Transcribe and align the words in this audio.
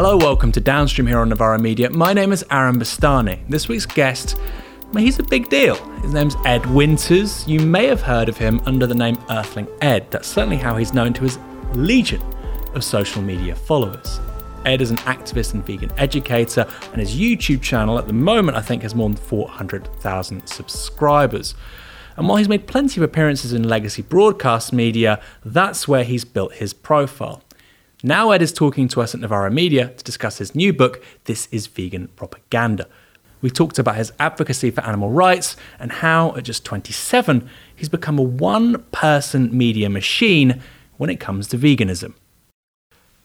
Hello, 0.00 0.16
welcome 0.16 0.52
to 0.52 0.60
Downstream 0.60 1.08
here 1.08 1.18
on 1.18 1.28
Novara 1.28 1.58
Media. 1.58 1.90
My 1.90 2.12
name 2.12 2.30
is 2.30 2.44
Aaron 2.52 2.78
Bastani. 2.78 3.40
This 3.48 3.66
week's 3.66 3.84
guest, 3.84 4.38
well, 4.92 5.02
he's 5.02 5.18
a 5.18 5.24
big 5.24 5.48
deal. 5.48 5.74
His 6.02 6.14
name's 6.14 6.36
Ed 6.46 6.64
Winters. 6.66 7.44
You 7.48 7.58
may 7.58 7.86
have 7.86 8.00
heard 8.00 8.28
of 8.28 8.38
him 8.38 8.60
under 8.64 8.86
the 8.86 8.94
name 8.94 9.18
Earthling 9.28 9.66
Ed. 9.80 10.08
That's 10.12 10.28
certainly 10.28 10.56
how 10.56 10.76
he's 10.76 10.94
known 10.94 11.14
to 11.14 11.24
his 11.24 11.40
legion 11.72 12.22
of 12.74 12.84
social 12.84 13.22
media 13.22 13.56
followers. 13.56 14.20
Ed 14.64 14.82
is 14.82 14.92
an 14.92 14.98
activist 14.98 15.54
and 15.54 15.66
vegan 15.66 15.90
educator, 15.98 16.64
and 16.92 17.00
his 17.00 17.16
YouTube 17.16 17.60
channel 17.60 17.98
at 17.98 18.06
the 18.06 18.12
moment, 18.12 18.56
I 18.56 18.62
think, 18.62 18.82
has 18.82 18.94
more 18.94 19.08
than 19.08 19.16
400,000 19.16 20.46
subscribers. 20.46 21.56
And 22.16 22.28
while 22.28 22.36
he's 22.36 22.48
made 22.48 22.68
plenty 22.68 23.00
of 23.00 23.02
appearances 23.02 23.52
in 23.52 23.68
legacy 23.68 24.02
broadcast 24.02 24.72
media, 24.72 25.20
that's 25.44 25.88
where 25.88 26.04
he's 26.04 26.24
built 26.24 26.52
his 26.52 26.72
profile. 26.72 27.42
Now, 28.02 28.30
Ed 28.30 28.42
is 28.42 28.52
talking 28.52 28.86
to 28.88 29.00
us 29.00 29.14
at 29.14 29.20
Novara 29.20 29.50
Media 29.50 29.88
to 29.88 30.04
discuss 30.04 30.38
his 30.38 30.54
new 30.54 30.72
book, 30.72 31.02
This 31.24 31.48
is 31.50 31.66
Vegan 31.66 32.08
Propaganda. 32.14 32.86
We 33.40 33.50
talked 33.50 33.78
about 33.78 33.96
his 33.96 34.12
advocacy 34.20 34.70
for 34.70 34.82
animal 34.82 35.10
rights 35.10 35.56
and 35.80 35.90
how, 35.90 36.34
at 36.36 36.44
just 36.44 36.64
27, 36.64 37.48
he's 37.74 37.88
become 37.88 38.18
a 38.18 38.22
one 38.22 38.84
person 38.92 39.56
media 39.56 39.88
machine 39.90 40.60
when 40.96 41.10
it 41.10 41.18
comes 41.18 41.48
to 41.48 41.58
veganism. 41.58 42.14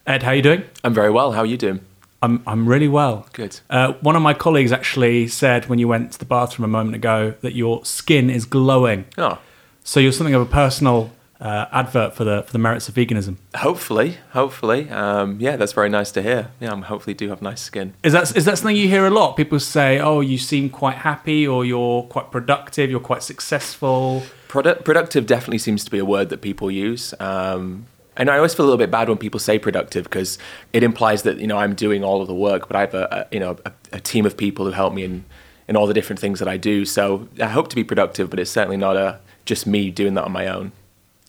Ed, 0.07 0.23
how 0.23 0.31
are 0.31 0.35
you 0.35 0.41
doing? 0.41 0.63
I'm 0.83 0.93
very 0.93 1.11
well. 1.11 1.33
How 1.33 1.41
are 1.41 1.45
you 1.45 1.57
doing? 1.57 1.79
I'm, 2.23 2.41
I'm 2.47 2.67
really 2.67 2.87
well. 2.87 3.27
Good. 3.33 3.59
Uh, 3.69 3.93
one 4.01 4.15
of 4.15 4.21
my 4.21 4.33
colleagues 4.33 4.71
actually 4.71 5.27
said 5.27 5.67
when 5.67 5.77
you 5.77 5.87
went 5.87 6.13
to 6.13 6.19
the 6.19 6.25
bathroom 6.25 6.65
a 6.65 6.67
moment 6.67 6.95
ago 6.95 7.35
that 7.41 7.53
your 7.53 7.85
skin 7.85 8.29
is 8.29 8.45
glowing. 8.45 9.05
Oh, 9.19 9.39
So 9.83 9.99
you're 9.99 10.11
something 10.11 10.33
of 10.33 10.41
a 10.41 10.45
personal 10.45 11.11
uh, 11.43 11.67
advert 11.73 12.15
for 12.15 12.23
the 12.23 12.41
for 12.43 12.53
the 12.53 12.57
merits 12.57 12.87
of 12.87 12.95
veganism. 12.95 13.35
hopefully, 13.57 14.17
hopefully. 14.31 14.89
Um, 14.89 15.37
yeah, 15.41 15.57
that's 15.57 15.73
very 15.73 15.89
nice 15.89 16.09
to 16.11 16.21
hear. 16.21 16.51
Yeah, 16.61 16.71
I'm 16.71 16.83
hopefully 16.83 17.13
do 17.13 17.27
have 17.29 17.41
nice 17.41 17.61
skin. 17.61 17.93
Is 18.01 18.13
that 18.13 18.35
is 18.35 18.45
that 18.45 18.57
something 18.57 18.77
you 18.77 18.87
hear 18.87 19.05
a 19.05 19.09
lot? 19.09 19.35
People 19.35 19.59
say, 19.59 19.99
"Oh, 19.99 20.21
you 20.21 20.37
seem 20.37 20.69
quite 20.69 20.95
happy, 20.95 21.45
or 21.45 21.65
you're 21.65 22.03
quite 22.03 22.31
productive, 22.31 22.89
you're 22.89 23.01
quite 23.01 23.23
successful." 23.23 24.23
Produ- 24.47 24.85
productive 24.85 25.25
definitely 25.25 25.57
seems 25.57 25.83
to 25.83 25.91
be 25.91 25.99
a 25.99 26.05
word 26.05 26.29
that 26.29 26.41
people 26.41 26.71
use. 26.71 27.13
Um, 27.19 27.87
and 28.15 28.29
I 28.29 28.37
always 28.37 28.53
feel 28.53 28.65
a 28.65 28.67
little 28.67 28.77
bit 28.77 28.91
bad 28.91 29.09
when 29.09 29.17
people 29.17 29.39
say 29.39 29.57
productive 29.59 30.03
because 30.05 30.37
it 30.71 30.83
implies 30.83 31.23
that 31.23 31.39
you 31.39 31.47
know 31.47 31.57
I'm 31.57 31.75
doing 31.75 32.05
all 32.05 32.21
of 32.21 32.27
the 32.27 32.35
work, 32.35 32.69
but 32.69 32.77
I 32.77 32.81
have 32.81 32.93
a, 32.93 33.03
a 33.11 33.33
you 33.33 33.41
know 33.41 33.57
a, 33.65 33.73
a 33.91 33.99
team 33.99 34.25
of 34.25 34.37
people 34.37 34.65
who 34.65 34.71
help 34.71 34.93
me 34.93 35.03
in 35.03 35.25
in 35.67 35.75
all 35.75 35.87
the 35.87 35.93
different 35.93 36.21
things 36.21 36.39
that 36.39 36.47
I 36.47 36.55
do. 36.55 36.85
So 36.85 37.27
I 37.41 37.47
hope 37.47 37.67
to 37.67 37.75
be 37.75 37.83
productive, 37.83 38.29
but 38.29 38.39
it's 38.39 38.51
certainly 38.51 38.77
not 38.77 38.95
a 38.95 39.19
just 39.43 39.67
me 39.67 39.91
doing 39.91 40.13
that 40.13 40.23
on 40.23 40.31
my 40.31 40.47
own. 40.47 40.71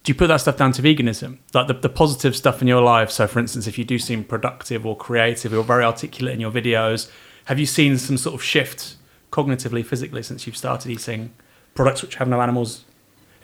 Do 0.05 0.11
you 0.11 0.15
put 0.15 0.27
that 0.27 0.37
stuff 0.37 0.59
down 0.59 0.73
to 0.73 0.83
veganism, 0.83 1.39
like 1.55 1.67
the, 1.67 1.73
the 1.73 1.89
positive 1.89 2.37
stuff 2.37 2.61
in 2.61 2.69
your 2.69 2.83
life? 2.83 3.11
So, 3.11 3.27
for 3.27 3.39
instance, 3.39 3.67
if 3.67 3.79
you 3.79 3.85
do 3.85 3.99
seem 3.99 4.23
productive 4.23 4.85
or 4.85 4.95
creative 4.95 5.55
or 5.55 5.65
very 5.65 5.83
articulate 5.83 6.35
in 6.35 6.41
your 6.41 6.51
videos, 6.51 7.11
have 7.47 7.59
you 7.59 7.65
seen 7.65 7.97
some 7.97 8.19
sort 8.19 8.35
of 8.35 8.43
shift 8.43 8.97
cognitively, 9.33 9.85
physically, 9.85 10.23
since 10.23 10.47
you've 10.47 10.59
started 10.59 10.91
eating 10.91 11.33
products 11.75 12.03
which 12.03 12.17
have 12.17 12.29
no 12.29 12.43
animals 12.43 12.85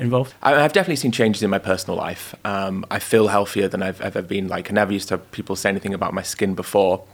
involved? 0.00 0.34
I- 0.42 0.54
I've 0.62 0.72
definitely 0.72 0.96
seen 0.96 1.12
changes 1.12 1.42
in 1.42 1.50
my 1.50 1.58
personal 1.58 1.96
life. 1.96 2.34
Um, 2.44 2.84
I 2.90 2.98
feel 2.98 3.28
healthier 3.28 3.68
than 3.68 3.82
I've 3.82 4.00
ever 4.00 4.22
been. 4.22 4.48
Like 4.48 4.70
I 4.70 4.74
never 4.74 4.92
used 4.92 5.08
to 5.08 5.14
have 5.14 5.30
people 5.32 5.56
say 5.56 5.68
anything 5.68 5.94
about 5.94 6.14
my 6.14 6.22
skin 6.22 6.54
before. 6.54 7.04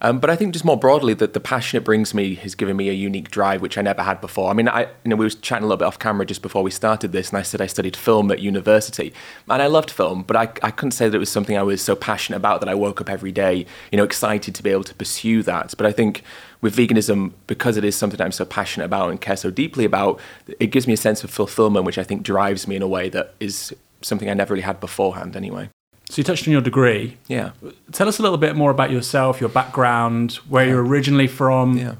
Um, 0.00 0.18
but 0.18 0.30
I 0.30 0.36
think 0.36 0.52
just 0.52 0.64
more 0.64 0.76
broadly 0.76 1.14
that 1.14 1.32
the 1.32 1.40
passion 1.40 1.76
it 1.76 1.84
brings 1.84 2.12
me 2.12 2.34
has 2.36 2.54
given 2.56 2.76
me 2.76 2.88
a 2.88 2.92
unique 2.92 3.30
drive 3.30 3.60
which 3.62 3.78
I 3.78 3.82
never 3.82 4.02
had 4.02 4.20
before. 4.20 4.50
I 4.50 4.52
mean, 4.52 4.68
I 4.68 4.82
you 5.04 5.08
know 5.10 5.16
we 5.16 5.24
were 5.24 5.30
chatting 5.30 5.64
a 5.64 5.66
little 5.68 5.78
bit 5.78 5.86
off 5.86 5.98
camera 5.98 6.26
just 6.26 6.42
before 6.42 6.62
we 6.62 6.70
started 6.72 7.12
this, 7.12 7.30
and 7.30 7.38
I 7.38 7.42
said 7.42 7.60
I 7.60 7.66
studied 7.66 7.96
film 7.96 8.30
at 8.32 8.40
university, 8.40 9.12
and 9.48 9.62
I 9.62 9.66
loved 9.68 9.90
film, 9.90 10.22
but 10.22 10.36
I, 10.36 10.48
I 10.62 10.70
couldn't 10.72 10.92
say 10.92 11.08
that 11.08 11.14
it 11.14 11.20
was 11.20 11.30
something 11.30 11.56
I 11.56 11.62
was 11.62 11.80
so 11.80 11.94
passionate 11.94 12.38
about 12.38 12.60
that 12.60 12.68
I 12.68 12.74
woke 12.74 13.00
up 13.00 13.08
every 13.08 13.32
day, 13.32 13.64
you 13.92 13.96
know, 13.96 14.04
excited 14.04 14.54
to 14.56 14.62
be 14.62 14.70
able 14.70 14.84
to 14.84 14.94
pursue 14.94 15.42
that. 15.44 15.74
But 15.76 15.86
I 15.86 15.92
think 15.92 16.24
with 16.62 16.74
veganism, 16.76 17.32
because 17.46 17.76
it 17.76 17.84
is 17.84 17.94
something 17.96 18.20
I'm 18.20 18.32
so 18.32 18.44
passionate 18.46 18.86
about 18.86 19.10
and 19.10 19.20
care 19.20 19.36
so 19.36 19.50
deeply 19.50 19.84
about, 19.84 20.18
it 20.58 20.68
gives 20.68 20.86
me 20.86 20.94
a 20.94 20.96
sense 20.96 21.22
of 21.24 21.30
fulfillment, 21.30 21.84
which 21.84 21.98
I 21.98 22.04
think 22.04 22.22
drives 22.22 22.66
me 22.66 22.76
in 22.76 22.82
a 22.82 22.88
way 22.88 23.08
that 23.10 23.34
is 23.40 23.74
something 24.00 24.30
I 24.30 24.34
never 24.34 24.54
really 24.54 24.62
had 24.62 24.80
beforehand. 24.80 25.36
Anyway, 25.36 25.68
So, 26.08 26.14
you 26.18 26.24
touched 26.24 26.46
on 26.46 26.52
your 26.52 26.60
degree. 26.62 27.18
yeah. 27.28 27.50
Tell 27.92 28.08
us 28.08 28.18
a 28.18 28.22
little 28.22 28.38
bit 28.38 28.56
more 28.56 28.70
about 28.70 28.90
yourself, 28.90 29.40
your 29.40 29.50
background, 29.50 30.34
where 30.48 30.66
you're 30.66 30.84
originally 30.84 31.26
from. 31.26 31.76
Yeah. 31.76 31.94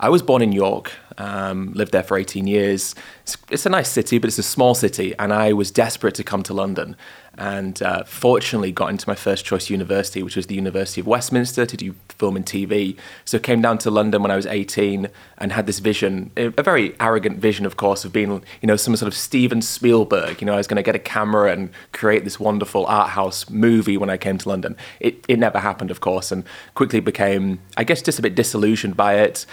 I 0.00 0.08
was 0.10 0.22
born 0.22 0.42
in 0.42 0.52
York, 0.52 0.92
um, 1.18 1.72
lived 1.72 1.92
there 1.92 2.02
for 2.02 2.18
18 2.18 2.46
years. 2.46 2.94
It's, 3.22 3.36
it's 3.48 3.64
a 3.64 3.70
nice 3.70 3.88
city, 3.88 4.18
but 4.18 4.28
it's 4.28 4.38
a 4.38 4.42
small 4.42 4.74
city, 4.74 5.14
and 5.18 5.32
I 5.32 5.52
was 5.54 5.70
desperate 5.70 6.14
to 6.16 6.24
come 6.24 6.42
to 6.42 6.52
London. 6.52 6.96
And 7.36 7.82
uh, 7.82 8.04
fortunately, 8.04 8.70
got 8.70 8.90
into 8.90 9.08
my 9.08 9.14
first 9.14 9.44
choice 9.44 9.68
university, 9.68 10.22
which 10.22 10.36
was 10.36 10.46
the 10.46 10.54
University 10.54 11.00
of 11.00 11.06
Westminster, 11.06 11.66
to 11.66 11.76
do 11.76 11.94
film 12.08 12.36
and 12.36 12.46
TV. 12.46 12.96
So, 13.24 13.38
came 13.38 13.60
down 13.60 13.78
to 13.78 13.90
London 13.90 14.22
when 14.22 14.30
I 14.30 14.36
was 14.36 14.46
18 14.46 15.08
and 15.38 15.52
had 15.52 15.66
this 15.66 15.80
vision, 15.80 16.30
a 16.36 16.62
very 16.62 16.94
arrogant 17.00 17.38
vision, 17.38 17.66
of 17.66 17.76
course, 17.76 18.04
of 18.04 18.12
being, 18.12 18.42
you 18.62 18.66
know, 18.66 18.76
some 18.76 18.94
sort 18.96 19.08
of 19.08 19.14
Steven 19.14 19.62
Spielberg. 19.62 20.40
You 20.40 20.46
know, 20.46 20.54
I 20.54 20.58
was 20.58 20.66
going 20.66 20.76
to 20.76 20.82
get 20.82 20.94
a 20.94 21.00
camera 21.00 21.52
and 21.52 21.70
create 21.92 22.24
this 22.24 22.38
wonderful 22.38 22.86
art 22.86 23.10
house 23.10 23.50
movie 23.50 23.96
when 23.96 24.10
I 24.10 24.16
came 24.16 24.38
to 24.38 24.48
London. 24.48 24.76
It, 25.00 25.24
it 25.28 25.38
never 25.38 25.58
happened, 25.58 25.90
of 25.90 26.00
course, 26.00 26.30
and 26.30 26.44
quickly 26.74 27.00
became, 27.00 27.60
I 27.76 27.84
guess, 27.84 28.00
just 28.00 28.18
a 28.18 28.22
bit 28.22 28.34
disillusioned 28.34 28.96
by 28.96 29.14
it. 29.14 29.44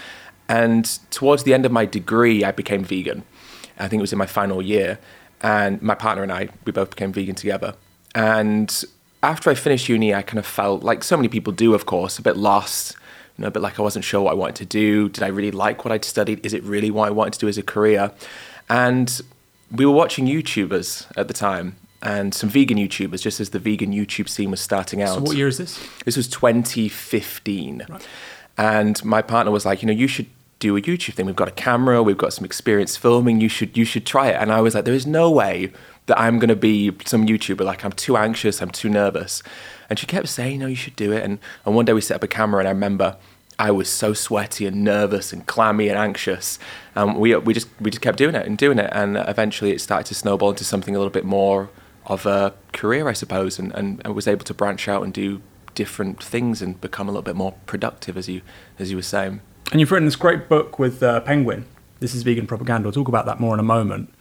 And 0.48 0.84
towards 1.10 1.44
the 1.44 1.54
end 1.54 1.66
of 1.66 1.72
my 1.72 1.86
degree, 1.86 2.44
I 2.44 2.52
became 2.52 2.84
vegan. 2.84 3.24
I 3.78 3.88
think 3.88 4.00
it 4.00 4.02
was 4.02 4.12
in 4.12 4.18
my 4.18 4.26
final 4.26 4.62
year. 4.62 4.98
And 5.42 5.82
my 5.82 5.94
partner 5.94 6.22
and 6.22 6.32
I, 6.32 6.48
we 6.64 6.72
both 6.72 6.90
became 6.90 7.12
vegan 7.12 7.34
together. 7.34 7.74
And 8.14 8.84
after 9.22 9.50
I 9.50 9.54
finished 9.54 9.88
uni, 9.88 10.14
I 10.14 10.22
kind 10.22 10.38
of 10.38 10.46
felt 10.46 10.82
like 10.82 11.02
so 11.04 11.16
many 11.16 11.28
people 11.28 11.52
do, 11.52 11.74
of 11.74 11.86
course, 11.86 12.18
a 12.18 12.22
bit 12.22 12.36
lost, 12.36 12.96
you 13.36 13.42
know, 13.42 13.48
a 13.48 13.50
bit 13.50 13.62
like 13.62 13.78
I 13.78 13.82
wasn't 13.82 14.04
sure 14.04 14.22
what 14.22 14.32
I 14.32 14.34
wanted 14.34 14.56
to 14.56 14.66
do. 14.66 15.08
Did 15.08 15.22
I 15.22 15.28
really 15.28 15.50
like 15.50 15.84
what 15.84 15.92
I'd 15.92 16.04
studied? 16.04 16.44
Is 16.44 16.54
it 16.54 16.62
really 16.62 16.90
what 16.90 17.08
I 17.08 17.10
wanted 17.10 17.34
to 17.34 17.38
do 17.40 17.48
as 17.48 17.58
a 17.58 17.62
career? 17.62 18.12
And 18.68 19.20
we 19.70 19.86
were 19.86 19.92
watching 19.92 20.26
YouTubers 20.26 21.10
at 21.16 21.28
the 21.28 21.34
time 21.34 21.76
and 22.02 22.34
some 22.34 22.48
vegan 22.48 22.78
YouTubers, 22.78 23.22
just 23.22 23.40
as 23.40 23.50
the 23.50 23.58
vegan 23.58 23.92
YouTube 23.92 24.28
scene 24.28 24.50
was 24.50 24.60
starting 24.60 25.02
out. 25.02 25.14
So, 25.14 25.20
what 25.20 25.36
year 25.36 25.48
is 25.48 25.58
this? 25.58 25.80
This 26.04 26.16
was 26.16 26.28
2015. 26.28 27.86
Right. 27.88 28.08
And 28.58 29.02
my 29.04 29.22
partner 29.22 29.52
was 29.52 29.64
like, 29.64 29.82
you 29.82 29.86
know, 29.86 29.92
you 29.92 30.08
should 30.08 30.26
do 30.62 30.76
a 30.76 30.80
YouTube 30.80 31.14
thing. 31.14 31.26
We've 31.26 31.42
got 31.44 31.48
a 31.48 31.58
camera, 31.68 32.02
we've 32.02 32.22
got 32.24 32.32
some 32.32 32.44
experience 32.44 32.96
filming. 32.96 33.40
You 33.40 33.48
should 33.48 33.76
you 33.76 33.84
should 33.84 34.06
try 34.06 34.28
it. 34.28 34.36
And 34.40 34.52
I 34.52 34.60
was 34.60 34.74
like, 34.74 34.84
there 34.84 34.94
is 35.02 35.06
no 35.06 35.30
way 35.30 35.72
that 36.06 36.18
I'm 36.18 36.38
going 36.38 36.54
to 36.56 36.62
be 36.70 36.96
some 37.04 37.26
YouTuber. 37.26 37.64
Like 37.64 37.84
I'm 37.84 37.92
too 37.92 38.16
anxious, 38.16 38.62
I'm 38.62 38.70
too 38.70 38.88
nervous. 38.88 39.42
And 39.88 39.98
she 39.98 40.06
kept 40.06 40.28
saying, 40.28 40.60
no, 40.60 40.66
you 40.66 40.76
should 40.76 40.96
do 40.96 41.12
it. 41.12 41.22
And 41.24 41.38
and 41.64 41.74
one 41.74 41.84
day 41.84 41.92
we 41.92 42.00
set 42.00 42.14
up 42.14 42.22
a 42.22 42.28
camera, 42.28 42.60
and 42.60 42.68
I 42.68 42.72
remember. 42.72 43.16
I 43.58 43.70
was 43.70 43.88
so 43.88 44.12
sweaty 44.14 44.66
and 44.66 44.82
nervous 44.82 45.32
and 45.32 45.46
clammy 45.46 45.88
and 45.88 45.98
anxious. 45.98 46.58
Um, 46.96 47.18
we, 47.20 47.36
we 47.36 47.52
just 47.54 47.68
we 47.80 47.90
just 47.90 48.02
kept 48.02 48.18
doing 48.18 48.34
it 48.34 48.44
and 48.46 48.56
doing 48.58 48.78
it, 48.78 48.90
and 48.92 49.16
eventually 49.16 49.70
it 49.70 49.80
started 49.80 50.06
to 50.06 50.14
snowball 50.14 50.50
into 50.50 50.64
something 50.64 50.96
a 50.96 50.98
little 50.98 51.12
bit 51.12 51.24
more 51.24 51.68
of 52.06 52.26
a 52.26 52.54
career, 52.72 53.08
I 53.08 53.12
suppose, 53.12 53.60
and, 53.60 53.70
and 53.74 54.02
I 54.04 54.08
was 54.08 54.26
able 54.26 54.44
to 54.46 54.54
branch 54.54 54.88
out 54.88 55.02
and 55.04 55.12
do 55.12 55.42
different 55.74 56.20
things 56.22 56.62
and 56.62 56.80
become 56.80 57.08
a 57.08 57.12
little 57.12 57.22
bit 57.30 57.36
more 57.36 57.52
productive, 57.66 58.16
as 58.16 58.26
you 58.28 58.40
as 58.78 58.90
you 58.90 58.96
were 58.96 59.02
saying. 59.16 59.40
And 59.72 59.80
you've 59.80 59.90
written 59.90 60.04
this 60.04 60.16
great 60.16 60.50
book 60.50 60.78
with 60.78 61.02
uh, 61.02 61.20
Penguin. 61.20 61.64
This 61.98 62.14
is 62.14 62.22
vegan 62.22 62.46
propaganda. 62.46 62.86
We'll 62.86 62.92
talk 62.92 63.08
about 63.08 63.24
that 63.24 63.40
more 63.40 63.54
in 63.54 63.60
a 63.60 63.64
moment. 63.64 64.12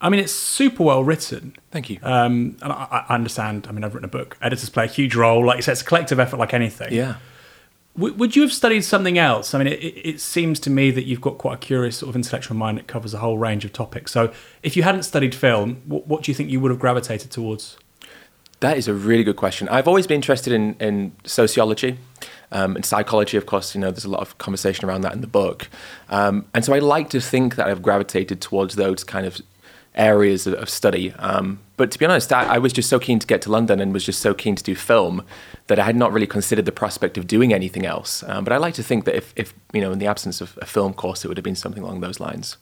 I 0.00 0.08
mean, 0.08 0.18
it's 0.18 0.32
super 0.32 0.82
well 0.82 1.04
written. 1.04 1.54
Thank 1.70 1.90
you. 1.90 1.98
Um, 2.02 2.56
and 2.62 2.72
I, 2.72 3.04
I 3.08 3.14
understand. 3.14 3.66
I 3.68 3.72
mean, 3.72 3.84
I've 3.84 3.94
written 3.94 4.06
a 4.06 4.08
book. 4.08 4.38
Editors 4.40 4.70
play 4.70 4.84
a 4.84 4.88
huge 4.88 5.14
role. 5.14 5.44
Like 5.44 5.56
you 5.56 5.62
said, 5.62 5.72
it's 5.72 5.82
a 5.82 5.84
collective 5.84 6.18
effort, 6.18 6.38
like 6.38 6.54
anything. 6.54 6.92
yeah. 6.92 7.16
W- 7.96 8.14
would 8.14 8.34
you 8.34 8.42
have 8.42 8.52
studied 8.52 8.82
something 8.82 9.18
else? 9.18 9.54
I 9.54 9.58
mean, 9.58 9.66
it, 9.68 9.76
it 9.78 10.20
seems 10.20 10.58
to 10.60 10.70
me 10.70 10.90
that 10.90 11.04
you've 11.04 11.20
got 11.20 11.36
quite 11.36 11.54
a 11.54 11.58
curious 11.58 11.98
sort 11.98 12.08
of 12.08 12.16
intellectual 12.16 12.56
mind 12.56 12.78
that 12.78 12.86
covers 12.86 13.12
a 13.12 13.18
whole 13.18 13.36
range 13.36 13.64
of 13.64 13.72
topics. 13.74 14.10
So, 14.10 14.32
if 14.62 14.74
you 14.76 14.82
hadn't 14.84 15.02
studied 15.02 15.34
film, 15.34 15.82
what, 15.84 16.06
what 16.06 16.22
do 16.22 16.30
you 16.30 16.34
think 16.34 16.50
you 16.50 16.60
would 16.60 16.70
have 16.70 16.80
gravitated 16.80 17.30
towards? 17.30 17.76
That 18.60 18.78
is 18.78 18.88
a 18.88 18.94
really 18.94 19.22
good 19.22 19.36
question. 19.36 19.68
I've 19.68 19.86
always 19.86 20.06
been 20.06 20.16
interested 20.16 20.52
in, 20.52 20.74
in 20.80 21.12
sociology 21.24 21.98
um, 22.52 22.76
and 22.76 22.84
psychology, 22.84 23.36
of 23.36 23.46
course. 23.46 23.74
You 23.74 23.80
know, 23.80 23.90
there's 23.90 24.04
a 24.04 24.10
lot 24.10 24.20
of 24.20 24.38
conversation 24.38 24.88
around 24.88 25.02
that 25.02 25.12
in 25.12 25.20
the 25.20 25.26
book. 25.26 25.68
Um, 26.08 26.46
and 26.54 26.64
so 26.64 26.74
I 26.74 26.78
like 26.78 27.10
to 27.10 27.20
think 27.20 27.56
that 27.56 27.66
I've 27.66 27.82
gravitated 27.82 28.40
towards 28.40 28.76
those 28.76 29.04
kind 29.04 29.26
of 29.26 29.40
areas 29.94 30.46
of, 30.46 30.54
of 30.54 30.68
study. 30.68 31.12
Um, 31.18 31.60
but 31.76 31.90
to 31.92 31.98
be 31.98 32.04
honest, 32.06 32.32
I, 32.32 32.56
I 32.56 32.58
was 32.58 32.72
just 32.72 32.88
so 32.88 32.98
keen 32.98 33.18
to 33.18 33.26
get 33.26 33.42
to 33.42 33.50
London 33.50 33.80
and 33.80 33.92
was 33.92 34.04
just 34.04 34.20
so 34.20 34.34
keen 34.34 34.56
to 34.56 34.62
do 34.62 34.74
film 34.74 35.24
that 35.68 35.78
I 35.78 35.84
had 35.84 35.96
not 35.96 36.12
really 36.12 36.26
considered 36.26 36.64
the 36.64 36.72
prospect 36.72 37.16
of 37.16 37.26
doing 37.26 37.52
anything 37.52 37.86
else. 37.86 38.22
Um, 38.26 38.44
but 38.44 38.52
I 38.52 38.56
like 38.56 38.74
to 38.74 38.82
think 38.82 39.04
that 39.04 39.14
if, 39.16 39.32
if, 39.36 39.54
you 39.72 39.80
know, 39.80 39.92
in 39.92 39.98
the 39.98 40.06
absence 40.06 40.40
of 40.40 40.58
a 40.60 40.66
film 40.66 40.94
course, 40.94 41.24
it 41.24 41.28
would 41.28 41.36
have 41.36 41.44
been 41.44 41.54
something 41.56 41.82
along 41.82 42.00
those 42.00 42.20
lines. 42.20 42.56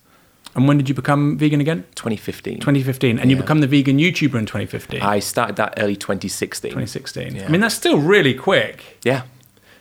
And 0.55 0.69
when 0.69 0.77
did 0.77 0.89
you 0.89 0.95
become 0.95 1.39
vegan 1.39 1.61
again? 1.63 1.85
2015. 1.95 2.61
2015. 2.61 3.19
And 3.19 3.31
you 3.31 3.37
Yeah. 3.37 3.43
become 3.43 3.61
the 3.61 3.67
vegan 3.67 3.97
YouTuber 3.99 4.35
in 4.39 4.45
2015. 4.45 5.01
I 5.01 5.19
started 5.19 5.57
that 5.57 5.75
early 5.79 5.97
2016. 5.97 6.71
2016. 6.71 7.37
Yeah. 7.37 7.47
I 7.47 7.49
mean, 7.49 7.63
that's 7.63 7.75
still 7.75 7.99
really 7.99 8.35
quick. 8.35 8.99
Yeah. 9.03 9.23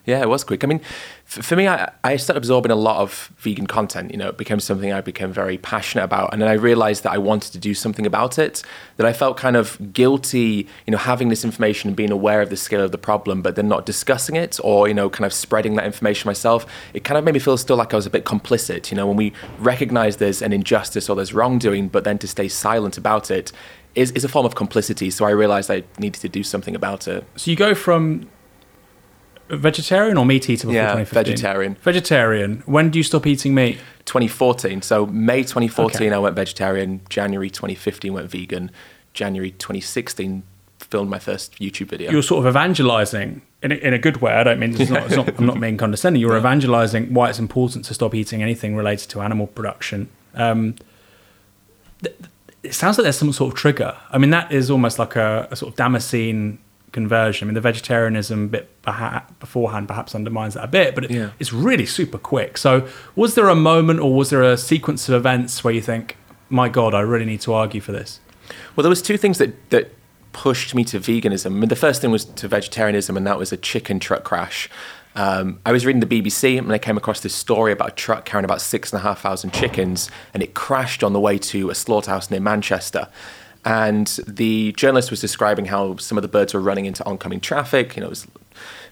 Yeah, 0.05 0.21
it 0.21 0.29
was 0.29 0.43
quick. 0.43 0.63
I 0.63 0.67
mean, 0.67 0.81
f- 1.27 1.45
for 1.45 1.55
me, 1.55 1.67
I, 1.67 1.91
I 2.03 2.15
started 2.17 2.37
absorbing 2.37 2.71
a 2.71 2.75
lot 2.75 2.97
of 2.97 3.31
vegan 3.37 3.67
content. 3.67 4.11
You 4.11 4.17
know, 4.17 4.29
it 4.29 4.37
became 4.37 4.59
something 4.59 4.91
I 4.91 5.01
became 5.01 5.31
very 5.31 5.57
passionate 5.57 6.03
about, 6.03 6.33
and 6.33 6.41
then 6.41 6.49
I 6.49 6.53
realized 6.53 7.03
that 7.03 7.11
I 7.11 7.17
wanted 7.17 7.51
to 7.53 7.59
do 7.59 7.73
something 7.73 8.05
about 8.05 8.39
it. 8.39 8.63
That 8.97 9.05
I 9.05 9.13
felt 9.13 9.37
kind 9.37 9.55
of 9.55 9.93
guilty, 9.93 10.67
you 10.85 10.91
know, 10.91 10.97
having 10.97 11.29
this 11.29 11.45
information 11.45 11.89
and 11.89 11.95
being 11.95 12.11
aware 12.11 12.41
of 12.41 12.49
the 12.49 12.57
scale 12.57 12.81
of 12.81 12.91
the 12.91 12.97
problem, 12.97 13.41
but 13.41 13.55
then 13.55 13.67
not 13.67 13.85
discussing 13.85 14.35
it 14.35 14.59
or 14.63 14.87
you 14.87 14.93
know, 14.93 15.09
kind 15.09 15.25
of 15.25 15.33
spreading 15.33 15.75
that 15.75 15.85
information 15.85 16.27
myself. 16.27 16.65
It 16.93 17.03
kind 17.03 17.17
of 17.17 17.23
made 17.23 17.33
me 17.33 17.39
feel 17.39 17.57
still 17.57 17.77
like 17.77 17.93
I 17.93 17.95
was 17.95 18.05
a 18.05 18.09
bit 18.09 18.25
complicit. 18.25 18.91
You 18.91 18.97
know, 18.97 19.07
when 19.07 19.15
we 19.15 19.33
recognize 19.59 20.17
there's 20.17 20.41
an 20.41 20.51
injustice 20.53 21.09
or 21.09 21.15
there's 21.15 21.33
wrongdoing, 21.33 21.87
but 21.87 22.03
then 22.03 22.17
to 22.19 22.27
stay 22.27 22.47
silent 22.47 22.97
about 22.97 23.31
it 23.31 23.51
is, 23.95 24.11
is 24.11 24.23
a 24.23 24.29
form 24.29 24.45
of 24.45 24.55
complicity. 24.55 25.09
So 25.09 25.25
I 25.25 25.29
realized 25.29 25.69
I 25.71 25.83
needed 25.97 26.19
to 26.21 26.29
do 26.29 26.43
something 26.43 26.75
about 26.75 27.07
it. 27.07 27.23
So 27.35 27.51
you 27.51 27.57
go 27.57 27.73
from 27.75 28.29
vegetarian 29.57 30.17
or 30.17 30.25
meat 30.25 30.49
eater 30.49 30.67
before 30.67 30.73
Yeah, 30.73 30.93
2015? 30.93 31.23
vegetarian. 31.23 31.75
Vegetarian. 31.81 32.63
When 32.65 32.89
do 32.89 32.99
you 32.99 33.03
stop 33.03 33.25
eating 33.27 33.53
meat? 33.53 33.77
2014. 34.05 34.81
So 34.81 35.05
May 35.07 35.41
2014, 35.43 36.07
Okay. 36.07 36.15
I 36.15 36.17
went 36.17 36.35
vegetarian. 36.35 37.01
January 37.09 37.49
2015, 37.49 38.13
went 38.13 38.29
vegan. 38.29 38.71
January 39.13 39.51
2016, 39.51 40.43
filmed 40.79 41.09
my 41.09 41.19
first 41.19 41.59
YouTube 41.59 41.87
video. 41.89 42.11
You're 42.11 42.23
sort 42.23 42.45
of 42.45 42.49
evangelizing 42.49 43.41
in 43.61 43.71
a, 43.71 43.75
in 43.75 43.93
a 43.93 43.99
good 43.99 44.17
way. 44.21 44.31
I 44.33 44.43
don't 44.43 44.59
mean 44.59 44.79
it's 44.79 44.89
not, 44.89 45.03
it's 45.05 45.15
not, 45.15 45.37
I'm 45.37 45.45
not 45.45 45.59
being 45.59 45.77
condescending. 45.77 46.19
You're 46.21 46.37
evangelizing 46.45 47.13
why 47.13 47.29
it's 47.29 47.39
important 47.39 47.85
to 47.85 47.93
stop 47.93 48.15
eating 48.15 48.41
anything 48.41 48.75
related 48.75 49.09
to 49.11 49.21
animal 49.21 49.47
production. 49.47 50.09
Um, 50.33 50.75
th- 52.03 52.15
it 52.63 52.73
sounds 52.73 52.97
like 52.97 53.03
there's 53.03 53.17
some 53.17 53.31
sort 53.33 53.53
of 53.53 53.59
trigger. 53.59 53.95
I 54.11 54.17
mean, 54.17 54.29
that 54.31 54.51
is 54.51 54.69
almost 54.71 54.97
like 54.99 55.15
a, 55.15 55.47
a 55.51 55.55
sort 55.55 55.71
of 55.73 55.75
Damascene 55.77 56.59
conversion. 56.91 57.45
I 57.45 57.47
mean, 57.47 57.53
the 57.55 57.61
vegetarianism 57.61 58.49
bit 58.49 58.69
beforehand 59.39 59.87
perhaps 59.87 60.13
undermines 60.15 60.53
that 60.55 60.63
a 60.63 60.67
bit, 60.67 60.95
but 60.95 61.05
it, 61.05 61.11
Yeah. 61.11 61.29
it's 61.39 61.53
really 61.53 61.85
super 61.85 62.17
quick. 62.17 62.57
So, 62.57 62.87
was 63.15 63.35
there 63.35 63.49
a 63.49 63.55
moment 63.55 63.99
or 63.99 64.13
was 64.13 64.29
there 64.29 64.43
a 64.43 64.57
sequence 64.57 65.07
of 65.09 65.15
events 65.15 65.63
where 65.63 65.73
you 65.73 65.81
think, 65.81 66.17
"My 66.49 66.69
God, 66.69 66.93
I 66.93 67.01
really 67.01 67.25
need 67.25 67.41
to 67.41 67.53
argue 67.53 67.81
for 67.81 67.91
this"? 67.91 68.19
Well, 68.75 68.83
there 68.83 68.89
was 68.89 69.01
two 69.01 69.17
things 69.17 69.37
that 69.37 69.69
that 69.69 69.93
pushed 70.33 70.73
me 70.73 70.83
to 70.85 70.97
veganism. 70.99 71.47
I 71.47 71.49
mean, 71.49 71.69
the 71.69 71.75
first 71.75 72.01
thing 72.01 72.09
was 72.11 72.23
to 72.25 72.47
vegetarianism, 72.47 73.17
and 73.17 73.27
that 73.27 73.37
was 73.37 73.51
a 73.51 73.57
chicken 73.57 73.99
truck 73.99 74.23
crash. 74.23 74.69
Um, 75.13 75.59
I 75.65 75.73
was 75.73 75.85
reading 75.85 75.99
the 75.99 76.05
BBC 76.05 76.57
and 76.57 76.71
I 76.71 76.77
came 76.77 76.95
across 76.95 77.19
this 77.19 77.35
story 77.35 77.73
about 77.73 77.89
a 77.89 77.91
truck 77.95 78.23
carrying 78.23 78.45
about 78.45 78.61
six 78.61 78.93
and 78.93 78.99
a 79.01 79.03
half 79.03 79.19
thousand 79.21 79.51
chickens, 79.51 80.09
and 80.33 80.41
it 80.41 80.53
crashed 80.53 81.03
on 81.03 81.11
the 81.11 81.19
way 81.19 81.37
to 81.37 81.69
a 81.69 81.75
slaughterhouse 81.75 82.31
near 82.31 82.39
Manchester. 82.39 83.09
And 83.63 84.07
the 84.27 84.71
journalist 84.73 85.11
was 85.11 85.21
describing 85.21 85.65
how 85.65 85.97
some 85.97 86.17
of 86.17 86.21
the 86.23 86.27
birds 86.27 86.53
were 86.53 86.59
running 86.59 86.85
into 86.85 87.05
oncoming 87.05 87.39
traffic. 87.39 87.95
You 87.95 88.01
know, 88.01 88.07
it 88.07 88.11
was 88.11 88.27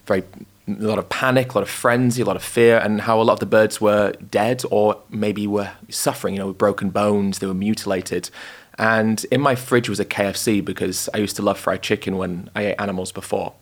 very 0.06 0.22
a 0.68 0.84
lot 0.84 0.98
of 0.98 1.08
panic, 1.08 1.52
a 1.52 1.58
lot 1.58 1.62
of 1.62 1.70
frenzy, 1.70 2.22
a 2.22 2.24
lot 2.24 2.36
of 2.36 2.42
fear, 2.42 2.78
and 2.78 3.00
how 3.00 3.20
a 3.20 3.24
lot 3.24 3.34
of 3.34 3.40
the 3.40 3.46
birds 3.46 3.80
were 3.80 4.12
dead 4.30 4.62
or 4.70 4.96
maybe 5.10 5.46
were 5.46 5.72
suffering. 5.88 6.34
You 6.34 6.40
know, 6.40 6.46
with 6.48 6.58
broken 6.58 6.90
bones, 6.90 7.40
they 7.40 7.46
were 7.46 7.54
mutilated. 7.54 8.30
And 8.78 9.24
in 9.30 9.40
my 9.40 9.54
fridge 9.56 9.88
was 9.88 10.00
a 10.00 10.04
KFC 10.04 10.64
because 10.64 11.08
I 11.12 11.18
used 11.18 11.36
to 11.36 11.42
love 11.42 11.58
fried 11.58 11.82
chicken 11.82 12.16
when 12.16 12.48
I 12.54 12.66
ate 12.66 12.76
animals 12.78 13.12
before. 13.12 13.52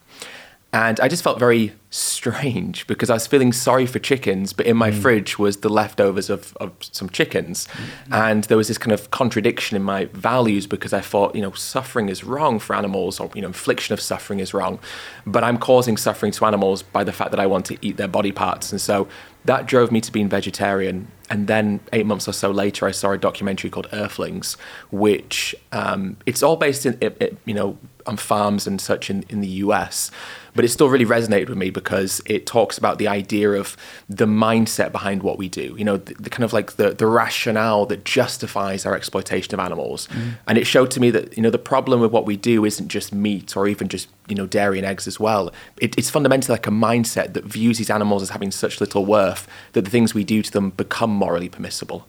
And 0.73 1.00
I 1.00 1.09
just 1.09 1.25
felt 1.25 1.38
very 1.38 1.73
strange 1.88 2.87
because 2.87 3.09
I 3.09 3.15
was 3.15 3.26
feeling 3.26 3.55
sorry 3.55 3.87
for 3.87 3.99
chickens, 3.99 4.53
but 4.53 4.67
in 4.67 4.76
my 4.76 4.91
fridge 4.91 5.38
was 5.38 5.59
the 5.59 5.70
leftovers 5.70 6.29
of, 6.29 6.55
of 6.59 6.73
some 6.81 7.09
chickens. 7.09 7.67
And 8.12 8.44
there 8.44 8.59
was 8.59 8.69
this 8.69 8.76
kind 8.76 8.93
of 8.93 9.11
contradiction 9.11 9.76
in 9.76 9.82
my 9.82 10.06
values 10.06 10.67
because 10.67 10.93
I 10.93 11.00
thought, 11.00 11.35
you 11.35 11.41
know, 11.41 11.53
suffering 11.53 12.11
is 12.11 12.23
wrong 12.23 12.59
for 12.59 12.76
animals 12.76 13.19
or, 13.19 13.31
you 13.35 13.41
know, 13.41 13.49
infliction 13.49 13.94
of 13.94 14.00
suffering 14.00 14.41
is 14.41 14.53
wrong. 14.53 14.79
But 15.26 15.43
I'm 15.43 15.56
causing 15.56 15.97
suffering 15.97 16.32
to 16.32 16.44
animals 16.44 16.82
by 16.82 17.03
the 17.03 17.12
fact 17.12 17.31
that 17.31 17.41
I 17.41 17.47
want 17.47 17.65
to 17.67 17.79
eat 17.81 17.97
their 17.97 18.09
body 18.09 18.32
parts. 18.32 18.70
And 18.70 18.79
so 18.79 19.09
that 19.47 19.65
drove 19.65 19.91
me 19.91 20.03
to 20.03 20.12
being 20.12 20.29
vegetarian. 20.29 21.11
And 21.31 21.47
then 21.47 21.81
eight 21.94 22.05
months 22.05 22.29
or 22.29 22.32
so 22.32 22.50
later, 22.50 22.87
I 22.87 22.91
saw 22.91 23.12
a 23.12 23.19
documentary 23.19 23.70
called 23.70 23.88
Earthlings, 23.93 24.59
which 24.91 25.55
um, 25.73 26.19
it's 26.26 26.43
all 26.43 26.56
based 26.56 26.85
in, 26.85 26.99
it, 27.00 27.17
it, 27.20 27.38
you 27.47 27.55
know, 27.55 27.79
on 28.06 28.17
farms 28.17 28.67
and 28.67 28.81
such 28.81 29.09
in, 29.11 29.25
in 29.29 29.41
the 29.41 29.49
US. 29.49 30.11
But 30.58 30.64
it 30.64 30.70
still 30.70 30.88
really 30.88 31.06
resonated 31.06 31.49
with 31.49 31.56
me 31.56 31.70
because 31.70 32.20
it 32.26 32.44
talks 32.44 32.78
about 32.78 32.99
the 32.99 33.06
idea 33.06 33.52
of 33.52 33.76
the 34.08 34.26
mindset 34.26 34.90
behind 34.90 35.22
what 35.22 35.38
we 35.38 35.49
do. 35.49 35.76
You 35.78 35.84
know, 35.84 35.99
the, 35.99 36.14
the 36.14 36.31
kind 36.31 36.43
of 36.43 36.52
like 36.52 36.72
the, 36.72 36.90
the 36.90 37.06
rationale 37.06 37.87
that 37.87 38.05
justifies 38.05 38.84
our 38.84 38.96
exploitation 38.96 39.55
of 39.55 39.60
animals. 39.60 40.08
And 40.49 40.58
it 40.58 40.66
showed 40.66 40.90
to 40.90 40.99
me 40.99 41.12
that, 41.12 41.37
you 41.37 41.44
know, 41.44 41.50
the 41.50 41.60
problem 41.60 42.00
with 42.00 42.10
what 42.10 42.26
we 42.26 42.37
do 42.37 42.64
isn't 42.64 42.88
just 42.88 43.14
meat 43.14 43.56
or 43.56 43.69
even 43.69 43.87
just, 43.87 44.08
you 44.26 44.34
know, 44.34 44.49
dairy 44.49 44.78
and 44.78 44.87
eggs 44.87 45.06
as 45.06 45.20
well. 45.20 45.52
It, 45.81 45.96
it's 45.96 46.10
fundamentally 46.10 46.52
like 46.55 46.66
a 46.66 46.72
mindset 46.72 47.34
that 47.34 47.44
views 47.44 47.78
these 47.78 47.88
animals 47.88 48.22
as 48.25 48.31
having 48.31 48.50
such 48.50 48.81
little 48.81 49.06
worth 49.06 49.46
that 49.75 49.82
the 49.82 49.90
things 49.90 50.12
we 50.12 50.25
do 50.25 50.43
to 50.43 50.50
them 50.50 50.70
become 50.70 51.10
morally 51.10 51.49
permissible. 51.49 52.05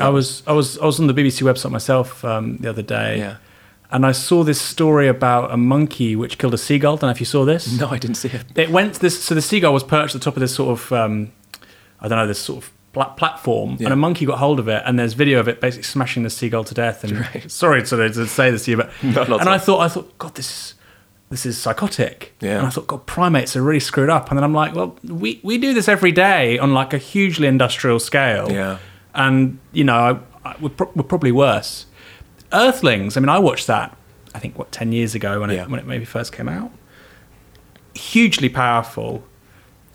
I 0.00 0.08
was 0.08 0.42
I 0.48 0.52
was 0.52 0.78
I 0.78 0.84
was 0.84 0.98
on 0.98 1.06
the 1.06 1.14
BBC 1.14 1.42
website 1.42 1.70
myself 1.70 2.24
um, 2.24 2.56
the 2.56 2.68
other 2.70 2.82
day, 2.82 3.18
Yeah. 3.18 3.36
And 3.94 4.04
I 4.04 4.12
saw 4.12 4.44
this 4.44 4.60
story 4.60 5.08
about 5.08 5.50
a 5.50 5.56
monkey 5.56 6.14
which 6.16 6.36
killed 6.36 6.52
a 6.52 6.58
seagull. 6.58 6.96
Don't 6.98 7.08
know 7.08 7.12
if 7.12 7.20
you 7.20 7.26
saw 7.26 7.44
this. 7.46 7.78
No, 7.80 7.88
I 7.88 7.98
didn't 7.98 8.16
see 8.16 8.28
it. 8.28 8.44
It 8.56 8.68
went 8.70 8.94
this. 8.96 9.24
So 9.24 9.34
the 9.34 9.40
seagull 9.42 9.72
was 9.72 9.82
perched 9.84 10.14
at 10.14 10.20
the 10.20 10.24
top 10.24 10.36
of 10.36 10.40
this 10.40 10.54
sort 10.54 10.78
of 10.78 10.92
um, 10.92 11.32
I 12.00 12.08
don't 12.08 12.18
know 12.18 12.26
this 12.26 12.40
sort 12.40 12.62
of 12.64 12.70
pla- 12.92 13.14
platform, 13.14 13.76
Yeah. 13.78 13.86
and 13.86 13.92
a 13.94 13.96
monkey 13.96 14.26
got 14.26 14.38
hold 14.38 14.58
of 14.60 14.68
it, 14.68 14.82
and 14.84 14.98
there's 14.98 15.14
video 15.14 15.40
of 15.40 15.48
it 15.48 15.60
basically 15.60 15.84
smashing 15.84 16.24
the 16.24 16.30
seagull 16.30 16.64
to 16.64 16.74
death. 16.74 17.04
And 17.04 17.20
Right. 17.34 17.50
sorry 17.50 17.82
to, 17.84 17.96
to 17.96 18.26
say 18.26 18.50
this 18.50 18.66
to 18.66 18.72
you, 18.72 18.76
but 18.76 18.90
No, 19.02 19.22
and 19.22 19.32
at 19.32 19.48
I 19.48 19.58
thought 19.58 19.80
I 19.80 19.88
thought 19.88 20.18
God 20.18 20.34
this 20.34 20.50
is. 20.50 20.74
This 21.30 21.46
is 21.46 21.58
psychotic. 21.58 22.34
Yeah. 22.40 22.58
And 22.58 22.66
I 22.66 22.70
thought, 22.70 22.86
God, 22.86 23.06
primates 23.06 23.56
are 23.56 23.62
really 23.62 23.80
screwed 23.80 24.10
up. 24.10 24.28
And 24.28 24.36
then 24.38 24.44
I'm 24.44 24.52
like, 24.52 24.74
well, 24.74 24.94
we, 25.02 25.40
we 25.42 25.56
do 25.58 25.72
this 25.74 25.88
every 25.88 26.12
day 26.12 26.58
on 26.58 26.74
like 26.74 26.92
a 26.92 26.98
hugely 26.98 27.48
industrial 27.48 27.98
scale 27.98 28.52
Yeah. 28.52 28.78
and 29.14 29.58
you 29.72 29.82
know, 29.84 30.20
I, 30.44 30.50
I, 30.50 30.56
we're, 30.60 30.68
pro- 30.68 30.92
we're 30.94 31.02
probably 31.02 31.32
worse. 31.32 31.86
Earthlings. 32.54 33.16
I 33.16 33.20
mean, 33.20 33.28
I 33.28 33.38
watched 33.38 33.66
that. 33.66 33.96
I 34.34 34.38
think 34.38 34.58
what 34.58 34.72
ten 34.72 34.92
years 34.92 35.14
ago 35.14 35.40
when 35.40 35.50
Yeah. 35.50 35.62
it 35.64 35.70
when 35.70 35.78
it 35.80 35.86
maybe 35.86 36.04
first 36.04 36.32
came 36.32 36.48
out. 36.48 36.70
Hugely 37.94 38.48
powerful. 38.48 39.22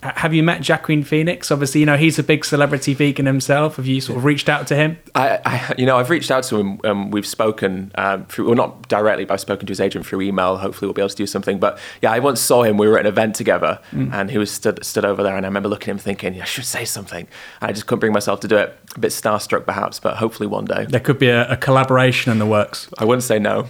Have 0.01 0.33
you 0.33 0.43
met 0.43 0.67
Joaquin 0.67 1.03
Phoenix? 1.03 1.51
Obviously, 1.51 1.81
you 1.81 1.85
know 1.85 1.97
he's 1.97 2.17
a 2.17 2.23
big 2.23 2.45
celebrity 2.45 2.93
vegan 2.93 3.25
himself. 3.25 3.75
Have 3.75 3.85
you 3.85 3.99
sort 3.99 4.17
of 4.17 4.23
reached 4.23 4.47
out 4.47 4.65
to 4.67 4.75
him? 4.75 4.97
I, 5.13 5.39
I, 5.45 5.75
you 5.77 5.85
know, 5.85 5.97
I've 5.97 6.09
reached 6.09 6.31
out 6.31 6.43
to 6.45 6.57
him. 6.57 6.79
Um, 6.85 7.11
we've 7.11 7.25
spoken 7.25 7.91
um, 7.95 8.25
through, 8.27 8.45
well, 8.45 8.55
not 8.55 8.87
directly, 8.87 9.25
but 9.25 9.33
I've 9.33 9.41
spoken 9.41 9.67
to 9.67 9.71
his 9.71 9.81
agent 9.81 10.05
through 10.05 10.21
email. 10.21 10.55
Hopefully, 10.55 10.87
we'll 10.87 10.93
be 10.93 11.01
able 11.01 11.09
to 11.09 11.15
do 11.15 11.27
something. 11.27 11.59
But 11.59 11.79
yeah, 12.01 12.11
I 12.11 12.19
once 12.19 12.39
saw 12.39 12.63
him. 12.63 12.77
We 12.77 12.87
were 12.87 12.97
at 12.97 13.05
an 13.05 13.11
event 13.11 13.35
together, 13.35 13.79
and 13.91 14.31
he 14.31 14.37
was 14.37 14.51
stood 14.51 14.85
stood 14.85 15.03
over 15.03 15.21
there, 15.21 15.35
and 15.35 15.45
I 15.45 15.49
remember 15.49 15.67
looking 15.67 15.89
at 15.89 15.95
him, 15.95 15.97
thinking, 15.97 16.41
I 16.41 16.45
should 16.45 16.65
say 16.65 16.85
something. 16.85 17.27
And 17.61 17.69
I 17.69 17.73
just 17.73 17.85
couldn't 17.85 17.99
bring 17.99 18.13
myself 18.13 18.39
to 18.41 18.47
do 18.47 18.55
it. 18.55 18.77
A 18.95 18.99
bit 18.99 19.11
starstruck, 19.11 19.65
perhaps, 19.65 19.99
but 19.99 20.15
hopefully 20.15 20.47
one 20.47 20.65
day. 20.65 20.85
There 20.85 21.01
could 21.01 21.19
be 21.19 21.27
a, 21.27 21.49
a 21.51 21.57
collaboration 21.57 22.31
in 22.31 22.39
the 22.39 22.45
works. 22.45 22.89
I 22.97 23.03
wouldn't 23.03 23.23
say 23.23 23.37
no. 23.37 23.67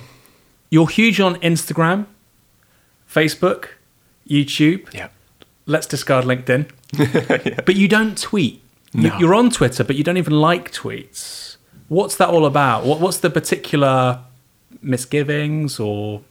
You're 0.69 0.88
huge 0.88 1.19
on 1.19 1.38
Instagram, 1.38 2.06
Facebook, 3.12 3.69
YouTube. 4.30 4.94
Yeah. 4.94 5.07
Let's 5.69 5.88
discard 5.88 6.26
LinkedIn. 6.26 6.69
But 7.66 7.76
you 7.76 7.88
don't 7.88 8.18
tweet. 8.18 8.61
No. 8.94 9.16
You're 9.19 9.35
on 9.35 9.52
Twitter, 9.52 9.83
but 9.83 9.95
you 9.95 10.04
don't 10.04 10.18
even 10.18 10.33
like 10.33 10.71
tweets. 10.71 11.57
What's 11.88 12.16
that 12.18 12.30
all 12.30 12.45
about? 12.45 12.85
What's 12.85 13.18
the 13.18 13.30
particular 13.30 14.21
misgivings 14.81 15.80
or 15.80 16.21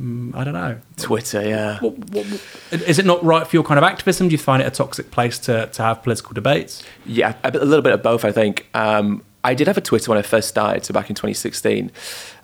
mm, 0.00 0.34
I 0.34 0.44
don't 0.44 0.54
know. 0.54 0.78
Twitter, 0.96 1.46
yeah. 1.46 1.78
What, 1.80 1.98
what, 2.10 2.26
what- 2.26 2.82
is 2.82 2.98
it 2.98 3.04
not 3.04 3.22
right 3.22 3.46
for 3.46 3.54
your 3.56 3.64
kind 3.64 3.76
of 3.78 3.84
activism? 3.84 4.28
Do 4.28 4.32
you 4.32 4.38
find 4.38 4.62
it 4.62 4.66
a 4.66 4.70
toxic 4.70 5.10
place 5.10 5.38
to, 5.40 5.66
to 5.66 5.82
have 5.82 6.02
political 6.02 6.32
debates? 6.32 6.82
Yeah, 7.04 7.34
a, 7.44 7.52
bit- 7.52 7.60
a 7.62 7.64
little 7.66 7.82
bit 7.82 7.92
of 7.92 8.02
both, 8.02 8.24
I 8.24 8.32
think. 8.32 8.66
Um, 8.74 9.22
I 9.44 9.54
did 9.54 9.66
have 9.66 9.76
a 9.76 9.80
Twitter 9.82 10.10
when 10.10 10.18
I 10.18 10.22
first 10.22 10.48
started, 10.48 10.84
so 10.86 10.94
back 10.94 11.10
in 11.10 11.16
2016, 11.16 11.90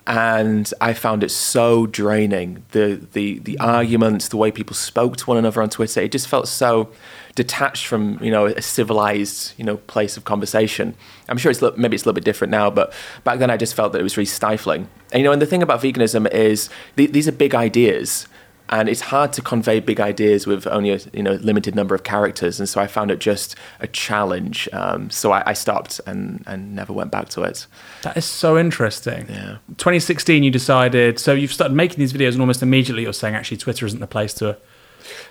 and 0.08 0.72
I 0.80 0.94
found 0.94 1.22
it 1.22 1.30
so 1.30 1.86
draining. 1.86 2.64
The 2.70 3.06
the 3.12 3.40
the 3.40 3.58
arguments, 3.58 4.28
the 4.28 4.38
way 4.38 4.50
people 4.50 4.74
spoke 4.74 5.18
to 5.18 5.26
one 5.26 5.36
another 5.36 5.60
on 5.62 5.68
Twitter, 5.68 6.00
it 6.00 6.10
just 6.10 6.26
felt 6.26 6.48
so 6.48 6.88
detached 7.34 7.86
from 7.86 8.18
you 8.22 8.30
know 8.30 8.46
a 8.46 8.62
civilized 8.62 9.52
you 9.58 9.64
know 9.64 9.76
place 9.76 10.16
of 10.16 10.24
conversation. 10.24 10.94
I'm 11.28 11.36
sure 11.36 11.50
it's 11.50 11.60
maybe 11.76 11.94
it's 11.94 12.04
a 12.04 12.08
little 12.08 12.14
bit 12.14 12.24
different 12.24 12.50
now, 12.50 12.70
but 12.70 12.94
back 13.22 13.38
then 13.38 13.50
I 13.50 13.58
just 13.58 13.74
felt 13.74 13.92
that 13.92 14.00
it 14.00 14.02
was 14.02 14.16
really 14.16 14.24
stifling. 14.24 14.88
And 15.12 15.20
you 15.20 15.24
know, 15.24 15.32
and 15.32 15.42
the 15.42 15.46
thing 15.46 15.62
about 15.62 15.82
veganism 15.82 16.28
is 16.32 16.70
th- 16.96 17.12
these 17.12 17.28
are 17.28 17.32
big 17.32 17.54
ideas 17.54 18.26
and 18.70 18.88
it's 18.88 19.00
hard 19.00 19.32
to 19.32 19.42
convey 19.42 19.80
big 19.80 20.00
ideas 20.00 20.46
with 20.46 20.66
only 20.66 20.90
a 20.90 20.98
you 21.12 21.22
know 21.22 21.32
limited 21.34 21.74
number 21.74 21.94
of 21.94 22.04
characters 22.04 22.58
and 22.58 22.68
so 22.68 22.80
i 22.80 22.86
found 22.86 23.10
it 23.10 23.18
just 23.18 23.56
a 23.80 23.86
challenge 23.86 24.68
um, 24.72 25.10
so 25.10 25.32
I, 25.32 25.42
I 25.46 25.52
stopped 25.52 26.00
and, 26.06 26.42
and 26.46 26.74
never 26.74 26.92
went 26.92 27.10
back 27.10 27.28
to 27.30 27.42
it 27.42 27.66
That 28.02 28.16
is 28.16 28.24
so 28.24 28.58
interesting. 28.58 29.26
Yeah. 29.28 29.58
2016, 29.76 30.42
you 30.42 30.50
decided, 30.50 31.18
so 31.18 31.32
you've 31.32 31.52
started 31.52 31.74
making 31.74 31.98
these 31.98 32.12
videos, 32.12 32.32
and 32.32 32.40
almost 32.40 32.62
immediately 32.62 33.02
you're 33.02 33.12
saying 33.12 33.34
actually 33.34 33.56
Twitter 33.56 33.86
isn't 33.86 34.00
the 34.00 34.06
place 34.06 34.34
to 34.34 34.56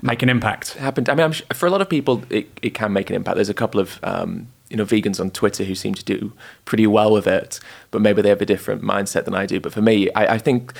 make 0.02 0.22
an 0.24 0.30
impact. 0.30 0.76
it 0.76 0.80
happened 0.80 1.08
i 1.10 1.14
mean 1.14 1.32
for 1.54 1.68
a 1.68 1.70
lot 1.70 1.82
of 1.82 1.90
people 1.90 2.24
it, 2.30 2.48
it 2.62 2.74
can 2.74 2.92
make 2.92 3.10
an 3.10 3.16
impact 3.16 3.36
there's 3.36 3.50
a 3.50 3.54
couple 3.54 3.80
of 3.80 4.00
um, 4.04 4.48
you 4.70 4.78
know 4.78 4.86
vegans 4.86 5.20
on 5.20 5.30
Twitter 5.32 5.64
who 5.64 5.76
seem 5.76 5.94
to 5.94 6.04
do 6.04 6.34
pretty 6.66 6.88
well 6.88 7.12
with 7.12 7.28
it, 7.28 7.60
but 7.92 8.02
maybe 8.02 8.22
they 8.22 8.30
have 8.30 8.42
a 8.42 8.46
different 8.46 8.82
mindset 8.82 9.26
than 9.26 9.36
I 9.36 9.46
do. 9.46 9.60
But 9.60 9.74
for 9.74 9.82
me, 9.82 10.10
I, 10.12 10.36
I 10.36 10.38
think 10.38 10.74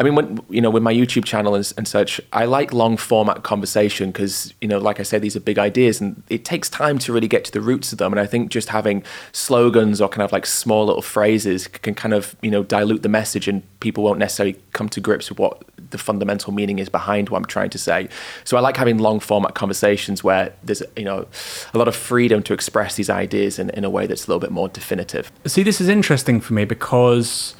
I 0.00 0.02
mean, 0.02 0.14
when 0.14 0.40
you 0.48 0.62
know, 0.62 0.70
with 0.70 0.82
my 0.82 0.94
YouTube 0.94 1.26
channel 1.26 1.54
and, 1.54 1.70
and 1.76 1.86
such, 1.86 2.22
I 2.32 2.46
like 2.46 2.72
long 2.72 2.96
format 2.96 3.42
conversation 3.42 4.10
because 4.10 4.54
you 4.62 4.66
know, 4.66 4.78
like 4.78 4.98
I 4.98 5.02
said, 5.02 5.20
these 5.20 5.36
are 5.36 5.40
big 5.40 5.58
ideas, 5.58 6.00
and 6.00 6.22
it 6.30 6.42
takes 6.42 6.70
time 6.70 6.98
to 7.00 7.12
really 7.12 7.28
get 7.28 7.44
to 7.44 7.52
the 7.52 7.60
roots 7.60 7.92
of 7.92 7.98
them. 7.98 8.10
And 8.10 8.18
I 8.18 8.24
think 8.24 8.50
just 8.50 8.70
having 8.70 9.02
slogans 9.32 10.00
or 10.00 10.08
kind 10.08 10.22
of 10.22 10.32
like 10.32 10.46
small 10.46 10.86
little 10.86 11.02
phrases 11.02 11.68
can 11.68 11.94
kind 11.94 12.14
of 12.14 12.34
you 12.40 12.50
know 12.50 12.62
dilute 12.62 13.02
the 13.02 13.10
message, 13.10 13.46
and 13.46 13.62
people 13.80 14.02
won't 14.02 14.18
necessarily 14.18 14.58
come 14.72 14.88
to 14.88 15.02
grips 15.02 15.28
with 15.28 15.38
what 15.38 15.62
the 15.90 15.98
fundamental 15.98 16.54
meaning 16.54 16.78
is 16.78 16.88
behind 16.88 17.28
what 17.28 17.36
I'm 17.36 17.44
trying 17.44 17.70
to 17.70 17.78
say. 17.78 18.08
So 18.44 18.56
I 18.56 18.60
like 18.60 18.78
having 18.78 18.96
long 18.96 19.20
format 19.20 19.54
conversations 19.54 20.24
where 20.24 20.54
there's 20.64 20.82
you 20.96 21.04
know 21.04 21.26
a 21.74 21.78
lot 21.78 21.88
of 21.88 21.94
freedom 21.94 22.42
to 22.44 22.54
express 22.54 22.94
these 22.94 23.10
ideas 23.10 23.58
in, 23.58 23.68
in 23.70 23.84
a 23.84 23.90
way 23.90 24.06
that's 24.06 24.26
a 24.26 24.28
little 24.28 24.40
bit 24.40 24.50
more 24.50 24.70
definitive. 24.70 25.30
See, 25.44 25.62
this 25.62 25.78
is 25.78 25.90
interesting 25.90 26.40
for 26.40 26.54
me 26.54 26.64
because 26.64 27.54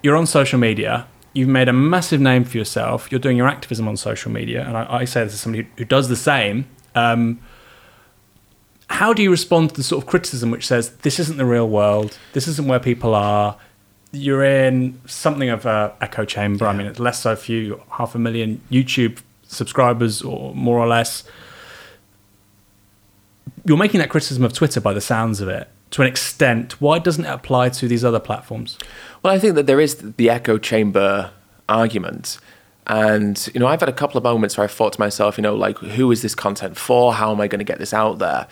you're 0.00 0.16
on 0.16 0.26
social 0.26 0.60
media 0.60 1.08
you've 1.32 1.48
made 1.48 1.68
a 1.68 1.72
massive 1.72 2.20
name 2.20 2.44
for 2.44 2.56
yourself. 2.56 3.10
You're 3.10 3.20
doing 3.20 3.36
your 3.36 3.48
activism 3.48 3.88
on 3.88 3.96
social 3.96 4.30
media, 4.30 4.64
and 4.66 4.76
I, 4.76 5.00
I 5.00 5.04
say 5.04 5.24
this 5.24 5.34
as 5.34 5.40
somebody 5.40 5.68
who 5.76 5.84
does 5.84 6.08
the 6.08 6.16
same. 6.16 6.66
Um, 6.94 7.40
how 8.88 9.12
do 9.12 9.22
you 9.22 9.30
respond 9.30 9.70
to 9.70 9.76
the 9.76 9.82
sort 9.82 10.02
of 10.02 10.08
criticism 10.08 10.50
which 10.50 10.66
says 10.66 10.90
this 10.98 11.20
isn't 11.20 11.36
the 11.36 11.44
real 11.44 11.68
world, 11.68 12.18
this 12.32 12.48
isn't 12.48 12.66
where 12.66 12.80
people 12.80 13.14
are? 13.14 13.56
You're 14.12 14.44
in 14.44 15.00
something 15.06 15.48
of 15.48 15.64
a 15.66 15.94
echo 16.00 16.24
chamber. 16.24 16.64
Yeah. 16.64 16.72
I 16.72 16.76
mean, 16.76 16.88
it's 16.88 16.98
less 16.98 17.20
so 17.20 17.36
for 17.36 17.52
you, 17.52 17.80
half 17.92 18.16
a 18.16 18.18
million 18.18 18.60
YouTube 18.70 19.20
subscribers 19.44 20.22
or 20.22 20.52
more 20.54 20.78
or 20.78 20.88
less. 20.88 21.22
You're 23.64 23.76
making 23.76 24.00
that 24.00 24.10
criticism 24.10 24.42
of 24.42 24.52
Twitter 24.52 24.80
by 24.80 24.92
the 24.92 25.00
sounds 25.00 25.40
of 25.40 25.48
it 25.48 25.68
to 25.90 26.02
an 26.02 26.08
extent. 26.08 26.80
Why 26.80 26.98
doesn't 26.98 27.24
it 27.24 27.28
apply 27.28 27.70
to 27.70 27.88
these 27.88 28.04
other 28.04 28.20
platforms? 28.20 28.78
Well, 29.22 29.34
I 29.34 29.38
think 29.38 29.54
that 29.56 29.66
there 29.66 29.80
is 29.80 30.14
the 30.16 30.30
echo 30.30 30.56
chamber 30.56 31.30
argument. 31.68 32.38
And, 32.86 33.48
you 33.54 33.60
know, 33.60 33.66
I've 33.66 33.80
had 33.80 33.88
a 33.88 33.92
couple 33.92 34.16
of 34.16 34.24
moments 34.24 34.56
where 34.56 34.64
I 34.64 34.66
thought 34.68 34.94
to 34.94 35.00
myself, 35.00 35.36
you 35.36 35.42
know, 35.42 35.54
like, 35.54 35.78
who 35.78 36.10
is 36.10 36.22
this 36.22 36.34
content 36.34 36.76
for? 36.76 37.12
How 37.12 37.30
am 37.30 37.40
I 37.40 37.46
going 37.46 37.58
to 37.60 37.64
get 37.64 37.78
this 37.78 37.92
out 37.92 38.18
there? 38.18 38.48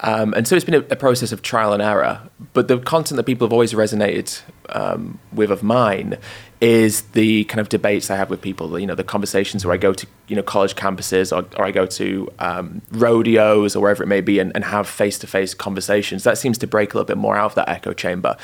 Um, 0.00 0.32
and 0.34 0.46
so 0.46 0.54
it's 0.54 0.64
been 0.64 0.74
a, 0.74 0.84
a, 0.90 0.96
process 0.96 1.32
of 1.32 1.42
trial 1.42 1.72
and 1.72 1.82
error. 1.82 2.20
But 2.52 2.68
the 2.68 2.78
content 2.78 3.16
that 3.16 3.24
people 3.24 3.46
have 3.46 3.52
always 3.52 3.72
resonated 3.72 4.40
um, 4.68 5.18
with 5.32 5.50
of 5.50 5.62
mine 5.62 6.18
is 6.60 7.02
the 7.12 7.44
kind 7.44 7.60
of 7.60 7.68
debates 7.68 8.10
I 8.10 8.16
have 8.16 8.30
with 8.30 8.40
people. 8.40 8.78
You 8.78 8.86
know, 8.86 8.94
the 8.94 9.04
conversations 9.04 9.64
where 9.64 9.74
I 9.74 9.76
go 9.76 9.92
to 9.92 10.06
you 10.28 10.36
know 10.36 10.42
college 10.42 10.76
campuses 10.76 11.36
or, 11.36 11.48
or 11.58 11.64
I 11.64 11.72
go 11.72 11.86
to 11.86 12.32
um, 12.38 12.82
rodeos 12.92 13.74
or 13.74 13.80
wherever 13.80 14.02
it 14.02 14.06
may 14.06 14.20
be 14.20 14.38
and, 14.38 14.52
and 14.54 14.64
have 14.64 14.88
face 14.88 15.18
to 15.20 15.26
face 15.26 15.52
conversations. 15.52 16.22
That 16.22 16.38
seems 16.38 16.58
to 16.58 16.68
break 16.68 16.94
a 16.94 16.96
little 16.96 17.06
bit 17.06 17.16
more 17.16 17.36
out 17.36 17.46
of 17.46 17.54
that 17.56 17.68
echo 17.68 17.92
chamber. 17.92 18.36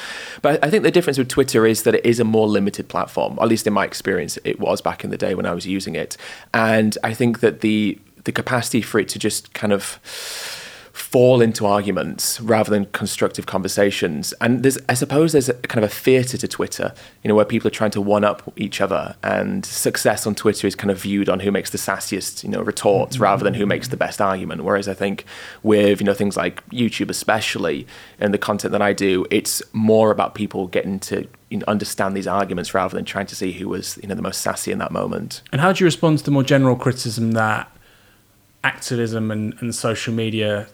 But 0.43 0.65
I 0.65 0.71
think 0.71 0.83
the 0.83 0.91
difference 0.91 1.19
with 1.19 1.29
Twitter 1.29 1.67
is 1.67 1.85
that 1.85 1.95
it 1.95 2.05
is 2.05 2.19
a 2.19 2.25
more 2.25 2.49
limited 2.49 2.89
platform. 2.89 3.39
At 3.41 3.49
least 3.49 3.67
in 3.67 3.73
my 3.73 3.85
experience, 3.85 4.39
it 4.45 4.59
was 4.59 4.81
back 4.81 5.05
in 5.05 5.11
the 5.11 5.19
day 5.19 5.37
when 5.37 5.47
I 5.47 5.55
was 5.55 5.67
using 5.67 5.95
it. 5.95 6.17
And 6.53 6.99
I 7.05 7.15
think 7.15 7.41
that 7.41 7.61
the 7.61 7.99
the 8.25 8.33
capacity 8.33 8.81
for 8.81 8.99
it 8.99 9.09
to 9.11 9.19
just 9.19 9.53
kind 9.53 9.73
of 9.73 10.01
fall 10.95 11.43
into 11.43 11.67
arguments 11.67 12.41
rather 12.41 12.71
than 12.71 12.87
constructive 12.87 13.47
conversations. 13.47 14.33
And 14.41 14.63
there's, 14.63 14.79
I 14.89 14.95
suppose, 14.95 15.33
there's 15.33 15.49
a 15.49 15.55
kind 15.55 15.85
of 15.85 15.91
a 15.91 15.93
theatre 15.93 16.39
to 16.39 16.47
Twitter, 16.47 16.95
you 17.25 17.29
know, 17.29 17.35
where 17.35 17.45
people 17.45 17.67
are 17.67 17.73
trying 17.73 17.91
to 17.91 18.01
one 18.01 18.23
up 18.23 18.53
each 18.57 18.81
other, 18.81 19.17
and 19.21 19.67
success 19.67 20.25
on 20.25 20.37
Twitter 20.37 20.69
is 20.69 20.77
kind 20.77 20.93
of 20.93 20.99
viewed 21.01 21.29
on 21.29 21.41
who 21.41 21.51
makes 21.51 21.71
the 21.71 21.79
sassiest, 21.79 22.45
you 22.45 22.49
know, 22.49 22.63
retorts 22.63 23.17
mm-hmm. 23.17 23.25
rather 23.25 23.43
than 23.43 23.55
who 23.55 23.67
makes 23.67 23.89
the 23.89 23.97
best 23.97 24.21
argument. 24.21 24.63
Whereas 24.63 24.87
I 24.87 24.95
think 24.95 25.25
with 25.65 26.01
you 26.01 26.07
know 26.07 26.15
things 26.15 26.37
like 26.37 26.65
YouTube, 26.71 27.11
especially, 27.11 27.89
and 28.21 28.33
the 28.33 28.39
content 28.39 28.71
that 28.71 28.83
I 28.83 28.93
do, 28.93 29.27
it's 29.33 29.61
more 29.73 30.13
about 30.13 30.37
people 30.37 30.69
getting 30.69 31.01
to 31.01 31.27
you 31.51 31.59
know, 31.59 31.65
understand 31.67 32.17
these 32.17 32.29
arguments 32.29 32.73
rather 32.73 32.95
than 32.97 33.05
trying 33.05 33.27
to 33.27 33.35
see 33.35 33.51
who 33.51 33.69
was 33.69 33.99
you 34.01 34.09
know 34.09 34.15
the 34.15 34.23
most 34.23 34.43
sassy 34.43 34.71
in 34.71 34.79
that 34.79 34.93
moment. 34.93 35.43
And 35.51 35.61
how 35.61 35.73
do 35.73 35.83
you 35.83 35.87
respond 35.87 36.19
to 36.19 36.25
the 36.25 36.31
more 36.31 36.45
general 36.45 36.77
criticism 36.77 37.33
that 37.33 37.69
activism 38.63 39.33
and, 39.33 39.55
and 39.61 39.75
social 39.75 40.15
media 40.15 40.69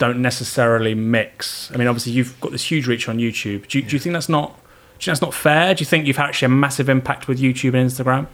don't 0.00 0.20
necessarily 0.20 0.94
mix. 0.94 1.70
I 1.72 1.76
mean, 1.76 1.86
obviously 1.86 2.12
you've 2.12 2.40
got 2.40 2.50
this 2.50 2.68
huge 2.68 2.88
reach 2.88 3.08
on 3.08 3.18
YouTube. 3.18 3.68
Do 3.68 3.78
you, 3.78 3.84
do 3.84 3.94
you 3.94 4.00
think 4.00 4.14
that's 4.14 4.28
not? 4.28 4.48
Do 4.48 4.54
you 4.54 4.96
think 4.96 5.06
that's 5.06 5.22
not 5.22 5.34
fair? 5.34 5.74
Do 5.74 5.82
you 5.82 5.86
think 5.86 6.06
you've 6.06 6.16
had 6.16 6.26
actually 6.26 6.46
a 6.46 6.48
massive 6.48 6.88
impact 6.88 7.28
with 7.28 7.38
YouTube 7.38 7.74
and 7.74 7.88
Instagram? 7.88 8.26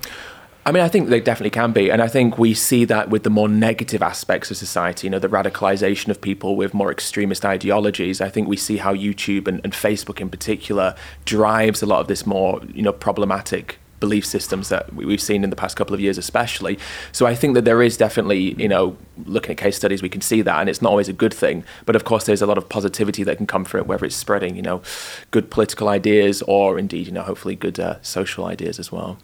I 0.64 0.72
mean, 0.72 0.82
I 0.82 0.88
think 0.88 1.10
they 1.10 1.20
definitely 1.20 1.50
can 1.50 1.72
be. 1.72 1.90
And 1.90 2.00
I 2.00 2.08
think 2.08 2.38
we 2.38 2.54
see 2.54 2.84
that 2.86 3.10
with 3.10 3.24
the 3.24 3.30
more 3.30 3.48
negative 3.48 4.02
aspects 4.02 4.50
of 4.50 4.56
society, 4.56 5.06
you 5.06 5.10
know, 5.10 5.18
the 5.18 5.28
radicalization 5.28 6.08
of 6.08 6.20
people 6.20 6.56
with 6.56 6.72
more 6.72 6.90
extremist 6.90 7.44
ideologies. 7.44 8.20
I 8.20 8.30
think 8.30 8.48
we 8.48 8.56
see 8.56 8.78
how 8.78 8.94
YouTube 8.94 9.46
and, 9.46 9.60
and 9.62 9.72
Facebook 9.72 10.20
in 10.20 10.28
particular 10.28 10.96
drives 11.24 11.82
a 11.82 11.86
lot 11.86 12.00
of 12.00 12.08
this 12.08 12.26
more, 12.26 12.60
you 12.72 12.82
know, 12.82 12.92
problematic 12.92 13.78
belief 14.00 14.26
systems 14.26 14.68
that 14.68 14.92
we've 14.94 15.20
seen 15.20 15.44
in 15.44 15.50
the 15.50 15.56
past 15.56 15.76
couple 15.76 15.94
of 15.94 16.00
years, 16.00 16.18
especially. 16.18 16.78
So 17.12 17.26
I 17.26 17.34
think 17.34 17.54
that 17.54 17.64
there 17.64 17.82
is 17.82 17.96
definitely, 17.96 18.54
you 18.60 18.68
know, 18.68 18.96
looking 19.24 19.52
at 19.52 19.56
case 19.56 19.76
studies, 19.76 20.02
we 20.02 20.08
can 20.08 20.20
see 20.20 20.42
that, 20.42 20.60
and 20.60 20.68
it's 20.68 20.82
not 20.82 20.90
always 20.90 21.08
a 21.08 21.12
good 21.12 21.32
thing. 21.32 21.64
But 21.84 21.96
of 21.96 22.04
course, 22.04 22.24
there's 22.24 22.42
a 22.42 22.46
lot 22.46 22.58
of 22.58 22.68
positivity 22.68 23.24
that 23.24 23.36
can 23.36 23.46
come 23.46 23.64
from 23.64 23.80
it, 23.80 23.86
whether 23.86 24.04
it's 24.04 24.16
spreading, 24.16 24.56
you 24.56 24.62
know, 24.62 24.82
good 25.30 25.50
political 25.50 25.88
ideas 25.88 26.42
or 26.42 26.78
indeed, 26.78 27.06
you 27.06 27.12
know, 27.12 27.22
hopefully 27.22 27.56
good 27.56 27.80
uh, 27.80 27.96
social 28.02 28.44
ideas 28.44 28.78
as 28.78 28.92
well. 28.92 29.18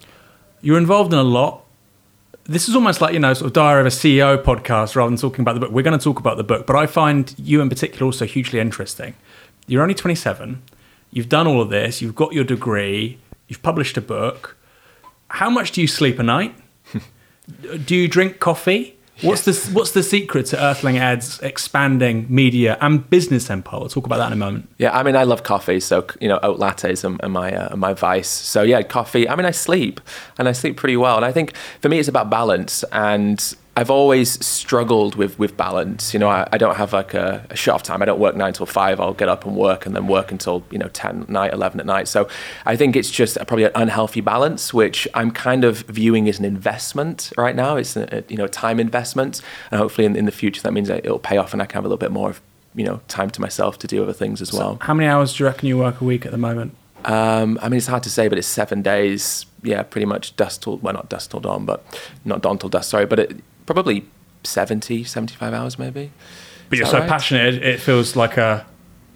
You're 0.61 0.77
involved 0.77 1.13
in 1.13 1.19
a 1.19 1.23
lot. 1.23 1.63
This 2.45 2.67
is 2.67 2.75
almost 2.75 2.99
like, 2.99 3.13
you 3.13 3.19
know, 3.19 3.33
sort 3.33 3.47
of 3.47 3.53
Diary 3.53 3.81
of 3.81 3.87
a 3.87 3.89
CEO 3.89 4.41
podcast 4.41 4.95
rather 4.95 5.09
than 5.09 5.17
talking 5.17 5.41
about 5.41 5.53
the 5.53 5.61
book. 5.61 5.71
We're 5.71 5.83
going 5.83 5.97
to 5.97 6.03
talk 6.03 6.19
about 6.19 6.37
the 6.37 6.43
book, 6.43 6.65
but 6.65 6.75
I 6.75 6.87
find 6.87 7.33
you 7.37 7.61
in 7.61 7.69
particular 7.69 8.05
also 8.05 8.25
hugely 8.25 8.59
interesting. 8.59 9.15
You're 9.67 9.81
only 9.81 9.93
27. 9.93 10.61
You've 11.11 11.29
done 11.29 11.47
all 11.47 11.61
of 11.61 11.69
this. 11.69 12.01
You've 12.01 12.15
got 12.15 12.33
your 12.33 12.43
degree. 12.43 13.19
You've 13.47 13.61
published 13.61 13.97
a 13.97 14.01
book 14.01 14.57
how 15.33 15.49
much 15.49 15.71
do 15.71 15.81
you 15.81 15.87
sleep 15.87 16.19
a 16.19 16.23
night? 16.23 16.55
do 17.85 17.95
you 17.95 18.07
drink 18.07 18.39
coffee? 18.39 18.95
What's 19.21 19.47
yes. 19.47 19.65
the 19.65 19.73
what's 19.73 19.91
the 19.91 20.03
secret 20.03 20.47
to 20.47 20.63
Earthling 20.63 20.97
Ed's 20.97 21.39
expanding 21.39 22.27
media 22.29 22.77
and 22.81 23.09
business 23.09 23.49
empire? 23.49 23.79
We'll 23.79 23.89
talk 23.89 24.05
about 24.05 24.17
that 24.17 24.27
in 24.27 24.33
a 24.33 24.37
moment. 24.37 24.69
Yeah, 24.77 24.95
I 24.95 25.01
mean, 25.01 25.15
I 25.15 25.23
love 25.23 25.43
coffee, 25.43 25.79
so 25.79 26.05
you 26.21 26.27
know, 26.27 26.39
oat 26.43 26.59
lattes 26.59 27.03
are, 27.03 27.23
are 27.25 27.29
my 27.29 27.51
uh, 27.51 27.69
are 27.69 27.77
my 27.77 27.93
vice. 27.93 28.29
So 28.29 28.61
yeah, 28.61 28.83
coffee. 28.83 29.27
I 29.27 29.35
mean, 29.35 29.45
I 29.45 29.51
sleep, 29.51 30.01
and 30.37 30.47
I 30.47 30.51
sleep 30.51 30.77
pretty 30.77 30.97
well. 30.97 31.15
And 31.15 31.25
I 31.25 31.31
think 31.31 31.55
for 31.81 31.89
me, 31.89 31.99
it's 31.99 32.07
about 32.07 32.29
balance. 32.29 32.83
And 32.91 33.55
I've 33.75 33.89
always 33.89 34.43
struggled 34.45 35.15
with 35.15 35.39
with 35.39 35.57
balance. 35.57 36.13
You 36.13 36.19
know, 36.19 36.29
I, 36.29 36.47
I 36.51 36.57
don't 36.59 36.75
have 36.75 36.93
like 36.93 37.15
a, 37.15 37.45
a 37.49 37.55
shut 37.55 37.73
off 37.73 37.83
time. 37.83 38.03
I 38.03 38.05
don't 38.05 38.19
work 38.19 38.35
nine 38.35 38.53
till 38.53 38.67
five. 38.67 38.99
I'll 38.99 39.13
get 39.13 39.29
up 39.29 39.45
and 39.45 39.55
work, 39.55 39.85
and 39.87 39.95
then 39.95 40.07
work 40.07 40.31
until 40.31 40.63
you 40.69 40.77
know 40.77 40.89
ten 40.89 41.25
night, 41.27 41.53
eleven 41.53 41.79
at 41.79 41.85
night. 41.87 42.07
So 42.07 42.27
I 42.65 42.75
think 42.75 42.95
it's 42.95 43.09
just 43.09 43.35
a, 43.37 43.45
probably 43.45 43.65
an 43.65 43.71
unhealthy 43.73 44.21
balance, 44.21 44.73
which 44.73 45.07
I'm 45.15 45.31
kind 45.31 45.63
of 45.63 45.79
viewing 45.81 46.29
as 46.29 46.37
an 46.37 46.45
investment 46.45 47.31
right 47.35 47.55
now. 47.55 47.75
It's 47.75 47.95
a, 47.95 48.17
a 48.17 48.23
you 48.29 48.37
know 48.37 48.47
time 48.47 48.79
investment, 48.79 49.41
and 49.71 49.79
hopefully 49.79 50.05
in, 50.05 50.15
in 50.15 50.25
the 50.25 50.31
future 50.31 50.61
that 50.61 50.73
means 50.73 50.87
that 50.89 50.99
it'll 51.03 51.17
pay 51.17 51.37
off, 51.37 51.53
and 51.53 51.61
I 51.61 51.65
can 51.65 51.75
have 51.75 51.85
a 51.85 51.87
little 51.87 51.97
bit 51.97 52.11
more 52.11 52.29
of 52.29 52.41
you 52.75 52.85
know 52.85 53.01
time 53.07 53.31
to 53.31 53.41
myself 53.41 53.79
to 53.79 53.87
do 53.87 54.03
other 54.03 54.13
things 54.13 54.39
as 54.39 54.49
so 54.49 54.57
well. 54.59 54.77
How 54.81 54.93
many 54.93 55.09
hours 55.09 55.35
do 55.35 55.43
you 55.43 55.47
reckon 55.47 55.67
you 55.67 55.79
work 55.79 55.99
a 55.99 56.03
week 56.03 56.27
at 56.27 56.31
the 56.31 56.37
moment? 56.37 56.75
Um, 57.05 57.59
I 57.61 57.69
mean, 57.69 57.77
it's 57.77 57.87
hard 57.87 58.03
to 58.03 58.09
say, 58.09 58.27
but 58.27 58.37
it's 58.37 58.47
seven 58.47 58.81
days. 58.81 59.45
Yeah, 59.61 59.83
pretty 59.83 60.05
much 60.05 60.35
dusk 60.35 60.61
till 60.61 60.77
well, 60.77 60.93
not 60.93 61.09
dusk 61.09 61.31
till 61.31 61.39
dawn, 61.39 61.65
but 61.65 61.83
not 62.23 62.41
dawn 62.41 62.59
till 62.59 62.69
dusk. 62.69 62.91
Sorry, 62.91 63.05
but 63.05 63.19
it, 63.19 63.43
probably 63.65 64.05
70, 64.43 65.03
75 65.03 65.53
hours 65.53 65.79
maybe. 65.79 66.11
But 66.69 66.75
Is 66.75 66.79
you're 66.79 66.87
so 66.87 66.99
right? 66.99 67.09
passionate, 67.09 67.55
it, 67.55 67.63
it 67.63 67.79
feels 67.79 68.15
like 68.15 68.37
a 68.37 68.65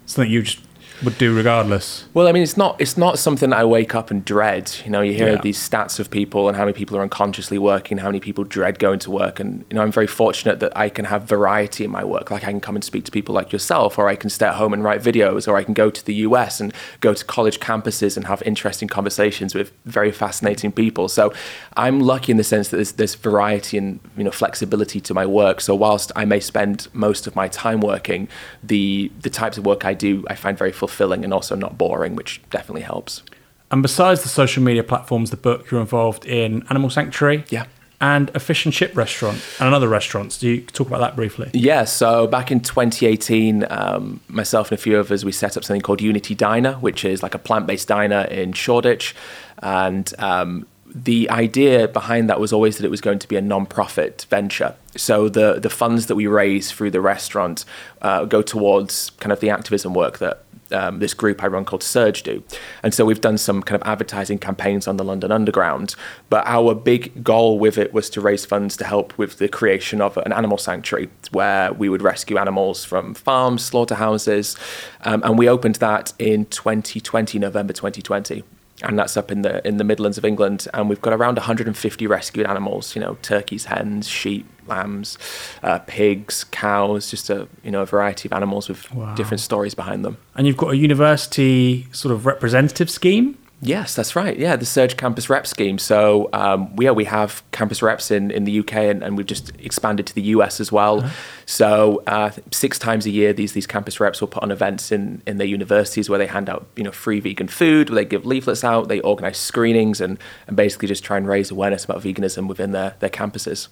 something 0.06 0.30
you 0.30 0.42
just 0.42 0.60
would 1.04 1.16
do 1.18 1.34
regardless. 1.34 2.04
Well, 2.12 2.26
I 2.26 2.32
mean, 2.32 2.42
it's 2.42 2.56
not 2.56 2.80
it's 2.80 2.96
not 2.96 3.18
something 3.18 3.52
I 3.52 3.64
wake 3.64 3.94
up 3.94 4.10
and 4.10 4.24
dread. 4.24 4.72
You 4.84 4.90
know, 4.90 5.00
you 5.00 5.12
hear 5.12 5.32
yeah. 5.32 5.40
these 5.40 5.58
stats 5.58 6.00
of 6.00 6.10
people 6.10 6.48
and 6.48 6.56
how 6.56 6.64
many 6.64 6.72
people 6.72 6.96
are 6.96 7.02
unconsciously 7.02 7.58
working, 7.58 7.98
how 7.98 8.08
many 8.08 8.20
people 8.20 8.44
dread 8.44 8.78
going 8.78 8.98
to 9.00 9.10
work, 9.10 9.38
and 9.38 9.64
you 9.70 9.76
know, 9.76 9.82
I'm 9.82 9.92
very 9.92 10.06
fortunate 10.06 10.60
that 10.60 10.76
I 10.76 10.88
can 10.88 11.04
have 11.04 11.22
variety 11.22 11.84
in 11.84 11.90
my 11.90 12.04
work. 12.04 12.30
Like 12.30 12.44
I 12.44 12.50
can 12.50 12.60
come 12.60 12.74
and 12.74 12.84
speak 12.84 13.04
to 13.04 13.12
people 13.12 13.34
like 13.34 13.52
yourself, 13.52 13.98
or 13.98 14.08
I 14.08 14.16
can 14.16 14.30
stay 14.30 14.46
at 14.46 14.54
home 14.54 14.72
and 14.72 14.82
write 14.82 15.00
videos, 15.00 15.46
or 15.46 15.56
I 15.56 15.62
can 15.62 15.74
go 15.74 15.90
to 15.90 16.04
the 16.04 16.14
US 16.14 16.60
and 16.60 16.74
go 17.00 17.14
to 17.14 17.24
college 17.24 17.60
campuses 17.60 18.16
and 18.16 18.26
have 18.26 18.42
interesting 18.42 18.88
conversations 18.88 19.54
with 19.54 19.72
very 19.84 20.10
fascinating 20.10 20.72
people. 20.72 21.08
So 21.08 21.32
I'm 21.76 22.00
lucky 22.00 22.32
in 22.32 22.38
the 22.38 22.44
sense 22.44 22.70
that 22.70 22.76
there's, 22.76 22.92
there's 22.92 23.14
variety 23.14 23.78
and 23.78 24.00
you 24.16 24.24
know 24.24 24.32
flexibility 24.32 25.00
to 25.02 25.14
my 25.14 25.26
work. 25.26 25.60
So 25.60 25.74
whilst 25.74 26.10
I 26.16 26.24
may 26.24 26.40
spend 26.40 26.88
most 26.92 27.28
of 27.28 27.36
my 27.36 27.46
time 27.46 27.80
working, 27.80 28.26
the 28.62 29.12
the 29.20 29.30
types 29.30 29.58
of 29.58 29.64
work 29.64 29.84
I 29.84 29.94
do 29.94 30.24
I 30.28 30.34
find 30.34 30.58
very 30.58 30.72
fulfilling 30.72 30.87
fulfilling 30.88 31.24
and 31.24 31.32
also 31.32 31.54
not 31.54 31.78
boring, 31.78 32.16
which 32.16 32.40
definitely 32.50 32.82
helps. 32.82 33.22
And 33.70 33.82
besides 33.82 34.22
the 34.22 34.28
social 34.28 34.62
media 34.62 34.82
platforms, 34.82 35.30
the 35.30 35.36
book, 35.36 35.70
you're 35.70 35.80
involved 35.80 36.24
in 36.24 36.64
Animal 36.70 36.90
Sanctuary. 36.90 37.44
Yeah. 37.50 37.66
And 38.00 38.30
a 38.34 38.38
fish 38.38 38.64
and 38.64 38.72
chip 38.72 38.96
restaurant 38.96 39.44
and 39.58 39.66
another 39.66 39.88
restaurant. 39.88 40.38
Do 40.38 40.48
you 40.48 40.60
talk 40.62 40.86
about 40.86 41.00
that 41.00 41.16
briefly? 41.16 41.50
Yeah. 41.52 41.84
So 41.84 42.28
back 42.28 42.52
in 42.52 42.60
2018, 42.60 43.66
um, 43.68 44.20
myself 44.28 44.70
and 44.70 44.78
a 44.78 44.80
few 44.80 44.98
others, 44.98 45.24
we 45.24 45.32
set 45.32 45.56
up 45.56 45.64
something 45.64 45.80
called 45.80 46.00
Unity 46.00 46.36
Diner, 46.36 46.74
which 46.74 47.04
is 47.04 47.24
like 47.24 47.34
a 47.34 47.38
plant-based 47.38 47.88
diner 47.88 48.20
in 48.22 48.52
Shoreditch, 48.52 49.16
and 49.60 50.14
um, 50.20 50.66
the 50.94 51.28
idea 51.28 51.88
behind 51.88 52.30
that 52.30 52.40
was 52.40 52.52
always 52.52 52.78
that 52.78 52.86
it 52.86 52.90
was 52.90 53.00
going 53.00 53.18
to 53.18 53.28
be 53.28 53.36
a 53.36 53.40
non-profit 53.40 54.26
venture. 54.30 54.74
So 54.96 55.28
the 55.28 55.58
the 55.60 55.70
funds 55.70 56.06
that 56.06 56.14
we 56.14 56.26
raise 56.26 56.70
through 56.72 56.92
the 56.92 57.00
restaurant 57.00 57.64
uh, 58.00 58.24
go 58.24 58.42
towards 58.42 59.10
kind 59.18 59.32
of 59.32 59.40
the 59.40 59.50
activism 59.50 59.92
work 59.92 60.18
that 60.18 60.44
um, 60.72 60.98
this 60.98 61.14
group 61.14 61.42
I 61.42 61.46
run 61.46 61.64
called 61.64 61.82
Surge 61.82 62.22
do. 62.22 62.42
And 62.82 62.94
so 62.94 63.04
we've 63.04 63.20
done 63.20 63.38
some 63.38 63.62
kind 63.62 63.80
of 63.80 63.86
advertising 63.86 64.38
campaigns 64.38 64.86
on 64.86 64.96
the 64.96 65.04
London 65.04 65.32
Underground. 65.32 65.94
But 66.28 66.46
our 66.46 66.74
big 66.74 67.24
goal 67.24 67.58
with 67.58 67.78
it 67.78 67.92
was 67.92 68.10
to 68.10 68.20
raise 68.20 68.44
funds 68.44 68.76
to 68.78 68.84
help 68.84 69.16
with 69.18 69.38
the 69.38 69.48
creation 69.48 70.00
of 70.00 70.16
an 70.18 70.32
animal 70.32 70.58
sanctuary 70.58 71.08
where 71.32 71.72
we 71.72 71.88
would 71.88 72.02
rescue 72.02 72.38
animals 72.38 72.84
from 72.84 73.14
farms, 73.14 73.64
slaughterhouses. 73.64 74.56
Um, 75.02 75.22
and 75.24 75.38
we 75.38 75.48
opened 75.48 75.76
that 75.76 76.12
in 76.18 76.46
2020, 76.46 77.38
November 77.38 77.72
2020 77.72 78.44
and 78.82 78.96
that's 78.98 79.16
up 79.16 79.32
in 79.32 79.42
the 79.42 79.66
in 79.66 79.76
the 79.78 79.84
Midlands 79.84 80.18
of 80.18 80.24
England. 80.24 80.68
And 80.72 80.88
we've 80.88 81.00
got 81.00 81.12
around 81.12 81.36
150 81.36 82.06
rescued 82.06 82.46
animals. 82.46 82.94
You 82.94 83.00
know, 83.00 83.18
turkeys, 83.22 83.64
hens, 83.64 84.08
sheep, 84.08 84.46
lambs, 84.68 85.18
uh, 85.62 85.78
pigs, 85.80 86.44
cows, 86.44 87.10
just 87.10 87.30
a 87.30 87.48
you 87.62 87.70
know 87.70 87.82
a 87.82 87.86
variety 87.86 88.28
of 88.28 88.32
animals 88.32 88.68
with 88.68 88.92
wow. 88.94 89.14
different 89.14 89.40
stories 89.40 89.74
behind 89.74 90.04
them. 90.04 90.16
And 90.34 90.46
you've 90.46 90.56
got 90.56 90.72
a 90.72 90.76
university 90.76 91.86
sort 91.92 92.12
of 92.12 92.26
representative 92.26 92.90
scheme. 92.90 93.36
Yes, 93.60 93.96
that's 93.96 94.14
right. 94.14 94.38
Yeah, 94.38 94.54
the 94.54 94.64
Surge 94.64 94.96
Campus 94.96 95.28
Rep 95.28 95.44
scheme. 95.44 95.78
So 95.78 96.30
um, 96.32 96.72
yeah, 96.78 96.92
we 96.92 97.04
have 97.06 97.42
campus 97.50 97.82
reps 97.82 98.12
in, 98.12 98.30
in 98.30 98.44
the 98.44 98.60
UK, 98.60 98.74
and, 98.74 99.02
and 99.02 99.16
we've 99.16 99.26
just 99.26 99.50
expanded 99.58 100.06
to 100.06 100.14
the 100.14 100.22
US 100.22 100.60
as 100.60 100.70
well. 100.70 101.00
Uh-huh. 101.00 101.10
So 101.46 102.02
uh, 102.06 102.30
six 102.52 102.78
times 102.78 103.04
a 103.04 103.10
year, 103.10 103.32
these 103.32 103.54
these 103.54 103.66
campus 103.66 103.98
reps 103.98 104.20
will 104.20 104.28
put 104.28 104.44
on 104.44 104.52
events 104.52 104.92
in, 104.92 105.22
in 105.26 105.38
their 105.38 105.46
universities 105.46 106.08
where 106.08 106.20
they 106.20 106.28
hand 106.28 106.48
out 106.48 106.68
you 106.76 106.84
know 106.84 106.92
free 106.92 107.18
vegan 107.18 107.48
food, 107.48 107.90
where 107.90 107.96
they 107.96 108.04
give 108.04 108.24
leaflets 108.24 108.62
out, 108.62 108.86
they 108.86 109.00
organise 109.00 109.38
screenings, 109.38 110.00
and, 110.00 110.18
and 110.46 110.56
basically 110.56 110.86
just 110.86 111.02
try 111.02 111.16
and 111.16 111.26
raise 111.26 111.50
awareness 111.50 111.84
about 111.84 112.00
veganism 112.00 112.46
within 112.46 112.70
their, 112.70 112.94
their 113.00 113.10
campuses 113.10 113.68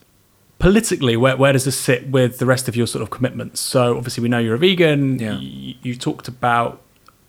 politically, 0.58 1.16
where, 1.16 1.36
where 1.36 1.52
does 1.52 1.64
this 1.64 1.78
sit 1.78 2.08
with 2.08 2.38
the 2.38 2.46
rest 2.46 2.68
of 2.68 2.76
your 2.76 2.86
sort 2.86 3.02
of 3.02 3.10
commitments? 3.10 3.60
So 3.60 3.96
obviously, 3.96 4.22
we 4.22 4.28
know 4.28 4.38
you're 4.38 4.54
a 4.54 4.58
vegan. 4.58 5.18
Yeah. 5.18 5.38
You, 5.38 5.74
you, 5.82 5.96
talked 5.96 6.28
about 6.28 6.82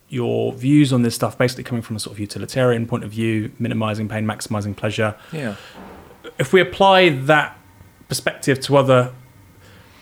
your 0.09 0.53
views 0.53 0.93
on 0.93 1.01
this 1.01 1.15
stuff 1.15 1.37
basically 1.37 1.63
coming 1.63 1.81
from 1.81 1.95
a 1.95 1.99
sort 1.99 2.13
of 2.13 2.19
utilitarian 2.19 2.87
point 2.87 3.03
of 3.03 3.11
view, 3.11 3.51
minimizing 3.59 4.07
pain, 4.07 4.25
maximizing 4.25 4.75
pleasure. 4.75 5.15
Yeah. 5.31 5.55
If 6.39 6.53
we 6.53 6.61
apply 6.61 7.09
that 7.09 7.57
perspective 8.07 8.59
to 8.61 8.77
other 8.77 9.13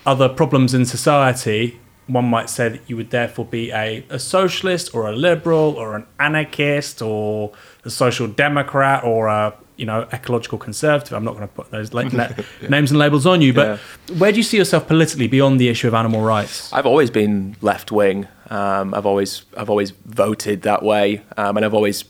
other 0.06 0.30
problems 0.30 0.76
in 0.76 0.86
society, 0.86 1.80
one 2.08 2.26
might 2.26 2.50
say 2.50 2.70
that 2.70 2.82
you 2.88 2.96
would 2.96 3.10
therefore 3.10 3.46
be 3.46 3.72
a, 3.72 4.06
a 4.10 4.20
socialist 4.20 4.94
or 4.94 5.08
a 5.08 5.12
liberal 5.12 5.74
or 5.76 5.96
an 5.96 6.06
anarchist 6.20 7.02
or 7.02 7.52
a 7.84 7.90
social 7.90 8.28
democrat 8.28 9.04
or 9.04 9.28
a 9.28 9.56
you 9.78 9.86
know 9.86 10.08
ecological 10.14 10.58
conservative. 10.58 11.14
I'm 11.14 11.24
not 11.24 11.36
going 11.36 11.48
to 11.48 11.54
put 11.54 11.72
those 11.72 11.94
like, 11.94 12.12
yeah. 12.14 12.34
names 12.70 12.92
and 12.92 13.00
labels 13.00 13.26
on 13.26 13.42
you, 13.42 13.54
but 13.54 13.80
yeah. 14.08 14.16
where 14.18 14.32
do 14.32 14.38
you 14.38 14.44
see 14.44 14.58
yourself 14.58 14.88
politically 14.88 15.28
beyond 15.28 15.60
the 15.60 15.70
issue 15.70 15.88
of 15.88 15.94
animal 15.94 16.22
rights? 16.22 16.72
I've 16.74 16.86
always 16.86 17.10
been 17.10 17.56
left 17.62 17.92
wing. 17.92 18.28
Um, 18.50 18.94
I've 18.94 19.06
always 19.06 19.46
I've 19.58 19.70
always 19.70 19.92
voted 19.92 20.62
that 20.64 20.84
way, 20.84 21.22
um, 21.38 21.58
and 21.58 21.66
I've 21.66 21.74
always 21.74 22.04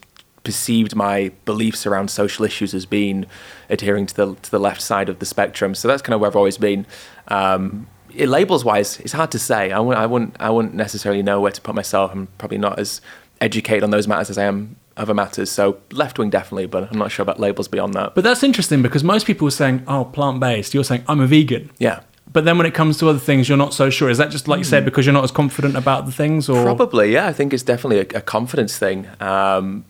perceived 0.43 0.95
my 0.95 1.31
beliefs 1.45 1.86
around 1.88 2.10
social 2.10 2.45
issues 2.45 2.74
as 2.74 2.86
being 2.86 3.25
adhering 3.69 4.05
to 4.05 4.15
the 4.15 4.36
to 4.36 4.51
the 4.51 4.60
left 4.60 4.81
side 4.81 5.10
of 5.10 5.19
the 5.19 5.25
spectrum. 5.25 5.75
So 5.75 5.88
that's 5.88 6.01
kind 6.01 6.13
of 6.13 6.22
where 6.22 6.29
I've 6.29 6.36
always 6.36 6.57
been. 6.57 6.86
Um, 7.27 7.88
it, 8.13 8.29
labels 8.29 8.63
wise, 8.63 9.00
it's 9.01 9.12
hard 9.12 9.31
to 9.31 9.39
say. 9.39 9.72
I 9.72 9.79
wouldn't, 9.79 10.01
I 10.01 10.05
wouldn't 10.05 10.36
I 10.39 10.50
wouldn't 10.50 10.74
necessarily 10.74 11.24
know 11.24 11.41
where 11.41 11.51
to 11.51 11.62
put 11.62 11.75
myself. 11.75 12.12
I'm 12.12 12.27
probably 12.38 12.57
not 12.57 12.79
as 12.79 13.01
educated 13.41 13.84
on 13.84 13.89
those 13.89 14.07
matters 14.07 14.29
as 14.29 14.38
I 14.38 14.43
am 14.45 14.77
other 14.98 15.14
matters. 15.14 15.52
So 15.52 15.78
left 15.92 16.18
wing 16.18 16.30
definitely, 16.30 16.68
but 16.68 16.92
I'm 16.92 16.98
not 16.98 17.12
sure 17.12 17.24
about 17.24 17.40
labels 17.40 17.68
beyond 17.68 17.94
that. 17.96 18.16
But 18.16 18.24
that's 18.24 18.44
interesting 18.44 18.82
because 18.82 19.04
most 19.04 19.25
people 19.25 19.48
are 19.48 19.52
saying, 19.52 19.84
"Oh, 19.88 20.06
plant 20.06 20.40
based." 20.40 20.74
You're 20.74 20.84
saying, 20.84 21.04
"I'm 21.08 21.20
a 21.20 21.28
vegan." 21.28 21.72
Yeah. 21.78 22.02
But 22.32 22.44
then 22.44 22.58
when 22.58 22.68
it 22.68 22.74
comes 22.74 22.98
to 22.98 23.08
other 23.08 23.20
things, 23.20 23.48
you're 23.48 23.58
not 23.58 23.74
so 23.74 23.90
sure. 23.90 24.10
Is 24.10 24.18
that 24.18 24.30
just 24.30 24.48
like 24.48 24.58
you 24.58 24.64
said 24.64 24.84
hmm. 24.84 24.86
because 24.86 25.06
you're 25.06 25.14
not 25.14 25.24
as 25.24 25.32
confident 25.32 25.75
about 25.75 26.06
the 26.06 26.12
things, 26.12 26.50
or 26.50 26.64
probably? 26.64 27.14
Yeah, 27.14 27.28
I 27.28 27.34
think 27.34 27.54
it's 27.54 27.64
definitely 27.64 28.00
a, 28.00 28.20
a 28.20 28.22
confidence 28.22 28.78
thing, 28.78 29.08
um, 29.20 29.86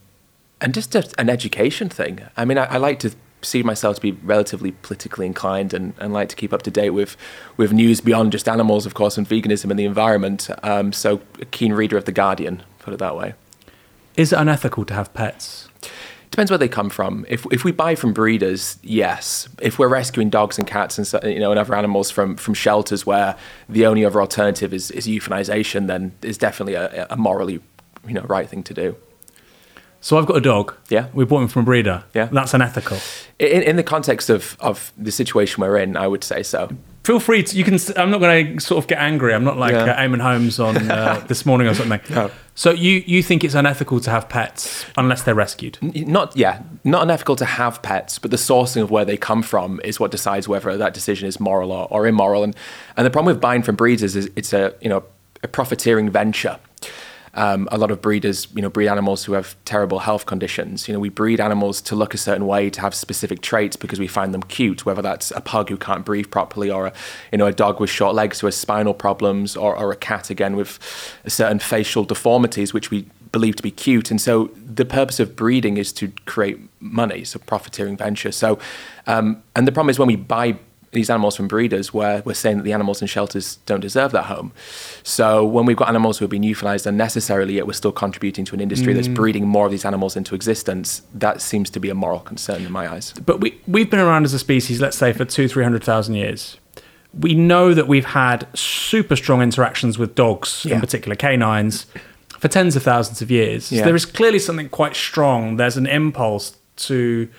and 0.61 0.73
just 0.73 0.95
a, 0.95 1.07
an 1.17 1.29
education 1.29 1.89
thing. 1.89 2.21
I 2.37 2.45
mean, 2.45 2.57
I, 2.57 2.65
I 2.65 2.77
like 2.77 2.99
to 2.99 3.11
see 3.41 3.63
myself 3.63 3.95
to 3.97 4.01
be 4.01 4.11
relatively 4.11 4.71
politically 4.71 5.25
inclined 5.25 5.73
and, 5.73 5.93
and 5.99 6.11
like 6.11 6.29
to 6.29 6.35
keep 6.35 6.51
up 6.51 6.63
to 6.63 6.71
date 6.71 6.91
with 6.91 7.15
with 7.57 7.71
news 7.71 8.01
beyond 8.01 8.31
just 8.31 8.49
animals, 8.49 8.85
of 8.85 8.93
course, 8.93 9.17
and 9.17 9.27
veganism 9.27 9.69
and 9.69 9.79
the 9.79 9.85
environment. 9.85 10.49
Um, 10.63 10.91
so, 10.91 11.21
a 11.39 11.45
keen 11.45 11.73
reader 11.73 11.97
of 11.97 12.05
the 12.05 12.11
Guardian, 12.11 12.63
put 12.79 12.93
it 12.93 12.99
that 12.99 13.15
way. 13.15 13.33
Is 14.17 14.33
it 14.33 14.39
unethical 14.39 14.85
to 14.85 14.93
have 14.93 15.13
pets? 15.13 15.69
Depends 16.31 16.51
where 16.51 16.57
they 16.57 16.67
come 16.67 16.89
from. 16.89 17.25
If 17.29 17.45
if 17.51 17.63
we 17.63 17.71
buy 17.71 17.95
from 17.95 18.11
breeders, 18.11 18.77
yes. 18.81 19.47
If 19.61 19.79
we're 19.79 19.87
rescuing 19.87 20.29
dogs 20.29 20.57
and 20.57 20.67
cats 20.67 20.97
and 20.97 21.23
you 21.33 21.39
know 21.39 21.51
and 21.51 21.59
other 21.59 21.75
animals 21.75 22.11
from 22.11 22.35
from 22.35 22.53
shelters 22.53 23.05
where 23.05 23.37
the 23.69 23.85
only 23.85 24.03
other 24.03 24.19
alternative 24.19 24.73
is 24.73 24.91
is 24.91 25.07
euthanization, 25.07 25.87
then 25.87 26.11
it's 26.21 26.37
definitely 26.37 26.73
a, 26.73 27.07
a 27.09 27.15
morally 27.15 27.61
you 28.05 28.13
know 28.13 28.23
right 28.23 28.49
thing 28.49 28.63
to 28.63 28.73
do. 28.73 28.95
So 30.01 30.17
I've 30.17 30.25
got 30.25 30.37
a 30.37 30.41
dog. 30.41 30.75
Yeah. 30.89 31.07
We 31.13 31.25
bought 31.25 31.41
him 31.41 31.47
from 31.47 31.63
a 31.63 31.65
breeder. 31.65 32.03
Yeah. 32.13 32.25
That's 32.25 32.53
unethical. 32.53 32.99
In, 33.39 33.63
in 33.63 33.75
the 33.75 33.81
context 33.83 34.29
of, 34.29 34.55
of 34.59 34.93
the 34.95 35.11
situation 35.11 35.61
we're 35.61 35.77
in, 35.77 35.97
I 35.97 36.07
would 36.07 36.23
say 36.23 36.43
so 36.43 36.69
feel 37.05 37.19
free 37.19 37.43
to. 37.43 37.57
You 37.57 37.63
can. 37.63 37.77
I'm 37.95 38.09
not 38.09 38.19
going 38.19 38.57
to 38.57 38.59
sort 38.63 38.83
of 38.83 38.87
get 38.87 38.97
angry. 38.97 39.33
I'm 39.33 39.43
not 39.43 39.57
like 39.57 39.71
yeah. 39.71 39.93
uh, 39.93 39.99
Eamonn 39.99 40.21
Holmes 40.21 40.59
on 40.59 40.75
uh, 40.91 41.23
this 41.27 41.45
morning 41.45 41.67
or 41.67 41.73
something. 41.73 42.01
No. 42.09 42.31
So 42.57 42.71
you 42.71 43.03
you 43.05 43.21
think 43.21 43.43
it's 43.43 43.53
unethical 43.53 43.99
to 43.99 44.09
have 44.09 44.29
pets 44.29 44.85
unless 44.97 45.23
they're 45.23 45.35
rescued? 45.35 45.77
Not 45.81 46.35
yeah, 46.37 46.63
not 46.85 47.03
unethical 47.03 47.35
to 47.35 47.45
have 47.45 47.81
pets, 47.81 48.17
but 48.17 48.31
the 48.31 48.37
sourcing 48.37 48.81
of 48.81 48.89
where 48.89 49.03
they 49.03 49.17
come 49.17 49.43
from 49.43 49.81
is 49.83 49.99
what 49.99 50.09
decides 50.09 50.47
whether 50.47 50.77
that 50.77 50.93
decision 50.93 51.27
is 51.27 51.37
moral 51.37 51.73
or, 51.73 51.87
or 51.91 52.07
immoral. 52.07 52.43
And 52.43 52.55
and 52.95 53.05
the 53.05 53.11
problem 53.11 53.33
with 53.33 53.41
buying 53.41 53.61
from 53.61 53.75
breeders 53.75 54.15
is 54.15 54.29
it's 54.37 54.53
a 54.53 54.73
you 54.81 54.87
know 54.87 55.03
a 55.43 55.49
profiteering 55.49 56.09
venture 56.09 56.57
um, 57.35 57.67
a 57.71 57.77
lot 57.77 57.91
of 57.91 58.01
breeders, 58.01 58.47
you 58.55 58.61
know, 58.61 58.69
breed 58.69 58.87
animals 58.87 59.25
who 59.25 59.33
have 59.33 59.55
terrible 59.65 59.99
health 59.99 60.25
conditions. 60.25 60.87
You 60.87 60.93
know, 60.93 60.99
we 60.99 61.09
breed 61.09 61.39
animals 61.39 61.81
to 61.81 61.95
look 61.95 62.13
a 62.13 62.17
certain 62.17 62.47
way, 62.47 62.69
to 62.69 62.81
have 62.81 62.95
specific 62.95 63.41
traits 63.41 63.75
because 63.75 63.99
we 63.99 64.07
find 64.07 64.33
them 64.33 64.43
cute. 64.43 64.85
Whether 64.85 65.01
that's 65.01 65.31
a 65.31 65.41
pug 65.41 65.69
who 65.69 65.77
can't 65.77 66.05
breathe 66.05 66.31
properly, 66.31 66.71
or 66.71 66.87
a, 66.87 66.93
you 67.31 67.37
know, 67.37 67.45
a 67.45 67.53
dog 67.53 67.79
with 67.79 67.89
short 67.89 68.15
legs 68.15 68.39
who 68.39 68.47
has 68.47 68.55
spinal 68.55 68.93
problems, 68.93 69.55
or, 69.55 69.77
or 69.77 69.91
a 69.91 69.95
cat 69.95 70.29
again 70.29 70.55
with 70.55 70.79
certain 71.27 71.59
facial 71.59 72.05
deformities, 72.05 72.73
which 72.73 72.89
we 72.89 73.05
believe 73.31 73.57
to 73.57 73.63
be 73.63 73.71
cute. 73.71 74.11
And 74.11 74.21
so 74.21 74.49
the 74.55 74.85
purpose 74.85 75.19
of 75.19 75.35
breeding 75.35 75.75
is 75.75 75.91
to 75.93 76.13
create 76.25 76.57
money, 76.79 77.25
so 77.25 77.37
profiteering 77.39 77.97
venture. 77.97 78.31
So, 78.31 78.59
um, 79.07 79.43
and 79.57 79.67
the 79.67 79.73
problem 79.73 79.89
is 79.89 79.99
when 79.99 80.07
we 80.07 80.15
buy 80.15 80.57
these 80.91 81.09
animals 81.09 81.35
from 81.35 81.47
breeders 81.47 81.93
where 81.93 82.21
we're 82.25 82.33
saying 82.33 82.57
that 82.57 82.63
the 82.63 82.73
animals 82.73 83.01
in 83.01 83.07
shelters 83.07 83.57
don't 83.65 83.81
deserve 83.81 84.11
that 84.11 84.25
home. 84.25 84.51
So 85.03 85.45
when 85.45 85.65
we've 85.65 85.77
got 85.77 85.89
animals 85.89 86.17
who 86.17 86.25
have 86.25 86.29
been 86.29 86.43
euthanized 86.43 86.85
unnecessarily, 86.85 87.55
yet 87.55 87.67
we're 87.67 87.73
still 87.73 87.91
contributing 87.91 88.45
to 88.45 88.55
an 88.55 88.61
industry 88.61 88.93
mm. 88.93 88.95
that's 88.95 89.07
breeding 89.07 89.47
more 89.47 89.65
of 89.65 89.71
these 89.71 89.85
animals 89.85 90.15
into 90.15 90.35
existence, 90.35 91.01
that 91.13 91.41
seems 91.41 91.69
to 91.71 91.79
be 91.79 91.89
a 91.89 91.95
moral 91.95 92.19
concern 92.19 92.65
in 92.65 92.71
my 92.71 92.91
eyes. 92.91 93.13
But 93.25 93.41
we, 93.41 93.59
we've 93.67 93.89
been 93.89 93.99
around 93.99 94.25
as 94.25 94.33
a 94.33 94.39
species, 94.39 94.81
let's 94.81 94.97
say, 94.97 95.13
for 95.13 95.25
two, 95.25 95.47
300,000 95.47 96.15
years. 96.15 96.57
We 97.17 97.33
know 97.33 97.73
that 97.73 97.87
we've 97.87 98.05
had 98.05 98.47
super 98.57 99.15
strong 99.15 99.41
interactions 99.41 99.97
with 99.97 100.15
dogs, 100.15 100.65
yeah. 100.65 100.75
in 100.75 100.81
particular 100.81 101.15
canines, 101.15 101.85
for 102.39 102.47
tens 102.47 102.75
of 102.75 102.83
thousands 102.83 103.21
of 103.21 103.31
years. 103.31 103.71
Yeah. 103.71 103.79
So 103.79 103.85
there 103.85 103.95
is 103.95 104.05
clearly 104.05 104.39
something 104.39 104.69
quite 104.69 104.95
strong. 104.95 105.57
There's 105.57 105.77
an 105.77 105.87
impulse 105.87 106.57
to 106.77 107.29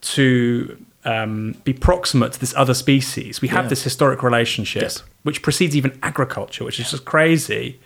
to 0.00 0.84
um, 1.08 1.54
be 1.64 1.72
proximate 1.72 2.32
to 2.32 2.40
this 2.40 2.54
other 2.54 2.74
species. 2.74 3.40
We 3.40 3.48
have 3.48 3.64
yeah. 3.64 3.70
this 3.70 3.82
historic 3.82 4.22
relationship, 4.22 4.82
yes. 4.82 5.02
which 5.22 5.40
precedes 5.40 5.74
even 5.74 5.98
agriculture, 6.02 6.64
which 6.64 6.78
is 6.78 6.90
just 6.90 7.06
crazy. 7.06 7.80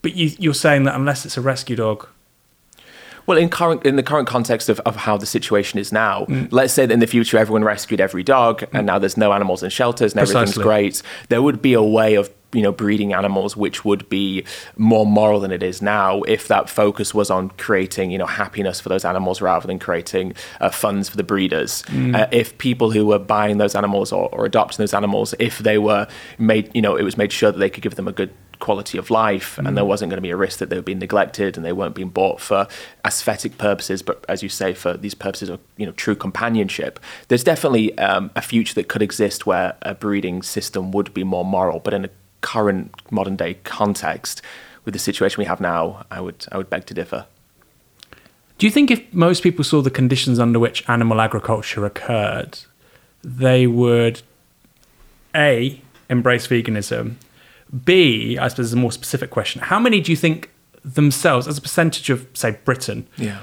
But 0.00 0.16
you, 0.16 0.50
are 0.50 0.54
saying 0.54 0.84
that 0.84 0.94
unless 0.94 1.26
it's 1.26 1.36
a 1.36 1.42
rescue 1.42 1.76
dog. 1.76 2.08
Well, 3.26 3.36
in 3.36 3.50
current 3.50 3.84
in 3.84 3.96
the 3.96 4.04
current 4.04 4.28
context 4.28 4.68
of, 4.68 4.80
of 4.80 4.96
how 4.96 5.16
the 5.18 5.26
situation 5.26 5.78
is 5.78 5.92
now, 5.92 6.24
mm. 6.26 6.48
let's 6.52 6.72
say 6.72 6.86
that 6.86 6.94
in 6.94 7.00
the 7.00 7.08
future 7.08 7.36
everyone 7.36 7.64
rescued 7.64 8.00
every 8.00 8.22
dog, 8.22 8.60
mm. 8.60 8.68
and 8.72 8.86
now 8.86 8.98
there's 8.98 9.16
no 9.16 9.32
animals 9.32 9.62
in 9.62 9.68
shelters 9.68 10.12
and 10.12 10.20
Precisely. 10.20 10.40
everything's 10.40 10.62
great. 10.62 11.02
There 11.28 11.42
would 11.42 11.60
be 11.60 11.74
a 11.74 11.82
way 11.82 12.14
of 12.14 12.30
you 12.52 12.62
know 12.62 12.72
breeding 12.72 13.12
animals 13.12 13.56
which 13.56 13.84
would 13.84 14.08
be 14.08 14.44
more 14.76 15.04
moral 15.04 15.40
than 15.40 15.50
it 15.50 15.62
is 15.62 15.82
now 15.82 16.22
if 16.22 16.48
that 16.48 16.70
focus 16.70 17.12
was 17.12 17.30
on 17.30 17.50
creating 17.50 18.10
you 18.10 18.18
know 18.18 18.26
happiness 18.26 18.80
for 18.80 18.88
those 18.88 19.04
animals 19.04 19.40
rather 19.40 19.66
than 19.66 19.78
creating 19.78 20.32
uh, 20.60 20.70
funds 20.70 21.08
for 21.08 21.16
the 21.16 21.24
breeders 21.24 21.82
mm. 21.88 22.14
uh, 22.14 22.26
if 22.30 22.56
people 22.58 22.90
who 22.90 23.06
were 23.06 23.18
buying 23.18 23.58
those 23.58 23.74
animals 23.74 24.12
or, 24.12 24.28
or 24.32 24.46
adopting 24.46 24.78
those 24.78 24.94
animals 24.94 25.34
if 25.38 25.58
they 25.58 25.78
were 25.78 26.06
made 26.38 26.70
you 26.74 26.82
know 26.82 26.96
it 26.96 27.02
was 27.02 27.16
made 27.16 27.32
sure 27.32 27.50
that 27.50 27.58
they 27.58 27.70
could 27.70 27.82
give 27.82 27.96
them 27.96 28.08
a 28.08 28.12
good 28.12 28.32
quality 28.58 28.96
of 28.96 29.10
life 29.10 29.56
mm. 29.56 29.66
and 29.66 29.76
there 29.76 29.84
wasn't 29.84 30.08
going 30.08 30.16
to 30.16 30.22
be 30.22 30.30
a 30.30 30.36
risk 30.36 30.60
that 30.60 30.70
they 30.70 30.76
were 30.76 30.82
being 30.82 30.98
neglected 30.98 31.56
and 31.56 31.66
they 31.66 31.72
weren't 31.72 31.94
being 31.94 32.08
bought 32.08 32.40
for 32.40 32.66
aesthetic 33.04 33.58
purposes 33.58 34.02
but 34.02 34.24
as 34.28 34.42
you 34.42 34.48
say 34.48 34.72
for 34.72 34.96
these 34.96 35.14
purposes 35.14 35.48
of 35.48 35.60
you 35.76 35.84
know 35.84 35.92
true 35.92 36.14
companionship 36.14 36.98
there's 37.28 37.44
definitely 37.44 37.96
um, 37.98 38.30
a 38.34 38.40
future 38.40 38.74
that 38.74 38.88
could 38.88 39.02
exist 39.02 39.46
where 39.46 39.76
a 39.82 39.94
breeding 39.94 40.42
system 40.42 40.90
would 40.90 41.12
be 41.12 41.24
more 41.24 41.44
moral 41.44 41.80
but 41.80 41.92
in 41.92 42.04
a 42.04 42.10
current 42.52 42.90
modern 43.10 43.36
day 43.36 43.52
context 43.64 44.40
with 44.84 44.94
the 44.94 45.00
situation 45.08 45.36
we 45.42 45.46
have 45.52 45.60
now, 45.60 45.82
I 46.16 46.20
would 46.24 46.40
I 46.52 46.56
would 46.58 46.70
beg 46.70 46.84
to 46.86 46.94
differ. 46.94 47.26
Do 48.58 48.66
you 48.66 48.70
think 48.76 48.90
if 48.90 49.00
most 49.12 49.42
people 49.42 49.64
saw 49.64 49.82
the 49.82 49.90
conditions 50.00 50.38
under 50.38 50.58
which 50.58 50.88
animal 50.88 51.20
agriculture 51.20 51.84
occurred, 51.84 52.52
they 53.22 53.66
would 53.66 54.22
a 55.34 55.80
embrace 56.08 56.46
veganism? 56.46 57.14
B, 57.84 58.38
I 58.38 58.48
suppose, 58.48 58.66
is 58.66 58.72
a 58.72 58.76
more 58.76 58.92
specific 58.92 59.30
question. 59.30 59.60
How 59.72 59.78
many 59.80 60.00
do 60.00 60.12
you 60.12 60.16
think 60.16 60.50
themselves, 60.84 61.48
as 61.48 61.58
a 61.58 61.60
percentage 61.60 62.08
of, 62.10 62.26
say, 62.32 62.50
Britain, 62.64 63.06
Yeah. 63.16 63.40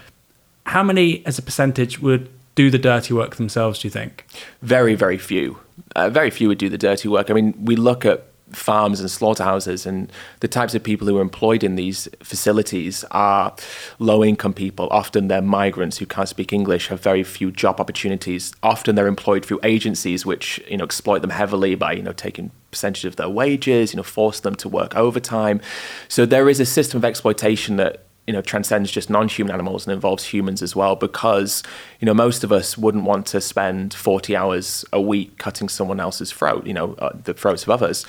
how 0.68 0.82
many 0.82 1.08
as 1.26 1.38
a 1.38 1.42
percentage 1.42 2.00
would 2.00 2.30
do 2.56 2.70
the 2.72 2.80
dirty 2.80 3.14
work 3.14 3.36
themselves? 3.36 3.80
Do 3.80 3.88
you 3.88 3.92
think? 3.92 4.26
Very, 4.62 4.96
very 4.96 5.18
few. 5.18 5.58
Uh, 5.96 6.10
very 6.10 6.30
few 6.32 6.48
would 6.48 6.58
do 6.58 6.70
the 6.70 6.78
dirty 6.90 7.08
work. 7.10 7.30
I 7.30 7.34
mean, 7.34 7.54
we 7.70 7.76
look 7.76 8.06
at 8.06 8.20
farms 8.54 9.00
and 9.00 9.10
slaughterhouses, 9.10 9.86
and 9.86 10.12
the 10.40 10.48
types 10.48 10.76
of 10.76 10.84
people 10.84 11.08
who 11.08 11.18
are 11.18 11.22
employed 11.22 11.64
in 11.64 11.76
these 11.76 12.08
facilities 12.22 13.04
are 13.12 13.56
low 14.00 14.24
income 14.24 14.54
people. 14.54 14.88
Often 14.92 15.28
they're 15.28 15.42
migrants 15.42 15.98
who 15.98 16.06
can't 16.06 16.30
speak 16.30 16.54
English, 16.54 16.88
have 16.88 17.02
very 17.02 17.24
few 17.24 17.52
job 17.52 17.80
opportunities. 17.80 18.54
Often 18.64 18.96
they're 18.96 19.08
employed 19.08 19.46
through 19.46 19.60
agencies 19.64 20.26
which 20.26 20.62
you 20.70 20.78
know 20.78 20.84
exploit 20.84 21.20
them 21.20 21.32
heavily 21.32 21.76
by 21.76 21.94
you 21.94 22.04
know 22.04 22.14
taking 22.14 22.52
percentage 22.72 23.06
of 23.06 23.16
their 23.16 23.30
wages, 23.30 23.94
you 23.94 23.98
know, 23.98 24.04
force 24.04 24.40
them 24.40 24.56
to 24.56 24.68
work 24.68 24.96
overtime. 24.96 25.62
So 26.08 26.26
there 26.26 26.50
is 26.50 26.60
a 26.60 26.66
system 26.66 26.98
of 26.98 27.06
exploitation 27.06 27.78
that 27.78 28.06
you 28.28 28.34
know 28.34 28.42
transcends 28.42 28.90
just 28.90 29.10
non-human 29.10 29.54
animals 29.54 29.86
and 29.86 29.94
involves 29.94 30.24
humans 30.24 30.62
as 30.62 30.76
well 30.76 30.96
because 30.96 31.62
you 32.00 32.06
know 32.06 32.14
most 32.14 32.44
of 32.44 32.52
us 32.52 32.78
wouldn't 32.78 33.04
want 33.04 33.26
to 33.26 33.42
spend 33.42 33.94
40 33.94 34.36
hours 34.36 34.86
a 34.94 35.02
week 35.02 35.38
cutting 35.38 35.68
someone 35.68 36.00
else's 36.00 36.32
throat 36.32 36.66
you 36.66 36.74
know 36.74 36.94
uh, 37.00 37.12
the 37.24 37.34
throats 37.34 37.64
of 37.64 37.70
others. 37.70 38.06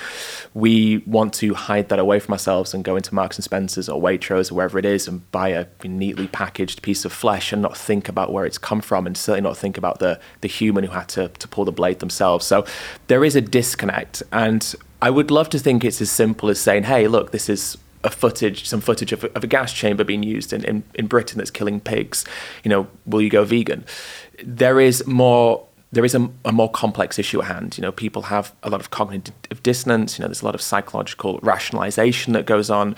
We 0.55 0.98
want 0.98 1.35
to 1.35 1.55
hide 1.55 1.88
that 1.88 1.98
away 1.98 2.20
from 2.20 2.33
ourselves 2.33 2.74
and 2.74 2.85
go 2.85 2.96
into 2.96 3.14
Marks 3.14 3.37
and 3.37 3.44
Spencers 3.44 3.88
or 3.88 4.00
Waitrose 4.00 4.50
or 4.50 4.55
wherever 4.55 4.79
it 4.79 4.85
is 4.85 5.09
and 5.09 5.31
buy 5.33 5.48
a 5.48 5.66
neatly 5.85 6.29
packaged 6.29 6.83
piece 6.83 7.05
of 7.05 7.12
flesh 7.12 7.53
and 7.53 7.61
not 7.61 7.77
think 7.77 8.09
about 8.09 8.33
where 8.33 8.44
it's 8.44 8.59
come 8.59 8.81
from 8.81 9.07
and 9.07 9.16
certainly 9.16 9.48
not 9.48 9.57
think 9.57 9.77
about 9.77 9.98
the 9.98 10.20
the 10.40 10.48
human 10.48 10.85
who 10.85 10.92
had 10.92 11.09
to, 11.09 11.29
to 11.29 11.48
pull 11.48 11.64
the 11.64 11.72
blade 11.72 11.98
themselves. 11.98 12.46
So 12.46 12.64
there 13.09 13.24
is 13.24 13.35
a 13.35 13.40
disconnect 13.40 14.22
and 14.33 14.74
I 15.03 15.11
would 15.11 15.31
love 15.31 15.50
to 15.50 15.59
think 15.59 15.85
it's 15.85 16.00
as 16.00 16.11
simple 16.11 16.48
as 16.48 16.61
saying 16.61 16.85
hey 16.85 17.09
look 17.09 17.33
this 17.33 17.48
is 17.48 17.77
a 18.05 18.11
footage, 18.11 18.69
some 18.69 18.81
footage 18.81 19.12
of 19.12 19.25
a, 19.25 19.33
of 19.35 19.43
a 19.43 19.47
gas 19.47 19.73
chamber 19.73 20.05
being 20.05 20.23
used 20.23 20.53
in, 20.53 20.64
in, 20.64 20.85
in 20.95 21.07
Britain 21.07 21.38
that's 21.38 21.51
killing 21.51 21.81
pigs. 21.81 22.25
You 22.62 22.69
know, 22.69 22.87
will 23.07 23.23
you 23.23 23.31
go 23.31 23.45
vegan? 23.45 23.85
There 24.45 24.81
is 24.81 25.07
more. 25.07 25.67
There 25.90 26.05
is 26.05 26.17
a, 26.17 26.29
a 26.45 26.51
more 26.51 26.69
complex 26.69 27.21
issue 27.21 27.40
at 27.40 27.47
hand. 27.47 27.79
You 27.79 27.83
know, 27.83 27.93
people 27.93 28.23
have 28.23 28.53
a 28.64 28.69
lot 28.69 28.81
of 28.81 28.90
cognitive 28.90 29.62
dissonance. 29.62 30.19
You 30.19 30.25
know, 30.25 30.29
there's 30.29 30.43
a 30.43 30.45
lot 30.45 30.57
of 30.57 30.61
psychological 30.61 31.38
rationalization 31.40 32.33
that 32.33 32.47
goes 32.47 32.69
on, 32.69 32.97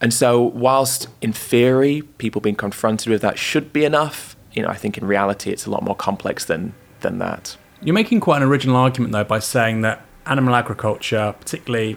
and 0.00 0.14
so 0.14 0.40
whilst 0.40 1.08
in 1.20 1.34
theory 1.34 2.02
people 2.16 2.40
being 2.40 2.56
confronted 2.56 3.08
with 3.10 3.20
that 3.20 3.38
should 3.38 3.70
be 3.70 3.84
enough, 3.84 4.34
you 4.54 4.62
know, 4.62 4.68
I 4.68 4.76
think 4.76 4.96
in 4.96 5.06
reality 5.06 5.50
it's 5.50 5.66
a 5.66 5.70
lot 5.70 5.82
more 5.82 5.94
complex 5.94 6.46
than 6.46 6.74
than 7.00 7.18
that. 7.18 7.56
You're 7.82 7.94
making 7.94 8.20
quite 8.20 8.38
an 8.38 8.48
original 8.48 8.76
argument 8.76 9.12
though 9.12 9.24
by 9.24 9.40
saying 9.40 9.82
that 9.82 10.04
animal 10.24 10.54
agriculture, 10.54 11.34
particularly 11.38 11.96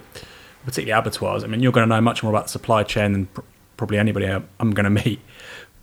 particularly 0.65 1.00
abattoirs. 1.00 1.43
I 1.43 1.47
mean, 1.47 1.62
you're 1.62 1.71
going 1.71 1.88
to 1.88 1.95
know 1.95 2.02
much 2.02 2.24
more 2.24 2.32
about 2.32 2.45
the 2.45 2.50
supply 2.50 2.84
chain 2.84 3.13
than 3.13 3.26
pr- 3.28 3.41
probably 3.78 3.97
anybody 3.97 4.28
I'm 4.28 4.71
going 4.71 4.84
to 4.95 5.04
meet. 5.04 5.19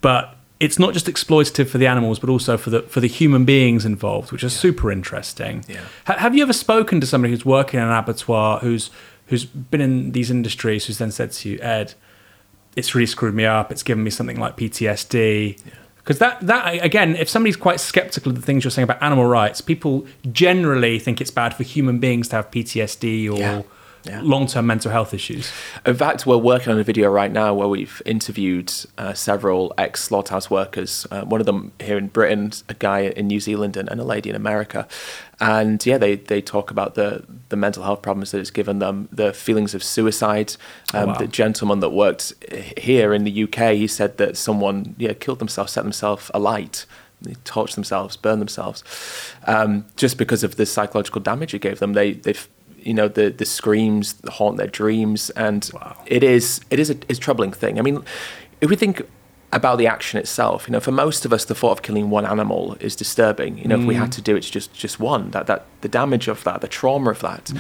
But 0.01 0.37
it's 0.61 0.79
not 0.79 0.93
just 0.93 1.07
exploitative 1.07 1.69
for 1.69 1.79
the 1.79 1.87
animals, 1.87 2.19
but 2.19 2.31
also 2.31 2.57
for 2.57 2.71
the 2.71 2.83
for 2.83 3.01
the 3.01 3.09
human 3.09 3.45
beings 3.45 3.85
involved, 3.85 4.33
which 4.33 4.43
is 4.43 4.53
super 4.53 4.91
interesting. 4.91 5.65
Yeah. 5.69 5.81
Ha- 6.07 6.19
have 6.19 6.35
you 6.35 6.43
ever 6.43 6.53
spoken 6.53 7.01
to 7.01 7.07
somebody 7.07 7.33
who's 7.33 7.45
working 7.45 7.79
in 7.79 7.87
an 7.87 7.93
abattoir, 7.93 8.59
who's 8.61 8.91
who's 9.27 9.45
been 9.45 9.81
in 9.81 10.13
these 10.13 10.31
industries, 10.31 10.87
who's 10.87 10.99
then 10.99 11.11
said 11.11 11.33
to 11.33 11.51
you, 11.51 11.59
Ed, 11.61 11.95
it's 12.77 12.95
really 12.95 13.07
screwed 13.07 13.35
me 13.35 13.45
up. 13.45 13.71
It's 13.71 13.83
given 13.83 14.03
me 14.03 14.11
something 14.11 14.39
like 14.39 14.57
PTSD. 14.57 15.61
Because 15.97 16.21
that, 16.21 16.41
that 16.41 16.83
again, 16.83 17.17
if 17.17 17.29
somebody's 17.29 17.57
quite 17.57 17.81
skeptical 17.81 18.31
of 18.33 18.37
the 18.37 18.43
things 18.43 18.65
you're 18.65 18.71
saying 18.71 18.85
about 18.85 19.03
animal 19.03 19.27
rights, 19.27 19.61
people 19.61 20.07
generally 20.33 20.99
think 20.99 21.21
it's 21.21 21.31
bad 21.31 21.53
for 21.53 21.65
human 21.65 21.99
beings 21.99 22.29
to 22.29 22.37
have 22.37 22.51
PTSD 22.51 23.31
or 23.31 23.67
Yeah. 24.05 24.21
Long-term 24.23 24.67
mental 24.67 24.91
health 24.91 25.13
issues. 25.13 25.53
In 25.85 25.95
fact, 25.95 26.25
we're 26.27 26.37
working 26.37 26.73
on 26.73 26.79
a 26.79 26.85
video 26.85 27.11
right 27.11 27.31
now 27.31 27.53
where 27.53 27.69
we've 27.69 28.01
interviewed 28.07 28.73
uh, 28.97 29.13
several 29.13 29.75
ex 29.77 30.05
slaughterhouse 30.05 30.49
workers. 30.51 31.07
Uh, 31.11 31.23
one 31.23 31.41
of 31.41 31.47
them 31.47 31.73
here 31.81 31.99
in 31.99 32.09
Britain, 32.09 32.53
a 32.69 32.75
guy 32.75 33.01
in 33.01 33.27
New 33.27 33.41
Zealand, 33.41 33.77
and, 33.77 33.89
and 33.91 34.01
a 34.01 34.05
lady 34.05 34.31
in 34.31 34.37
America. 34.37 34.87
And 35.41 35.85
yeah, 35.85 35.99
they, 35.99 36.17
they 36.17 36.41
talk 36.41 36.71
about 36.71 36.95
the, 36.95 37.25
the 37.49 37.57
mental 37.57 37.83
health 37.83 38.03
problems 38.03 38.31
that 38.31 38.39
it's 38.39 38.51
given 38.51 38.79
them, 38.79 39.09
the 39.13 39.33
feelings 39.33 39.75
of 39.75 39.83
suicide. 39.83 40.55
Um, 40.95 41.09
Oh, 41.09 41.13
wow. 41.13 41.19
The 41.19 41.29
gentleman 41.29 41.81
that 41.81 41.91
worked 41.91 42.33
here 42.77 43.15
in 43.15 43.23
the 43.25 43.45
UK, 43.45 43.75
he 43.75 43.87
said 43.87 44.19
that 44.19 44.37
someone 44.37 44.95
yeah, 44.99 45.13
killed 45.13 45.39
themselves, 45.39 45.73
set 45.73 45.85
themselves 45.85 46.31
alight. 46.35 46.87
They 47.23 47.35
torch 47.45 47.75
themselves, 47.75 48.17
burned 48.17 48.41
themselves, 48.41 48.85
um, 49.47 49.87
just 49.97 50.19
because 50.19 50.45
of 50.45 50.57
the 50.57 50.67
psychological 50.67 51.21
damage 51.21 51.53
it 51.55 51.61
gave 51.61 51.79
them. 51.79 51.95
They, 51.95 52.13
they've, 52.13 52.49
you 52.83 52.95
know, 52.95 53.09
the 53.09 53.31
the 53.31 53.45
screams 53.45 54.15
haunt 54.29 54.57
their 54.57 54.67
dreams, 54.69 55.31
and 55.31 55.69
Wow. 55.75 55.97
it 56.07 56.23
is 56.23 56.61
it 56.71 56.79
is 56.79 56.91
a, 56.91 56.95
it's 57.09 57.19
a 57.19 57.23
troubling 57.23 57.53
thing. 57.53 57.79
I 57.79 57.83
mean, 57.83 58.03
if 58.61 58.71
we 58.71 58.77
think 58.77 59.03
about 59.51 59.79
the 59.79 59.87
action 59.87 60.19
itself, 60.21 60.69
you 60.69 60.73
know, 60.73 60.81
for 60.81 60.93
most 60.93 61.25
of 61.25 61.33
us, 61.33 61.47
the 61.47 61.55
thought 61.55 61.71
of 61.71 61.81
killing 61.81 62.11
one 62.11 62.27
animal 62.27 62.77
is 62.81 62.95
disturbing. 62.95 63.57
You 63.57 63.67
know, 63.69 63.79
if 63.81 63.87
we 63.87 63.95
had 63.95 64.13
to 64.13 64.21
do 64.21 64.35
it, 64.35 64.39
it's 64.41 64.51
just 64.51 64.75
just 64.75 65.01
one. 65.01 65.31
That 65.31 65.47
that 65.47 65.65
the 65.81 65.89
damage 65.89 66.29
of 66.29 66.45
that, 66.45 66.61
the 66.61 66.69
trauma 66.69 67.11
of 67.11 67.21
that. 67.21 67.51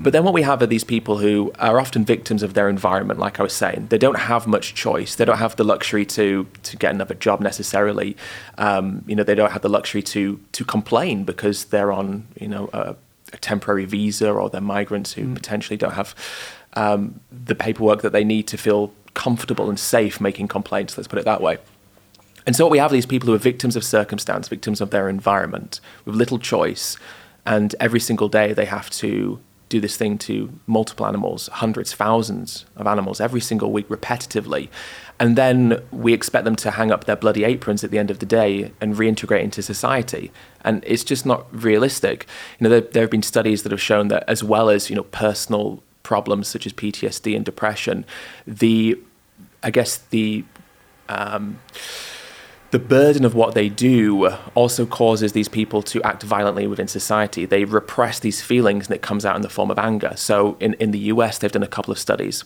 But 0.00 0.12
then 0.14 0.24
what 0.24 0.32
we 0.32 0.42
have 0.42 0.62
are 0.62 0.66
these 0.66 0.84
people 0.84 1.18
who 1.18 1.52
are 1.58 1.78
often 1.78 2.06
victims 2.06 2.42
of 2.42 2.54
their 2.54 2.70
environment. 2.70 3.20
Like 3.20 3.38
I 3.38 3.42
was 3.42 3.52
saying, 3.52 3.88
they 3.90 3.98
don't 3.98 4.18
have 4.18 4.46
much 4.46 4.74
choice. 4.74 5.14
They 5.16 5.26
don't 5.26 5.36
have 5.38 5.56
the 5.56 5.64
luxury 5.64 6.06
to 6.06 6.46
to 6.62 6.76
get 6.78 6.94
another 6.94 7.14
job 7.14 7.40
necessarily. 7.42 8.16
Um, 8.56 9.02
you 9.06 9.14
know, 9.14 9.22
they 9.24 9.34
don't 9.34 9.52
have 9.52 9.62
the 9.62 9.68
luxury 9.68 10.02
to 10.14 10.40
to 10.52 10.64
complain 10.64 11.24
because 11.24 11.66
they're 11.66 11.92
on 11.92 12.28
you 12.40 12.48
know 12.48 12.70
a, 12.72 12.96
a 13.32 13.36
temporary 13.36 13.84
visa 13.84 14.30
or 14.30 14.48
they're 14.50 14.60
migrants 14.60 15.12
who 15.14 15.34
potentially 15.34 15.76
don't 15.76 15.94
have 15.94 16.14
um, 16.74 17.20
the 17.30 17.54
paperwork 17.54 18.02
that 18.02 18.12
they 18.12 18.24
need 18.24 18.46
to 18.48 18.56
feel 18.56 18.92
comfortable 19.14 19.68
and 19.68 19.80
safe 19.80 20.20
making 20.20 20.48
complaints. 20.48 20.96
Let's 20.96 21.08
put 21.08 21.18
it 21.18 21.24
that 21.24 21.40
way. 21.40 21.58
And 22.46 22.54
so 22.54 22.64
what 22.64 22.70
we 22.70 22.78
have 22.78 22.92
these 22.92 23.06
people 23.06 23.26
who 23.26 23.34
are 23.34 23.38
victims 23.38 23.74
of 23.74 23.82
circumstance, 23.82 24.46
victims 24.46 24.80
of 24.80 24.90
their 24.90 25.08
environment, 25.08 25.80
with 26.04 26.14
little 26.14 26.38
choice, 26.38 26.96
and 27.44 27.74
every 27.80 27.98
single 27.98 28.28
day 28.28 28.52
they 28.52 28.66
have 28.66 28.88
to 28.90 29.40
do 29.68 29.80
this 29.80 29.96
thing 29.96 30.16
to 30.16 30.52
multiple 30.66 31.06
animals, 31.06 31.48
hundreds, 31.48 31.92
thousands 31.92 32.66
of 32.76 32.86
animals 32.86 33.20
every 33.20 33.40
single 33.40 33.72
week 33.72 33.88
repetitively. 33.88 34.68
And 35.18 35.34
then 35.34 35.82
we 35.90 36.12
expect 36.12 36.44
them 36.44 36.56
to 36.56 36.72
hang 36.72 36.92
up 36.92 37.04
their 37.04 37.16
bloody 37.16 37.42
aprons 37.42 37.82
at 37.82 37.90
the 37.90 37.98
end 37.98 38.10
of 38.10 38.20
the 38.20 38.26
day 38.26 38.70
and 38.80 38.94
reintegrate 38.94 39.42
into 39.42 39.62
society. 39.62 40.30
And 40.66 40.84
it's 40.86 41.04
just 41.04 41.24
not 41.24 41.46
realistic. 41.50 42.26
You 42.58 42.64
know, 42.64 42.70
there, 42.70 42.80
there 42.82 43.02
have 43.04 43.10
been 43.10 43.22
studies 43.22 43.62
that 43.62 43.72
have 43.72 43.80
shown 43.80 44.08
that 44.08 44.24
as 44.28 44.44
well 44.44 44.68
as, 44.68 44.90
you 44.90 44.96
know, 44.96 45.04
personal 45.04 45.82
problems 46.02 46.46
such 46.48 46.66
as 46.66 46.72
PTSD 46.72 47.34
and 47.34 47.44
depression, 47.44 48.04
the, 48.46 48.98
I 49.62 49.70
guess 49.70 49.96
the, 50.10 50.44
um, 51.08 51.58
the 52.70 52.78
burden 52.78 53.24
of 53.24 53.34
what 53.34 53.54
they 53.54 53.68
do 53.68 54.28
also 54.54 54.86
causes 54.86 55.32
these 55.32 55.48
people 55.48 55.82
to 55.82 56.02
act 56.02 56.22
violently 56.22 56.66
within 56.66 56.88
society. 56.88 57.44
They 57.46 57.64
repress 57.64 58.20
these 58.20 58.42
feelings 58.42 58.86
and 58.86 58.94
it 58.94 59.02
comes 59.02 59.24
out 59.24 59.34
in 59.34 59.42
the 59.42 59.48
form 59.48 59.70
of 59.70 59.78
anger. 59.78 60.14
So 60.16 60.56
in, 60.60 60.74
in 60.74 60.90
the 60.90 60.98
US, 61.12 61.38
they've 61.38 61.50
done 61.50 61.62
a 61.62 61.68
couple 61.68 61.92
of 61.92 61.98
studies 61.98 62.44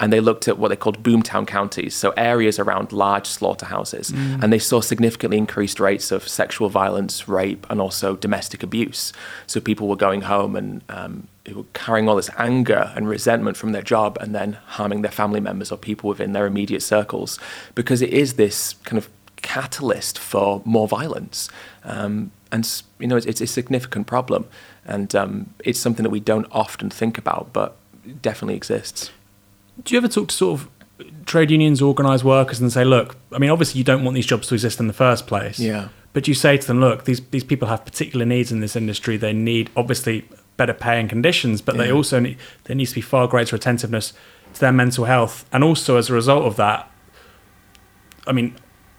and 0.00 0.10
they 0.12 0.20
looked 0.20 0.48
at 0.48 0.58
what 0.58 0.68
they 0.68 0.76
called 0.76 1.02
boomtown 1.02 1.46
counties, 1.46 1.94
so 1.94 2.10
areas 2.16 2.58
around 2.58 2.90
large 2.90 3.26
slaughterhouses. 3.26 4.10
And 4.42 4.50
they 4.50 4.58
saw 4.58 4.80
significantly 4.80 5.36
increased 5.36 5.78
rates 5.78 6.10
of 6.10 6.26
sexual 6.26 6.70
violence, 6.70 7.28
rape, 7.28 7.66
and 7.68 7.80
also 7.80 8.16
domestic 8.16 8.62
abuse. 8.62 9.12
So 9.46 9.60
people 9.60 9.88
were 9.88 9.96
going 9.96 10.22
home 10.22 10.56
and 10.56 10.82
um, 10.88 11.28
were 11.54 11.64
carrying 11.74 12.08
all 12.08 12.16
this 12.16 12.30
anger 12.38 12.90
and 12.96 13.08
resentment 13.08 13.58
from 13.58 13.72
their 13.72 13.82
job 13.82 14.16
and 14.20 14.34
then 14.34 14.54
harming 14.68 15.02
their 15.02 15.12
family 15.12 15.40
members 15.40 15.70
or 15.70 15.76
people 15.76 16.08
within 16.08 16.32
their 16.32 16.46
immediate 16.46 16.82
circles 16.82 17.38
because 17.74 18.00
it 18.00 18.10
is 18.10 18.34
this 18.34 18.74
kind 18.84 18.96
of 18.96 19.10
catalyst 19.36 20.18
for 20.18 20.62
more 20.64 20.88
violence. 20.88 21.50
Um, 21.84 22.30
and 22.50 22.82
you 22.98 23.06
know, 23.06 23.16
it's, 23.16 23.26
it's 23.26 23.40
a 23.40 23.46
significant 23.46 24.06
problem, 24.06 24.46
and 24.84 25.14
um, 25.14 25.54
it's 25.62 25.78
something 25.78 26.02
that 26.02 26.10
we 26.10 26.20
don't 26.20 26.46
often 26.50 26.90
think 26.90 27.18
about, 27.18 27.52
but 27.52 27.76
definitely 28.22 28.56
exists. 28.56 29.10
Do 29.84 29.94
you 29.94 29.98
ever 29.98 30.08
talk 30.08 30.28
to 30.28 30.34
sort 30.34 30.60
of 30.60 30.68
trade 31.26 31.50
unions, 31.50 31.80
organised 31.80 32.24
workers, 32.24 32.60
and 32.60 32.72
say, 32.72 32.84
look, 32.84 33.16
I 33.32 33.38
mean, 33.38 33.50
obviously 33.50 33.78
you 33.78 33.84
don't 33.84 34.04
want 34.04 34.14
these 34.14 34.26
jobs 34.26 34.48
to 34.48 34.54
exist 34.54 34.80
in 34.80 34.86
the 34.86 34.92
first 34.92 35.26
place. 35.26 35.58
Yeah. 35.58 35.88
But 36.12 36.26
you 36.28 36.34
say 36.34 36.56
to 36.56 36.66
them, 36.66 36.80
look, 36.80 37.04
these 37.04 37.20
these 37.30 37.44
people 37.44 37.68
have 37.68 37.84
particular 37.84 38.26
needs 38.26 38.50
in 38.50 38.60
this 38.60 38.74
industry. 38.76 39.16
They 39.16 39.32
need 39.32 39.70
obviously 39.76 40.28
better 40.56 40.74
pay 40.74 41.00
and 41.00 41.08
conditions, 41.08 41.62
but 41.62 41.76
they 41.76 41.90
also 41.90 42.18
need 42.20 42.36
there 42.64 42.76
needs 42.76 42.90
to 42.90 42.96
be 42.96 43.00
far 43.00 43.26
greater 43.28 43.54
attentiveness 43.56 44.12
to 44.54 44.60
their 44.60 44.72
mental 44.72 45.04
health, 45.04 45.44
and 45.52 45.62
also 45.62 45.96
as 45.96 46.10
a 46.10 46.12
result 46.12 46.44
of 46.44 46.56
that, 46.56 46.90
I 48.26 48.32
mean, 48.32 48.56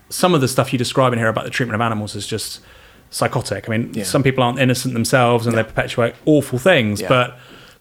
some 0.09 0.33
of 0.33 0.41
the 0.41 0.47
stuff 0.47 0.71
you 0.73 0.79
describe 0.79 1.11
in 1.13 1.19
here 1.19 1.27
about 1.27 1.43
the 1.43 1.49
treatment 1.51 1.75
of 1.75 1.81
animals 1.81 2.15
is 2.15 2.25
just 2.25 2.61
psychotic. 3.09 3.67
I 3.67 3.77
mean, 3.77 3.93
Yeah. 3.93 4.03
some 4.05 4.23
people 4.23 4.43
aren't 4.43 4.59
innocent 4.59 4.93
themselves 4.93 5.45
and 5.45 5.57
they 5.57 5.63
perpetuate 5.63 6.15
awful 6.25 6.57
things, 6.57 7.01
Yeah. 7.01 7.09
but 7.09 7.37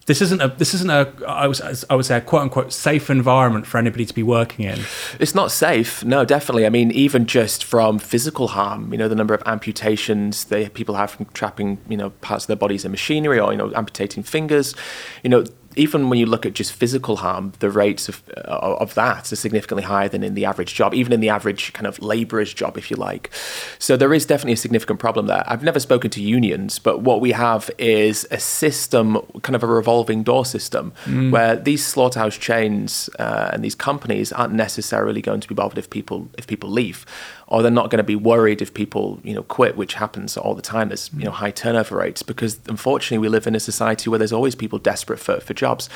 this 0.07 0.23
isn't 0.23 0.41
a 0.41 0.49
this 0.49 0.75
isn't 0.75 0.91
a 0.91 1.13
I 1.27 1.47
was 1.47 1.61
I 1.89 1.95
would 1.95 2.07
say 2.07 2.17
a 2.17 2.21
quote 2.21 2.43
unquote 2.43 2.73
safe 2.73 3.11
environment 3.11 3.67
for 3.67 3.79
anybody 3.79 4.05
to 4.07 4.15
be 4.15 4.23
working 4.23 4.65
in. 4.65 4.81
It's 5.19 5.35
not 5.35 5.51
safe. 5.51 6.03
No, 6.05 6.25
definitely. 6.25 6.67
I 6.67 6.71
mean, 6.71 6.91
even 6.91 7.27
just 7.27 7.65
from 7.65 7.99
physical 7.99 8.49
harm, 8.49 8.93
you 8.93 8.99
know, 8.99 9.09
the 9.09 9.15
number 9.15 9.35
of 9.35 9.43
amputations 9.47 10.45
that 10.47 10.75
people 10.75 10.95
have 10.95 11.11
from 11.11 11.27
trapping, 11.27 11.79
you 11.89 11.97
know, 11.97 12.11
parts 12.11 12.45
of 12.45 12.49
their 12.49 12.57
bodies 12.57 12.85
in 12.85 12.91
machinery 12.91 13.39
or 13.39 13.53
you 13.53 13.59
know, 13.59 13.73
amputating 13.75 14.23
fingers, 14.23 14.75
you 15.23 15.31
know, 15.31 15.45
even 15.77 16.11
when 16.11 16.19
you 16.19 16.27
look 16.27 16.45
at 16.45 16.53
just 16.53 16.73
physical 16.73 17.17
harm, 17.17 17.53
the 17.61 17.71
rates 17.71 18.09
of, 18.09 18.23
uh, 18.37 18.77
of 18.81 18.95
that 18.95 19.33
are 19.33 19.37
significantly 19.37 19.85
higher 19.85 20.09
than 20.09 20.25
in 20.25 20.35
the 20.35 20.45
average 20.45 20.75
job, 20.75 20.95
even 20.95 21.13
in 21.13 21.21
the 21.21 21.29
average 21.29 21.73
kind 21.73 21.87
of 21.87 22.01
labourer's 22.03 22.53
job, 22.53 22.77
if 22.77 22.91
you 22.91 22.97
like. 22.97 23.31
So 23.79 23.97
there 23.97 24.13
is 24.13 24.27
definitely 24.27 24.55
a 24.55 24.59
significant 24.59 24.99
problem 24.99 25.27
there. 25.27 25.45
I've 25.47 25.63
never 25.63 25.79
spoken 25.79 26.11
to 26.11 26.23
unions, 26.23 26.79
but 26.79 27.03
what 27.03 27.21
we 27.21 27.31
have 27.33 27.71
is 27.79 28.27
a 28.31 28.41
system, 28.41 29.19
kind 29.43 29.55
of 29.55 29.63
a 29.63 29.69
revolving 29.69 30.25
door 30.25 30.45
system, 30.45 30.93
mm. 31.05 31.31
where 31.31 31.55
these 31.57 31.85
slaughterhouse 31.87 32.37
chains 32.37 33.09
uh, 33.19 33.51
and 33.53 33.65
these 33.65 33.77
companies 33.77 34.33
aren't 34.33 34.55
necessarily 34.55 35.23
going 35.23 35.41
to 35.41 35.49
be 35.49 35.55
bothered 35.55 35.79
if 35.79 35.89
people 35.89 36.29
if 36.37 36.47
people 36.47 36.69
leave 36.69 37.07
or 37.51 37.63
they're 37.63 37.71
not 37.71 37.91
going 37.91 37.99
to 37.99 38.05
be 38.05 38.17
worried 38.17 38.63
if 38.63 38.73
people 38.73 39.21
you 39.23 39.35
know 39.35 39.43
quit, 39.43 39.77
which 39.77 39.95
happens 39.95 40.37
all 40.37 40.55
the 40.55 40.63
time. 40.63 40.89
There's 40.89 41.11
you 41.17 41.25
know 41.25 41.33
high 41.33 41.51
turnover 41.51 41.97
rates 41.97 42.23
because 42.23 42.59
unfortunately 42.69 43.19
we 43.19 43.29
live 43.29 43.47
in 43.47 43.55
a 43.55 43.61
society 43.61 44.09
where 44.09 44.19
there's 44.19 44.33
always 44.33 44.55
people 44.55 44.79
desperate 44.79 45.19
for, 45.19 45.41
for 45.41 45.53
jobs. 45.53 45.89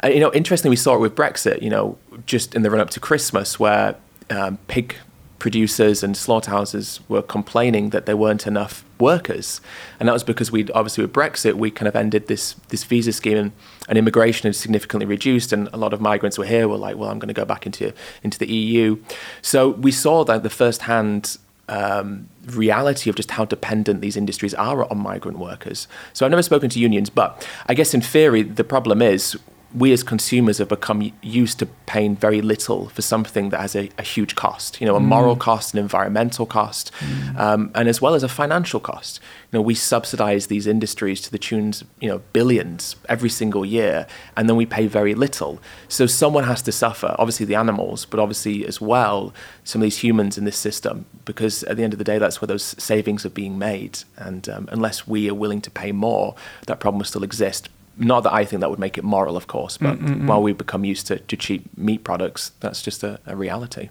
And 0.00 0.14
you 0.14 0.20
know, 0.20 0.32
interestingly, 0.32 0.70
we 0.70 0.76
saw 0.76 0.94
it 0.94 1.00
with 1.00 1.14
Brexit. 1.14 1.60
You 1.60 1.70
know, 1.70 1.98
just 2.26 2.54
in 2.54 2.62
the 2.62 2.70
run 2.70 2.80
up 2.80 2.90
to 2.90 3.00
Christmas, 3.00 3.58
where 3.58 3.96
um, 4.30 4.58
pig 4.68 4.96
producers 5.40 6.04
and 6.04 6.16
slaughterhouses 6.16 7.00
were 7.08 7.22
complaining 7.22 7.90
that 7.90 8.06
there 8.06 8.16
weren't 8.16 8.46
enough 8.46 8.84
workers, 9.00 9.60
and 9.98 10.08
that 10.08 10.12
was 10.12 10.22
because 10.22 10.52
we 10.52 10.70
obviously 10.70 11.02
with 11.02 11.12
Brexit 11.12 11.54
we 11.54 11.72
kind 11.72 11.88
of 11.88 11.96
ended 11.96 12.28
this 12.28 12.54
this 12.68 12.84
visa 12.84 13.12
scheme 13.12 13.36
and, 13.36 13.52
and 13.88 13.98
immigration 13.98 14.46
had 14.46 14.54
significantly 14.54 15.06
reduced, 15.06 15.52
and 15.52 15.68
a 15.72 15.76
lot 15.76 15.92
of 15.92 16.00
migrants 16.00 16.38
were 16.38 16.44
here 16.44 16.68
were 16.68 16.76
like, 16.76 16.96
well, 16.96 17.10
I'm 17.10 17.18
going 17.18 17.34
to 17.34 17.34
go 17.34 17.44
back 17.44 17.66
into 17.66 17.92
into 18.22 18.38
the 18.38 18.46
EU. 18.46 18.98
So 19.42 19.70
we 19.70 19.90
saw 19.90 20.24
that 20.24 20.44
the 20.44 20.50
first 20.50 20.82
hand. 20.82 21.38
Um, 21.68 22.28
reality 22.46 23.08
of 23.08 23.14
just 23.14 23.30
how 23.30 23.44
dependent 23.44 24.00
these 24.00 24.16
industries 24.16 24.54
are 24.54 24.90
on 24.90 24.98
migrant 24.98 25.38
workers. 25.38 25.86
So 26.12 26.26
I've 26.26 26.30
never 26.32 26.42
spoken 26.42 26.68
to 26.68 26.80
unions, 26.80 27.10
but 27.10 27.46
I 27.66 27.74
guess 27.74 27.94
in 27.94 28.00
theory 28.00 28.42
the 28.42 28.64
problem 28.64 29.00
is 29.00 29.38
we 29.74 29.92
as 29.92 30.02
consumers 30.02 30.58
have 30.58 30.68
become 30.68 31.12
used 31.22 31.58
to 31.60 31.66
paying 31.86 32.16
very 32.16 32.42
little 32.42 32.88
for 32.88 33.02
something 33.02 33.50
that 33.50 33.60
has 33.60 33.76
a, 33.76 33.88
a 33.98 34.02
huge 34.02 34.34
cost, 34.34 34.80
you 34.80 34.86
know, 34.86 34.96
a 34.96 35.00
mm. 35.00 35.04
moral 35.04 35.36
cost, 35.36 35.74
an 35.74 35.78
environmental 35.78 36.44
cost, 36.44 36.90
mm. 36.98 37.38
um, 37.38 37.70
and 37.74 37.88
as 37.88 38.00
well 38.00 38.14
as 38.14 38.22
a 38.22 38.28
financial 38.28 38.80
cost. 38.80 39.20
You 39.52 39.58
know, 39.58 39.62
we 39.62 39.74
subsidize 39.74 40.48
these 40.48 40.66
industries 40.66 41.20
to 41.22 41.30
the 41.30 41.38
tunes, 41.38 41.84
you 42.00 42.08
know, 42.08 42.20
billions 42.32 42.96
every 43.08 43.28
single 43.28 43.64
year, 43.64 44.06
and 44.36 44.48
then 44.48 44.56
we 44.56 44.66
pay 44.66 44.88
very 44.88 45.14
little. 45.14 45.60
So 45.88 46.06
someone 46.06 46.44
has 46.44 46.62
to 46.62 46.72
suffer, 46.72 47.14
obviously 47.18 47.46
the 47.46 47.54
animals, 47.54 48.06
but 48.06 48.18
obviously 48.18 48.66
as 48.66 48.80
well 48.80 49.32
some 49.62 49.82
of 49.82 49.84
these 49.84 49.98
humans 49.98 50.36
in 50.36 50.44
this 50.44 50.56
system, 50.56 51.06
because 51.24 51.62
at 51.64 51.76
the 51.76 51.84
end 51.84 51.92
of 51.92 51.98
the 51.98 52.04
day, 52.04 52.18
that's 52.18 52.40
where 52.40 52.48
those 52.48 52.74
savings 52.82 53.24
are 53.24 53.30
being 53.30 53.56
made. 53.58 54.00
And 54.16 54.48
um, 54.48 54.68
unless 54.72 55.06
we 55.06 55.30
are 55.30 55.34
willing 55.34 55.60
to 55.60 55.70
pay 55.70 55.92
more, 55.92 56.34
that 56.66 56.80
problem 56.80 56.98
will 56.98 57.06
still 57.06 57.22
exist 57.22 57.68
not 58.00 58.22
that 58.22 58.32
I 58.32 58.44
think 58.44 58.60
that 58.60 58.70
would 58.70 58.78
make 58.78 58.96
it 58.96 59.04
moral, 59.04 59.36
of 59.36 59.46
course, 59.46 59.76
but 59.76 59.98
Mm-mm-mm. 59.98 60.26
while 60.26 60.40
mm. 60.40 60.44
we 60.44 60.52
become 60.52 60.84
used 60.84 61.06
to, 61.08 61.18
to 61.18 61.36
cheap 61.36 61.76
meat 61.76 62.02
products, 62.02 62.52
that's 62.60 62.82
just 62.82 63.04
a, 63.04 63.20
a 63.26 63.36
reality. 63.36 63.90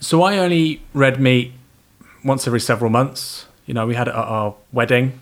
So 0.00 0.22
I 0.22 0.38
only 0.38 0.58
eat 0.58 0.80
red 0.92 1.20
meat 1.20 1.52
once 2.24 2.46
every 2.46 2.60
several 2.60 2.90
months. 2.90 3.46
You 3.66 3.74
know, 3.74 3.86
we 3.86 3.94
had 3.94 4.08
it 4.08 4.14
at 4.14 4.16
our 4.16 4.54
wedding. 4.72 5.20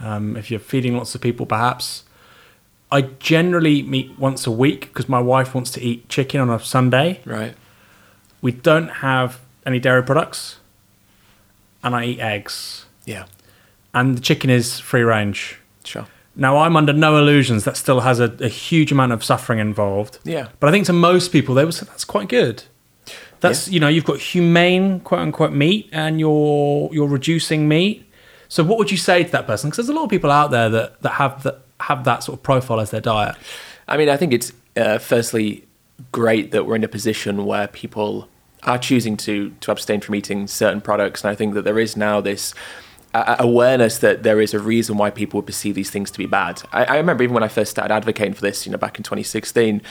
Um, 0.00 0.36
if 0.36 0.50
you're 0.50 0.60
feeding 0.60 0.96
lots 0.96 1.14
of 1.14 1.20
people, 1.20 1.46
perhaps. 1.46 2.04
I 2.90 3.02
generally 3.02 3.74
eat 3.76 3.88
meat 3.88 4.18
once 4.18 4.46
a 4.46 4.50
week 4.50 4.88
because 4.88 5.08
my 5.08 5.20
wife 5.20 5.54
wants 5.54 5.70
to 5.72 5.80
eat 5.80 6.08
chicken 6.08 6.40
on 6.40 6.50
a 6.50 6.58
Sunday. 6.58 7.20
Right. 7.24 7.54
We 8.40 8.52
don't 8.52 8.88
have 8.88 9.40
any 9.64 9.78
dairy 9.78 10.02
products, 10.02 10.56
and 11.84 11.94
I 11.94 12.04
eat 12.04 12.20
eggs. 12.20 12.86
Yeah. 13.04 13.26
And 13.94 14.16
the 14.16 14.20
chicken 14.20 14.50
is 14.50 14.80
free 14.80 15.02
range. 15.02 15.58
Sure. 15.84 16.06
Now, 16.34 16.58
I'm 16.58 16.76
under 16.76 16.92
no 16.92 17.18
illusions 17.18 17.64
that 17.64 17.76
still 17.76 18.00
has 18.00 18.18
a, 18.18 18.34
a, 18.40 18.48
huge 18.48 18.90
amount 18.90 19.12
of 19.12 19.22
suffering 19.22 19.58
involved. 19.58 20.18
Yeah. 20.24 20.48
But 20.60 20.70
I 20.70 20.72
think 20.72 20.86
to 20.86 20.92
most 20.92 21.30
people, 21.30 21.54
they 21.54 21.64
would 21.64 21.74
say 21.74 21.84
that's 21.86 22.04
quite 22.04 22.28
good. 22.28 22.64
That's 23.40 23.68
yeah. 23.68 23.74
you 23.74 23.80
know, 23.80 23.88
you've 23.88 24.04
got 24.04 24.18
humane 24.18 25.00
quote 25.00 25.20
unquote 25.20 25.52
meat, 25.52 25.90
and 25.92 26.18
you're 26.18 26.88
you're 26.92 27.08
reducing 27.08 27.68
meat. 27.68 28.08
So, 28.48 28.62
what 28.62 28.78
would 28.78 28.90
you 28.90 28.96
say 28.96 29.24
to 29.24 29.32
that 29.32 29.46
person? 29.46 29.68
Because 29.68 29.86
there's 29.86 29.94
a 29.94 29.98
lot 29.98 30.04
of 30.04 30.10
people 30.10 30.30
out 30.30 30.50
there 30.50 30.70
that 30.70 31.02
that 31.02 31.12
have 31.12 31.42
that 31.42 31.62
have 31.80 32.04
that 32.04 32.22
sort 32.22 32.38
of 32.38 32.42
profile 32.42 32.80
as 32.80 32.90
their 32.90 33.00
diet. 33.00 33.36
I 33.88 33.96
mean, 33.96 34.08
I 34.08 34.16
think 34.16 34.32
it's 34.32 34.52
uh, 34.76 34.98
firstly 34.98 35.66
great 36.12 36.52
that 36.52 36.66
we're 36.66 36.76
in 36.76 36.84
a 36.84 36.88
position 36.88 37.44
where 37.44 37.66
people 37.66 38.28
are 38.62 38.78
choosing 38.78 39.16
to 39.18 39.50
to 39.60 39.72
abstain 39.72 40.00
from 40.00 40.14
eating 40.14 40.46
certain 40.46 40.80
products, 40.80 41.24
and 41.24 41.30
I 41.30 41.34
think 41.34 41.54
that 41.54 41.62
there 41.62 41.78
is 41.78 41.96
now 41.96 42.20
this 42.20 42.54
awareness 43.14 43.98
that 43.98 44.22
there 44.22 44.40
is 44.40 44.54
a 44.54 44.58
reason 44.58 44.96
why 44.96 45.10
people 45.10 45.38
would 45.38 45.46
perceive 45.46 45.74
these 45.74 45.90
things 45.90 46.10
to 46.10 46.18
be 46.18 46.26
bad. 46.26 46.62
I, 46.72 46.84
I, 46.84 46.96
remember 46.96 47.22
even 47.22 47.34
when 47.34 47.42
I 47.42 47.48
first 47.48 47.70
started 47.70 47.92
advocating 47.92 48.32
for 48.32 48.40
this, 48.40 48.64
you 48.64 48.72
know, 48.72 48.78
back 48.78 48.96
in 48.96 49.02
2016, 49.02 49.82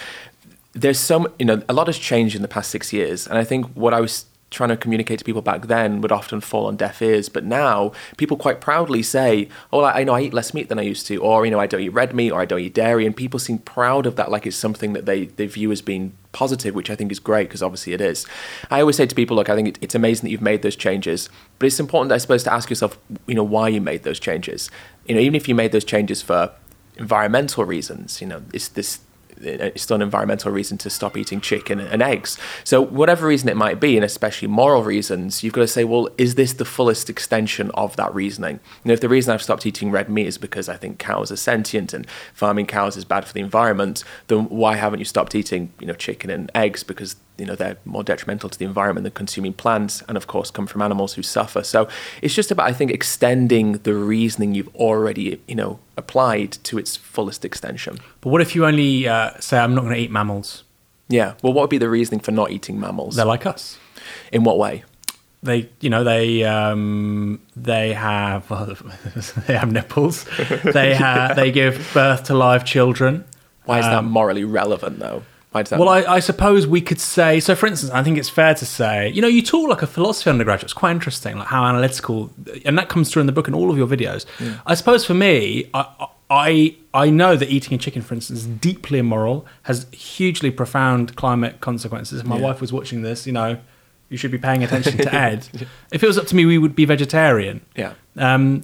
there's 0.73 0.99
some, 0.99 1.27
you 1.37 1.45
know, 1.45 1.61
a 1.69 1.73
lot 1.73 1.87
has 1.87 1.99
changed 1.99 2.35
in 2.35 2.41
the 2.41 2.47
past 2.47 2.71
six 2.71 2.91
years. 2.91 3.27
And 3.27 3.37
I 3.37 3.43
think 3.43 3.67
what 3.73 3.93
I 3.93 4.01
was 4.01 4.25
trying 4.51 4.69
to 4.69 4.77
communicate 4.77 5.17
to 5.17 5.25
people 5.25 5.41
back 5.41 5.67
then 5.67 6.01
would 6.01 6.11
often 6.11 6.41
fall 6.41 6.67
on 6.67 6.75
deaf 6.75 7.01
ears. 7.01 7.29
But 7.29 7.45
now 7.45 7.93
people 8.17 8.37
quite 8.37 8.61
proudly 8.61 9.01
say, 9.01 9.47
"Oh, 9.73 9.83
I, 9.83 10.03
know 10.03 10.13
I 10.13 10.21
eat 10.21 10.33
less 10.33 10.53
meat 10.53 10.69
than 10.69 10.77
I 10.77 10.83
used 10.83 11.07
to," 11.07 11.17
or 11.17 11.45
you 11.45 11.51
know, 11.51 11.59
I 11.59 11.67
don't 11.67 11.81
eat 11.81 11.89
red 11.89 12.13
meat, 12.13 12.31
or 12.31 12.41
I 12.41 12.45
don't 12.45 12.59
eat 12.59 12.73
dairy, 12.73 13.05
and 13.05 13.15
people 13.15 13.39
seem 13.39 13.57
proud 13.59 14.05
of 14.05 14.17
that, 14.17 14.29
like 14.29 14.45
it's 14.45 14.55
something 14.55 14.93
that 14.93 15.05
they 15.05 15.25
they 15.25 15.47
view 15.47 15.71
as 15.71 15.81
being 15.81 16.13
positive, 16.33 16.75
which 16.75 16.89
I 16.89 16.95
think 16.95 17.11
is 17.11 17.19
great 17.19 17.47
because 17.49 17.63
obviously 17.63 17.93
it 17.93 18.01
is. 18.01 18.25
I 18.69 18.81
always 18.81 18.97
say 18.97 19.05
to 19.05 19.15
people, 19.15 19.35
look, 19.35 19.49
I 19.49 19.55
think 19.55 19.67
it, 19.69 19.77
it's 19.81 19.95
amazing 19.95 20.27
that 20.27 20.31
you've 20.31 20.41
made 20.41 20.61
those 20.61 20.75
changes, 20.75 21.29
but 21.59 21.65
it's 21.65 21.79
important, 21.79 22.11
I 22.11 22.17
suppose, 22.19 22.43
to 22.43 22.53
ask 22.53 22.69
yourself, 22.69 22.97
you 23.27 23.35
know, 23.35 23.43
why 23.43 23.67
you 23.69 23.81
made 23.81 24.03
those 24.03 24.19
changes. 24.19 24.69
You 25.07 25.15
know, 25.15 25.21
even 25.21 25.35
if 25.35 25.47
you 25.47 25.55
made 25.55 25.71
those 25.71 25.85
changes 25.85 26.21
for 26.21 26.51
environmental 26.97 27.65
reasons, 27.65 28.21
you 28.21 28.27
know, 28.27 28.43
it's 28.53 28.67
this 28.67 28.99
Uh, 29.43 29.71
it's 29.73 29.83
still 29.83 29.95
an 29.95 30.01
environmental 30.01 30.51
reason 30.51 30.77
to 30.79 30.89
stop 30.89 31.17
eating 31.17 31.41
chicken 31.41 31.79
and 31.79 32.01
eggs. 32.01 32.37
So, 32.63 32.81
whatever 32.81 33.27
reason 33.27 33.49
it 33.49 33.57
might 33.57 33.79
be, 33.79 33.95
and 33.95 34.05
especially 34.05 34.47
moral 34.47 34.83
reasons, 34.83 35.43
you've 35.43 35.53
got 35.53 35.61
to 35.61 35.67
say, 35.67 35.83
well, 35.83 36.09
is 36.17 36.35
this 36.35 36.53
the 36.53 36.65
fullest 36.65 37.09
extension 37.09 37.71
of 37.71 37.95
that 37.95 38.13
reasoning? 38.13 38.59
You 38.83 38.89
know, 38.89 38.93
if 38.93 39.01
the 39.01 39.09
reason 39.09 39.33
I've 39.33 39.41
stopped 39.41 39.65
eating 39.65 39.91
red 39.91 40.09
meat 40.09 40.27
is 40.27 40.37
because 40.37 40.69
I 40.69 40.77
think 40.77 40.99
cows 40.99 41.31
are 41.31 41.35
sentient 41.37 41.93
and 41.93 42.07
farming 42.33 42.67
cows 42.67 42.97
is 42.97 43.05
bad 43.05 43.25
for 43.25 43.33
the 43.33 43.41
environment, 43.41 44.03
then 44.27 44.45
why 44.45 44.75
haven't 44.75 44.99
you 44.99 45.05
stopped 45.05 45.35
eating, 45.35 45.73
you 45.79 45.87
know, 45.87 45.93
chicken 45.93 46.29
and 46.29 46.51
eggs 46.55 46.83
because 46.83 47.15
you 47.37 47.45
know 47.45 47.55
they're 47.55 47.77
more 47.85 48.03
detrimental 48.03 48.49
to 48.49 48.57
the 48.57 48.65
environment 48.65 49.03
than 49.03 49.13
consuming 49.13 49.53
plants 49.53 50.03
and 50.07 50.17
of 50.17 50.27
course 50.27 50.51
come 50.51 50.67
from 50.67 50.81
animals 50.81 51.13
who 51.13 51.23
suffer. 51.23 51.63
So 51.63 51.87
it's 52.21 52.35
just 52.35 52.51
about 52.51 52.67
i 52.67 52.73
think 52.73 52.91
extending 52.91 53.73
the 53.83 53.93
reasoning 53.93 54.53
you've 54.55 54.75
already 54.75 55.41
you 55.47 55.55
know 55.55 55.79
applied 55.97 56.51
to 56.63 56.77
its 56.77 56.95
fullest 56.95 57.45
extension. 57.45 57.97
But 58.21 58.29
what 58.29 58.41
if 58.41 58.55
you 58.55 58.65
only 58.65 59.07
uh, 59.07 59.39
say 59.39 59.57
i'm 59.57 59.73
not 59.75 59.81
going 59.81 59.95
to 59.95 59.99
eat 59.99 60.11
mammals 60.11 60.63
yeah. 61.11 61.33
Well 61.43 61.53
what 61.53 61.63
would 61.63 61.69
be 61.69 61.77
the 61.77 61.89
reasoning 61.89 62.21
for 62.21 62.31
not 62.31 62.51
eating 62.51 62.79
mammals? 62.79 63.15
They're 63.15 63.25
like 63.25 63.45
us. 63.45 63.77
In 64.31 64.43
what 64.43 64.57
way? 64.57 64.83
They 65.43 65.69
you 65.79 65.89
know 65.89 66.03
they 66.03 66.43
um, 66.43 67.41
they 67.55 67.93
have 67.93 68.49
well, 68.49 68.77
they 69.47 69.57
have 69.57 69.71
nipples. 69.71 70.25
They 70.63 70.93
have 70.95 71.35
they 71.35 71.51
give 71.51 71.89
birth 71.93 72.25
to 72.25 72.33
live 72.35 72.63
children. 72.63 73.25
Why 73.65 73.79
is 73.79 73.85
um, 73.85 73.91
that 73.91 74.03
morally 74.03 74.43
relevant 74.43 74.99
though 74.99 75.23
well, 75.53 75.89
I, 75.89 76.03
I, 76.03 76.19
suppose 76.19 76.65
we 76.65 76.79
could 76.79 76.99
say. 76.99 77.41
So, 77.41 77.55
for 77.55 77.67
instance, 77.67 77.91
I 77.91 78.03
think 78.03 78.17
it's 78.17 78.29
fair 78.29 78.55
to 78.55 78.65
say, 78.65 79.09
you 79.09 79.21
know, 79.21 79.27
you 79.27 79.41
talk 79.41 79.69
like 79.69 79.81
a 79.81 79.87
philosophy 79.87 80.29
undergraduate. 80.29 80.63
It's 80.63 80.73
quite 80.73 80.91
interesting, 80.91 81.37
like 81.37 81.47
how 81.47 81.65
analytical, 81.65 82.31
and 82.63 82.77
that 82.77 82.87
comes 82.87 83.11
through 83.11 83.21
in 83.21 83.25
the 83.25 83.33
book 83.33 83.47
and 83.47 83.55
all 83.55 83.69
of 83.69 83.77
your 83.77 83.87
videos. 83.87 84.25
Yeah. 84.39 84.59
I 84.65 84.75
suppose 84.75 85.03
for 85.05 85.13
me, 85.13 85.69
I, 85.73 86.07
I 86.29 86.75
I 86.93 87.09
know 87.09 87.35
that 87.35 87.49
eating 87.49 87.73
a 87.73 87.77
chicken, 87.77 88.01
for 88.01 88.13
instance, 88.13 88.39
is 88.39 88.47
deeply 88.47 88.99
immoral, 88.99 89.45
has 89.63 89.87
hugely 89.91 90.51
profound 90.51 91.17
climate 91.17 91.59
consequences. 91.59 92.21
If 92.21 92.25
my 92.25 92.37
yeah. 92.37 92.43
wife 92.43 92.61
was 92.61 92.71
watching 92.71 93.01
this, 93.01 93.27
you 93.27 93.33
know, 93.33 93.59
you 94.07 94.17
should 94.17 94.31
be 94.31 94.37
paying 94.37 94.63
attention 94.63 94.97
to 94.97 95.13
Ed. 95.13 95.49
if 95.91 96.01
it 96.01 96.07
was 96.07 96.17
up 96.17 96.27
to 96.27 96.35
me, 96.35 96.45
we 96.45 96.57
would 96.57 96.75
be 96.75 96.85
vegetarian. 96.85 97.59
Yeah. 97.75 97.93
Um, 98.17 98.63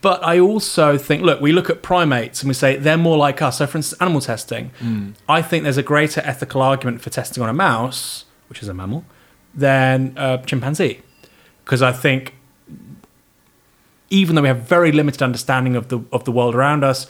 but 0.00 0.22
I 0.24 0.38
also 0.38 0.98
think, 0.98 1.22
look, 1.22 1.40
we 1.40 1.52
look 1.52 1.70
at 1.70 1.82
primates 1.82 2.42
and 2.42 2.48
we 2.48 2.54
say 2.54 2.76
they're 2.76 2.96
more 2.96 3.16
like 3.16 3.40
us. 3.40 3.58
So, 3.58 3.66
for 3.66 3.78
instance, 3.78 4.00
animal 4.00 4.20
testing, 4.20 4.70
mm. 4.80 5.14
I 5.28 5.40
think 5.40 5.64
there's 5.64 5.78
a 5.78 5.82
greater 5.82 6.20
ethical 6.24 6.60
argument 6.60 7.00
for 7.00 7.10
testing 7.10 7.42
on 7.42 7.48
a 7.48 7.54
mouse, 7.54 8.24
which 8.48 8.62
is 8.62 8.68
a 8.68 8.74
mammal, 8.74 9.04
than 9.54 10.14
a 10.16 10.42
chimpanzee. 10.44 11.00
Because 11.64 11.80
I 11.80 11.92
think, 11.92 12.34
even 14.10 14.34
though 14.34 14.42
we 14.42 14.48
have 14.48 14.62
very 14.62 14.92
limited 14.92 15.22
understanding 15.22 15.74
of 15.74 15.88
the 15.88 16.00
of 16.12 16.24
the 16.24 16.32
world 16.32 16.54
around 16.54 16.84
us, 16.84 17.06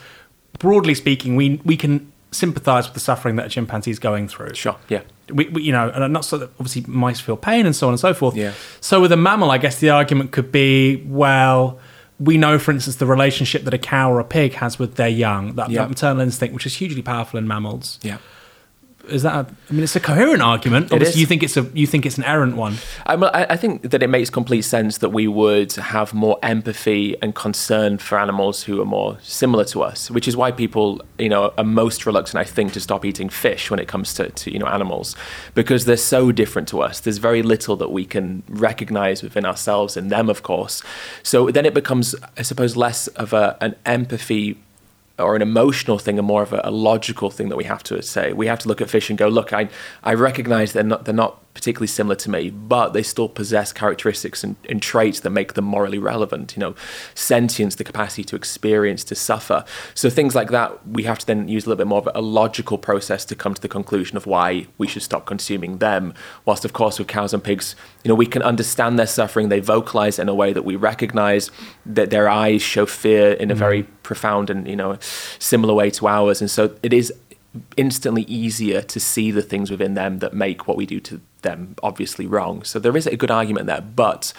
broadly 0.59 0.95
speaking, 0.95 1.35
we 1.35 1.61
we 1.65 1.77
can 1.77 2.13
sympathise 2.31 2.87
with 2.87 2.95
the 2.95 3.01
suffering 3.01 3.37
that 3.37 3.47
a 3.47 3.49
chimpanzee 3.49 3.91
is 3.91 3.99
going 3.99 4.29
through. 4.29 4.55
Sure, 4.55 4.77
yeah. 4.89 5.03
We, 5.33 5.49
we, 5.49 5.63
you 5.63 5.73
know, 5.73 5.91
and 5.91 6.13
not 6.13 6.25
so 6.25 6.39
that 6.39 6.51
obviously 6.61 6.85
mice 6.87 7.19
feel 7.19 7.37
pain 7.37 7.67
and 7.67 7.75
so 7.75 7.87
on 7.89 7.95
and 7.95 8.01
so 8.01 8.13
forth. 8.15 8.37
Yeah. 8.37 8.53
So 8.81 9.01
with 9.01 9.13
a 9.13 9.17
mammal, 9.17 9.51
I 9.51 9.59
guess 9.59 9.81
the 9.81 9.91
argument 9.91 10.31
could 10.31 10.53
be, 10.53 11.03
well 11.07 11.81
we 12.23 12.37
know, 12.37 12.59
for 12.59 12.71
instance, 12.71 12.97
the 12.97 13.07
relationship 13.07 13.65
that 13.65 13.75
a 13.75 13.79
cow 13.79 14.13
or 14.13 14.21
a 14.21 14.25
pig 14.25 14.55
has 14.55 14.79
with 14.79 14.95
their 14.97 15.09
young, 15.09 15.55
that, 15.57 15.71
Yeah. 15.71 15.83
that 15.83 15.89
maternal 15.89 16.21
instinct, 16.23 16.55
which 16.55 16.67
is 16.67 16.77
hugely 16.77 17.03
powerful 17.03 17.39
in 17.39 17.49
mammals. 17.49 17.99
Yeah. 18.03 18.19
Is 19.09 19.23
that? 19.23 19.35
A, 19.35 19.47
I 19.69 19.73
mean, 19.73 19.83
it's 19.83 19.97
a 19.97 20.01
coherent 20.01 20.43
argument. 20.43 20.93
Obviously, 20.93 21.21
you 21.21 21.27
think 21.27 21.43
it's 21.43 21.57
a 21.57 21.63
you 21.75 21.87
think 21.87 22.07
it's 22.07 22.19
an 22.19 22.25
errant 22.25 22.57
one. 22.57 22.77
I, 23.07 23.17
mean, 23.17 23.31
I 23.33 23.47
I 23.51 23.57
think 23.57 23.91
that 23.91 24.03
it 24.03 24.09
makes 24.09 24.31
complete 24.31 24.63
sense 24.63 24.99
that 24.99 25.11
we 25.11 25.27
would 25.27 25.73
have 25.73 26.15
more 26.15 26.39
empathy 26.43 27.17
and 27.23 27.35
concern 27.35 27.99
for 27.99 28.19
animals 28.19 28.63
who 28.63 28.81
are 28.81 28.85
more 28.85 29.19
similar 29.23 29.65
to 29.67 29.83
us, 29.83 30.11
which 30.11 30.29
is 30.29 30.37
why 30.37 30.53
people, 30.53 31.01
you 31.19 31.29
know, 31.29 31.53
are 31.59 31.65
most 31.65 32.07
reluctant, 32.07 32.37
I 32.37 32.45
think, 32.45 32.73
to 32.75 32.81
stop 32.81 33.05
eating 33.05 33.29
fish 33.29 33.71
when 33.71 33.81
it 33.81 33.89
comes 33.89 34.15
to, 34.15 34.31
to 34.31 34.53
you 34.53 34.59
know, 34.59 34.67
animals, 34.67 35.17
because 35.55 35.85
they're 35.85 35.97
so 35.97 36.33
different 36.33 36.69
to 36.69 36.81
us. 36.81 37.01
There's 37.01 37.19
very 37.19 37.43
little 37.43 37.77
that 37.77 37.91
we 37.91 38.05
can 38.05 38.43
recognize 38.49 39.23
within 39.23 39.45
ourselves 39.45 39.97
in 39.97 40.09
them, 40.09 40.29
of 40.29 40.43
course. 40.43 40.83
So 41.23 41.51
then 41.51 41.67
it 41.67 41.75
becomes, 41.75 42.15
I 42.39 42.43
suppose, 42.43 42.77
less 42.77 43.09
of 43.09 43.33
a, 43.33 43.57
an 43.61 43.75
empathy 43.85 44.59
or 45.19 45.37
an 45.37 45.43
emotional 45.43 45.99
thing 45.99 46.19
and 46.19 46.27
more 46.27 46.43
of 46.43 46.53
a, 46.53 46.61
a 46.65 46.71
logical 46.71 47.31
thing 47.31 47.49
that 47.49 47.57
we 47.57 47.65
have 47.65 47.83
to 47.85 48.03
say. 48.03 48.33
We 48.33 48.47
have 48.47 48.59
to 48.61 48.69
look 48.69 48.81
at 48.81 48.91
fish 48.91 49.11
and 49.11 49.19
go, 49.19 49.29
look, 49.29 49.53
I, 49.53 49.69
I 50.03 50.15
recognize 50.15 50.73
they're 50.73 50.83
not, 50.83 51.05
they're 51.05 51.15
not 51.15 51.42
particularly 51.55 51.87
similar 51.87 52.17
to 52.17 52.31
me, 52.31 52.51
but 52.51 52.91
they 52.91 53.03
still 53.03 53.29
possess 53.29 53.73
characteristics 53.73 54.43
and, 54.43 54.57
and 54.69 54.81
traits 54.81 55.21
that 55.21 55.31
make 55.31 55.55
them 55.55 55.65
morally 55.65 55.99
relevant. 55.99 56.57
You 56.57 56.61
know, 56.61 56.75
sentience, 57.15 57.75
the 57.75 57.85
capacity 57.85 58.25
to 58.25 58.37
experience, 58.37 59.05
to 59.05 59.15
suffer. 59.15 59.65
So 59.95 60.09
things 60.09 60.35
like 60.35 60.51
that, 60.51 60.87
we 60.87 61.03
have 61.05 61.19
to 61.21 61.27
then 61.27 61.49
use 61.49 61.65
a 61.65 61.69
little 61.69 61.79
bit 61.79 61.87
more 61.87 61.99
of 61.99 62.09
a 62.15 62.21
logical 62.21 62.79
process 62.79 63.25
to 63.27 63.35
come 63.35 63.55
to 63.55 63.61
the 63.61 63.69
conclusion 63.69 64.17
of 64.17 64.27
why 64.27 64.67
we 64.79 64.87
should 64.87 65.03
stop 65.03 65.27
consuming 65.27 65.79
them. 65.79 66.15
Whilst, 66.45 66.65
of 66.65 66.73
course, 66.73 66.99
with 66.99 67.09
cows 67.09 67.35
and 67.35 67.45
pigs, 67.45 67.77
you 68.03 68.09
know, 68.09 68.15
we 68.15 68.27
can 68.27 68.43
understand 68.43 68.99
their 68.99 69.07
suffering. 69.07 69.49
They 69.49 69.61
vocalize 69.61 70.19
in 70.19 70.29
a 70.29 70.35
way 70.35 70.53
that 70.53 70.65
we 70.65 70.77
recognize 70.77 71.51
that 71.85 72.11
their 72.11 72.29
eyes 72.29 72.63
show 72.63 72.87
fear 72.87 73.33
in 73.33 73.51
a 73.51 73.55
mm. 73.55 73.59
very 73.59 73.83
profound 74.03 74.49
and, 74.51 74.67
you 74.67 74.77
know, 74.77 74.99
similar 75.39 75.75
way 75.75 75.91
to 75.91 76.09
ours. 76.09 76.41
And 76.41 76.51
so 76.51 76.75
it 76.83 76.93
is 76.93 77.13
instantly 77.77 78.23
easier 78.23 78.81
to 78.81 78.99
see 78.99 79.31
the 79.31 79.43
things 79.43 79.71
within 79.71 79.95
them 79.95 80.21
that 80.21 80.33
make 80.33 80.67
what 80.67 80.77
we 80.77 80.87
do 80.87 81.01
to 81.01 81.21
them 81.43 81.77
obviously 81.83 82.27
wrong. 82.27 82.65
So 82.65 82.79
there 82.79 82.97
is 82.97 83.07
a 83.07 83.17
good 83.17 83.31
argument 83.31 83.67
there, 83.67 83.81
but 83.81 84.33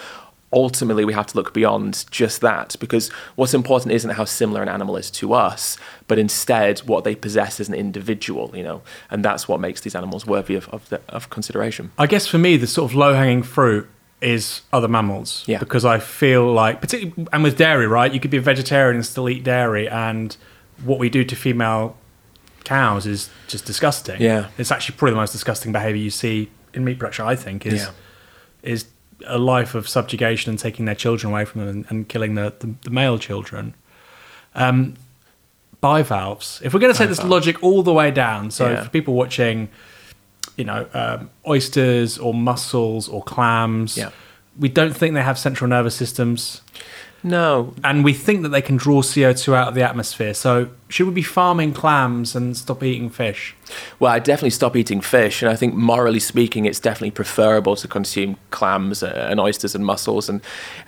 ultimately 0.53 1.03
we 1.03 1.13
have 1.13 1.25
to 1.27 1.35
look 1.35 1.53
beyond 1.53 2.05
just 2.11 2.41
that 2.41 2.75
because 2.79 3.09
what's 3.35 3.53
important 3.53 3.91
isn't 3.91 4.11
how 4.11 4.25
similar 4.25 4.61
an 4.61 4.69
animal 4.69 4.95
is 4.95 5.09
to 5.09 5.33
us, 5.33 5.77
but 6.07 6.19
instead 6.19 6.79
what 6.81 7.03
they 7.03 7.15
possess 7.15 7.59
as 7.59 7.67
an 7.67 7.73
individual, 7.73 8.51
you 8.53 8.63
know, 8.63 8.81
and 9.09 9.25
that's 9.25 9.47
what 9.47 9.59
makes 9.59 9.81
these 9.81 9.95
animals 9.95 10.25
worthy 10.25 10.55
of, 10.55 10.69
of, 10.69 10.87
the, 10.89 11.01
of 11.09 11.29
consideration. 11.29 11.91
I 11.97 12.07
guess 12.07 12.27
for 12.27 12.37
me, 12.37 12.57
the 12.57 12.67
sort 12.67 12.91
of 12.91 12.95
low 12.95 13.13
hanging 13.15 13.43
fruit 13.43 13.89
is 14.21 14.61
other 14.71 14.87
mammals. 14.87 15.43
Yeah. 15.47 15.59
Because 15.59 15.83
I 15.83 15.99
feel 15.99 16.51
like, 16.53 16.79
particularly, 16.79 17.27
and 17.33 17.43
with 17.43 17.57
dairy, 17.57 17.87
right? 17.87 18.13
You 18.13 18.19
could 18.19 18.31
be 18.31 18.37
a 18.37 18.41
vegetarian 18.41 18.95
and 18.95 19.05
still 19.05 19.27
eat 19.27 19.43
dairy, 19.43 19.89
and 19.89 20.37
what 20.83 20.97
we 20.97 21.09
do 21.09 21.25
to 21.25 21.35
female 21.35 21.97
cows 22.63 23.05
is 23.05 23.29
just 23.47 23.65
disgusting. 23.65 24.21
Yeah. 24.21 24.47
It's 24.57 24.71
actually 24.71 24.95
probably 24.97 25.11
the 25.11 25.19
most 25.19 25.33
disgusting 25.33 25.73
behavior 25.73 26.01
you 26.01 26.09
see 26.09 26.49
in 26.73 26.83
meat 26.83 26.99
production, 26.99 27.25
I 27.25 27.35
think, 27.35 27.65
is 27.65 27.81
Yeah. 27.83 27.89
is 28.63 28.85
a 29.25 29.37
life 29.37 29.73
of 29.75 29.87
subjugation 29.87 30.49
and 30.49 30.59
taking 30.59 30.85
their 30.85 30.95
children 30.95 31.31
away 31.31 31.45
from 31.45 31.61
them 31.61 31.69
and, 31.69 31.85
and 31.89 32.07
killing 32.09 32.35
the, 32.35 32.53
the, 32.59 32.73
the 32.83 32.89
male 32.89 33.17
children. 33.17 33.73
Um, 34.55 34.95
bivalves. 35.81 36.61
If 36.63 36.73
we're 36.73 36.79
going 36.79 36.93
to 36.93 36.97
take 36.97 37.09
this 37.09 37.23
logic 37.23 37.61
all 37.61 37.83
the 37.83 37.93
way 37.93 38.09
down, 38.11 38.51
so 38.51 38.69
Yeah. 38.69 38.83
for 38.83 38.89
people 38.89 39.13
watching, 39.13 39.69
you 40.55 40.63
know, 40.63 40.87
um, 40.93 41.29
oysters 41.47 42.17
or 42.17 42.33
mussels 42.33 43.07
or 43.09 43.21
clams, 43.23 43.97
Yeah. 43.97 44.09
we 44.57 44.69
don't 44.69 44.95
think 44.95 45.13
they 45.13 45.21
have 45.23 45.37
central 45.37 45.67
nervous 45.69 45.95
systems, 45.95 46.61
No, 47.25 47.73
and 47.85 48.03
we 48.03 48.13
think 48.13 48.41
that 48.43 48.49
they 48.49 48.61
can 48.61 48.75
draw 48.77 49.01
CO2 49.01 49.53
out 49.55 49.69
of 49.69 49.75
the 49.75 49.81
atmosphere. 49.83 50.33
So 50.33 50.67
should 50.93 51.07
we 51.07 51.13
be 51.13 51.23
farming 51.23 51.73
clams 51.73 52.35
and 52.35 52.55
stop 52.55 52.83
eating 52.83 53.09
fish? 53.09 53.55
Well, 53.97 54.11
I 54.11 54.19
definitely 54.19 54.51
stop 54.51 54.75
eating 54.75 55.01
fish, 55.01 55.41
and 55.41 55.49
I 55.49 55.55
think 55.55 55.73
morally 55.73 56.19
speaking, 56.19 56.65
it's 56.65 56.79
definitely 56.79 57.09
preferable 57.09 57.75
to 57.77 57.87
consume 57.87 58.37
clams 58.51 59.01
uh, 59.01 59.27
and 59.27 59.39
oysters 59.39 59.73
and 59.73 59.83
mussels, 59.83 60.29
and 60.29 60.39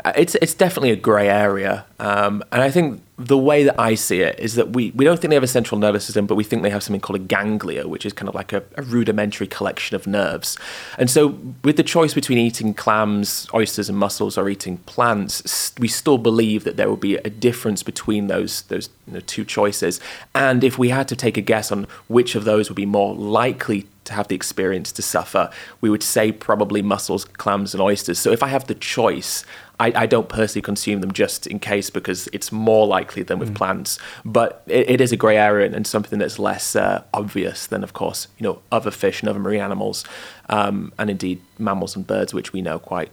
uh, 0.04 0.14
it's 0.16 0.36
it's 0.36 0.54
definitely 0.54 0.92
a 0.92 0.96
grey 0.96 1.28
area. 1.28 1.86
Um, 1.98 2.44
and 2.52 2.62
I 2.62 2.70
think 2.70 3.02
the 3.18 3.38
way 3.38 3.64
that 3.64 3.80
I 3.80 3.96
see 3.96 4.22
it 4.22 4.38
is 4.40 4.56
that 4.56 4.72
we, 4.74 4.92
we 4.92 5.06
don't 5.06 5.20
think 5.20 5.30
they 5.30 5.36
have 5.36 5.44
a 5.44 5.48
central 5.48 5.80
nervous 5.80 6.04
system, 6.06 6.28
but 6.28 6.36
we 6.36 6.44
think 6.44 6.64
they 6.64 6.70
have 6.70 6.84
something 6.84 7.00
called 7.00 7.20
a 7.20 7.24
ganglia, 7.24 7.88
which 7.88 8.06
is 8.06 8.12
kind 8.12 8.28
of 8.28 8.36
like 8.36 8.52
a, 8.52 8.62
a 8.76 8.84
rudimentary 8.84 9.48
collection 9.48 9.96
of 9.96 10.06
nerves. 10.06 10.58
And 11.00 11.10
so, 11.10 11.40
with 11.64 11.78
the 11.78 11.84
choice 11.84 12.14
between 12.14 12.38
eating 12.38 12.76
clams, 12.76 13.48
oysters, 13.56 13.90
and 13.90 13.98
mussels, 13.98 14.38
or 14.38 14.50
eating 14.50 14.78
plants, 14.80 15.74
we 15.80 15.88
still 15.88 16.20
believe 16.20 16.64
that 16.64 16.78
there 16.78 16.90
will 16.90 16.96
be 16.96 17.16
a 17.16 17.30
difference 17.32 17.82
between 17.82 18.28
those 18.28 18.62
those 18.64 18.90
you 19.08 19.14
know, 19.14 19.20
two 19.22 19.46
choices. 19.46 20.00
And 20.34 20.64
if 20.64 20.78
we 20.78 20.90
had 20.90 21.08
to 21.10 21.16
take 21.16 21.38
a 21.38 21.42
guess 21.42 21.72
on 21.72 21.88
which 22.08 22.36
of 22.36 22.44
those 22.44 22.70
would 22.70 22.76
be 22.76 22.86
more 22.86 23.14
likely 23.14 23.88
to 24.06 24.14
have 24.14 24.28
the 24.28 24.36
experience 24.36 24.92
to 24.94 25.02
suffer, 25.02 25.50
we 25.82 25.90
would 25.90 26.04
say 26.04 26.32
probably 26.32 26.82
mussels, 26.82 27.26
clams, 27.26 27.74
and 27.74 27.82
oysters. 27.82 28.20
So 28.20 28.32
if 28.32 28.44
I 28.44 28.48
have 28.48 28.68
the 28.68 28.76
choice, 28.76 29.44
I, 29.80 29.92
I 29.96 30.06
don't 30.06 30.30
personally 30.30 30.62
consume 30.62 31.02
them 31.02 31.12
just 31.12 31.48
in 31.48 31.60
case 31.60 31.90
because 31.90 32.30
it's 32.32 32.52
more 32.52 32.88
likely 32.88 33.24
than 33.24 33.40
with 33.40 33.56
plants. 33.56 34.00
But 34.24 34.64
it, 34.68 34.90
it 34.90 35.02
is 35.02 35.12
a 35.12 35.18
grey 35.18 35.38
area 35.38 35.72
and 35.72 35.86
something 35.86 36.20
that's 36.20 36.40
less 36.40 36.76
uh, 36.76 37.04
obvious 37.14 37.68
than, 37.68 37.84
of 37.84 37.94
course, 37.94 38.28
you 38.38 38.44
know, 38.44 38.62
other 38.72 38.92
fish 38.92 39.22
and 39.22 39.30
other 39.30 39.40
marine 39.40 39.62
animals, 39.62 40.06
um, 40.50 40.94
and 40.98 41.10
indeed 41.10 41.42
mammals 41.58 41.96
and 41.96 42.06
birds, 42.08 42.34
which 42.34 42.54
we 42.54 42.62
know 42.62 42.80
quite 42.80 43.10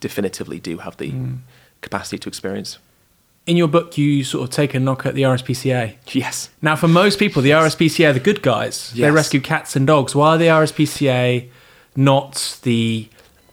definitively 0.00 0.60
do 0.60 0.78
have 0.78 0.96
the 0.98 1.12
capacity 1.80 2.18
to 2.18 2.28
experience. 2.28 2.78
In 3.48 3.56
your 3.56 3.66
book, 3.66 3.96
you 3.96 4.24
sort 4.24 4.44
of 4.44 4.50
take 4.50 4.74
a 4.74 4.78
knock 4.78 5.06
at 5.06 5.14
the 5.14 5.22
RSPCA. 5.22 5.94
Yes. 6.12 6.50
Now, 6.60 6.76
for 6.76 6.86
most 6.86 7.18
people, 7.18 7.40
the 7.40 7.52
RSPCA 7.52 8.10
are 8.10 8.12
the 8.12 8.20
good 8.20 8.42
guys. 8.42 8.92
They 8.92 9.10
rescue 9.10 9.40
cats 9.40 9.74
and 9.74 9.86
dogs. 9.86 10.14
Why 10.14 10.34
are 10.34 10.38
the 10.38 10.48
RSPCA 10.48 11.48
not 11.96 12.58
the 12.62 13.08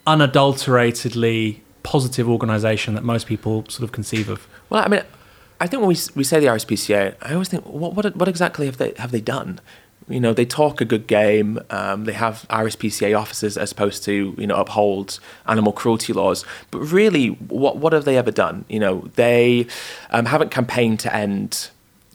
unadulteratedly 0.06 1.62
positive 1.84 2.28
organisation 2.28 2.96
that 2.96 3.06
most 3.06 3.26
people 3.26 3.64
sort 3.70 3.86
of 3.86 3.94
conceive 3.94 4.28
of? 4.28 4.46
Well, 4.70 4.84
I 4.84 4.90
mean, 4.90 5.02
I 5.62 5.68
think 5.68 5.80
when 5.80 5.88
we 5.88 5.98
we 6.14 6.26
say 6.26 6.42
the 6.42 6.48
RSPCA, 6.48 7.16
I 7.22 7.34
always 7.34 7.48
think, 7.48 7.64
what 7.66 7.94
what 7.96 8.16
what 8.18 8.28
exactly 8.28 8.66
have 8.66 8.78
they 8.78 8.94
have 8.98 9.12
they 9.12 9.22
done? 9.22 9.62
You 10.08 10.20
know, 10.20 10.34
they 10.34 10.46
talk 10.46 10.82
a 10.82 10.86
good 10.86 11.08
game. 11.08 11.60
Um, 11.72 12.06
they 12.06 12.14
have 12.14 12.46
RSPCA 12.50 13.18
officers 13.18 13.58
as 13.58 13.72
opposed 13.72 14.04
to 14.04 14.36
you 14.38 14.48
know 14.48 14.56
uphold 14.56 15.20
animal 15.48 15.74
cruelty 15.74 16.14
laws. 16.14 16.46
But 16.72 16.80
really, 16.80 17.30
what 17.30 17.78
what 17.78 17.94
have 17.94 18.06
they 18.06 18.18
ever 18.18 18.32
done? 18.32 18.66
You 18.70 18.80
know, 18.80 19.10
they 19.16 19.68
um, 20.12 20.26
haven't 20.26 20.52
campaigned 20.52 21.00
to 21.02 21.16
end 21.16 21.70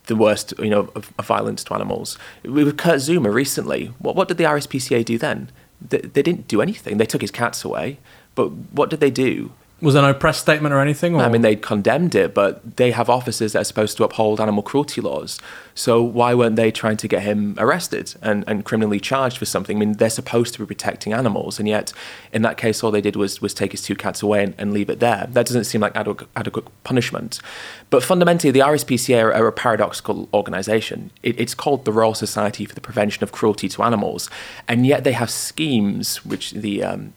the 0.06 0.16
worst, 0.16 0.54
you 0.58 0.70
know, 0.70 0.90
of, 0.94 1.12
of 1.18 1.26
violence 1.26 1.64
to 1.64 1.74
animals. 1.74 2.18
With 2.44 2.76
Kurt 2.76 2.96
Zouma 2.96 3.32
recently, 3.32 3.86
what 3.98 4.14
what 4.14 4.28
did 4.28 4.36
the 4.38 4.44
RSPCA 4.44 5.04
do 5.04 5.18
then? 5.18 5.50
They, 5.80 5.98
they 5.98 6.22
didn't 6.22 6.46
do 6.46 6.60
anything. 6.60 6.98
They 6.98 7.06
took 7.06 7.22
his 7.22 7.30
cats 7.30 7.64
away. 7.64 7.98
But 8.34 8.50
what 8.72 8.90
did 8.90 9.00
they 9.00 9.10
do? 9.10 9.52
Was 9.80 9.94
there 9.94 10.02
no 10.02 10.12
press 10.12 10.38
statement 10.38 10.74
or 10.74 10.80
anything? 10.80 11.14
Or? 11.14 11.22
I 11.22 11.28
mean, 11.28 11.40
they 11.40 11.56
condemned 11.56 12.14
it, 12.14 12.34
but 12.34 12.76
they 12.76 12.90
have 12.90 13.08
officers 13.08 13.54
that 13.54 13.60
are 13.60 13.64
supposed 13.64 13.96
to 13.96 14.04
uphold 14.04 14.40
animal 14.40 14.62
cruelty 14.62 15.00
laws. 15.00 15.38
So 15.74 16.02
why 16.02 16.34
weren't 16.34 16.56
they 16.56 16.70
trying 16.70 16.98
to 16.98 17.08
get 17.08 17.22
him 17.22 17.54
arrested 17.56 18.14
and, 18.20 18.44
and 18.46 18.64
criminally 18.64 19.00
charged 19.00 19.38
for 19.38 19.46
something? 19.46 19.78
I 19.78 19.80
mean, 19.80 19.92
they're 19.94 20.10
supposed 20.10 20.52
to 20.54 20.60
be 20.60 20.66
protecting 20.66 21.14
animals, 21.14 21.58
and 21.58 21.66
yet 21.66 21.94
in 22.32 22.42
that 22.42 22.58
case, 22.58 22.82
all 22.84 22.90
they 22.90 23.00
did 23.00 23.16
was 23.16 23.40
was 23.40 23.54
take 23.54 23.72
his 23.72 23.80
two 23.82 23.94
cats 23.94 24.22
away 24.22 24.44
and, 24.44 24.54
and 24.58 24.72
leave 24.72 24.90
it 24.90 25.00
there. 25.00 25.28
That 25.30 25.46
doesn't 25.46 25.64
seem 25.64 25.80
like 25.80 25.96
adequate, 25.96 26.28
adequate 26.36 26.66
punishment. 26.84 27.40
But 27.88 28.02
fundamentally, 28.02 28.50
the 28.50 28.60
RSPCA 28.60 29.34
are, 29.34 29.46
a 29.46 29.52
paradoxical 29.52 30.28
organisation. 30.34 31.10
It, 31.22 31.40
it's 31.40 31.54
called 31.54 31.84
the 31.84 31.92
Royal 31.92 32.14
Society 32.14 32.64
for 32.66 32.74
the 32.74 32.80
Prevention 32.80 33.24
of 33.24 33.32
Cruelty 33.32 33.68
to 33.70 33.82
Animals, 33.82 34.28
and 34.68 34.86
yet 34.86 35.04
they 35.04 35.12
have 35.12 35.30
schemes 35.30 36.24
which 36.24 36.52
the 36.52 36.84
um, 36.84 37.14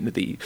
the 0.00 0.38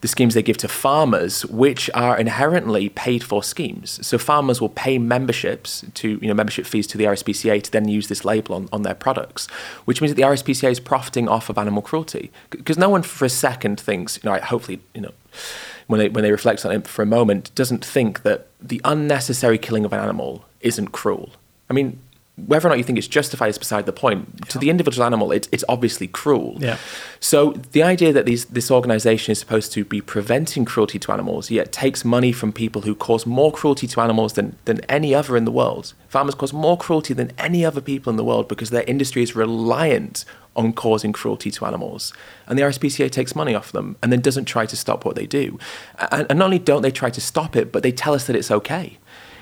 the 0.00 0.08
schemes 0.08 0.34
they 0.34 0.42
give 0.42 0.56
to 0.58 0.68
farmers, 0.68 1.44
which 1.46 1.90
are 1.94 2.18
inherently 2.18 2.88
paid 2.88 3.22
for 3.24 3.42
schemes. 3.42 4.04
So 4.06 4.18
farmers 4.18 4.60
will 4.60 4.68
pay 4.68 4.98
memberships 4.98 5.84
to 5.94 6.18
you 6.20 6.28
know 6.28 6.34
membership 6.34 6.66
fees 6.66 6.86
to 6.88 6.98
the 6.98 7.04
RSPCA 7.04 7.62
to 7.62 7.70
then 7.70 7.88
use 7.88 8.08
this 8.08 8.24
label 8.24 8.54
on, 8.54 8.68
on 8.72 8.82
their 8.82 8.94
products, 8.94 9.46
which 9.84 10.00
means 10.00 10.12
that 10.14 10.16
the 10.16 10.28
RSPCA 10.28 10.70
is 10.70 10.80
profiting 10.80 11.28
off 11.28 11.48
of 11.48 11.58
animal 11.58 11.82
cruelty. 11.82 12.30
Because 12.50 12.78
no 12.78 12.88
one 12.88 13.02
for 13.02 13.24
a 13.24 13.30
second 13.30 13.80
thinks, 13.80 14.18
you 14.22 14.30
know, 14.30 14.38
hopefully, 14.38 14.80
you 14.94 15.00
know, 15.00 15.12
when 15.86 15.98
they 15.98 16.08
when 16.08 16.22
they 16.22 16.32
reflect 16.32 16.64
on 16.64 16.72
it 16.72 16.86
for 16.86 17.02
a 17.02 17.06
moment, 17.06 17.54
doesn't 17.54 17.84
think 17.84 18.22
that 18.22 18.46
the 18.60 18.80
unnecessary 18.84 19.58
killing 19.58 19.84
of 19.84 19.92
an 19.92 20.00
animal 20.00 20.44
isn't 20.60 20.88
cruel. 20.88 21.30
I 21.68 21.72
mean, 21.72 22.00
whether 22.46 22.68
or 22.68 22.70
not 22.70 22.78
you 22.78 22.84
think 22.84 22.98
it's 22.98 23.08
justified 23.08 23.48
is 23.48 23.58
beside 23.58 23.86
the 23.86 23.92
point. 23.92 24.48
To 24.50 24.58
the 24.58 24.70
individual 24.70 25.04
animal, 25.04 25.32
it, 25.32 25.48
it's 25.52 25.64
obviously 25.68 26.06
cruel. 26.06 26.56
Yeah. 26.58 26.78
So 27.20 27.52
the 27.72 27.82
idea 27.82 28.12
that 28.12 28.26
these, 28.26 28.46
this 28.46 28.70
organization 28.70 29.32
is 29.32 29.38
supposed 29.38 29.72
to 29.72 29.84
be 29.84 30.00
preventing 30.00 30.64
cruelty 30.64 30.98
to 30.98 31.12
animals, 31.12 31.50
yet 31.50 31.72
takes 31.72 32.04
money 32.04 32.32
from 32.32 32.52
people 32.52 32.82
who 32.82 32.94
cause 32.94 33.26
more 33.26 33.52
cruelty 33.52 33.86
to 33.86 34.00
animals 34.00 34.34
than, 34.34 34.56
than 34.64 34.80
any 34.88 35.14
other 35.14 35.36
in 35.36 35.44
the 35.44 35.52
world. 35.52 35.94
Farmers 36.08 36.34
cause 36.34 36.52
more 36.52 36.76
cruelty 36.76 37.14
than 37.14 37.32
any 37.38 37.64
other 37.64 37.80
people 37.80 38.10
in 38.10 38.16
the 38.16 38.24
world 38.24 38.48
because 38.48 38.70
their 38.70 38.84
industry 38.84 39.22
is 39.22 39.36
reliant 39.36 40.24
on 40.56 40.72
causing 40.72 41.12
cruelty 41.12 41.50
to 41.50 41.64
animals. 41.64 42.12
And 42.46 42.58
the 42.58 42.62
RSPCA 42.62 43.10
takes 43.10 43.36
money 43.36 43.54
off 43.54 43.72
them 43.72 43.96
and 44.02 44.12
then 44.12 44.20
doesn't 44.20 44.46
try 44.46 44.66
to 44.66 44.76
stop 44.76 45.04
what 45.04 45.16
they 45.16 45.26
do. 45.26 45.58
And, 46.10 46.26
and 46.28 46.38
not 46.38 46.46
only 46.46 46.58
don't 46.58 46.82
they 46.82 46.90
try 46.90 47.10
to 47.10 47.20
stop 47.20 47.56
it, 47.56 47.72
but 47.72 47.82
they 47.82 47.92
tell 47.92 48.14
us 48.14 48.26
that 48.26 48.36
it's 48.36 48.50
okay. 48.50 48.98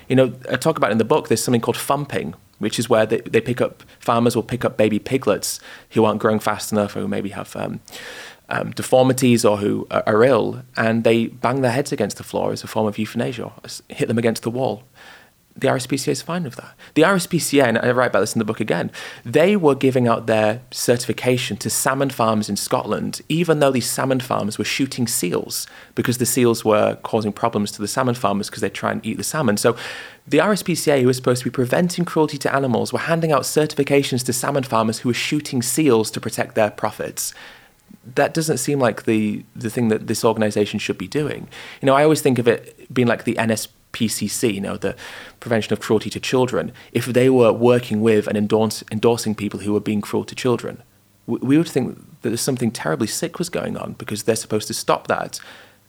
You 0.07 0.15
know, 0.15 0.33
I 0.51 0.55
talk 0.55 0.77
about 0.77 0.91
in 0.91 0.97
the 0.97 1.05
book, 1.05 1.27
there's 1.27 1.43
something 1.43 1.61
called 1.61 1.77
thumping, 1.77 2.33
which 2.59 2.79
is 2.79 2.89
where 2.89 3.05
they, 3.05 3.21
they 3.21 3.41
pick 3.41 3.59
up, 3.59 3.83
farmers 3.99 4.35
will 4.35 4.43
pick 4.43 4.63
up 4.63 4.77
baby 4.77 4.99
piglets 4.99 5.59
who 5.91 6.05
aren't 6.05 6.19
growing 6.19 6.39
fast 6.39 6.71
enough 6.71 6.95
or 6.95 7.01
who 7.01 7.07
maybe 7.07 7.29
have 7.29 7.55
um, 7.55 7.79
um, 8.49 8.71
deformities 8.71 9.43
or 9.43 9.57
who 9.57 9.87
are, 9.91 10.03
are 10.05 10.23
ill, 10.23 10.63
and 10.75 11.03
they 11.03 11.27
bang 11.27 11.61
their 11.61 11.71
heads 11.71 11.91
against 11.91 12.17
the 12.17 12.23
floor 12.23 12.51
as 12.51 12.63
a 12.63 12.67
form 12.67 12.87
of 12.87 12.97
euthanasia, 12.97 13.51
hit 13.89 14.07
them 14.07 14.17
against 14.17 14.43
the 14.43 14.49
wall 14.49 14.83
the 15.55 15.67
RSPCA 15.67 16.09
is 16.09 16.21
fine 16.21 16.43
with 16.43 16.55
that. 16.55 16.73
The 16.93 17.01
RSPCA, 17.01 17.63
and 17.63 17.77
I 17.77 17.91
write 17.91 18.07
about 18.07 18.21
this 18.21 18.33
in 18.33 18.39
the 18.39 18.45
book 18.45 18.59
again, 18.59 18.91
they 19.25 19.55
were 19.55 19.75
giving 19.75 20.07
out 20.07 20.25
their 20.25 20.61
certification 20.71 21.57
to 21.57 21.69
salmon 21.69 22.09
farms 22.09 22.49
in 22.49 22.55
Scotland, 22.55 23.21
even 23.27 23.59
though 23.59 23.71
these 23.71 23.89
salmon 23.89 24.19
farms 24.19 24.57
were 24.57 24.65
shooting 24.65 25.07
seals 25.07 25.67
because 25.95 26.17
the 26.17 26.25
seals 26.25 26.63
were 26.63 26.95
causing 27.03 27.33
problems 27.33 27.71
to 27.73 27.81
the 27.81 27.87
salmon 27.87 28.15
farmers 28.15 28.49
because 28.49 28.61
they 28.61 28.69
try 28.69 28.91
and 28.91 29.05
eat 29.05 29.17
the 29.17 29.23
salmon. 29.23 29.57
So 29.57 29.75
the 30.27 30.37
RSPCA, 30.37 31.01
who 31.01 31.07
was 31.07 31.17
supposed 31.17 31.41
to 31.43 31.49
be 31.49 31.53
preventing 31.53 32.05
cruelty 32.05 32.37
to 32.37 32.55
animals, 32.55 32.93
were 32.93 32.99
handing 32.99 33.31
out 33.31 33.41
certifications 33.41 34.25
to 34.25 34.33
salmon 34.33 34.63
farmers 34.63 34.99
who 34.99 35.09
were 35.09 35.13
shooting 35.13 35.61
seals 35.61 36.09
to 36.11 36.21
protect 36.21 36.55
their 36.55 36.71
profits 36.71 37.33
that 38.15 38.33
doesn't 38.33 38.57
seem 38.57 38.79
like 38.79 39.03
the 39.03 39.43
the 39.55 39.69
thing 39.69 39.89
that 39.89 40.07
this 40.07 40.23
organization 40.23 40.79
should 40.79 40.97
be 40.97 41.07
doing. 41.07 41.47
You 41.81 41.87
know, 41.87 41.95
I 41.95 42.03
always 42.03 42.21
think 42.21 42.39
of 42.39 42.47
it 42.47 42.91
being 42.93 43.07
like 43.07 43.23
the 43.23 43.37
NS 43.41 43.67
PCC, 43.93 44.53
you 44.53 44.61
know, 44.61 44.77
the 44.77 44.95
Prevention 45.39 45.73
of 45.73 45.79
Cruelty 45.79 46.09
to 46.11 46.19
Children, 46.19 46.71
if 46.91 47.05
they 47.05 47.29
were 47.29 47.51
working 47.51 48.01
with 48.01 48.27
and 48.27 48.37
endorse, 48.37 48.83
endorsing 48.91 49.35
people 49.35 49.61
who 49.61 49.73
were 49.73 49.79
being 49.79 50.01
cruel 50.01 50.25
to 50.25 50.35
children, 50.35 50.83
we, 51.25 51.37
we 51.39 51.57
would 51.57 51.67
think 51.67 51.97
that 52.21 52.29
there's 52.29 52.41
something 52.41 52.71
terribly 52.71 53.07
sick 53.07 53.39
was 53.39 53.49
going 53.49 53.77
on 53.77 53.93
because 53.93 54.23
they're 54.23 54.35
supposed 54.35 54.67
to 54.67 54.73
stop 54.73 55.07
that. 55.07 55.39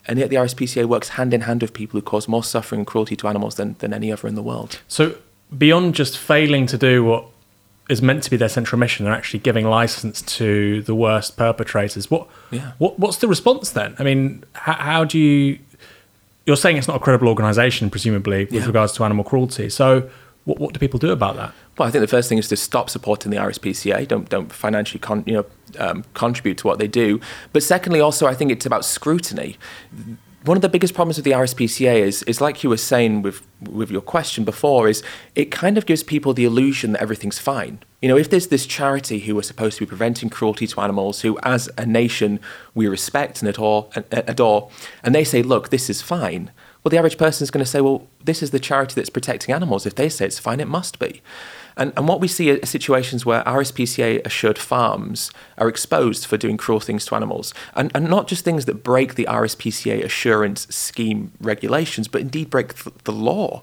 And 0.06 0.18
yet 0.18 0.30
the 0.30 0.36
RSPCA 0.36 0.86
works 0.86 1.10
hand 1.10 1.34
in 1.34 1.42
hand 1.42 1.62
with 1.62 1.74
people 1.74 1.98
who 1.98 2.02
cause 2.02 2.26
more 2.26 2.42
suffering 2.42 2.80
and 2.80 2.86
cruelty 2.86 3.16
to 3.16 3.28
animals 3.28 3.56
than, 3.56 3.76
than 3.80 3.92
any 3.92 4.10
other 4.10 4.26
in 4.28 4.34
the 4.34 4.42
world. 4.42 4.80
So, 4.88 5.16
beyond 5.56 5.94
just 5.94 6.16
failing 6.16 6.66
to 6.66 6.78
do 6.78 7.04
what 7.04 7.26
is 7.90 8.00
meant 8.00 8.22
to 8.22 8.30
be 8.30 8.36
their 8.36 8.48
central 8.48 8.78
mission, 8.78 9.04
they're 9.04 9.14
actually 9.14 9.40
giving 9.40 9.66
license 9.66 10.22
to 10.22 10.80
the 10.82 10.94
worst 10.94 11.36
perpetrators. 11.36 12.10
What, 12.10 12.28
yeah. 12.50 12.72
what 12.78 12.98
what's 12.98 13.18
the 13.18 13.28
response 13.28 13.70
then? 13.70 13.96
I 13.98 14.04
mean, 14.04 14.44
how, 14.54 14.74
how 14.74 15.04
do 15.04 15.18
you 15.18 15.58
you're 16.50 16.56
saying 16.56 16.76
it's 16.76 16.88
not 16.88 16.96
a 16.96 17.00
credible 17.00 17.28
organisation, 17.28 17.90
presumably, 17.90 18.46
with 18.46 18.54
yeah. 18.54 18.66
regards 18.66 18.92
to 18.94 19.04
animal 19.04 19.22
cruelty. 19.22 19.68
So, 19.68 20.10
what, 20.46 20.58
what 20.58 20.74
do 20.74 20.80
people 20.80 20.98
do 20.98 21.10
about 21.12 21.36
that? 21.36 21.54
Well, 21.78 21.86
I 21.86 21.92
think 21.92 22.00
the 22.00 22.08
first 22.08 22.28
thing 22.28 22.38
is 22.38 22.48
to 22.48 22.56
stop 22.56 22.90
supporting 22.90 23.30
the 23.30 23.36
RSPCA. 23.36 24.08
Don't 24.08 24.28
don't 24.28 24.52
financially 24.52 24.98
con, 24.98 25.22
you 25.28 25.34
know 25.34 25.46
um, 25.78 26.04
contribute 26.14 26.58
to 26.58 26.66
what 26.66 26.80
they 26.80 26.88
do. 26.88 27.20
But 27.52 27.62
secondly, 27.62 28.00
also 28.00 28.26
I 28.26 28.34
think 28.34 28.50
it's 28.50 28.66
about 28.66 28.84
scrutiny. 28.84 29.58
One 30.44 30.56
of 30.56 30.62
the 30.62 30.70
biggest 30.70 30.94
problems 30.94 31.18
with 31.18 31.26
the 31.26 31.32
RSPCA 31.32 32.00
is 32.00 32.22
is 32.22 32.40
like 32.40 32.62
you 32.62 32.70
were 32.70 32.78
saying 32.78 33.20
with 33.20 33.46
with 33.68 33.90
your 33.90 34.00
question 34.00 34.42
before 34.44 34.88
is 34.88 35.02
it 35.34 35.50
kind 35.50 35.76
of 35.76 35.84
gives 35.84 36.02
people 36.02 36.32
the 36.32 36.46
illusion 36.46 36.92
that 36.92 37.02
everything's 37.02 37.38
fine. 37.38 37.80
You 38.00 38.08
know, 38.08 38.16
if 38.16 38.30
there's 38.30 38.46
this 38.46 38.64
charity 38.64 39.18
who 39.20 39.38
are 39.38 39.42
supposed 39.42 39.76
to 39.76 39.84
be 39.84 39.88
preventing 39.88 40.30
cruelty 40.30 40.66
to 40.66 40.80
animals, 40.80 41.20
who 41.20 41.38
as 41.42 41.68
a 41.76 41.84
nation 41.84 42.40
we 42.74 42.88
respect 42.88 43.42
and 43.42 43.50
adore, 43.50 43.90
adore 44.12 44.70
and 45.02 45.14
they 45.14 45.24
say, 45.24 45.42
look, 45.42 45.68
this 45.68 45.90
is 45.90 46.00
fine, 46.00 46.50
well, 46.82 46.90
the 46.90 46.96
average 46.96 47.18
person 47.18 47.44
is 47.44 47.50
going 47.50 47.64
to 47.64 47.70
say, 47.70 47.82
well, 47.82 48.06
this 48.24 48.42
is 48.42 48.50
the 48.50 48.58
charity 48.58 48.94
that's 48.94 49.10
protecting 49.10 49.54
animals. 49.54 49.84
If 49.84 49.96
they 49.96 50.08
say 50.08 50.24
it's 50.24 50.38
fine, 50.38 50.60
it 50.60 50.68
must 50.68 50.98
be. 50.98 51.20
And, 51.76 51.92
and 51.96 52.08
what 52.08 52.20
we 52.20 52.28
see 52.28 52.50
are 52.50 52.66
situations 52.66 53.24
where 53.26 53.42
RSPCA 53.44 54.24
assured 54.26 54.58
farms 54.58 55.30
are 55.58 55.68
exposed 55.68 56.26
for 56.26 56.36
doing 56.36 56.56
cruel 56.56 56.80
things 56.80 57.04
to 57.06 57.14
animals. 57.14 57.54
And, 57.74 57.90
and 57.94 58.08
not 58.08 58.28
just 58.28 58.44
things 58.44 58.64
that 58.66 58.82
break 58.82 59.14
the 59.14 59.26
RSPCA 59.28 60.04
assurance 60.04 60.66
scheme 60.74 61.32
regulations, 61.40 62.08
but 62.08 62.20
indeed 62.20 62.50
break 62.50 62.74
th- 62.74 62.94
the 63.04 63.12
law. 63.12 63.62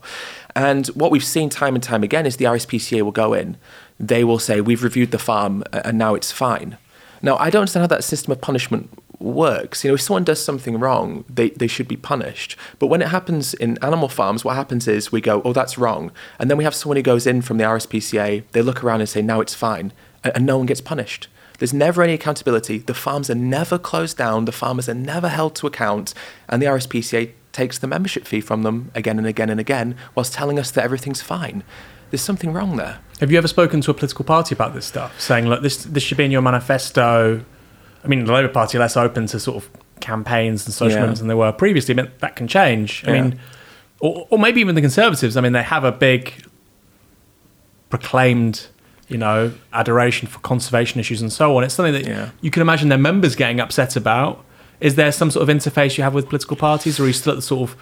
And 0.55 0.87
what 0.87 1.11
we've 1.11 1.23
seen 1.23 1.49
time 1.49 1.75
and 1.75 1.83
time 1.83 2.03
again 2.03 2.25
is 2.25 2.37
the 2.37 2.45
RSPCA 2.45 3.01
will 3.01 3.11
go 3.11 3.33
in 3.33 3.57
they 3.99 4.23
will 4.23 4.39
say, 4.39 4.61
We've 4.61 4.83
reviewed 4.83 5.11
the 5.11 5.19
farm 5.19 5.63
and 5.71 5.97
now 5.97 6.15
it's 6.15 6.31
fine. 6.31 6.77
Now, 7.21 7.37
I 7.37 7.49
don't 7.49 7.61
understand 7.61 7.81
how 7.81 7.87
that 7.87 8.03
system 8.03 8.31
of 8.31 8.41
punishment 8.41 8.89
works. 9.19 9.83
You 9.83 9.91
know, 9.91 9.95
if 9.95 10.01
someone 10.01 10.23
does 10.23 10.43
something 10.43 10.79
wrong, 10.79 11.25
they, 11.29 11.49
they 11.49 11.67
should 11.67 11.87
be 11.87 11.97
punished. 11.97 12.55
But 12.79 12.87
when 12.87 13.01
it 13.01 13.09
happens 13.09 13.53
in 13.53 13.77
animal 13.83 14.09
farms, 14.09 14.45
what 14.45 14.55
happens 14.55 14.87
is 14.87 15.11
we 15.11 15.21
go, 15.21 15.41
oh, 15.43 15.53
that's 15.53 15.77
wrong. 15.77 16.11
And 16.39 16.49
then 16.49 16.57
we 16.57 16.63
have 16.63 16.75
someone 16.75 16.97
who 16.97 17.03
goes 17.03 17.25
in 17.25 17.41
from 17.41 17.57
the 17.57 17.63
RSPCA, 17.63 18.43
they 18.51 18.61
look 18.61 18.83
around 18.83 19.01
and 19.01 19.09
say, 19.09 19.21
now 19.21 19.41
it's 19.41 19.55
fine. 19.55 19.93
And, 20.23 20.35
and 20.35 20.45
no 20.45 20.57
one 20.57 20.67
gets 20.67 20.81
punished. 20.81 21.27
There's 21.59 21.73
never 21.73 22.03
any 22.03 22.13
accountability. 22.13 22.77
The 22.79 22.93
farms 22.93 23.29
are 23.29 23.35
never 23.35 23.79
closed 23.79 24.17
down. 24.17 24.45
The 24.45 24.51
farmers 24.51 24.87
are 24.87 24.93
never 24.93 25.29
held 25.29 25.55
to 25.55 25.67
account. 25.67 26.13
And 26.47 26.61
the 26.61 26.67
RSPCA 26.67 27.31
takes 27.51 27.79
the 27.79 27.87
membership 27.87 28.27
fee 28.27 28.41
from 28.41 28.61
them 28.61 28.91
again 28.93 29.17
and 29.17 29.25
again 29.25 29.49
and 29.49 29.59
again 29.59 29.95
whilst 30.13 30.33
telling 30.33 30.59
us 30.59 30.69
that 30.69 30.83
everything's 30.83 31.23
fine 31.23 31.63
there's 32.09 32.21
something 32.21 32.53
wrong 32.53 32.77
there. 32.77 32.99
Have 33.19 33.31
you 33.31 33.37
ever 33.37 33.47
spoken 33.47 33.81
to 33.81 33.91
a 33.91 33.93
political 33.93 34.23
party 34.23 34.55
about 34.55 34.73
this 34.73 34.85
stuff, 34.85 35.19
saying, 35.19 35.47
look, 35.47 35.61
this 35.61 35.83
this 35.83 36.03
should 36.03 36.17
be 36.17 36.25
in 36.25 36.31
your 36.31 36.41
manifesto? 36.41 37.43
I 38.07 38.09
mean, 38.09 38.23
the 38.23 38.31
Labour 38.31 38.47
Party 38.47 38.77
are 38.77 38.79
less 38.79 38.95
open 38.95 39.25
to 39.27 39.39
sort 39.39 39.57
of 39.57 39.69
campaigns 39.99 40.65
and 40.65 40.73
social 40.73 40.93
yeah. 40.93 40.99
movements 41.01 41.19
than 41.19 41.27
they 41.27 41.33
were 41.33 41.51
previously, 41.51 41.93
but 41.93 42.19
that 42.19 42.37
can 42.37 42.47
change. 42.47 43.03
I 43.05 43.11
yeah. 43.11 43.21
mean, 43.21 43.39
or, 43.99 44.25
or 44.29 44.39
maybe 44.39 44.61
even 44.61 44.75
the 44.75 44.81
Conservatives. 44.81 45.35
I 45.35 45.41
mean, 45.41 45.51
they 45.51 45.63
have 45.63 45.83
a 45.83 45.91
big 45.91 46.45
proclaimed, 47.89 48.67
you 49.09 49.17
know, 49.17 49.51
adoration 49.73 50.29
for 50.29 50.39
conservation 50.39 51.01
issues 51.01 51.21
and 51.21 51.33
so 51.33 51.57
on. 51.57 51.65
It's 51.65 51.73
something 51.73 51.93
that 51.93 52.05
yeah. 52.05 52.29
you 52.39 52.49
can 52.49 52.61
imagine 52.61 52.87
their 52.87 52.97
members 52.97 53.35
getting 53.35 53.59
upset 53.59 53.97
about. 53.97 54.41
Is 54.79 54.95
there 54.95 55.11
some 55.11 55.29
sort 55.29 55.49
of 55.49 55.53
interface 55.53 55.97
you 55.97 56.03
have 56.05 56.13
with 56.13 56.29
political 56.29 56.55
parties, 56.55 56.97
or 56.99 57.03
are 57.03 57.07
you 57.07 57.13
still 57.13 57.33
at 57.33 57.35
the 57.35 57.41
sort 57.41 57.69
of 57.69 57.77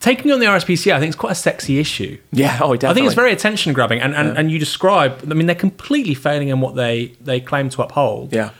taking 0.00 0.32
on 0.32 0.40
the 0.40 0.46
RSPCA, 0.46 0.94
I 0.94 0.98
think 0.98 1.10
it's 1.10 1.20
quite 1.20 1.32
a 1.32 1.36
sexy 1.36 1.78
issue. 1.78 2.18
Yeah, 2.32 2.58
oh, 2.62 2.74
definitely. 2.74 2.88
I 2.88 2.94
think 2.94 3.06
it's 3.06 3.14
very 3.14 3.32
attention 3.32 3.72
grabbing, 3.72 4.00
and, 4.00 4.14
and, 4.14 4.28
yeah. 4.28 4.40
and 4.40 4.50
you 4.50 4.58
describe. 4.58 5.20
I 5.30 5.34
mean, 5.34 5.46
they're 5.46 5.54
completely 5.54 6.14
failing 6.14 6.48
in 6.48 6.60
what 6.60 6.74
they 6.74 7.16
they 7.20 7.40
claim 7.40 7.68
to 7.70 7.82
uphold. 7.82 8.32
Yeah, 8.32 8.50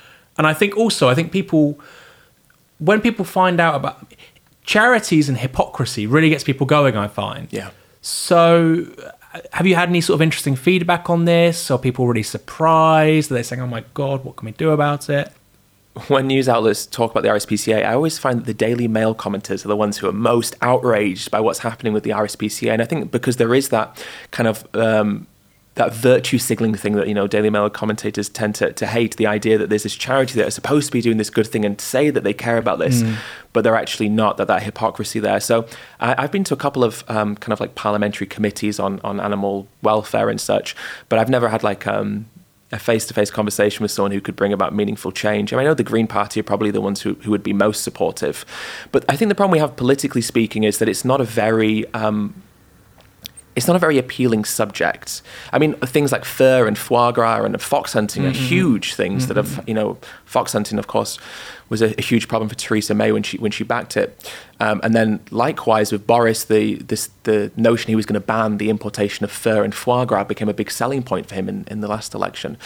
and 0.40 0.46
I 0.46 0.54
think 0.54 0.74
also, 0.74 1.08
I 1.08 1.14
think 1.14 1.32
people, 1.32 1.78
when 2.78 3.02
people 3.02 3.26
find 3.26 3.60
out 3.60 3.74
about 3.74 4.10
charities 4.64 5.28
and 5.28 5.36
hypocrisy, 5.36 6.06
really 6.06 6.30
gets 6.30 6.44
people 6.44 6.66
going. 6.66 6.96
I 6.96 7.08
find. 7.08 7.46
Yeah. 7.50 7.70
So, 8.00 8.86
have 9.52 9.66
you 9.66 9.74
had 9.74 9.90
any 9.90 10.00
sort 10.00 10.14
of 10.14 10.22
interesting 10.22 10.56
feedback 10.56 11.10
on 11.10 11.26
this? 11.26 11.70
Are 11.70 11.78
people 11.78 12.06
really 12.06 12.22
surprised? 12.22 13.30
Are 13.30 13.34
they 13.34 13.42
saying, 13.42 13.60
"Oh 13.60 13.66
my 13.66 13.84
god, 13.92 14.24
what 14.24 14.36
can 14.36 14.46
we 14.46 14.52
do 14.52 14.70
about 14.70 15.10
it"? 15.10 15.30
when 16.08 16.26
news 16.26 16.48
outlets 16.48 16.86
talk 16.86 17.10
about 17.10 17.22
the 17.22 17.28
RSPCA, 17.28 17.84
I 17.84 17.92
always 17.92 18.18
find 18.18 18.40
that 18.40 18.46
the 18.46 18.54
Daily 18.54 18.88
Mail 18.88 19.14
commenters 19.14 19.64
are 19.64 19.68
the 19.68 19.76
ones 19.76 19.98
who 19.98 20.08
are 20.08 20.12
most 20.12 20.56
outraged 20.62 21.30
by 21.30 21.40
what's 21.40 21.58
happening 21.58 21.92
with 21.92 22.04
the 22.04 22.10
RSPCA. 22.10 22.72
And 22.72 22.80
I 22.80 22.86
think 22.86 23.10
because 23.10 23.36
there 23.36 23.54
is 23.54 23.68
that 23.70 24.02
kind 24.30 24.48
of 24.48 24.66
um, 24.74 25.26
that 25.80 25.94
virtue 25.94 26.36
signaling 26.36 26.74
thing 26.74 26.92
that 26.92 27.08
you 27.08 27.14
know 27.14 27.26
Daily 27.26 27.48
Mail 27.48 27.70
commentators 27.70 28.28
tend 28.28 28.54
to, 28.56 28.70
to 28.72 28.86
hate 28.86 29.16
the 29.16 29.26
idea 29.26 29.56
that 29.56 29.70
there's 29.70 29.84
this 29.84 29.96
charity 29.96 30.34
that 30.34 30.46
are 30.46 30.50
supposed 30.50 30.88
to 30.88 30.92
be 30.92 31.00
doing 31.00 31.16
this 31.16 31.30
good 31.30 31.46
thing 31.46 31.64
and 31.64 31.80
say 31.80 32.10
that 32.10 32.22
they 32.22 32.34
care 32.34 32.58
about 32.58 32.78
this, 32.78 33.02
mm. 33.02 33.16
but 33.54 33.64
they're 33.64 33.76
actually 33.76 34.10
not. 34.10 34.36
That 34.36 34.48
that 34.48 34.62
hypocrisy 34.62 35.20
there. 35.20 35.40
So 35.40 35.66
I, 35.98 36.20
have 36.20 36.30
been 36.30 36.44
to 36.44 36.54
a 36.54 36.56
couple 36.56 36.84
of 36.84 37.02
um, 37.08 37.34
kind 37.36 37.52
of 37.52 37.60
like 37.60 37.74
parliamentary 37.74 38.26
committees 38.26 38.78
on 38.78 39.00
on 39.02 39.20
animal 39.20 39.68
welfare 39.80 40.28
and 40.28 40.40
such, 40.40 40.76
but 41.08 41.18
I've 41.18 41.30
never 41.30 41.48
had 41.48 41.62
like 41.62 41.86
um, 41.86 42.26
a 42.72 42.78
face-to-face 42.78 43.30
conversation 43.30 43.82
with 43.82 43.90
someone 43.90 44.12
who 44.12 44.20
could 44.20 44.36
bring 44.36 44.52
about 44.52 44.74
meaningful 44.74 45.12
change. 45.12 45.52
I, 45.52 45.56
mean, 45.56 45.66
I 45.66 45.70
know 45.70 45.74
the 45.74 45.82
Green 45.82 46.06
Party 46.06 46.40
are 46.40 46.44
probably 46.44 46.70
the 46.70 46.80
ones 46.80 47.00
who, 47.00 47.14
who 47.14 47.30
would 47.30 47.42
be 47.42 47.52
most 47.52 47.82
supportive, 47.82 48.44
but 48.92 49.04
I 49.08 49.16
think 49.16 49.28
the 49.30 49.34
problem 49.34 49.52
we 49.52 49.58
have 49.58 49.76
politically 49.76 50.20
speaking 50.20 50.62
is 50.64 50.78
that 50.78 50.88
it's 50.88 51.04
not 51.04 51.20
a 51.20 51.24
very 51.24 51.92
um, 51.94 52.34
it's 53.60 53.66
not 53.66 53.76
a 53.76 53.78
very 53.78 53.98
appealing 53.98 54.46
subject. 54.46 55.20
I 55.52 55.58
mean, 55.58 55.74
things 55.74 56.12
like 56.12 56.24
fur 56.24 56.66
and 56.66 56.78
foie 56.78 57.12
gras 57.12 57.44
and 57.44 57.60
fox 57.60 57.92
hunting 57.92 58.22
mm-hmm. 58.22 58.32
are 58.32 58.34
huge 58.34 58.94
things 58.94 59.26
mm-hmm. 59.26 59.34
that 59.34 59.36
have, 59.36 59.68
you 59.68 59.74
know, 59.74 59.98
fox 60.24 60.54
hunting, 60.54 60.78
of 60.78 60.86
course, 60.86 61.18
was 61.68 61.82
a, 61.82 61.94
a, 61.98 62.00
huge 62.02 62.26
problem 62.26 62.48
for 62.48 62.54
Theresa 62.54 62.94
May 62.94 63.12
when 63.12 63.22
she 63.22 63.36
when 63.36 63.50
she 63.50 63.62
backed 63.62 63.98
it. 63.98 64.32
Um, 64.60 64.80
and 64.82 64.94
then 64.94 65.20
likewise 65.30 65.92
with 65.92 66.06
Boris, 66.06 66.44
the 66.44 66.76
this, 66.76 67.10
the 67.24 67.52
notion 67.54 67.88
he 67.88 67.96
was 67.96 68.06
going 68.06 68.18
to 68.18 68.26
ban 68.26 68.56
the 68.56 68.70
importation 68.70 69.24
of 69.24 69.30
fur 69.30 69.62
and 69.62 69.74
foie 69.74 70.06
gras 70.06 70.24
became 70.24 70.48
a 70.48 70.54
big 70.54 70.70
selling 70.70 71.02
point 71.02 71.26
for 71.26 71.34
him 71.34 71.46
in, 71.46 71.66
in 71.70 71.82
the 71.82 71.88
last 71.88 72.14
election. 72.14 72.56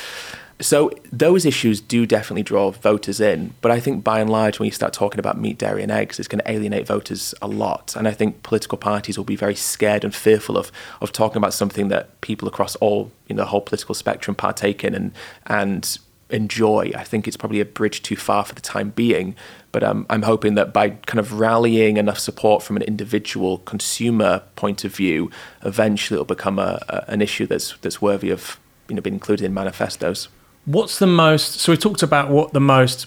So 0.60 0.92
those 1.12 1.44
issues 1.44 1.80
do 1.80 2.06
definitely 2.06 2.44
draw 2.44 2.70
voters 2.70 3.20
in, 3.20 3.54
but 3.60 3.72
I 3.72 3.80
think 3.80 4.04
by 4.04 4.20
and 4.20 4.30
large, 4.30 4.60
when 4.60 4.66
you 4.66 4.72
start 4.72 4.92
talking 4.92 5.18
about 5.18 5.36
meat, 5.36 5.58
dairy, 5.58 5.82
and 5.82 5.90
eggs, 5.90 6.18
it's 6.18 6.28
going 6.28 6.42
to 6.44 6.50
alienate 6.50 6.86
voters 6.86 7.34
a 7.42 7.48
lot. 7.48 7.96
And 7.96 8.06
I 8.06 8.12
think 8.12 8.44
political 8.44 8.78
parties 8.78 9.18
will 9.18 9.24
be 9.24 9.34
very 9.34 9.56
scared 9.56 10.04
and 10.04 10.14
fearful 10.14 10.56
of 10.56 10.70
of 11.00 11.10
talking 11.10 11.38
about 11.38 11.54
something 11.54 11.88
that 11.88 12.20
people 12.20 12.46
across 12.46 12.76
all 12.76 13.10
you 13.26 13.34
know 13.34 13.42
the 13.42 13.48
whole 13.48 13.62
political 13.62 13.94
spectrum 13.94 14.36
partake 14.36 14.84
in 14.84 14.94
and 14.94 15.12
and 15.46 15.98
enjoy. 16.30 16.92
I 16.94 17.04
think 17.04 17.26
it's 17.26 17.36
probably 17.36 17.60
a 17.60 17.64
bridge 17.64 18.02
too 18.02 18.16
far 18.16 18.44
for 18.44 18.54
the 18.54 18.60
time 18.60 18.90
being. 18.90 19.34
But 19.72 19.82
um, 19.82 20.06
I'm 20.08 20.22
hoping 20.22 20.54
that 20.54 20.72
by 20.72 20.90
kind 20.90 21.18
of 21.18 21.40
rallying 21.40 21.96
enough 21.96 22.18
support 22.18 22.62
from 22.62 22.76
an 22.76 22.82
individual 22.82 23.58
consumer 23.58 24.42
point 24.54 24.84
of 24.84 24.94
view, 24.94 25.30
eventually 25.62 26.16
it'll 26.16 26.24
become 26.24 26.60
a, 26.60 26.80
a, 26.88 27.04
an 27.08 27.20
issue 27.20 27.46
that's 27.46 27.76
that's 27.78 28.00
worthy 28.00 28.30
of 28.30 28.58
you 28.88 28.94
know 28.94 29.02
being 29.02 29.14
included 29.14 29.44
in 29.44 29.52
manifestos. 29.52 30.28
What's 30.66 30.98
the 30.98 31.06
most? 31.06 31.60
So 31.60 31.72
we 31.72 31.76
talked 31.76 32.02
about 32.02 32.30
what 32.30 32.52
the 32.52 32.60
most 32.60 33.06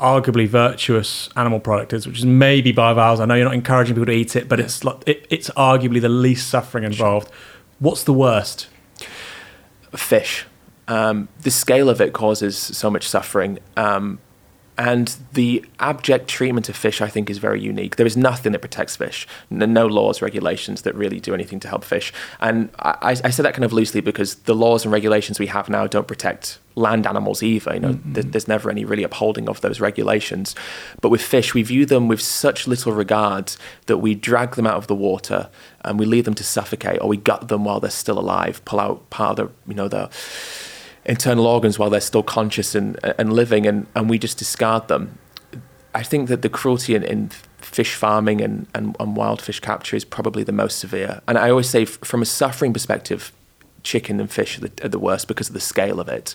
arguably 0.00 0.48
virtuous 0.48 1.28
animal 1.36 1.60
product 1.60 1.92
is, 1.92 2.06
which 2.06 2.18
is 2.18 2.24
maybe 2.24 2.72
bivalves. 2.72 3.20
I 3.20 3.26
know 3.26 3.34
you're 3.34 3.44
not 3.44 3.54
encouraging 3.54 3.94
people 3.94 4.06
to 4.06 4.12
eat 4.12 4.36
it, 4.36 4.48
but 4.48 4.58
it's 4.60 4.84
like 4.84 5.02
it, 5.06 5.26
it's 5.30 5.50
arguably 5.50 6.00
the 6.00 6.08
least 6.08 6.48
suffering 6.48 6.84
involved. 6.84 7.30
What's 7.78 8.04
the 8.04 8.12
worst? 8.12 8.68
Fish. 9.94 10.46
Um, 10.88 11.28
the 11.42 11.50
scale 11.50 11.88
of 11.88 12.00
it 12.00 12.12
causes 12.12 12.56
so 12.56 12.90
much 12.90 13.08
suffering. 13.08 13.58
Um, 13.76 14.18
and 14.76 15.16
the 15.32 15.64
abject 15.78 16.26
treatment 16.28 16.68
of 16.68 16.76
fish, 16.76 17.00
I 17.00 17.08
think, 17.08 17.30
is 17.30 17.38
very 17.38 17.60
unique. 17.60 17.96
There 17.96 18.06
is 18.06 18.16
nothing 18.16 18.52
that 18.52 18.58
protects 18.58 18.96
fish. 18.96 19.26
No 19.50 19.86
laws, 19.86 20.20
regulations 20.20 20.82
that 20.82 20.94
really 20.96 21.20
do 21.20 21.32
anything 21.32 21.60
to 21.60 21.68
help 21.68 21.84
fish. 21.84 22.12
And 22.40 22.70
I, 22.80 23.16
I 23.22 23.30
say 23.30 23.42
that 23.44 23.54
kind 23.54 23.64
of 23.64 23.72
loosely 23.72 24.00
because 24.00 24.34
the 24.34 24.54
laws 24.54 24.84
and 24.84 24.92
regulations 24.92 25.38
we 25.38 25.46
have 25.46 25.68
now 25.68 25.86
don't 25.86 26.08
protect 26.08 26.58
land 26.74 27.06
animals 27.06 27.40
either. 27.40 27.74
You 27.74 27.80
know, 27.80 27.92
mm-hmm. 27.92 28.14
th- 28.14 28.26
there's 28.26 28.48
never 28.48 28.68
any 28.68 28.84
really 28.84 29.04
upholding 29.04 29.48
of 29.48 29.60
those 29.60 29.80
regulations. 29.80 30.56
But 31.00 31.10
with 31.10 31.22
fish, 31.22 31.54
we 31.54 31.62
view 31.62 31.86
them 31.86 32.08
with 32.08 32.20
such 32.20 32.66
little 32.66 32.92
regard 32.92 33.54
that 33.86 33.98
we 33.98 34.16
drag 34.16 34.56
them 34.56 34.66
out 34.66 34.76
of 34.76 34.88
the 34.88 34.96
water 34.96 35.50
and 35.82 36.00
we 36.00 36.06
leave 36.06 36.24
them 36.24 36.34
to 36.34 36.44
suffocate, 36.44 37.00
or 37.00 37.08
we 37.08 37.16
gut 37.16 37.46
them 37.46 37.64
while 37.64 37.78
they're 37.78 37.90
still 37.90 38.18
alive, 38.18 38.64
pull 38.64 38.80
out 38.80 39.08
part 39.10 39.38
of 39.38 39.48
the, 39.48 39.70
you 39.70 39.76
know, 39.76 39.86
the 39.86 40.10
internal 41.06 41.46
organs 41.46 41.78
while 41.78 41.90
they're 41.90 42.00
still 42.00 42.22
conscious 42.22 42.74
and, 42.74 42.98
and 43.18 43.32
living, 43.32 43.66
and, 43.66 43.86
and 43.94 44.08
we 44.08 44.18
just 44.18 44.38
discard 44.38 44.88
them. 44.88 45.18
I 45.94 46.02
think 46.02 46.28
that 46.28 46.42
the 46.42 46.48
cruelty 46.48 46.94
in, 46.94 47.04
in 47.04 47.28
fish 47.58 47.94
farming 47.94 48.40
and, 48.40 48.66
and, 48.74 48.96
and, 48.98 49.16
wild 49.16 49.40
fish 49.40 49.60
capture 49.60 49.96
is 49.96 50.04
probably 50.04 50.42
the 50.42 50.52
most 50.52 50.78
severe. 50.78 51.20
And 51.28 51.38
I 51.38 51.50
always 51.50 51.68
say, 51.68 51.84
from 51.84 52.20
a 52.20 52.26
suffering 52.26 52.72
perspective, 52.72 53.32
chicken 53.84 54.18
and 54.18 54.30
fish 54.30 54.58
are 54.58 54.62
the, 54.62 54.72
are 54.84 54.88
the 54.88 54.98
worst 54.98 55.28
because 55.28 55.48
of 55.48 55.54
the 55.54 55.60
scale 55.60 56.00
of 56.00 56.08
it. 56.08 56.34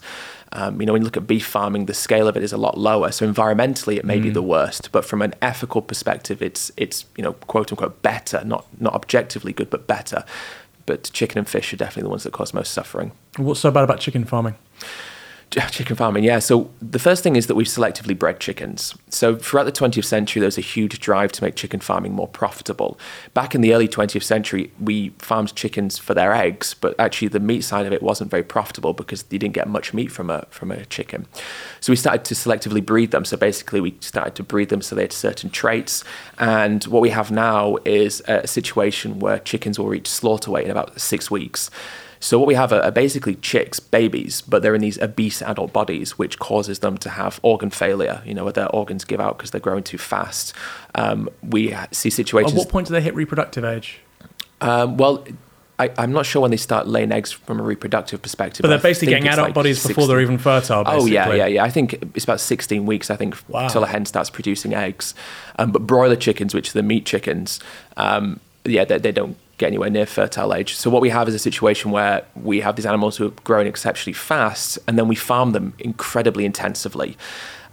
Um, 0.52 0.80
you 0.80 0.88
know, 0.88 0.94
when 0.94 1.02
you 1.02 1.06
look 1.06 1.18
at 1.18 1.28
beef 1.28 1.46
farming, 1.46 1.86
the 1.86 1.94
scale 1.94 2.28
of 2.28 2.38
it 2.38 2.44
is 2.44 2.54
a 2.54 2.58
lot 2.58 2.78
lower. 2.78 3.12
So 3.12 3.32
environmentally, 3.32 3.98
it 3.98 4.06
may 4.06 4.20
mm. 4.20 4.24
be 4.24 4.30
the 4.30 4.42
worst, 4.42 4.92
but 4.92 5.06
from 5.06 5.22
an 5.22 5.34
ethical 5.42 5.82
perspective, 5.82 6.42
it's 6.42 6.72
it's 6.78 7.06
you 7.18 7.24
know 7.24 7.34
quote 7.34 7.72
unquote 7.72 8.02
better, 8.02 8.44
not 8.46 8.66
not 8.80 8.94
objectively 8.94 9.54
good, 9.54 9.70
but 9.70 9.88
better 9.88 10.24
but 10.90 11.04
chicken 11.14 11.38
and 11.38 11.48
fish 11.48 11.72
are 11.72 11.78
definitely 11.78 12.02
the 12.02 12.10
ones 12.10 12.24
that 12.24 12.34
cause 12.34 12.52
most 12.52 12.74
suffering. 12.74 13.12
What's 13.38 13.60
so 13.60 13.70
bad 13.70 13.84
about 13.84 14.00
chicken 14.00 14.26
farming? 14.26 14.56
Chicken 15.72 15.96
farming, 15.96 16.24
yeah. 16.24 16.38
So 16.38 16.70
the 16.80 17.00
first 17.00 17.24
thing 17.24 17.36
is 17.36 17.48
that 17.48 17.56
we've 17.56 17.66
selectively 17.66 18.18
bred 18.18 18.40
chickens. 18.40 18.94
So 19.10 19.36
throughout 19.36 19.64
the 19.64 19.72
20th 19.72 20.06
century, 20.06 20.40
there 20.42 20.48
was 20.48 20.60
a 20.60 20.62
huge 20.62 21.00
drive 21.00 21.32
to 21.34 21.44
make 21.44 21.56
chicken 21.56 21.80
farming 21.80 22.14
more 22.14 22.28
profitable. 22.28 23.00
Back 23.34 23.56
in 23.56 23.62
the 23.62 23.74
early 23.74 23.88
20th 23.88 24.22
century, 24.22 24.72
we 24.80 25.10
farmed 25.18 25.56
chickens 25.56 25.98
for 25.98 26.14
their 26.14 26.34
eggs, 26.34 26.76
but 26.76 26.94
actually 27.00 27.30
the 27.30 27.40
meat 27.40 27.64
side 27.64 27.88
of 27.88 27.94
it 27.94 28.04
wasn't 28.04 28.30
very 28.30 28.44
profitable 28.44 28.94
because 28.94 29.26
you 29.32 29.40
didn't 29.40 29.56
get 29.56 29.68
much 29.68 29.92
meat 29.92 30.12
from 30.12 30.30
a 30.30 30.46
from 30.52 30.70
a 30.70 30.86
chicken. 30.86 31.26
So 31.80 31.92
we 31.92 31.98
started 31.98 32.26
to 32.26 32.36
selectively 32.36 32.86
breed 32.86 33.10
them. 33.10 33.26
So 33.26 33.36
basically, 33.36 33.82
we 33.82 33.96
started 34.02 34.36
to 34.36 34.44
breed 34.44 34.70
them 34.70 34.84
so 34.84 34.96
they 34.96 35.02
had 35.02 35.14
certain 35.14 35.50
traits. 35.50 36.04
And 36.38 36.84
what 36.84 37.02
we 37.02 37.10
have 37.10 37.32
now 37.32 37.78
is 37.86 38.22
a 38.28 38.46
situation 38.46 39.18
where 39.20 39.40
chickens 39.40 39.80
will 39.80 39.88
reach 39.88 40.08
slaughter 40.08 40.52
weight 40.52 40.66
in 40.66 40.72
about 40.72 41.02
six 41.02 41.32
weeks. 41.32 41.72
So 42.20 42.38
what 42.38 42.48
we 42.48 42.56
have 42.56 42.74
are, 42.74 42.82
are, 42.82 42.92
basically 42.92 43.36
chicks, 43.36 43.80
babies, 43.80 44.42
but 44.42 44.62
they're 44.62 44.76
in 44.76 44.82
these 44.82 45.00
obese 45.00 45.42
adult 45.42 45.72
bodies, 45.72 46.18
which 46.18 46.38
causes 46.38 46.80
them 46.80 46.98
to 47.00 47.10
have 47.10 47.40
organ 47.44 47.70
failure. 47.70 48.22
You 48.26 48.34
know, 48.34 48.44
where 48.44 48.54
their 48.54 48.70
organs 48.70 49.06
give 49.06 49.22
out 49.22 49.38
because 49.38 49.52
they're 49.52 49.62
growing 49.62 49.84
too 49.84 49.98
fast. 49.98 50.54
Um, 50.96 51.30
we 51.42 51.76
see 51.92 52.10
situations. 52.10 52.54
At 52.54 52.58
what 52.58 52.70
point 52.70 52.88
do 52.88 52.94
they 52.94 53.02
hit 53.02 53.16
reproductive 53.16 53.64
age? 53.64 54.00
Um, 54.62 54.98
well. 54.98 55.26
I, 55.82 55.90
am 55.98 56.12
not 56.12 56.26
sure 56.26 56.42
when 56.42 56.52
they 56.52 56.58
start 56.58 56.90
laying 56.90 57.14
eggs 57.14 57.32
from 57.32 57.58
a 57.58 57.64
reproductive 57.64 58.22
perspective. 58.22 58.64
But 58.64 58.68
they're 58.68 58.80
basically 58.80 59.14
getting 59.14 59.30
adult 59.30 59.48
like 59.48 59.54
bodies 59.56 59.78
16. 59.78 59.96
before 59.96 60.08
they're 60.10 60.20
even 60.20 60.38
fertile. 60.38 60.84
Basically. 60.84 61.04
Oh 61.04 61.06
yeah, 61.06 61.34
yeah, 61.34 61.46
yeah. 61.46 61.64
I 61.64 61.70
think 61.70 61.94
it's 62.16 62.26
about 62.26 62.42
16 62.42 62.86
weeks. 62.86 63.10
I 63.10 63.16
think 63.16 63.38
wow. 63.48 63.64
until 63.64 63.86
a 63.86 63.88
hen 63.88 64.06
starts 64.06 64.30
producing 64.30 64.74
eggs. 64.74 65.16
Um, 65.58 65.72
but 65.72 65.88
broiler 65.88 66.18
chickens, 66.18 66.54
which 66.54 66.72
are 66.72 66.74
the 66.74 66.84
meat 66.84 67.06
chickens, 67.06 67.62
um, 67.96 68.42
yeah, 68.66 68.84
they, 68.84 68.98
they, 68.98 69.14
don't 69.14 69.38
get 69.60 69.68
anywhere 69.68 69.90
near 69.90 70.08
fertile 70.08 70.54
age. 70.54 70.76
So 70.76 70.90
what 70.90 71.02
we 71.02 71.10
have 71.10 71.28
is 71.28 71.36
a 71.36 71.40
situation 71.40 71.92
where 71.92 72.26
we 72.36 72.62
have 72.62 72.76
these 72.76 72.86
animals 72.86 73.18
who 73.18 73.28
are 73.28 73.34
growing 73.44 73.68
exceptionally 73.68 74.14
fast, 74.14 74.80
and 74.88 74.98
then 74.98 75.08
we 75.08 75.16
farm 75.16 75.52
them 75.52 75.74
incredibly 75.78 76.46
intensively. 76.46 77.16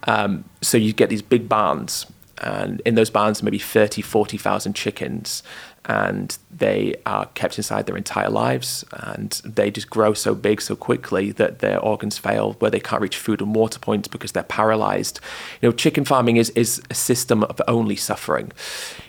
Um, 0.05 0.45
so 0.61 0.77
you 0.77 0.93
get 0.93 1.09
these 1.09 1.23
big 1.23 1.49
barns, 1.49 2.07
and 2.43 2.83
in 2.85 2.97
those 2.97 3.09
barns, 3.09 3.43
maybe 3.43 3.59
30, 3.59 4.03
40,000 4.03 4.75
chickens, 4.75 5.43
and 5.87 6.37
they 6.51 6.97
are 7.07 7.27
kept 7.35 7.59
inside 7.59 7.87
their 7.87 7.97
entire 7.97 8.29
lives 8.29 8.85
and 8.93 9.41
they 9.45 9.71
just 9.71 9.89
grow 9.89 10.13
so 10.13 10.35
big 10.35 10.61
so 10.61 10.75
quickly 10.75 11.31
that 11.31 11.61
their 11.61 11.79
organs 11.79 12.19
fail 12.19 12.55
where 12.55 12.71
they 12.71 12.81
can't 12.81 13.01
reach 13.01 13.17
food 13.17 13.41
and 13.41 13.55
water 13.55 13.79
points 13.79 14.09
because 14.09 14.33
they're 14.33 14.43
paralyzed. 14.43 15.21
You 15.63 15.69
know 15.69 15.73
chicken 15.73 16.05
farming 16.05 16.37
is, 16.37 16.51
is 16.51 16.83
a 16.91 16.95
system 16.95 17.45
of 17.45 17.63
only 17.69 17.95
suffering. 17.95 18.51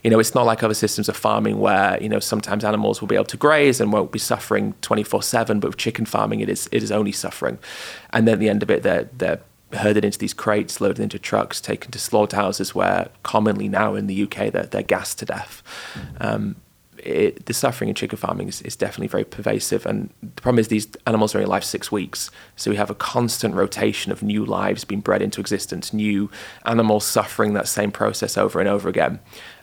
You 0.03 0.11
know 0.11 0.19
it's 0.19 0.35
not 0.35 0.45
like 0.45 0.61
other 0.61 0.75
systems 0.75 1.09
of 1.09 1.17
farming 1.17 1.59
where 1.59 2.01
you 2.01 2.09
know 2.09 2.19
sometimes 2.19 2.63
animals 2.63 3.01
will 3.01 3.07
be 3.07 3.15
able 3.15 3.25
to 3.25 3.37
graze 3.37 3.81
and 3.81 3.91
won't 3.91 4.11
be 4.11 4.19
suffering 4.19 4.75
24/7 4.83 5.59
but 5.59 5.69
with 5.69 5.77
chicken 5.77 6.05
farming 6.05 6.41
it 6.41 6.49
is 6.49 6.69
it 6.71 6.83
is 6.83 6.91
only 6.91 7.11
suffering. 7.11 7.57
And 8.11 8.27
then 8.27 8.33
at 8.33 8.39
the 8.39 8.49
end 8.49 8.61
of 8.61 8.69
it 8.69 8.83
they're 8.83 9.09
they're 9.17 9.41
herded 9.73 10.05
into 10.05 10.17
these 10.17 10.33
crates, 10.33 10.79
loaded 10.79 11.01
into 11.01 11.19
trucks, 11.19 11.59
taken 11.59 11.91
to 11.91 11.99
slaughterhouses 11.99 12.73
where 12.73 13.09
commonly 13.23 13.67
now 13.67 13.95
in 13.95 14.07
the 14.07 14.23
UK 14.23 14.51
they're, 14.51 14.67
they're 14.67 14.83
gassed 14.83 15.19
to 15.19 15.25
death. 15.25 15.63
Um, 16.21 16.55
it, 16.99 17.45
the 17.45 17.53
suffering 17.53 17.89
in 17.89 17.95
chicken 17.95 18.17
farming 18.17 18.47
is, 18.47 18.61
is, 18.61 18.75
definitely 18.75 19.07
very 19.07 19.23
pervasive. 19.23 19.85
And 19.85 20.09
the 20.21 20.41
problem 20.41 20.59
is 20.59 20.67
these 20.67 20.87
animals 21.05 21.33
are 21.33 21.39
only 21.39 21.47
alive 21.47 21.63
six 21.63 21.91
weeks. 21.91 22.31
So 22.55 22.71
we 22.71 22.77
have 22.77 22.89
a 22.89 22.95
constant 22.95 23.55
rotation 23.55 24.11
of 24.11 24.23
new 24.23 24.45
lives 24.45 24.83
being 24.83 25.01
bred 25.01 25.21
into 25.21 25.39
existence, 25.39 25.93
new 25.93 26.29
animals 26.65 27.05
suffering 27.05 27.53
that 27.53 27.67
same 27.67 27.91
process 27.91 28.37
over 28.37 28.59
and 28.59 28.67
over 28.67 28.89
again. 28.89 29.19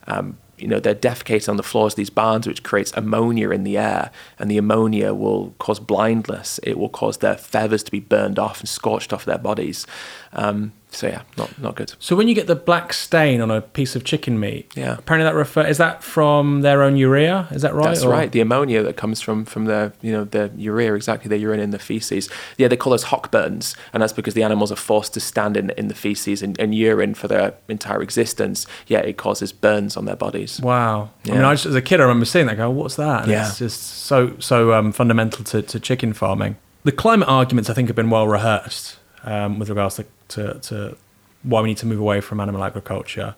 Um, 0.07 0.39
you 0.57 0.69
know, 0.69 0.79
they're 0.79 0.95
defecating 0.95 1.49
on 1.49 1.57
the 1.57 1.63
floors 1.63 1.95
of 1.95 1.97
these 1.97 2.11
barns, 2.11 2.47
which 2.47 2.63
creates 2.63 2.93
ammonia 2.95 3.51
in 3.51 3.65
the 3.65 3.77
air, 3.77 4.11
and 4.39 4.51
the 4.51 4.59
ammonia 4.59 5.13
will 5.13 5.55
cause 5.59 5.81
blindness. 5.81 6.61
It 6.63 6.79
will 6.79 6.89
cause 6.89 7.19
their 7.19 7.37
feathers 7.37 7.83
to 7.85 7.91
be 7.91 8.01
burned 8.01 8.39
off 8.39 8.61
and 8.61 8.69
scorched 8.69 9.13
off 9.13 9.25
their 9.25 9.39
bodies. 9.39 9.87
Um, 10.33 10.73
so 10.95 11.09
yeah, 11.09 11.23
not 11.37 11.59
not 11.61 11.75
good. 11.75 11.93
So 11.99 12.17
when 12.17 12.29
you 12.29 12.35
get 12.35 12.47
the 12.47 12.55
black 12.55 12.93
stain 12.93 13.41
on 13.41 13.51
a 13.51 13.61
piece 13.61 13.97
of 13.97 14.05
chicken 14.05 14.39
meat, 14.39 14.73
yeah, 14.77 14.97
apparently 14.99 15.25
that 15.25 15.35
refer 15.35 15.67
is 15.67 15.79
that 15.79 16.03
from 16.03 16.63
their 16.63 16.83
own 16.83 16.97
urea? 16.97 17.49
Is 17.51 17.63
that 17.63 17.75
right? 17.75 17.87
That's 17.87 18.05
or? 18.05 18.11
right. 18.11 18.31
The 18.31 18.41
ammonia 18.41 18.83
that 18.83 18.97
comes 18.97 19.21
from 19.21 19.45
from 19.45 19.65
the 19.65 19.93
you 20.01 20.13
know 20.13 20.25
the 20.25 20.51
urea, 20.57 20.95
exactly 20.95 21.29
the 21.29 21.39
urine 21.39 21.61
in 21.61 21.71
the 21.71 21.79
feces. 21.79 22.29
Yeah, 22.57 22.69
they 22.69 22.77
call 22.77 22.91
those 22.91 23.05
hock 23.05 23.31
burns, 23.31 23.77
and 23.93 24.03
that's 24.03 24.13
because 24.13 24.35
the 24.35 24.43
animals 24.43 24.71
are 24.71 24.77
forced 24.77 25.15
to 25.15 25.21
stand 25.21 25.57
in 25.57 25.71
in 25.71 25.89
the 25.89 25.95
feces 25.95 26.43
and, 26.43 26.59
and 26.59 26.75
urine 26.75 27.15
for 27.15 27.29
their 27.29 27.55
entire 27.69 28.03
existence. 28.03 28.67
Yeah, 28.87 29.01
it 29.01 29.17
causes 29.17 29.53
burns 29.53 29.97
on 29.97 30.05
their 30.05 30.17
bodies. 30.17 30.61
Wow. 30.61 31.11
Yeah. 31.25 31.33
I 31.33 31.37
mean, 31.37 31.45
I 31.45 31.55
just, 31.55 31.67
as 31.67 31.75
a 31.75 31.83
kid, 31.83 32.01
I 32.01 32.05
remember 32.05 32.27
seeing 32.27 32.47
that. 32.47 32.57
Go, 32.57 32.71
what's 32.71 32.97
that? 32.97 33.23
And 33.23 33.33
yeah. 33.33 33.49
It's 33.49 33.59
just 33.59 33.83
so 33.83 34.37
so 34.39 34.73
um, 34.73 34.93
fundamental 34.93 35.45
to, 35.45 35.63
to 35.63 35.81
chicken 35.81 36.13
farming. 36.13 36.57
The 36.85 36.93
climate 36.93 37.29
arguments, 37.29 37.71
I 37.71 37.75
think, 37.75 37.89
have 37.89 37.97
been 37.97 38.11
well 38.11 38.29
rehearsed 38.29 38.99
um, 39.25 39.59
with 39.59 39.69
regards 39.69 39.97
to, 39.97 40.07
to, 40.29 40.59
to, 40.61 40.97
why 41.43 41.61
we 41.61 41.69
need 41.69 41.77
to 41.79 41.87
move 41.87 42.01
away 42.01 42.21
from 42.21 42.41
animal 42.41 42.65
agriculture. 42.65 43.35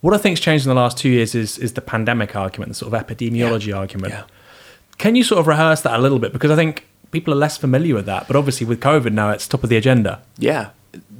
What 0.00 0.14
I 0.14 0.18
think's 0.18 0.40
changed 0.40 0.64
in 0.64 0.68
the 0.68 0.80
last 0.80 0.96
two 0.96 1.08
years 1.08 1.34
is 1.34 1.58
is 1.58 1.72
the 1.72 1.80
pandemic 1.80 2.36
argument, 2.36 2.68
the 2.68 2.74
sort 2.76 2.94
of 2.94 3.06
epidemiology 3.06 3.68
yeah. 3.68 3.76
argument. 3.76 4.14
Yeah. 4.14 4.24
Can 4.96 5.16
you 5.16 5.24
sort 5.24 5.40
of 5.40 5.46
rehearse 5.46 5.80
that 5.82 5.98
a 5.98 6.02
little 6.02 6.18
bit? 6.18 6.32
Because 6.32 6.50
I 6.50 6.56
think 6.56 6.86
people 7.10 7.32
are 7.32 7.36
less 7.36 7.56
familiar 7.56 7.94
with 7.94 8.06
that, 8.06 8.26
but 8.26 8.36
obviously 8.36 8.66
with 8.66 8.80
COVID 8.80 9.12
now, 9.12 9.30
it's 9.30 9.46
top 9.46 9.64
of 9.64 9.70
the 9.70 9.76
agenda. 9.76 10.22
Yeah. 10.38 10.70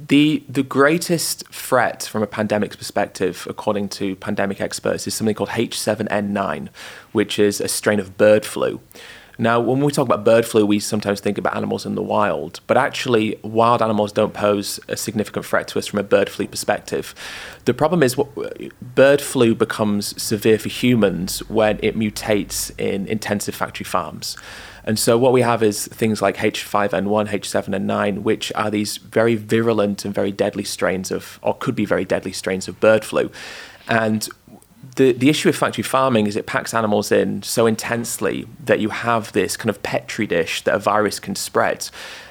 The, 0.07 0.43
the 0.49 0.63
greatest 0.63 1.47
threat 1.49 2.03
from 2.03 2.23
a 2.23 2.27
pandemic's 2.27 2.75
perspective, 2.75 3.45
according 3.47 3.89
to 3.89 4.15
pandemic 4.15 4.59
experts, 4.59 5.05
is 5.05 5.13
something 5.13 5.35
called 5.35 5.49
H7N9, 5.49 6.69
which 7.11 7.37
is 7.37 7.61
a 7.61 7.67
strain 7.67 7.99
of 7.99 8.17
bird 8.17 8.43
flu 8.45 8.81
Now, 9.41 9.61
when 9.61 9.79
we 9.79 9.89
talk 9.93 10.05
about 10.05 10.25
bird 10.25 10.45
flu, 10.45 10.65
we 10.65 10.79
sometimes 10.79 11.21
think 11.21 11.37
about 11.37 11.55
animals 11.55 11.85
in 11.85 11.95
the 11.95 12.03
wild, 12.03 12.59
but 12.67 12.75
actually, 12.75 13.39
wild 13.41 13.81
animals 13.81 14.11
don't 14.11 14.33
pose 14.33 14.81
a 14.89 14.97
significant 14.97 15.45
threat 15.45 15.69
to 15.69 15.79
us 15.79 15.87
from 15.87 15.97
a 15.97 16.03
bird 16.03 16.29
flu 16.29 16.45
perspective. 16.45 17.15
The 17.63 17.73
problem 17.73 18.03
is, 18.03 18.17
what, 18.17 18.27
bird 18.81 19.21
flu 19.21 19.55
becomes 19.55 20.21
severe 20.21 20.59
for 20.59 20.67
humans 20.67 21.39
when 21.47 21.79
it 21.81 21.97
mutates 21.97 22.77
in 22.77 23.07
intensive 23.07 23.55
factory 23.55 23.85
farms. 23.85 24.35
And 24.83 24.99
so 24.99 25.17
what 25.17 25.31
we 25.31 25.41
have 25.41 25.63
is 25.63 25.87
things 25.87 26.21
like 26.21 26.35
H5N1, 26.35 27.29
H7N9, 27.29 28.23
which 28.23 28.51
are 28.55 28.69
these 28.69 28.97
very 28.97 29.35
virulent 29.35 30.03
and 30.03 30.13
very 30.13 30.33
deadly 30.33 30.65
strains 30.65 31.11
of, 31.11 31.39
or 31.41 31.55
could 31.55 31.75
be 31.75 31.85
very 31.85 32.03
deadly 32.03 32.33
strains 32.33 32.67
of 32.67 32.81
bird 32.81 33.05
flu. 33.05 33.31
And 33.87 34.27
the, 34.99 35.13
the 35.13 35.29
issue 35.29 35.47
with 35.47 35.55
factory 35.55 35.81
farming 35.81 36.27
is 36.27 36.35
it 36.35 36.45
packs 36.45 36.73
animals 36.73 37.09
in 37.09 37.41
so 37.41 37.65
intensely 37.65 38.45
that 38.65 38.81
you 38.81 38.89
have 38.89 39.31
this 39.31 39.55
kind 39.55 39.69
of 39.69 39.81
petri 39.81 40.27
dish 40.27 40.61
that 40.65 40.75
a 40.75 40.79
virus 40.79 41.21
can 41.21 41.35
spread 41.35 41.89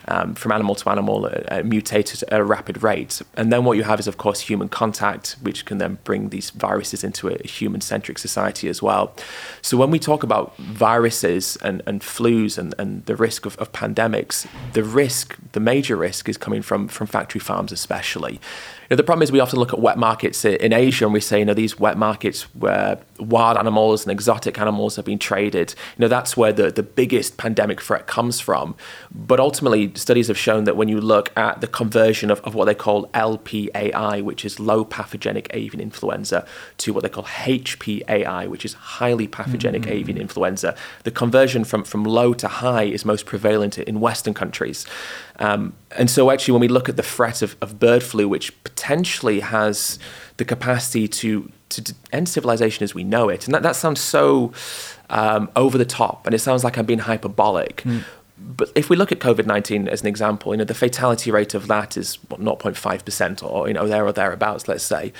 um, 0.08 0.34
from 0.34 0.52
animal 0.52 0.74
to 0.74 0.90
animal, 0.90 1.26
uh, 1.26 1.28
uh, 1.28 1.62
at 1.62 2.40
a 2.40 2.44
rapid 2.44 2.82
rate. 2.82 3.22
And 3.36 3.52
then 3.52 3.64
what 3.64 3.76
you 3.76 3.84
have 3.84 4.00
is, 4.00 4.06
of 4.06 4.16
course, 4.16 4.40
human 4.40 4.68
contact, 4.68 5.36
which 5.42 5.64
can 5.64 5.78
then 5.78 5.98
bring 6.04 6.30
these 6.30 6.50
viruses 6.50 7.04
into 7.04 7.28
a 7.28 7.46
human 7.46 7.80
centric 7.80 8.18
society 8.18 8.68
as 8.68 8.82
well. 8.82 9.14
So 9.62 9.76
when 9.76 9.90
we 9.90 9.98
talk 9.98 10.22
about 10.22 10.56
viruses 10.56 11.56
and, 11.62 11.82
and 11.86 12.00
flus 12.00 12.58
and, 12.58 12.74
and 12.78 13.04
the 13.06 13.16
risk 13.16 13.46
of, 13.46 13.56
of 13.58 13.72
pandemics, 13.72 14.46
the 14.72 14.82
risk, 14.82 15.36
the 15.52 15.60
major 15.60 15.96
risk, 15.96 16.28
is 16.28 16.36
coming 16.36 16.62
from, 16.62 16.88
from 16.88 17.06
factory 17.06 17.40
farms, 17.40 17.72
especially. 17.72 18.34
You 18.34 18.94
know, 18.94 18.96
the 18.96 19.04
problem 19.04 19.22
is 19.22 19.30
we 19.30 19.40
often 19.40 19.58
look 19.58 19.74
at 19.74 19.80
wet 19.80 19.98
markets 19.98 20.44
in 20.46 20.72
Asia 20.72 21.04
and 21.04 21.12
we 21.12 21.20
say, 21.20 21.40
you 21.40 21.44
know, 21.44 21.52
these 21.52 21.78
wet 21.78 21.98
markets 21.98 22.42
where 22.54 22.98
wild 23.18 23.58
animals 23.58 24.04
and 24.04 24.10
exotic 24.10 24.58
animals 24.58 24.96
have 24.96 25.04
been 25.04 25.18
traded, 25.18 25.74
you 25.96 26.02
know, 26.02 26.08
that's 26.08 26.38
where 26.38 26.52
the, 26.54 26.70
the 26.70 26.82
biggest 26.82 27.36
pandemic 27.36 27.82
threat 27.82 28.06
comes 28.06 28.40
from. 28.40 28.74
But 29.10 29.40
ultimately, 29.40 29.92
studies 29.98 30.28
have 30.28 30.38
shown 30.38 30.64
that 30.64 30.76
when 30.76 30.88
you 30.88 31.00
look 31.00 31.30
at 31.36 31.60
the 31.60 31.66
conversion 31.66 32.30
of, 32.30 32.40
of 32.40 32.54
what 32.54 32.66
they 32.66 32.74
call 32.74 33.06
LPAI, 33.08 34.22
which 34.22 34.44
is 34.44 34.58
low 34.58 34.84
pathogenic 34.84 35.48
avian 35.52 35.80
influenza, 35.80 36.46
to 36.78 36.92
what 36.92 37.02
they 37.02 37.08
call 37.08 37.24
HPAI, 37.24 38.48
which 38.48 38.64
is 38.64 38.74
highly 38.74 39.26
pathogenic 39.26 39.82
mm-hmm. 39.82 39.92
avian 39.92 40.18
influenza, 40.18 40.76
the 41.04 41.10
conversion 41.10 41.64
from, 41.64 41.84
from 41.84 42.04
low 42.04 42.34
to 42.34 42.48
high 42.48 42.84
is 42.84 43.04
most 43.04 43.26
prevalent 43.26 43.78
in 43.78 44.00
Western 44.00 44.34
countries. 44.34 44.86
Um, 45.38 45.74
and 45.96 46.10
so, 46.10 46.30
actually, 46.30 46.52
when 46.52 46.60
we 46.60 46.68
look 46.68 46.88
at 46.88 46.96
the 46.96 47.02
threat 47.02 47.42
of, 47.42 47.56
of 47.60 47.78
bird 47.78 48.02
flu, 48.02 48.28
which 48.28 48.62
potentially 48.64 49.40
has 49.40 49.98
the 50.36 50.44
capacity 50.44 51.06
to, 51.08 51.50
to 51.68 51.94
end 52.12 52.28
civilization 52.28 52.82
as 52.82 52.94
we 52.94 53.04
know 53.04 53.28
it, 53.28 53.46
and 53.46 53.54
that, 53.54 53.62
that 53.62 53.76
sounds 53.76 54.00
so 54.00 54.52
um, 55.10 55.48
over 55.54 55.78
the 55.78 55.84
top, 55.84 56.26
and 56.26 56.34
it 56.34 56.40
sounds 56.40 56.64
like 56.64 56.76
I'm 56.76 56.86
being 56.86 57.00
hyperbolic. 57.00 57.78
Mm 57.78 58.04
but 58.40 58.70
if 58.74 58.88
we 58.88 58.96
look 58.96 59.12
at 59.12 59.18
COVID 59.18 59.46
nineteen 59.46 59.88
as 59.88 60.00
an 60.00 60.06
example, 60.06 60.52
you 60.52 60.58
know 60.58 60.64
the 60.64 60.74
fatality 60.74 61.30
rate 61.30 61.54
of 61.54 61.66
that 61.68 61.96
is 61.96 62.16
what 62.28 62.40
0.5 62.40 63.04
percent, 63.04 63.42
or 63.42 63.68
you 63.68 63.74
know 63.74 63.86
there 63.86 64.04
or 64.04 64.12
thereabouts. 64.12 64.68
Let's 64.68 64.84
say, 64.84 65.12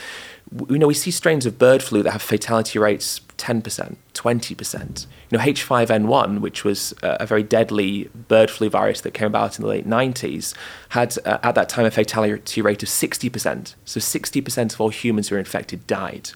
you 0.68 0.78
know 0.78 0.86
we 0.86 0.94
see 0.94 1.10
strains 1.10 1.46
of 1.46 1.58
bird 1.58 1.82
flu 1.82 2.02
that 2.02 2.12
have 2.12 2.22
fatality 2.22 2.78
rates 2.78 3.20
10 3.36 3.62
percent, 3.62 3.98
20 4.14 4.54
percent. 4.54 5.06
You 5.30 5.38
know 5.38 5.44
H5N1, 5.44 6.40
which 6.40 6.64
was 6.64 6.94
a 7.02 7.26
very 7.26 7.42
deadly 7.42 8.10
bird 8.28 8.50
flu 8.50 8.70
virus 8.70 9.00
that 9.02 9.14
came 9.14 9.26
about 9.26 9.58
in 9.58 9.62
the 9.62 9.68
late 9.68 9.86
90s, 9.86 10.54
had 10.90 11.16
uh, 11.24 11.38
at 11.42 11.54
that 11.54 11.68
time 11.68 11.86
a 11.86 11.90
fatality 11.90 12.62
rate 12.62 12.82
of 12.82 12.88
60 12.88 13.28
percent. 13.30 13.74
So 13.84 14.00
60 14.00 14.40
percent 14.40 14.74
of 14.74 14.80
all 14.80 14.90
humans 14.90 15.28
who 15.28 15.34
were 15.34 15.40
infected 15.40 15.86
died. 15.86 16.30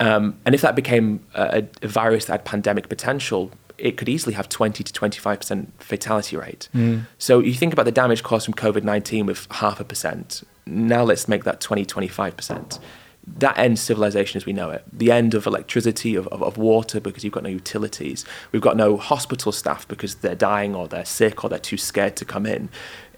Um, 0.00 0.38
and 0.44 0.54
if 0.54 0.60
that 0.62 0.74
became 0.74 1.24
a, 1.34 1.64
a 1.82 1.88
virus 1.88 2.24
that 2.26 2.32
had 2.32 2.44
pandemic 2.44 2.88
potential, 2.88 3.52
it 3.78 3.96
could 3.96 4.08
easily 4.08 4.34
have 4.34 4.48
20 4.48 4.84
to 4.84 4.92
25% 4.92 5.66
fatality 5.78 6.36
rate. 6.36 6.68
Mm. 6.74 7.06
So 7.18 7.40
you 7.40 7.54
think 7.54 7.72
about 7.72 7.84
the 7.84 7.92
damage 7.92 8.22
caused 8.22 8.44
from 8.44 8.54
COVID 8.54 8.84
19 8.84 9.26
with 9.26 9.46
half 9.50 9.80
a 9.80 9.84
percent. 9.84 10.42
Now 10.66 11.02
let's 11.02 11.28
make 11.28 11.44
that 11.44 11.60
20, 11.60 11.84
25%. 11.84 12.78
That 13.26 13.58
ends 13.58 13.80
civilization 13.80 14.36
as 14.36 14.46
we 14.46 14.52
know 14.52 14.70
it. 14.70 14.84
The 14.92 15.10
end 15.10 15.34
of 15.34 15.46
electricity, 15.46 16.14
of, 16.14 16.26
of, 16.28 16.42
of, 16.42 16.58
water, 16.58 17.00
because 17.00 17.24
you've 17.24 17.32
got 17.32 17.42
no 17.42 17.48
utilities. 17.48 18.24
We've 18.52 18.60
got 18.62 18.76
no 18.76 18.98
hospital 18.98 19.50
staff 19.50 19.88
because 19.88 20.16
they're 20.16 20.34
dying 20.34 20.74
or 20.74 20.88
they're 20.88 21.06
sick 21.06 21.42
or 21.42 21.48
they're 21.48 21.58
too 21.58 21.78
scared 21.78 22.16
to 22.16 22.24
come 22.24 22.44
in. 22.44 22.68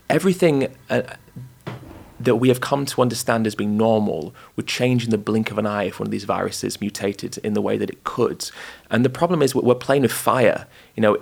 Everything. 0.08 0.74
Uh, 0.88 1.02
that 2.18 2.36
we 2.36 2.48
have 2.48 2.60
come 2.60 2.86
to 2.86 3.02
understand 3.02 3.46
as 3.46 3.54
being 3.54 3.76
normal 3.76 4.34
would 4.56 4.66
change 4.66 5.04
in 5.04 5.10
the 5.10 5.18
blink 5.18 5.50
of 5.50 5.58
an 5.58 5.66
eye 5.66 5.84
if 5.84 6.00
one 6.00 6.06
of 6.06 6.10
these 6.10 6.24
viruses 6.24 6.80
mutated 6.80 7.38
in 7.38 7.52
the 7.54 7.62
way 7.62 7.76
that 7.76 7.90
it 7.90 8.04
could. 8.04 8.50
And 8.90 9.04
the 9.04 9.10
problem 9.10 9.42
is 9.42 9.54
we're 9.54 9.74
playing 9.74 10.02
with 10.02 10.12
fire. 10.12 10.66
You 10.94 11.02
know, 11.02 11.18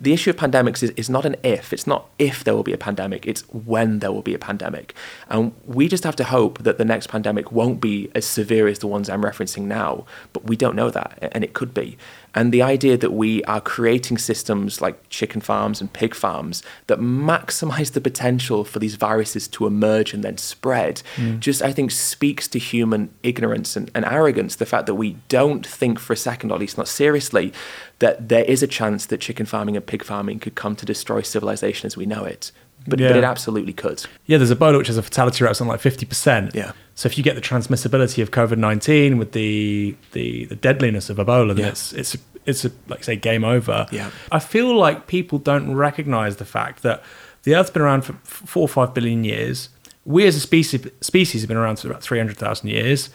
the 0.00 0.12
issue 0.12 0.30
of 0.30 0.36
pandemics 0.36 0.82
is, 0.82 0.90
is 0.90 1.10
not 1.10 1.24
an 1.26 1.36
if. 1.42 1.72
It's 1.72 1.86
not 1.86 2.08
if 2.18 2.44
there 2.44 2.54
will 2.54 2.62
be 2.62 2.72
a 2.72 2.78
pandemic, 2.78 3.26
it's 3.26 3.42
when 3.52 3.98
there 3.98 4.12
will 4.12 4.22
be 4.22 4.34
a 4.34 4.38
pandemic. 4.38 4.94
And 5.28 5.52
we 5.66 5.88
just 5.88 6.04
have 6.04 6.16
to 6.16 6.24
hope 6.24 6.62
that 6.62 6.78
the 6.78 6.84
next 6.84 7.08
pandemic 7.08 7.50
won't 7.50 7.80
be 7.80 8.10
as 8.14 8.24
severe 8.24 8.68
as 8.68 8.78
the 8.78 8.86
ones 8.86 9.10
I'm 9.10 9.22
referencing 9.22 9.62
now. 9.62 10.06
But 10.32 10.44
we 10.44 10.56
don't 10.56 10.76
know 10.76 10.90
that, 10.90 11.18
and 11.32 11.42
it 11.42 11.52
could 11.52 11.74
be. 11.74 11.98
And 12.34 12.52
the 12.52 12.62
idea 12.62 12.96
that 12.96 13.12
we 13.12 13.42
are 13.44 13.60
creating 13.60 14.18
systems 14.18 14.80
like 14.80 15.08
chicken 15.08 15.40
farms 15.40 15.80
and 15.80 15.92
pig 15.92 16.14
farms 16.14 16.62
that 16.86 16.98
maximize 16.98 17.92
the 17.92 18.00
potential 18.00 18.64
for 18.64 18.78
these 18.78 18.96
viruses 18.96 19.48
to 19.48 19.66
emerge 19.66 20.12
and 20.12 20.22
then 20.22 20.36
spread 20.36 21.02
mm. 21.16 21.40
just, 21.40 21.62
I 21.62 21.72
think, 21.72 21.90
speaks 21.90 22.46
to 22.48 22.58
human 22.58 23.10
ignorance 23.22 23.76
and, 23.76 23.90
and 23.94 24.04
arrogance. 24.04 24.56
The 24.56 24.66
fact 24.66 24.86
that 24.86 24.94
we 24.94 25.16
don't 25.28 25.66
think 25.66 25.98
for 25.98 26.12
a 26.12 26.16
second, 26.16 26.50
or 26.50 26.54
at 26.54 26.60
least 26.60 26.78
not 26.78 26.88
seriously, 26.88 27.52
that 27.98 28.28
there 28.28 28.44
is 28.44 28.62
a 28.62 28.66
chance 28.66 29.06
that 29.06 29.20
chicken 29.20 29.46
farming 29.46 29.76
and 29.76 29.84
pig 29.84 30.04
farming 30.04 30.38
could 30.38 30.54
come 30.54 30.76
to 30.76 30.86
destroy 30.86 31.22
civilization 31.22 31.86
as 31.86 31.96
we 31.96 32.06
know 32.06 32.24
it. 32.24 32.52
But, 32.86 33.00
yeah. 33.00 33.08
but 33.08 33.16
it 33.16 33.24
absolutely 33.24 33.72
could. 33.72 34.06
Yeah, 34.26 34.38
there's 34.38 34.50
Ebola 34.50 34.78
which 34.78 34.86
has 34.86 34.96
a 34.96 35.02
fatality 35.02 35.44
rate 35.44 35.50
of 35.50 35.56
something 35.56 35.72
like 35.72 35.80
50%. 35.80 36.54
Yeah. 36.54 36.72
So 36.94 37.06
if 37.06 37.18
you 37.18 37.24
get 37.24 37.34
the 37.34 37.40
transmissibility 37.40 38.22
of 38.22 38.30
COVID 38.30 38.56
19 38.56 39.18
with 39.18 39.32
the, 39.32 39.94
the, 40.12 40.46
the 40.46 40.56
deadliness 40.56 41.10
of 41.10 41.18
Ebola, 41.18 41.48
then 41.48 41.64
yeah. 41.64 41.68
it's, 41.68 41.92
it's, 41.92 42.16
it's 42.46 42.64
a, 42.64 42.72
like 42.88 43.04
say, 43.04 43.16
game 43.16 43.44
over. 43.44 43.86
Yeah. 43.92 44.10
I 44.32 44.38
feel 44.38 44.74
like 44.74 45.06
people 45.06 45.38
don't 45.38 45.74
recognize 45.74 46.36
the 46.36 46.46
fact 46.46 46.82
that 46.82 47.02
the 47.42 47.54
Earth's 47.54 47.70
been 47.70 47.82
around 47.82 48.02
for 48.02 48.14
four 48.24 48.62
or 48.62 48.68
five 48.68 48.94
billion 48.94 49.22
years. 49.22 49.68
We 50.04 50.26
as 50.26 50.36
a 50.36 50.40
species, 50.40 50.86
species 51.02 51.42
have 51.42 51.48
been 51.48 51.58
around 51.58 51.78
for 51.78 51.88
about 51.88 52.02
300,000 52.02 52.68
years 52.68 53.10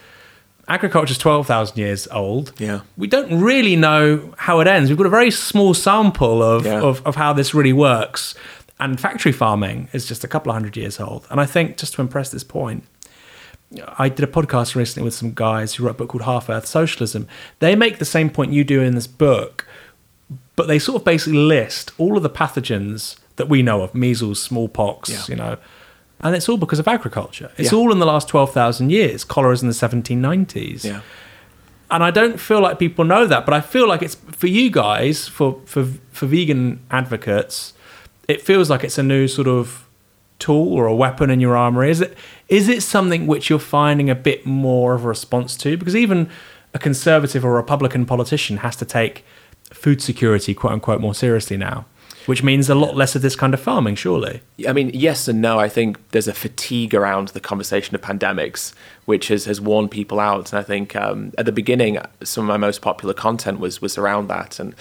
agriculture 0.68 1.12
is 1.12 1.18
12,000 1.18 1.78
years 1.78 2.08
old. 2.10 2.54
Yeah. 2.58 2.82
We 2.98 3.08
don't 3.08 3.42
really 3.42 3.76
know 3.76 4.34
how 4.38 4.60
it 4.60 4.68
ends. 4.68 4.90
We've 4.90 4.98
got 4.98 5.06
a 5.06 5.10
very 5.10 5.32
small 5.32 5.74
sample 5.74 6.42
of, 6.42 6.66
yeah. 6.66 6.82
of, 6.82 7.06
of, 7.06 7.16
how 7.16 7.34
this 7.34 7.54
really 7.54 7.74
works. 7.74 8.36
And 8.84 9.00
factory 9.00 9.32
farming 9.32 9.88
is 9.94 10.06
just 10.06 10.26
a 10.26 10.28
couple 10.28 10.52
of 10.52 10.56
hundred 10.56 10.76
years 10.76 11.00
old. 11.00 11.26
And 11.30 11.40
I 11.40 11.46
think, 11.46 11.78
just 11.78 11.94
to 11.94 12.02
impress 12.02 12.30
this 12.30 12.44
point, 12.44 12.84
I 13.98 14.10
did 14.10 14.28
a 14.28 14.32
podcast 14.32 14.76
recently 14.76 15.06
with 15.06 15.14
some 15.14 15.32
guys 15.34 15.76
who 15.76 15.86
wrote 15.86 15.92
a 15.92 15.94
book 15.94 16.10
called 16.10 16.24
Half 16.24 16.50
Earth 16.50 16.66
Socialism. 16.66 17.26
They 17.60 17.78
make 17.78 18.00
the 18.00 18.06
same 18.06 18.30
point 18.30 18.52
you 18.52 18.66
do 18.66 18.82
in 18.82 18.94
this 18.94 19.08
book, 19.08 19.66
but 20.58 20.68
they 20.68 20.80
sort 20.80 21.00
of 21.00 21.06
basically 21.06 21.40
list 21.40 21.92
all 21.98 22.18
of 22.18 22.24
the 22.24 22.30
pathogens 22.30 23.16
that 23.38 23.48
we 23.48 23.62
know 23.62 23.84
of 23.84 23.96
measles, 23.96 24.42
smallpox, 24.42 25.10
yeah. 25.10 25.24
you 25.30 25.36
know, 25.38 25.58
and 26.20 26.36
it's 26.36 26.50
all 26.50 26.58
because 26.58 26.80
of 26.80 26.88
agriculture. 26.88 27.54
It's 27.58 27.72
yeah. 27.72 27.78
all 27.80 27.90
in 27.90 28.00
the 28.00 28.06
last 28.06 28.28
12,000 28.28 28.90
years. 28.90 29.24
Cholera's 29.24 29.62
in 29.62 29.70
the 29.70 29.74
1790s. 29.74 30.84
Yeah. 30.84 31.00
And 31.90 32.04
I 32.04 32.12
don't 32.12 32.38
feel 32.38 32.60
like 32.60 32.80
people 32.80 33.06
know 33.06 33.28
that, 33.28 33.46
but 33.46 33.54
I 33.54 33.62
feel 33.62 33.88
like 33.88 34.02
it's 34.02 34.16
for 34.16 34.48
you 34.48 34.70
guys, 34.70 35.30
for, 35.30 35.62
for, 35.66 35.86
for 36.12 36.26
vegan 36.26 36.82
advocates, 36.92 37.73
it 38.28 38.42
feels 38.42 38.70
like 38.70 38.84
it's 38.84 38.98
a 38.98 39.04
new 39.04 39.28
sort 39.28 39.48
of 39.48 39.88
tool 40.40 40.74
or 40.74 40.86
a 40.86 40.96
weapon 40.96 41.30
in 41.30 41.40
your 41.40 41.56
armory. 41.56 41.90
Is 41.90 42.02
it, 42.02 42.18
is 42.50 42.68
it 42.70 42.84
something 42.84 43.28
which 43.28 43.50
you're 43.50 43.60
finding 43.60 44.10
a 44.10 44.16
bit 44.16 44.46
more 44.46 44.94
of 44.94 45.06
a 45.06 45.08
response 45.08 45.56
to? 45.58 45.78
Because 45.78 45.96
even 45.96 46.30
a 46.74 46.80
conservative 46.80 47.46
or 47.46 47.54
Republican 47.54 48.06
politician 48.06 48.58
has 48.58 48.76
to 48.78 48.86
take 48.86 49.24
food 49.72 50.02
security, 50.02 50.54
quote 50.54 50.74
unquote, 50.74 51.02
more 51.02 51.16
seriously 51.16 51.58
now 51.58 51.86
which 52.26 52.44
means 52.44 52.70
a 52.70 52.76
lot 52.76 52.96
less 52.96 53.16
of 53.16 53.22
this 53.22 53.36
kind 53.36 53.54
of 53.54 53.60
farming, 53.60 53.96
surely. 53.96 54.42
I 54.68 54.74
mean, 54.74 54.92
yes 54.94 55.28
and 55.28 55.42
no. 55.42 55.60
I 55.60 55.70
think 55.70 56.12
there's 56.12 56.28
a 56.28 56.34
fatigue 56.34 56.94
around 56.94 57.30
the 57.30 57.40
conversation 57.40 57.96
of 57.96 58.02
pandemics, 58.02 58.74
which 59.06 59.28
has, 59.28 59.46
has 59.46 59.60
worn 59.60 59.90
people 59.90 60.20
out. 60.20 60.52
And 60.52 60.60
I 60.60 60.64
think 60.64 60.96
um, 60.96 61.34
at 61.38 61.46
the 61.46 61.52
beginning, 61.52 61.98
some 62.24 62.46
of 62.46 62.48
my 62.48 62.58
most 62.58 62.82
popular 62.82 63.14
content 63.14 63.60
was 63.60 63.82
was 63.82 63.98
around 63.98 64.28
that, 64.28 64.60
and 64.60 64.76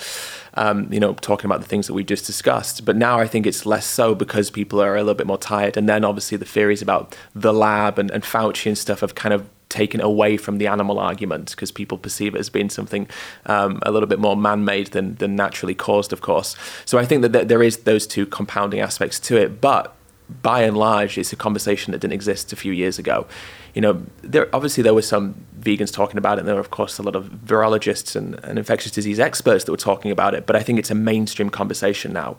um, 0.54 0.92
you 0.92 1.00
know, 1.00 1.14
talking 1.14 1.46
about 1.46 1.60
the 1.60 1.66
things 1.66 1.86
that 1.86 1.94
we 1.94 2.04
just 2.04 2.26
discussed. 2.26 2.84
But 2.84 2.96
now 2.96 3.18
I 3.18 3.26
think 3.26 3.46
it's 3.46 3.64
less 3.66 3.86
so 3.86 4.14
because 4.14 4.50
people 4.50 4.80
are 4.82 4.96
a 4.96 5.00
little 5.00 5.14
bit 5.14 5.26
more 5.26 5.38
tired. 5.38 5.76
And 5.76 5.88
then 5.88 6.04
obviously 6.04 6.36
the 6.38 6.44
theories 6.44 6.82
about 6.82 7.16
the 7.34 7.52
lab 7.52 7.98
and, 7.98 8.10
and 8.10 8.22
Fauci 8.22 8.66
and 8.66 8.78
stuff 8.78 9.00
have 9.00 9.14
kind 9.14 9.32
of 9.32 9.48
taken 9.68 10.02
away 10.02 10.36
from 10.36 10.58
the 10.58 10.66
animal 10.66 10.98
argument 10.98 11.50
because 11.50 11.72
people 11.72 11.96
perceive 11.96 12.34
it 12.34 12.38
as 12.38 12.50
being 12.50 12.68
something 12.68 13.08
um, 13.46 13.80
a 13.82 13.90
little 13.90 14.06
bit 14.06 14.18
more 14.18 14.36
man-made 14.36 14.88
than, 14.88 15.14
than 15.14 15.34
naturally 15.34 15.74
caused, 15.74 16.12
of 16.12 16.20
course. 16.20 16.54
So 16.84 16.98
I 16.98 17.06
think 17.06 17.22
that 17.22 17.48
there 17.48 17.62
is 17.62 17.78
those 17.78 18.06
two 18.06 18.26
compounding 18.26 18.80
aspects 18.80 19.18
to 19.20 19.38
it, 19.38 19.62
but 19.62 19.94
by 20.42 20.62
and 20.62 20.76
large, 20.76 21.16
it's 21.16 21.32
a 21.32 21.36
conversation 21.36 21.92
that 21.92 22.00
didn't 22.00 22.12
exist 22.12 22.52
a 22.52 22.56
few 22.56 22.72
years 22.72 22.98
ago. 22.98 23.26
You 23.74 23.80
know, 23.80 24.02
there 24.22 24.54
obviously 24.54 24.82
there 24.82 24.94
were 24.94 25.02
some 25.02 25.46
vegans 25.58 25.92
talking 25.92 26.18
about 26.18 26.38
it, 26.38 26.40
and 26.40 26.48
there 26.48 26.54
were 26.54 26.60
of 26.60 26.70
course 26.70 26.98
a 26.98 27.02
lot 27.02 27.16
of 27.16 27.26
virologists 27.26 28.14
and, 28.16 28.34
and 28.44 28.58
infectious 28.58 28.92
disease 28.92 29.18
experts 29.18 29.64
that 29.64 29.70
were 29.70 29.76
talking 29.76 30.10
about 30.10 30.34
it. 30.34 30.46
But 30.46 30.56
I 30.56 30.62
think 30.62 30.78
it's 30.78 30.90
a 30.90 30.94
mainstream 30.94 31.50
conversation 31.50 32.12
now. 32.12 32.36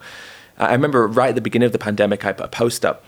I 0.57 0.73
remember 0.73 1.07
right 1.07 1.29
at 1.29 1.36
the 1.36 1.41
beginning 1.41 1.65
of 1.65 1.71
the 1.71 1.79
pandemic, 1.79 2.25
I 2.25 2.34
put 2.34 2.45
a 2.45 2.49
post 2.49 2.86
up. 2.86 3.03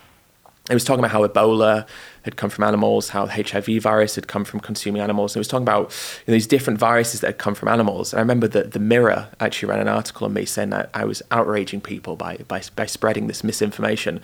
It 0.68 0.74
was 0.74 0.84
talking 0.84 1.00
about 1.00 1.12
how 1.12 1.28
Ebola 1.28 1.88
had 2.24 2.38
come 2.38 2.50
from 2.50 2.64
animals, 2.64 3.10
how 3.10 3.28
HIV 3.28 3.84
virus 3.84 4.16
had 4.16 4.28
come 4.28 4.44
from 4.44 4.60
consuming 4.60 5.00
animals. 5.00 5.34
And 5.34 5.38
it 5.38 5.42
was 5.42 5.48
talking 5.48 5.64
about 5.64 5.92
you 6.26 6.32
know, 6.32 6.34
these 6.34 6.48
different 6.48 6.80
viruses 6.80 7.22
that 7.22 7.28
had 7.28 7.38
come 7.38 7.54
from 7.54 7.70
animals. 7.70 8.14
And 8.14 8.18
I 8.20 8.22
remember 8.22 8.48
that 8.48 8.72
the 8.72 8.80
Mirror 8.80 9.30
actually 9.40 9.70
ran 9.70 9.80
an 9.80 9.88
article 9.88 10.26
on 10.26 10.34
me 10.34 10.44
saying 10.44 10.72
that 10.72 10.90
I 10.96 11.06
was 11.06 11.22
outraging 11.30 11.82
people 11.82 12.16
by, 12.16 12.38
by, 12.48 12.64
by 12.76 12.88
spreading 12.88 13.28
this 13.28 13.44
misinformation. 13.44 14.22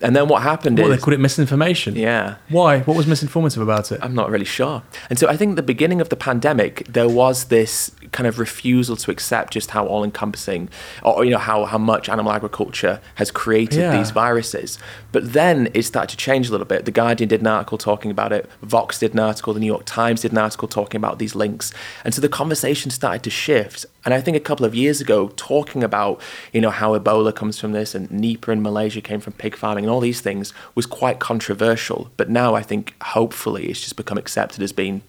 And 0.00 0.14
then 0.14 0.28
what 0.28 0.42
happened 0.42 0.78
is. 0.78 0.88
they 0.88 0.96
called 0.98 1.14
it 1.14 1.20
misinformation? 1.20 1.96
Yeah. 1.96 2.36
Why? 2.48 2.80
What 2.80 2.96
was 2.96 3.06
misinformative 3.06 3.62
about 3.62 3.90
it? 3.92 4.00
I'm 4.02 4.14
not 4.14 4.30
really 4.30 4.44
sure. 4.44 4.82
And 5.08 5.18
so 5.18 5.28
I 5.28 5.36
think 5.36 5.56
the 5.56 5.62
beginning 5.62 6.00
of 6.00 6.08
the 6.08 6.16
pandemic, 6.16 6.84
there 6.88 7.08
was 7.08 7.44
this 7.46 7.90
kind 8.12 8.26
of 8.26 8.38
refusal 8.38 8.96
to 8.96 9.10
accept 9.10 9.52
just 9.54 9.70
how 9.70 9.86
all 9.86 10.04
encompassing, 10.04 10.68
or, 11.02 11.24
you 11.24 11.30
know, 11.30 11.38
how, 11.38 11.64
how 11.64 11.78
much 11.78 12.08
animal 12.08 12.32
agriculture 12.32 13.00
has 13.14 13.30
created 13.30 13.78
Yeah. 13.80 13.96
these 13.96 14.10
viruses. 14.10 14.78
But 15.12 15.32
then 15.32 15.70
it 15.74 15.84
started 15.84 16.10
to 16.10 16.16
change 16.16 16.48
a 16.48 16.50
little 16.50 16.66
bit. 16.66 16.84
The 16.84 16.90
Guardian 16.90 17.28
did 17.28 17.40
an 17.40 17.46
article 17.46 17.78
talking 17.78 18.10
about 18.10 18.32
it, 18.32 18.48
Vox 18.62 18.98
did 18.98 19.14
an 19.14 19.20
article, 19.20 19.54
the 19.54 19.60
New 19.60 19.66
York 19.66 19.84
Times 19.86 20.22
did 20.22 20.32
an 20.32 20.38
article 20.38 20.68
talking 20.68 20.98
about 20.98 21.18
these 21.18 21.34
links. 21.34 21.72
And 22.04 22.12
so 22.12 22.20
the 22.20 22.28
conversation 22.28 22.90
started 22.90 23.22
to 23.22 23.30
shift. 23.30 23.86
And 24.04 24.12
I 24.14 24.20
think 24.20 24.36
a 24.36 24.40
couple 24.40 24.66
of 24.66 24.74
years 24.74 25.00
ago, 25.00 25.28
talking 25.36 25.82
about, 25.82 26.20
you 26.52 26.60
know, 26.60 26.70
how 26.70 26.98
Ebola 26.98 27.34
comes 27.34 27.58
from 27.58 27.72
this 27.72 27.94
and 27.94 28.08
Nipah 28.10 28.48
in 28.52 28.62
Malaysia 28.62 29.00
came 29.00 29.20
from 29.20 29.32
pig 29.34 29.56
farming 29.56 29.84
and 29.84 29.90
all 29.90 30.00
these 30.00 30.20
things 30.20 30.52
was 30.74 30.84
quite 30.86 31.18
controversial. 31.20 32.10
But 32.16 32.28
now 32.28 32.54
I 32.54 32.62
think 32.62 32.94
hopefully 33.02 33.66
it's 33.66 33.80
just 33.80 33.96
become 33.96 34.18
accepted 34.18 34.62
as 34.62 34.72
being 34.72 35.02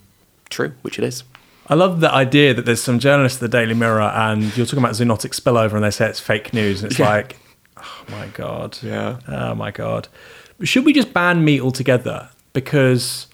true, 0.50 0.74
which 0.82 0.98
it 0.98 1.04
is. 1.04 1.24
I 1.68 1.74
love 1.74 2.00
the 2.00 2.12
idea 2.12 2.54
that 2.54 2.66
there's 2.66 2.82
some 2.82 3.00
journalists 3.00 3.42
at 3.42 3.52
the 3.52 3.58
Daily 3.58 3.74
Mirror 3.74 4.02
and 4.02 4.56
you're 4.56 4.66
talking 4.68 4.80
about 4.80 4.94
zoonotic 4.94 5.34
spillover 5.40 5.74
and 5.74 5.84
they 5.84 5.90
say 5.92 6.08
it's 6.08 6.20
fake 6.20 6.54
news. 6.54 6.84
And 6.84 6.92
it's 6.92 7.00
Yeah. 7.00 7.10
like, 7.10 7.38
oh 7.78 8.04
my 8.10 8.28
God. 8.28 8.78
Yeah. 8.84 9.18
Oh 9.28 9.56
my 9.56 9.72
God. 9.72 10.08
Should 10.64 10.86
we 10.86 10.94
just 10.94 11.12
ban 11.12 11.44
meat 11.44 11.60
altogether? 11.62 12.30
Because 12.54 13.28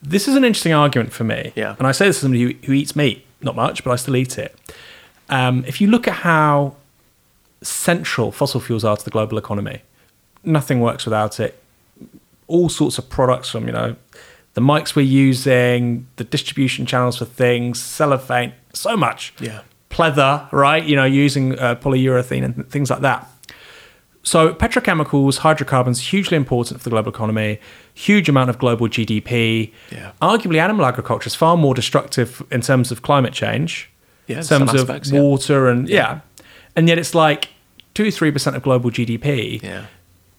this 0.00 0.26
is 0.28 0.36
an 0.36 0.44
interesting 0.44 0.72
argument 0.72 1.12
for 1.12 1.24
me. 1.24 1.52
Yeah. 1.54 1.74
And 1.78 1.86
I 1.86 1.92
say 1.92 2.06
this 2.06 2.16
to 2.18 2.22
somebody 2.22 2.42
who, 2.44 2.54
who 2.66 2.72
eats 2.72 2.94
meat, 2.96 3.26
not 3.42 3.56
much, 3.56 3.84
but 3.84 3.90
I 3.90 3.96
still 3.96 4.16
eat 4.16 4.38
it. 4.38 4.56
Um, 5.28 5.64
if 5.66 5.80
you 5.80 5.88
look 5.88 6.06
at 6.06 6.14
how 6.14 6.76
central 7.62 8.32
fossil 8.32 8.60
fuels 8.60 8.84
are 8.84 8.96
to 8.96 9.04
the 9.04 9.10
global 9.10 9.38
economy, 9.38 9.82
nothing 10.44 10.80
works 10.80 11.04
without 11.04 11.40
it. 11.40 11.62
All 12.48 12.68
sorts 12.68 12.98
of 12.98 13.08
products 13.08 13.50
from, 13.50 13.66
you 13.66 13.72
know, 13.72 13.96
the 14.54 14.60
mics 14.60 14.94
we're 14.94 15.02
using, 15.02 16.06
the 16.16 16.24
distribution 16.24 16.84
channels 16.84 17.16
for 17.18 17.24
things, 17.24 17.80
cellophane, 17.80 18.52
so 18.74 18.96
much. 18.96 19.32
Yeah. 19.40 19.62
Pleather, 19.90 20.50
right? 20.52 20.84
You 20.84 20.96
know, 20.96 21.04
using 21.04 21.58
uh, 21.58 21.76
polyurethane 21.76 22.44
and 22.44 22.68
things 22.70 22.90
like 22.90 23.00
that. 23.00 23.28
So 24.22 24.54
petrochemicals, 24.54 25.38
hydrocarbons, 25.38 26.00
hugely 26.00 26.36
important 26.36 26.80
for 26.80 26.84
the 26.84 26.90
global 26.90 27.10
economy, 27.10 27.58
huge 27.94 28.28
amount 28.28 28.50
of 28.50 28.58
global 28.58 28.88
GDP. 28.88 29.72
Yeah. 29.90 30.12
Arguably, 30.22 30.58
animal 30.58 30.86
agriculture 30.86 31.26
is 31.26 31.34
far 31.34 31.56
more 31.56 31.74
destructive 31.74 32.42
in 32.50 32.60
terms 32.60 32.92
of 32.92 33.02
climate 33.02 33.32
change, 33.32 33.90
Yeah, 34.26 34.38
in 34.38 34.44
terms 34.44 34.74
of 34.74 34.80
aspects, 34.80 35.10
yeah. 35.10 35.20
water 35.20 35.68
and 35.68 35.88
yeah. 35.88 36.20
and 36.76 36.88
yet 36.88 36.98
it's 36.98 37.14
like 37.14 37.48
two 37.94 38.10
three 38.10 38.30
percent 38.30 38.56
of 38.56 38.62
global 38.62 38.90
GDP. 38.90 39.62
Yeah. 39.62 39.86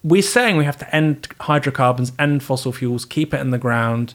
We're 0.02 0.22
saying 0.22 0.56
we 0.56 0.64
have 0.64 0.78
to 0.78 0.94
end 0.94 1.28
hydrocarbons, 1.40 2.12
end 2.18 2.42
fossil 2.42 2.72
fuels, 2.72 3.04
keep 3.04 3.32
it 3.32 3.40
in 3.40 3.50
the 3.50 3.58
ground, 3.58 4.14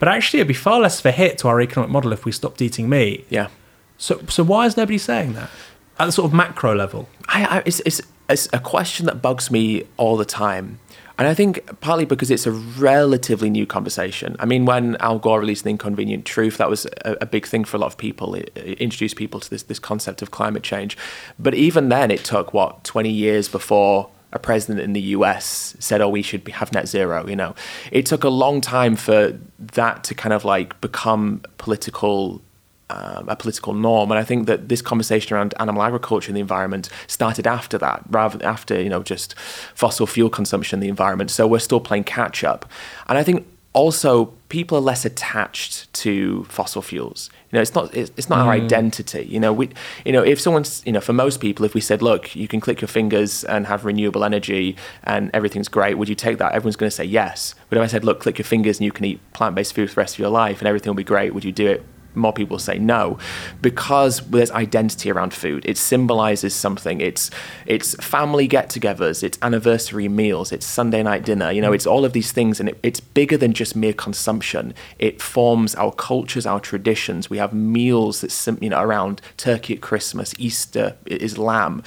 but 0.00 0.08
actually 0.08 0.40
it'd 0.40 0.48
be 0.48 0.54
far 0.54 0.80
less 0.80 0.98
of 0.98 1.06
a 1.06 1.12
hit 1.12 1.38
to 1.38 1.48
our 1.48 1.60
economic 1.60 1.90
model 1.90 2.12
if 2.12 2.24
we 2.24 2.32
stopped 2.32 2.60
eating 2.60 2.88
meat. 2.88 3.26
Yeah. 3.30 3.48
So, 3.96 4.20
so 4.28 4.42
why 4.42 4.66
is 4.66 4.76
nobody 4.76 4.98
saying 4.98 5.34
that 5.34 5.50
at 5.98 6.06
the 6.06 6.12
sort 6.12 6.24
of 6.24 6.34
macro 6.34 6.74
level? 6.74 7.08
I, 7.28 7.44
I, 7.44 7.62
it's, 7.66 7.80
it's, 7.80 8.00
it's 8.28 8.48
a 8.52 8.58
question 8.58 9.06
that 9.06 9.22
bugs 9.22 9.50
me 9.50 9.84
all 9.98 10.16
the 10.16 10.24
time. 10.24 10.80
And 11.20 11.28
I 11.28 11.34
think 11.34 11.78
partly 11.82 12.06
because 12.06 12.30
it's 12.30 12.46
a 12.46 12.50
relatively 12.50 13.50
new 13.50 13.66
conversation. 13.66 14.36
I 14.38 14.46
mean, 14.46 14.64
when 14.64 14.96
Al 15.00 15.18
Gore 15.18 15.38
released 15.38 15.64
The 15.64 15.70
Inconvenient 15.70 16.24
Truth, 16.24 16.56
that 16.56 16.70
was 16.70 16.86
a, 17.04 17.18
a 17.20 17.26
big 17.26 17.46
thing 17.46 17.64
for 17.64 17.76
a 17.76 17.80
lot 17.80 17.88
of 17.88 17.98
people. 17.98 18.34
It, 18.34 18.50
it 18.56 18.78
introduced 18.78 19.16
people 19.16 19.38
to 19.38 19.50
this, 19.50 19.64
this 19.64 19.78
concept 19.78 20.22
of 20.22 20.30
climate 20.30 20.62
change. 20.62 20.96
But 21.38 21.52
even 21.52 21.90
then, 21.90 22.10
it 22.10 22.24
took, 22.24 22.54
what, 22.54 22.84
20 22.84 23.10
years 23.10 23.50
before 23.50 24.08
a 24.32 24.38
president 24.38 24.80
in 24.80 24.94
the 24.94 25.00
US 25.18 25.76
said, 25.78 26.00
oh, 26.00 26.08
we 26.08 26.22
should 26.22 26.48
have 26.48 26.72
net 26.72 26.88
zero, 26.88 27.26
you 27.28 27.36
know. 27.36 27.54
It 27.92 28.06
took 28.06 28.24
a 28.24 28.30
long 28.30 28.62
time 28.62 28.96
for 28.96 29.38
that 29.58 30.04
to 30.04 30.14
kind 30.14 30.32
of 30.32 30.46
like 30.46 30.80
become 30.80 31.42
political 31.58 32.40
um, 32.90 33.28
a 33.28 33.36
political 33.36 33.72
norm. 33.72 34.10
And 34.10 34.18
I 34.18 34.24
think 34.24 34.46
that 34.46 34.68
this 34.68 34.82
conversation 34.82 35.36
around 35.36 35.54
animal 35.60 35.82
agriculture 35.82 36.30
and 36.30 36.36
the 36.36 36.40
environment 36.40 36.88
started 37.06 37.46
after 37.46 37.78
that, 37.78 38.02
rather 38.10 38.38
than 38.38 38.46
after 38.46 38.80
you 38.80 38.88
know 38.88 39.02
just 39.02 39.38
fossil 39.74 40.06
fuel 40.06 40.30
consumption 40.30 40.78
in 40.78 40.80
the 40.80 40.88
environment. 40.88 41.30
So 41.30 41.46
we're 41.46 41.60
still 41.60 41.80
playing 41.80 42.04
catch 42.04 42.44
up. 42.44 42.70
And 43.08 43.16
I 43.16 43.22
think 43.22 43.46
also 43.72 44.26
people 44.48 44.76
are 44.76 44.80
less 44.80 45.04
attached 45.04 45.92
to 45.92 46.44
fossil 46.44 46.82
fuels. 46.82 47.30
You 47.50 47.56
know, 47.56 47.62
it's 47.62 47.74
not 47.74 47.94
it's, 47.94 48.10
it's 48.16 48.28
not 48.28 48.40
our 48.40 48.52
identity. 48.52 49.24
You 49.28 49.38
know, 49.38 49.52
we 49.52 49.70
you 50.04 50.12
know 50.12 50.22
if 50.22 50.40
someone's 50.40 50.82
you 50.84 50.92
know 50.92 51.00
for 51.00 51.12
most 51.12 51.40
people, 51.40 51.64
if 51.64 51.74
we 51.74 51.80
said, 51.80 52.02
look, 52.02 52.34
you 52.34 52.48
can 52.48 52.60
click 52.60 52.80
your 52.80 52.88
fingers 52.88 53.44
and 53.44 53.66
have 53.66 53.84
renewable 53.84 54.24
energy 54.24 54.76
and 55.04 55.30
everything's 55.32 55.68
great, 55.68 55.98
would 55.98 56.08
you 56.08 56.14
take 56.14 56.38
that? 56.38 56.52
Everyone's 56.52 56.76
going 56.76 56.90
to 56.90 56.96
say 56.96 57.04
yes. 57.04 57.54
But 57.68 57.78
if 57.78 57.84
I 57.84 57.86
said, 57.86 58.04
look, 58.04 58.20
click 58.20 58.38
your 58.38 58.44
fingers 58.44 58.78
and 58.78 58.84
you 58.84 58.92
can 58.92 59.04
eat 59.04 59.20
plant-based 59.32 59.74
food 59.74 59.88
for 59.90 59.96
the 59.96 60.00
rest 60.00 60.14
of 60.16 60.18
your 60.18 60.30
life 60.30 60.58
and 60.58 60.66
everything 60.66 60.90
will 60.90 60.96
be 60.96 61.04
great, 61.04 61.32
would 61.34 61.44
you 61.44 61.52
do 61.52 61.68
it? 61.68 61.84
More 62.14 62.32
people 62.32 62.58
say 62.58 62.78
no 62.78 63.18
because 63.60 64.20
there's 64.30 64.50
identity 64.50 65.10
around 65.10 65.34
food. 65.34 65.64
It 65.66 65.76
symbolizes 65.78 66.54
something. 66.54 67.00
It's 67.00 67.30
it's 67.66 67.94
family 67.96 68.46
get-togethers 68.46 69.22
it's 69.22 69.38
anniversary 69.42 70.08
meals 70.08 70.52
it's 70.52 70.66
sunday 70.66 71.02
night 71.02 71.24
dinner 71.24 71.50
you 71.50 71.60
know 71.60 71.72
it's 71.72 71.86
all 71.86 72.04
of 72.04 72.12
these 72.12 72.32
things 72.32 72.60
and 72.60 72.68
it, 72.68 72.78
it's 72.82 73.00
bigger 73.00 73.36
than 73.36 73.52
just 73.52 73.74
mere 73.76 73.92
consumption. 73.92 74.74
It 74.98 75.20
forms 75.20 75.74
our 75.74 75.92
cultures 75.92 76.46
our 76.46 76.60
traditions. 76.60 77.30
We 77.30 77.38
have 77.38 77.52
meals 77.52 78.20
that 78.20 78.32
sim- 78.32 78.58
you 78.60 78.70
know 78.70 78.80
around 78.80 79.20
turkey 79.36 79.74
at 79.74 79.80
christmas 79.80 80.34
easter 80.38 80.96
is 81.06 81.38
lamb. 81.38 81.82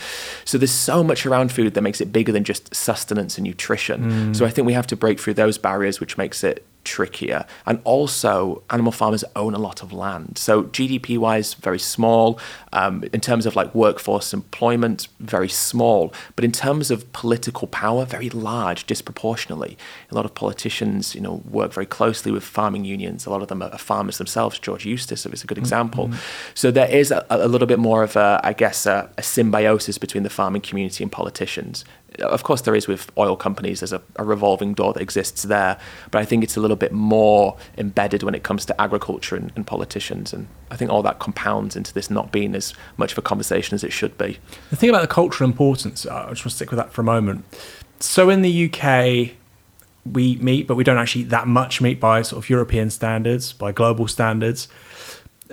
So 0.46 0.58
there's 0.58 0.72
so 0.72 1.04
much 1.04 1.26
around 1.26 1.52
food 1.52 1.74
that 1.74 1.82
makes 1.82 2.02
it 2.02 2.12
bigger 2.12 2.32
than 2.32 2.44
just 2.44 2.74
sustenance 2.74 3.38
and 3.38 3.46
nutrition. 3.46 4.12
Mm. 4.12 4.36
So 4.36 4.46
i 4.46 4.50
think 4.50 4.66
we 4.66 4.74
have 4.74 4.88
to 4.88 4.96
break 4.96 5.20
through 5.20 5.36
those 5.36 5.58
barriers 5.58 6.00
which 6.00 6.18
makes 6.18 6.44
it 6.44 6.66
trickier. 6.84 7.46
And 7.66 7.80
also, 7.84 8.64
animal 8.70 8.92
farmers 8.92 9.24
own 9.36 9.54
a 9.54 9.60
lot 9.60 9.82
of 9.82 9.92
land. 9.94 10.38
So, 10.38 10.64
GDP 10.64 11.18
wise, 11.18 11.54
very 11.56 11.80
small. 11.80 12.40
Um, 12.72 13.04
in 13.14 13.22
terms 13.22 13.46
of 13.46 13.56
like 13.56 13.74
workforce 13.74 14.34
employment, 14.34 15.08
very 15.20 15.50
small. 15.50 16.14
But 16.36 16.46
in 16.46 16.52
terms 16.52 16.92
of 16.92 17.12
political 17.14 17.68
power, 17.68 18.06
very 18.06 18.30
large, 18.30 18.86
disproportionately. 18.86 19.78
A 20.12 20.16
lot 20.16 20.26
of 20.26 20.36
politicians, 20.36 21.16
you 21.16 21.22
know, 21.22 21.42
work 21.50 21.74
very 21.74 21.86
closely 21.86 22.32
with 22.32 22.44
farming 22.44 22.86
unions. 22.86 23.26
A 23.26 23.30
lot 23.30 23.42
of 23.42 23.48
them 23.48 23.62
are 23.62 23.78
farmers 23.78 24.18
themselves. 24.18 24.60
George 24.60 24.86
Eustice 24.86 25.26
is 25.26 25.44
a 25.44 25.48
good 25.48 25.58
example. 25.58 26.12
So, 26.54 26.72
there 26.72 26.90
is 26.90 27.12
a, 27.12 27.26
a 27.30 27.48
little 27.48 27.68
bit 27.68 27.80
more 27.80 28.04
of 28.04 28.16
a, 28.16 28.40
I 28.44 28.54
guess, 28.54 28.86
a, 28.86 29.10
a 29.18 29.24
symbiosis 29.24 29.98
between 29.98 30.24
the 30.24 30.30
farming 30.30 30.62
community 30.62 31.04
and 31.04 31.12
politicians 31.12 31.86
of 32.20 32.44
course 32.44 32.62
there 32.62 32.76
is 32.76 32.88
with 32.88 33.12
oil 33.18 33.36
companies 33.36 33.80
there's 33.80 33.94
a, 33.94 34.02
a, 34.18 34.24
revolving 34.24 34.74
door 34.74 34.94
that 34.94 35.02
exists 35.02 35.44
there 35.44 35.78
but 36.12 36.22
i 36.22 36.26
think 36.26 36.44
it's 36.44 36.56
a 36.56 36.60
little 36.60 36.76
bit 36.76 36.92
more 36.92 37.58
embedded 37.78 38.24
when 38.24 38.36
it 38.36 38.44
comes 38.44 38.66
to 38.66 38.82
agriculture 38.82 39.36
and, 39.36 39.52
and, 39.56 39.66
politicians 39.66 40.34
and 40.34 40.48
i 40.72 40.76
think 40.76 40.92
all 40.92 41.02
that 41.02 41.20
compounds 41.20 41.76
into 41.76 41.94
this 41.94 42.10
not 42.10 42.32
being 42.32 42.56
as 42.56 42.74
much 42.98 43.12
of 43.12 43.18
a 43.18 43.22
conversation 43.22 43.76
as 43.76 43.84
it 43.84 43.92
should 43.92 44.18
be. 44.18 44.38
The 44.70 44.76
thing 44.76 44.90
about 44.90 45.02
the 45.02 45.08
cultural 45.08 45.50
importance 45.50 46.06
i 46.06 46.30
just 46.30 46.44
want 46.44 46.52
to 46.52 46.56
stick 46.56 46.72
with 46.72 46.78
that 46.78 46.92
for 46.92 47.02
a 47.02 47.06
moment. 47.06 47.46
So 48.00 48.30
in 48.30 48.42
the 48.42 48.66
uk 48.66 49.32
we 50.06 50.24
eat 50.24 50.42
meat 50.42 50.68
but 50.68 50.76
we 50.76 50.84
don't 50.84 50.98
actually 50.98 51.22
eat 51.22 51.30
that 51.30 51.48
much 51.48 51.82
meat 51.82 52.00
by 52.00 52.22
sort 52.22 52.44
of 52.44 52.50
european 52.50 52.90
standards 52.90 53.54
by 53.54 53.72
global 53.72 54.08
standards. 54.08 54.68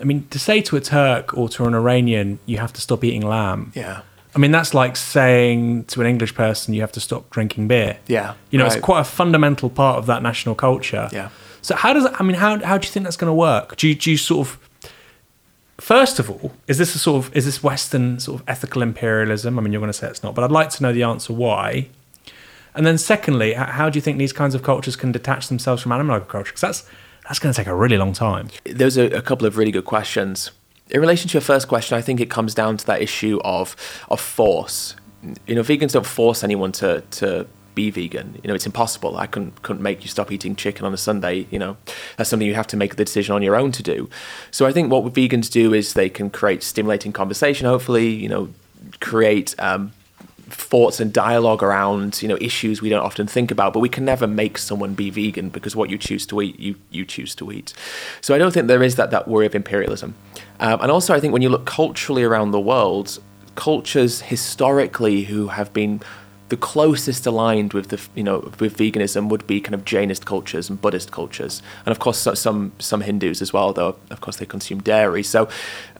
I 0.01 0.05
mean 0.05 0.27
to 0.31 0.39
say 0.39 0.61
to 0.63 0.77
a 0.77 0.81
turk 0.81 1.37
or 1.37 1.49
to 1.51 1.65
an 1.65 1.75
iranian 1.75 2.39
you 2.47 2.59
have 2.59 2.73
to 2.75 2.81
stop 2.81 3.05
eating 3.05 3.27
lamb. 3.27 3.73
Yeah 3.75 4.03
I 4.35 4.39
mean, 4.39 4.53
that's 4.53 4.75
like 4.75 4.97
saying 4.97 5.85
to 5.87 6.01
an 6.01 6.07
English 6.07 6.35
person, 6.35 6.73
you 6.75 6.81
have 6.83 6.93
to 6.93 7.01
stop 7.01 7.31
drinking 7.31 7.69
beer. 7.69 7.99
Yeah. 8.07 8.35
You 8.51 8.59
know, 8.59 8.65
right. 8.65 8.77
it's 8.77 8.85
quite 8.85 9.01
a 9.01 9.05
fundamental 9.05 9.71
part 9.71 9.99
of 9.99 10.07
that 10.07 10.23
national 10.23 10.55
culture. 10.55 11.09
Yeah. 11.13 11.31
So, 11.63 11.75
how 11.75 11.93
does, 11.93 12.07
I 12.19 12.23
mean, 12.23 12.37
how, 12.37 12.59
how 12.65 12.79
do 12.79 12.87
you 12.87 12.93
think 12.93 13.05
that's 13.05 13.17
going 13.17 13.31
to 13.31 13.35
work? 13.35 13.77
Do 13.77 13.89
you, 13.89 13.95
do 13.95 14.11
you 14.11 14.17
sort 14.17 14.47
of, 14.47 14.59
first 15.79 16.19
of 16.19 16.31
all, 16.31 16.53
is 16.69 16.79
this 16.79 16.95
a 16.95 16.99
sort 16.99 17.25
of, 17.25 17.37
is 17.37 17.45
this 17.45 17.63
Western 17.63 18.21
sort 18.21 18.41
of 18.41 18.49
ethical 18.49 18.83
imperialism? 18.83 19.59
I 19.59 19.63
mean, 19.63 19.73
you're 19.73 19.81
going 19.81 19.93
to 19.93 19.99
say 19.99 20.09
it's 20.09 20.23
not, 20.23 20.35
but 20.35 20.45
I'd 20.45 20.53
like 20.53 20.71
to 20.71 20.83
know 20.83 20.93
the 20.93 21.03
answer 21.03 21.33
why. 21.33 21.89
And 22.75 22.87
then, 22.87 22.99
secondly, 22.99 23.55
how 23.55 23.91
do 23.91 23.97
you 23.97 24.01
think 24.01 24.19
these 24.19 24.33
kinds 24.33 24.55
of 24.55 24.63
cultures 24.63 24.95
can 24.95 25.11
detach 25.11 25.49
themselves 25.49 25.83
from 25.83 25.91
animal 25.91 26.15
agriculture? 26.15 26.53
Because 26.53 26.61
that's, 26.61 26.87
that's 27.25 27.41
going 27.41 27.53
to 27.53 27.57
take 27.57 27.67
a 27.67 27.75
really 27.75 27.97
long 27.97 28.13
time. 28.13 28.49
There's 28.65 28.97
a, 28.97 29.11
a 29.11 29.23
couple 29.23 29.47
of 29.47 29.57
really 29.57 29.73
good 29.73 29.85
questions 29.85 30.53
in 30.91 31.01
relation 31.01 31.29
to 31.29 31.35
your 31.35 31.43
first 31.43 31.69
question, 31.69 31.97
I 31.97 32.03
think 32.03 32.21
it 32.21 32.31
comes 32.31 32.55
down 32.55 32.77
to 32.79 32.87
that 32.87 33.03
issue 33.03 33.41
of 33.45 33.77
of 34.11 34.21
force. 34.21 34.97
You 35.47 35.55
know, 35.55 35.63
vegans 35.63 35.93
don't 35.93 36.07
force 36.07 36.43
anyone 36.45 36.73
to 36.73 37.03
to 37.13 37.47
be 37.75 37.91
vegan. 37.91 38.39
You 38.43 38.49
know, 38.49 38.55
it's 38.55 38.67
impossible. 38.67 39.17
I 39.17 39.27
couldn't 39.27 39.63
couldn't 39.63 39.83
make 39.83 40.03
you 40.03 40.09
stop 40.09 40.33
eating 40.33 40.57
chicken 40.57 40.85
on 40.85 40.93
a 40.93 40.97
Sunday. 40.97 41.47
You 41.51 41.59
know, 41.59 41.77
that's 42.17 42.31
something 42.31 42.47
you 42.47 42.55
have 42.55 42.67
to 42.69 42.77
make 42.77 42.97
the 42.97 43.05
decision 43.05 43.35
on 43.35 43.43
your 43.43 43.57
own 43.57 43.73
to 43.73 43.83
do. 43.83 44.09
So 44.51 44.67
I 44.67 44.73
think 44.73 44.91
what 44.91 45.05
vegans 45.13 45.51
do 45.51 45.73
is 45.73 45.95
they 45.95 46.09
can 46.09 46.31
create 46.31 46.63
stimulating 46.63 47.13
conversation. 47.13 47.67
Hopefully, 47.67 48.09
you 48.09 48.29
know, 48.29 48.51
create 49.01 49.55
um, 49.59 49.93
thoughts 50.53 51.01
and 51.01 51.13
dialogue 51.13 51.63
around 51.63 52.23
you 52.23 52.29
know 52.29 52.39
issues 52.41 52.83
we 52.83 52.89
don't 52.89 53.05
often 53.05 53.27
think 53.27 53.51
about 53.51 53.73
but 53.73 53.81
we 53.81 53.89
can 53.89 54.05
never 54.05 54.27
make 54.27 54.59
someone 54.59 54.95
be 54.95 55.11
vegan 55.11 55.49
because 55.49 55.75
what 55.75 55.91
you 55.91 55.99
choose 55.99 56.27
to 56.27 56.41
eat 56.41 56.59
you 56.59 56.75
you 56.91 57.05
choose 57.05 57.35
to 57.35 57.51
eat. 57.53 57.73
So 58.21 58.35
i 58.35 58.39
don't 58.39 58.53
think 58.53 58.67
there 58.67 58.83
is 58.83 58.97
that 58.97 59.11
that 59.11 59.29
worry 59.29 59.47
of 59.47 59.55
imperialism. 59.55 60.15
Um, 60.61 60.81
and 60.81 60.91
also 60.91 61.15
i 61.15 61.21
think 61.21 61.33
when 61.33 61.43
you 61.43 61.49
look 61.49 61.67
culturally 61.67 62.23
around 62.23 62.51
the 62.51 62.61
world 62.61 63.19
cultures 63.55 64.23
historically 64.23 65.25
who 65.25 65.49
have 65.49 65.73
been 65.73 66.01
the 66.51 66.57
closest 66.57 67.27
aligned 67.27 67.73
with 67.73 67.89
the 67.89 68.01
you 68.15 68.25
know 68.25 68.41
with 68.59 68.77
veganism 68.77 69.29
would 69.29 69.47
be 69.47 69.61
kind 69.61 69.75
of 69.75 69.85
Jainist 69.85 70.27
cultures 70.27 70.69
and 70.69 70.81
Buddhist 70.81 71.13
cultures, 71.13 71.63
and 71.87 71.93
of 71.93 72.01
course 72.01 72.27
some 72.35 72.73
some 72.79 73.01
Hindus 73.01 73.41
as 73.41 73.53
well. 73.53 73.73
Though 73.73 73.97
of 74.11 74.21
course 74.21 74.37
they 74.37 74.47
consume 74.47 74.81
dairy. 74.81 75.23
So 75.23 75.49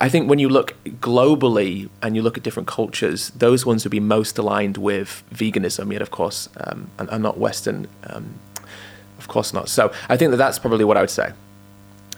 I 0.01 0.09
think 0.09 0.29
when 0.29 0.41
you 0.41 0.49
look 0.49 0.77
globally 1.01 1.89
and 2.03 2.17
you 2.17 2.23
look 2.23 2.37
at 2.37 2.43
different 2.43 2.69
cultures, 2.69 3.31
those 3.31 3.65
ones 3.65 3.85
would 3.85 3.93
be 3.93 4.01
most 4.01 4.39
aligned 4.39 4.77
with 4.77 5.23
veganism. 5.33 5.93
Yet 5.93 6.03
of 6.03 6.11
course, 6.11 6.49
um, 6.59 6.91
and, 6.99 7.09
and, 7.09 7.23
not 7.23 7.39
Western. 7.39 7.87
Um, 8.05 8.35
of 9.19 9.29
course 9.29 9.53
not. 9.53 9.69
So 9.69 9.93
I 10.09 10.17
think 10.17 10.33
that 10.33 10.39
that's 10.39 10.59
probably 10.59 10.85
what 10.85 10.97
I 10.97 11.01
would 11.03 11.11
say. 11.11 11.33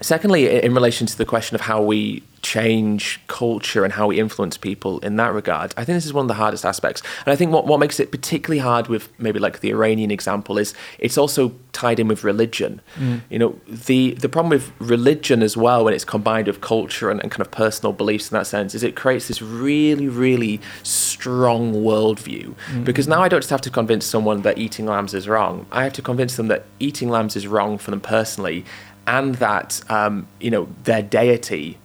Secondly, 0.01 0.49
in 0.49 0.73
relation 0.73 1.07
to 1.07 1.19
the 1.19 1.25
question 1.25 1.55
of 1.55 1.61
how 1.61 1.83
we 1.83 2.23
change 2.43 3.21
culture 3.29 3.85
and 3.85 3.93
how 3.93 4.09
we 4.09 4.19
influence 4.19 4.57
people 4.57 4.99
in 4.99 5.17
that 5.17 5.33
regard, 5.33 5.73
I 5.77 5.85
think 5.85 5.97
this 5.97 6.07
is 6.07 6.13
one 6.13 6.25
of 6.25 6.29
the 6.29 6.35
hardest 6.35 6.65
aspects. 6.65 7.01
And 7.25 7.33
I 7.33 7.37
think 7.37 7.53
what, 7.53 7.67
what 7.67 7.79
makes 7.79 8.01
it 8.01 8.11
particularly 8.11 8.59
hard 8.59 8.89
with 8.89 9.09
maybe 9.19 9.39
like 9.39 9.61
the 9.61 9.71
Iranian 9.71 10.11
example 10.11 10.59
is 10.59 10.75
it's 10.99 11.17
also 11.17 11.55
tied 11.73 12.01
in 12.01 12.09
with 12.09 12.25
religion. 12.25 12.81
Mm. 12.99 13.23
You 13.31 13.39
know, 13.39 13.61
the, 13.67 14.13
the 14.15 14.29
problem 14.29 14.51
with 14.51 14.73
religion 14.81 15.43
as 15.43 15.57
well, 15.57 15.85
when 15.85 15.95
it's 15.95 16.05
combined 16.05 16.49
with 16.49 16.61
culture 16.61 17.11
and, 17.11 17.23
and 17.23 17.31
kind 17.31 17.41
of 17.41 17.51
personal 17.51 17.93
beliefs 17.93 18.31
in 18.31 18.37
that 18.37 18.47
sense, 18.47 18.75
is 18.75 18.83
it 18.83 18.97
creates 18.97 19.29
this 19.29 19.41
really, 19.41 20.09
really 20.09 20.61
strong 20.83 21.75
worldview. 21.75 22.55
Mm. 22.73 22.85
Because 22.85 23.07
now 23.07 23.23
I 23.23 23.29
don't 23.29 23.41
just 23.41 23.51
have 23.51 23.61
to 23.63 23.71
convince 23.71 24.05
someone 24.05 24.43
that 24.43 24.59
eating 24.59 24.87
lambs 24.87 25.15
is 25.15 25.29
wrong, 25.29 25.67
I 25.71 25.85
have 25.85 25.93
to 25.95 26.03
convince 26.03 26.37
them 26.37 26.49
that 26.49 26.65
eating 26.81 27.09
lambs 27.09 27.37
is 27.37 27.47
wrong 27.47 27.79
for 27.79 27.93
them 27.93 28.01
personally 28.01 28.65
and 29.07 29.37
that 29.37 29.81
um, 29.91 30.29
you 30.41 30.51
know 30.51 30.69
their 30.85 31.03
deity 31.03 31.79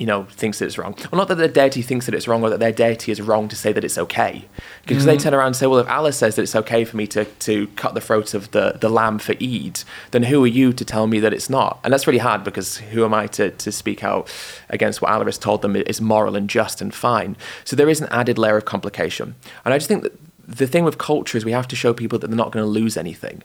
you 0.00 0.06
know 0.06 0.24
thinks 0.24 0.58
that 0.58 0.64
it's 0.64 0.78
wrong. 0.78 0.96
Well 1.12 1.18
not 1.18 1.28
that 1.28 1.36
their 1.36 1.46
deity 1.46 1.82
thinks 1.82 2.06
that 2.06 2.14
it's 2.14 2.26
wrong 2.26 2.42
or 2.42 2.48
that 2.48 2.58
their 2.58 2.72
deity 2.72 3.12
is 3.12 3.20
wrong 3.20 3.48
to 3.48 3.54
say 3.54 3.70
that 3.72 3.84
it's 3.84 3.98
okay. 3.98 4.46
Because 4.86 5.04
mm-hmm. 5.04 5.06
they 5.06 5.16
turn 5.18 5.34
around 5.34 5.48
and 5.48 5.56
say 5.56 5.66
well 5.66 5.78
if 5.78 5.88
allah 5.88 6.12
says 6.12 6.36
that 6.36 6.42
it's 6.42 6.56
okay 6.56 6.84
for 6.84 6.96
me 6.96 7.06
to, 7.08 7.26
to 7.26 7.66
cut 7.76 7.94
the 7.94 8.00
throat 8.00 8.32
of 8.32 8.50
the, 8.52 8.78
the 8.80 8.88
lamb 8.88 9.18
for 9.18 9.34
eid 9.40 9.80
then 10.10 10.24
who 10.24 10.42
are 10.42 10.48
you 10.48 10.72
to 10.72 10.84
tell 10.84 11.06
me 11.06 11.20
that 11.20 11.34
it's 11.34 11.50
not? 11.50 11.78
And 11.84 11.92
that's 11.92 12.06
really 12.06 12.18
hard 12.18 12.42
because 12.42 12.78
who 12.78 13.04
am 13.04 13.12
i 13.12 13.26
to, 13.28 13.50
to 13.50 13.70
speak 13.70 14.02
out 14.02 14.32
against 14.70 15.02
what 15.02 15.10
allah 15.12 15.26
has 15.26 15.38
told 15.38 15.60
them 15.60 15.76
is 15.76 16.00
moral 16.00 16.34
and 16.34 16.48
just 16.48 16.80
and 16.80 16.94
fine? 16.94 17.36
So 17.64 17.76
there 17.76 17.90
is 17.90 18.00
an 18.00 18.08
added 18.10 18.38
layer 18.38 18.56
of 18.56 18.64
complication. 18.64 19.34
And 19.66 19.74
i 19.74 19.78
just 19.78 19.88
think 19.88 20.02
that 20.02 20.18
the 20.48 20.66
thing 20.66 20.84
with 20.84 20.96
culture 20.96 21.36
is 21.36 21.44
we 21.44 21.52
have 21.52 21.68
to 21.68 21.76
show 21.76 21.92
people 21.92 22.18
that 22.18 22.26
they're 22.26 22.36
not 22.36 22.50
going 22.50 22.64
to 22.64 22.70
lose 22.70 22.96
anything. 22.96 23.42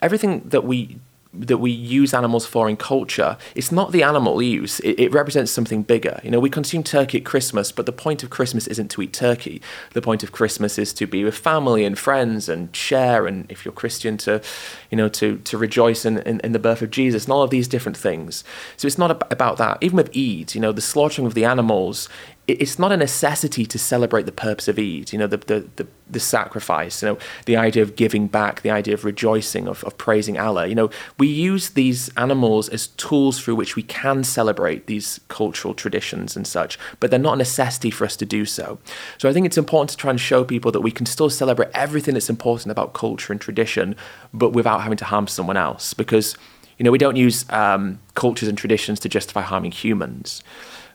Everything 0.00 0.40
that 0.48 0.64
we 0.64 0.98
that 1.32 1.58
we 1.58 1.70
use 1.70 2.12
animals 2.12 2.44
for 2.44 2.68
in 2.68 2.76
culture, 2.76 3.36
it's 3.54 3.70
not 3.70 3.92
the 3.92 4.02
animal 4.02 4.42
use. 4.42 4.80
It, 4.80 4.98
it, 4.98 5.12
represents 5.12 5.52
something 5.52 5.82
bigger. 5.82 6.20
You 6.24 6.30
know, 6.30 6.40
we 6.40 6.50
consume 6.50 6.82
turkey 6.82 7.18
at 7.18 7.24
Christmas, 7.24 7.70
but 7.70 7.86
the 7.86 7.92
point 7.92 8.22
of 8.24 8.30
Christmas 8.30 8.66
isn't 8.66 8.88
to 8.92 9.02
eat 9.02 9.12
turkey. 9.12 9.62
The 9.92 10.02
point 10.02 10.24
of 10.24 10.32
Christmas 10.32 10.78
is 10.78 10.92
to 10.94 11.06
be 11.06 11.22
with 11.22 11.36
family 11.36 11.84
and 11.84 11.96
friends 11.96 12.48
and 12.48 12.74
share, 12.74 13.26
and 13.26 13.50
if 13.50 13.64
you're 13.64 13.72
Christian, 13.72 14.16
to, 14.18 14.42
you 14.90 14.96
know, 14.96 15.08
to 15.10 15.38
to 15.38 15.56
rejoice 15.56 16.04
in, 16.04 16.18
in, 16.18 16.40
in 16.40 16.52
the 16.52 16.58
birth 16.58 16.82
of 16.82 16.90
Jesus 16.90 17.24
and 17.24 17.32
all 17.32 17.42
of 17.42 17.50
these 17.50 17.68
different 17.68 17.96
things. 17.96 18.42
So 18.76 18.86
it's 18.86 18.98
not 18.98 19.10
about 19.32 19.56
that. 19.58 19.78
Even 19.80 19.96
with 19.96 20.08
Eid, 20.16 20.54
you 20.54 20.60
know, 20.60 20.72
the 20.72 20.80
slaughtering 20.80 21.26
of 21.26 21.34
the 21.34 21.44
animals 21.44 22.08
it's 22.52 22.78
not 22.78 22.92
a 22.92 22.96
necessity 22.96 23.66
to 23.66 23.78
celebrate 23.78 24.26
the 24.26 24.32
purpose 24.32 24.68
of 24.68 24.78
Eid, 24.78 25.12
you 25.12 25.18
know, 25.18 25.26
the, 25.26 25.36
the, 25.36 25.68
the, 25.76 25.86
the, 26.08 26.20
sacrifice, 26.20 27.02
you 27.02 27.08
know, 27.08 27.18
the 27.46 27.56
idea 27.56 27.82
of 27.82 27.96
giving 27.96 28.26
back, 28.26 28.62
the 28.62 28.70
idea 28.70 28.94
of 28.94 29.04
rejoicing, 29.04 29.68
of, 29.68 29.84
of 29.84 29.96
praising 29.98 30.38
Allah. 30.38 30.66
You 30.66 30.74
know, 30.74 30.90
we 31.18 31.28
use 31.28 31.70
these 31.70 32.08
animals 32.16 32.68
as 32.68 32.88
tools 32.88 33.40
through 33.40 33.56
which 33.56 33.76
we 33.76 33.82
can 33.82 34.24
celebrate 34.24 34.86
these 34.86 35.20
cultural 35.28 35.74
traditions 35.74 36.36
and 36.36 36.46
such, 36.46 36.78
but 36.98 37.10
they're 37.10 37.18
not 37.18 37.34
a 37.34 37.38
necessity 37.38 37.90
for 37.90 38.04
us 38.04 38.16
to 38.16 38.26
do 38.26 38.44
so. 38.44 38.78
So 39.18 39.28
I 39.28 39.32
think 39.32 39.46
it's 39.46 39.58
important 39.58 39.90
to 39.90 39.96
try 39.96 40.10
and 40.10 40.20
show 40.20 40.44
people 40.44 40.72
that 40.72 40.80
we 40.80 40.90
can 40.90 41.06
still 41.06 41.30
celebrate 41.30 41.70
everything 41.74 42.14
that's 42.14 42.30
important 42.30 42.70
about 42.70 42.94
culture 42.94 43.32
and 43.32 43.40
tradition, 43.40 43.96
but 44.32 44.50
without 44.50 44.82
having 44.82 44.98
to 44.98 45.04
harm 45.04 45.26
someone 45.26 45.56
else, 45.56 45.94
because, 45.94 46.36
you 46.78 46.84
know, 46.84 46.90
we 46.90 46.98
don't 46.98 47.16
use 47.16 47.44
um, 47.50 48.00
cultures 48.14 48.48
and 48.48 48.56
traditions 48.56 48.98
to 49.00 49.08
justify 49.08 49.42
harming 49.42 49.72
humans 49.72 50.42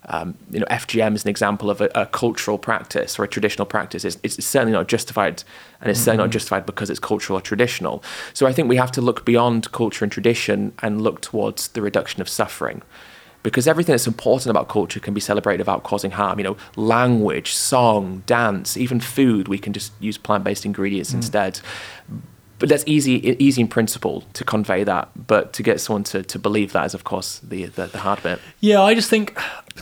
um, 0.08 0.38
you 0.52 0.60
know, 0.60 0.66
FGM 0.68 1.16
is 1.16 1.24
an 1.24 1.30
example 1.30 1.70
of 1.70 1.82
a, 1.82 1.90
a, 1.96 2.06
cultural 2.06 2.58
practice 2.58 3.18
or 3.18 3.24
a 3.24 3.28
traditional 3.28 3.66
practice. 3.66 4.06
It's, 4.06 4.18
it's 4.24 4.46
certainly 4.46 4.74
not 4.74 4.88
justified, 4.88 5.44
and 5.82 5.90
it's 5.90 6.00
mm-hmm. 6.00 6.06
certainly 6.06 6.18
not 6.18 6.24
mm-hmm. 6.26 6.32
justified 6.32 6.66
because 6.66 6.90
it's 6.90 7.00
cultural 7.00 7.40
or 7.40 7.42
traditional. 7.42 8.04
So 8.34 8.46
I 8.46 8.54
think 8.54 8.70
we 8.70 8.76
have 8.76 8.92
to 8.94 9.02
look 9.02 9.26
beyond 9.26 9.72
culture 9.72 10.06
and 10.06 10.12
tradition 10.12 10.74
and 10.82 11.02
look 11.02 11.22
towards 11.22 11.70
the 11.70 11.82
reduction 11.82 12.22
of 12.22 12.30
suffering. 12.30 12.84
Because 13.42 13.68
everything 13.68 13.94
that's 13.94 14.08
important 14.08 14.50
about 14.50 14.70
culture 14.70 15.00
can 15.00 15.14
be 15.14 15.22
celebrated 15.22 15.60
without 15.60 15.84
causing 15.84 16.12
harm. 16.12 16.40
You 16.40 16.44
know, 16.46 16.58
language, 16.76 17.54
song, 17.54 18.24
dance, 18.26 18.76
even 18.76 19.00
food, 19.00 19.48
we 19.48 19.60
can 19.60 19.72
just 19.72 19.92
use 20.00 20.18
plant 20.18 20.44
based 20.44 20.66
ingredients 20.66 21.12
mm. 21.12 21.16
instead 21.16 21.60
but 22.60 22.70
that's 22.70 22.84
easy 22.86 23.36
easy 23.40 23.62
in 23.62 23.68
principle 23.68 24.24
to 24.34 24.44
convey 24.44 24.84
that 24.84 25.10
but 25.28 25.54
to 25.54 25.64
get 25.64 25.82
someone 25.82 26.04
to, 26.04 26.24
to 26.24 26.40
believe 26.40 26.72
that 26.74 26.86
is 26.86 26.94
of 26.94 27.04
course 27.04 27.40
the, 27.40 27.66
the, 27.66 27.88
the 27.88 28.00
hard 28.00 28.22
bit. 28.24 28.40
Yeah 28.60 28.82
i 28.82 28.94
just 28.94 29.10
think 29.10 29.38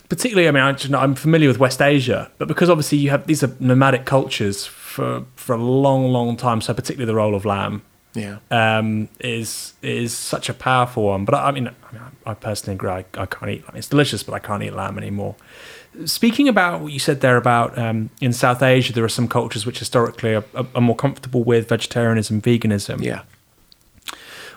particularly 0.08 0.48
i 0.48 0.50
mean 0.50 0.94
i'm 0.94 1.14
familiar 1.14 1.48
with 1.48 1.58
west 1.58 1.80
asia 1.80 2.30
but 2.38 2.48
because 2.48 2.68
obviously 2.68 2.98
you 2.98 3.10
have 3.10 3.26
these 3.26 3.42
are 3.42 3.54
nomadic 3.60 4.04
cultures 4.04 4.66
for 4.66 5.24
for 5.36 5.54
a 5.54 5.62
long 5.62 6.06
long 6.08 6.36
time 6.36 6.60
so 6.60 6.74
particularly 6.74 7.06
the 7.06 7.14
role 7.14 7.34
of 7.34 7.44
lamb 7.44 7.82
yeah. 8.14 8.38
um, 8.50 9.08
is 9.18 9.74
is 9.82 10.16
such 10.16 10.48
a 10.48 10.54
powerful 10.54 11.04
one. 11.04 11.24
But 11.24 11.34
i, 11.34 11.48
I 11.48 11.50
mean, 11.50 11.68
I, 11.68 12.30
I 12.30 12.34
personally 12.34 12.74
agree 12.76 12.90
I, 12.90 13.04
I 13.14 13.26
can't 13.26 13.50
eat 13.50 13.66
lamb 13.66 13.76
it's 13.76 13.88
delicious 13.88 14.22
but 14.22 14.34
i 14.34 14.38
can't 14.38 14.62
eat 14.62 14.72
lamb 14.72 14.98
anymore 14.98 15.36
Speaking 16.06 16.48
about 16.48 16.80
what 16.80 16.92
you 16.92 16.98
said 16.98 17.20
there 17.20 17.36
about 17.36 17.78
um, 17.78 18.10
in 18.20 18.32
South 18.32 18.62
Asia, 18.62 18.92
there 18.92 19.04
are 19.04 19.08
some 19.08 19.28
cultures 19.28 19.64
which 19.64 19.78
historically 19.78 20.34
are, 20.34 20.44
are, 20.74 20.80
more 20.80 20.96
comfortable 20.96 21.44
with 21.44 21.68
vegetarianism, 21.68 22.42
veganism. 22.42 23.02
Yeah. 23.02 23.22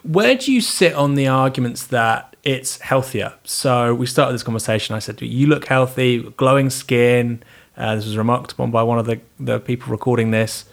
Where 0.04 0.36
do 0.36 0.52
you 0.52 0.62
sit 0.62 0.94
on 0.94 1.16
the 1.16 1.28
arguments 1.28 1.86
that 1.88 2.36
it's 2.44 2.80
healthier? 2.80 3.34
So 3.44 3.94
we 3.94 4.06
started 4.06 4.34
this 4.34 4.44
conversation. 4.44 4.96
I 4.96 5.00
said, 5.00 5.22
"You 5.22 5.48
look 5.48 5.66
healthy, 5.66 6.24
glowing 6.38 6.70
skin." 6.70 7.44
Uh, 7.78 7.96
this 7.96 8.06
was 8.06 8.18
remarked 8.18 8.54
upon 8.54 8.72
by 8.72 8.82
one 8.82 8.98
of 8.98 9.06
the, 9.06 9.20
the 9.40 9.60
people 9.60 9.92
recording 9.92 10.32
this. 10.32 10.66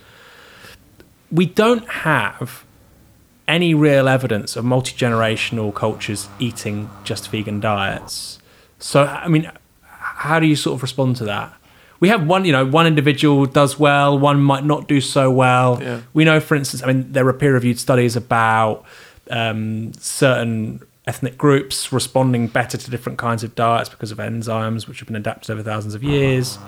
We 1.31 1.45
don't 1.45 1.87
have 1.89 2.65
any 3.47 3.75
real 3.75 4.09
evidence 4.09 4.57
of 4.57 4.65
multi 4.65 4.93
generational 4.97 5.75
cultures 5.75 6.29
eating 6.39 6.89
just 7.05 7.29
vegan 7.29 7.61
diets. 7.61 8.39
So, 8.79 9.05
I 9.05 9.29
mean, 9.29 9.51
how 10.25 10.41
do 10.41 10.47
you 10.47 10.57
sort 10.57 10.75
of 10.77 10.83
respond 10.83 11.17
to 11.17 11.25
that? 11.25 11.53
We 12.01 12.09
have 12.09 12.27
one, 12.27 12.45
you 12.45 12.53
know, 12.53 12.67
one 12.67 12.87
individual 12.87 13.47
does 13.47 13.79
well, 13.79 14.19
one 14.19 14.43
might 14.43 14.65
not 14.65 14.89
do 14.89 15.01
so 15.01 15.31
well. 15.31 15.79
Yeah. 15.81 16.01
We 16.13 16.25
know, 16.25 16.41
for 16.41 16.55
instance, 16.55 16.83
I 16.83 16.87
mean, 16.87 17.13
there 17.13 17.27
are 17.29 17.33
peer-reviewed 17.33 17.79
studies 17.79 18.17
about 18.17 18.85
um, 19.31 19.93
certain 19.95 20.83
ethnic 21.07 21.37
groups 21.37 21.93
responding 21.93 22.49
better 22.49 22.79
to 22.79 22.91
different 22.91 23.19
kinds 23.19 23.45
of 23.45 23.55
diets 23.55 23.91
because 23.91 24.11
of 24.11 24.19
enzymes 24.19 24.89
which 24.89 24.99
have 25.01 25.07
been 25.07 25.17
adapted 25.17 25.51
over 25.51 25.63
thousands 25.63 25.95
of 25.95 26.03
years. 26.03 26.59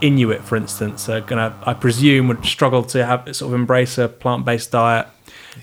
Inuit, 0.00 0.42
for 0.42 0.56
instance, 0.56 1.08
are 1.08 1.20
gonna, 1.20 1.54
I 1.64 1.74
presume, 1.74 2.28
would 2.28 2.44
struggle 2.44 2.82
to 2.84 3.04
have 3.04 3.36
sort 3.36 3.52
of 3.52 3.60
embrace 3.60 3.98
a 3.98 4.08
plant-based 4.08 4.70
diet, 4.70 5.06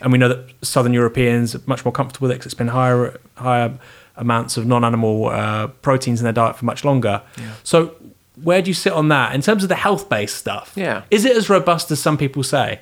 and 0.01 0.11
we 0.11 0.19
know 0.19 0.29
that 0.29 0.53
Southern 0.61 0.93
Europeans 0.93 1.55
are 1.55 1.61
much 1.65 1.83
more 1.85 1.91
comfortable 1.91 2.27
with 2.27 2.31
it 2.31 2.35
because 2.35 2.47
it's 2.51 2.57
been 2.57 2.67
higher, 2.67 3.19
higher 3.35 3.79
amounts 4.17 4.57
of 4.57 4.65
non-animal 4.65 5.27
uh, 5.27 5.67
proteins 5.67 6.19
in 6.19 6.23
their 6.23 6.33
diet 6.33 6.55
for 6.55 6.65
much 6.65 6.83
longer. 6.83 7.21
Yeah. 7.37 7.53
So 7.63 7.95
where 8.43 8.61
do 8.61 8.69
you 8.69 8.73
sit 8.73 8.93
on 8.93 9.07
that 9.09 9.33
in 9.33 9.41
terms 9.41 9.63
of 9.63 9.69
the 9.69 9.75
health-based 9.75 10.35
stuff? 10.35 10.73
Yeah, 10.75 11.03
is 11.11 11.25
it 11.25 11.35
as 11.35 11.49
robust 11.49 11.91
as 11.91 12.01
some 12.01 12.17
people 12.17 12.43
say? 12.43 12.81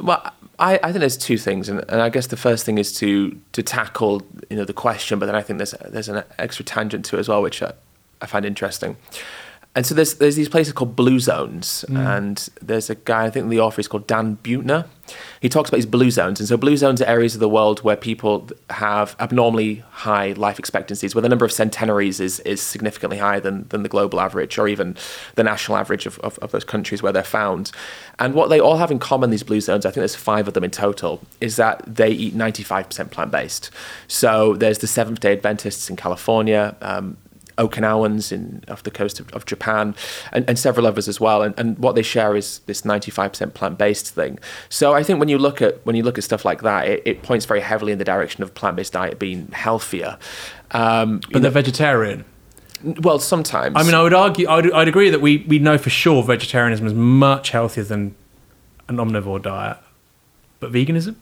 Well, 0.00 0.32
I, 0.58 0.78
I 0.82 0.92
think 0.92 1.00
there's 1.00 1.16
two 1.16 1.38
things, 1.38 1.68
and, 1.68 1.84
and 1.88 2.00
I 2.00 2.08
guess 2.08 2.26
the 2.28 2.36
first 2.36 2.64
thing 2.64 2.78
is 2.78 2.92
to 2.94 3.38
to 3.52 3.62
tackle 3.62 4.22
you 4.50 4.56
know 4.56 4.64
the 4.64 4.72
question, 4.72 5.18
but 5.18 5.26
then 5.26 5.34
I 5.34 5.42
think 5.42 5.58
there's 5.58 5.74
there's 5.88 6.08
an 6.08 6.24
extra 6.38 6.64
tangent 6.64 7.04
to 7.06 7.16
it 7.16 7.20
as 7.20 7.28
well, 7.28 7.42
which 7.42 7.62
I, 7.62 7.72
I 8.20 8.26
find 8.26 8.44
interesting. 8.44 8.96
And 9.78 9.86
so 9.86 9.94
there's 9.94 10.14
there's 10.14 10.34
these 10.34 10.48
places 10.48 10.72
called 10.72 10.96
blue 10.96 11.20
zones, 11.20 11.84
Mm. 11.88 12.16
and 12.16 12.48
there's 12.60 12.90
a 12.90 12.96
guy 12.96 13.26
I 13.26 13.30
think 13.30 13.44
in 13.44 13.50
the 13.50 13.60
author 13.60 13.80
is 13.80 13.86
called 13.86 14.08
Dan 14.08 14.36
Buettner. 14.42 14.86
He 15.40 15.48
talks 15.48 15.70
about 15.70 15.76
these 15.78 15.86
blue 15.86 16.10
zones, 16.10 16.40
and 16.40 16.48
so 16.48 16.56
blue 16.56 16.76
zones 16.76 17.00
are 17.00 17.06
areas 17.06 17.34
of 17.34 17.40
the 17.40 17.48
world 17.48 17.80
where 17.82 17.94
people 17.96 18.48
have 18.70 19.14
abnormally 19.20 19.84
high 19.90 20.32
life 20.32 20.58
expectancies, 20.58 21.14
where 21.14 21.22
the 21.22 21.28
number 21.28 21.44
of 21.44 21.52
centenaries 21.52 22.18
is 22.18 22.40
is 22.40 22.60
significantly 22.60 23.18
higher 23.18 23.38
than 23.40 23.66
than 23.68 23.84
the 23.84 23.88
global 23.88 24.18
average, 24.20 24.58
or 24.58 24.66
even 24.66 24.96
the 25.36 25.44
national 25.44 25.78
average 25.78 26.06
of, 26.06 26.18
of, 26.26 26.38
of 26.40 26.50
those 26.50 26.64
countries 26.64 27.00
where 27.00 27.12
they're 27.12 27.22
found. 27.40 27.70
And 28.18 28.34
what 28.34 28.48
they 28.50 28.58
all 28.60 28.78
have 28.78 28.90
in 28.90 28.98
common, 28.98 29.30
these 29.30 29.44
blue 29.44 29.60
zones, 29.60 29.86
I 29.86 29.90
think 29.90 30.00
there's 30.02 30.16
five 30.16 30.48
of 30.48 30.54
them 30.54 30.64
in 30.64 30.72
total, 30.72 31.20
is 31.40 31.54
that 31.54 31.82
they 31.86 32.10
eat 32.10 32.34
95% 32.36 33.12
plant 33.12 33.30
based. 33.30 33.70
So 34.08 34.56
there's 34.56 34.78
the 34.78 34.88
Seventh 34.88 35.20
Day 35.20 35.32
Adventists 35.34 35.88
in 35.88 35.94
California. 35.94 36.74
Um, 36.82 37.16
Okinawans 37.58 38.32
in 38.32 38.64
off 38.68 38.82
the 38.82 38.90
coast 38.90 39.20
of, 39.20 39.30
of 39.32 39.44
Japan, 39.44 39.94
and, 40.32 40.48
and 40.48 40.58
several 40.58 40.86
others 40.86 41.08
as 41.08 41.20
well. 41.20 41.42
And, 41.42 41.54
and 41.58 41.78
what 41.78 41.94
they 41.94 42.02
share 42.02 42.34
is 42.36 42.60
this 42.66 42.82
95% 42.82 43.52
plant-based 43.54 44.14
thing. 44.14 44.38
So 44.68 44.94
I 44.94 45.02
think 45.02 45.18
when 45.18 45.28
you 45.28 45.38
look 45.38 45.60
at 45.60 45.84
when 45.84 45.96
you 45.96 46.02
look 46.02 46.16
at 46.18 46.24
stuff 46.24 46.44
like 46.44 46.62
that, 46.62 46.88
it, 46.88 47.02
it 47.04 47.22
points 47.22 47.44
very 47.44 47.60
heavily 47.60 47.92
in 47.92 47.98
the 47.98 48.04
direction 48.04 48.42
of 48.42 48.54
plant-based 48.54 48.92
diet 48.92 49.18
being 49.18 49.48
healthier. 49.52 50.18
Um, 50.70 51.20
But 51.32 51.42
they're 51.42 51.50
vegetarian. 51.50 52.24
well, 53.02 53.18
sometimes. 53.18 53.74
I 53.76 53.82
mean, 53.82 53.94
I 53.94 54.02
would 54.02 54.14
argue, 54.14 54.48
I'd, 54.48 54.70
I'd 54.72 54.88
agree 54.88 55.10
that 55.10 55.20
we, 55.20 55.38
we 55.48 55.58
know 55.58 55.78
for 55.78 55.90
sure 55.90 56.22
vegetarianism 56.22 56.86
is 56.86 56.94
much 56.94 57.50
healthier 57.50 57.84
than 57.84 58.14
an 58.88 58.96
omnivore 58.96 59.42
diet. 59.42 59.78
But 60.60 60.72
veganism? 60.72 61.16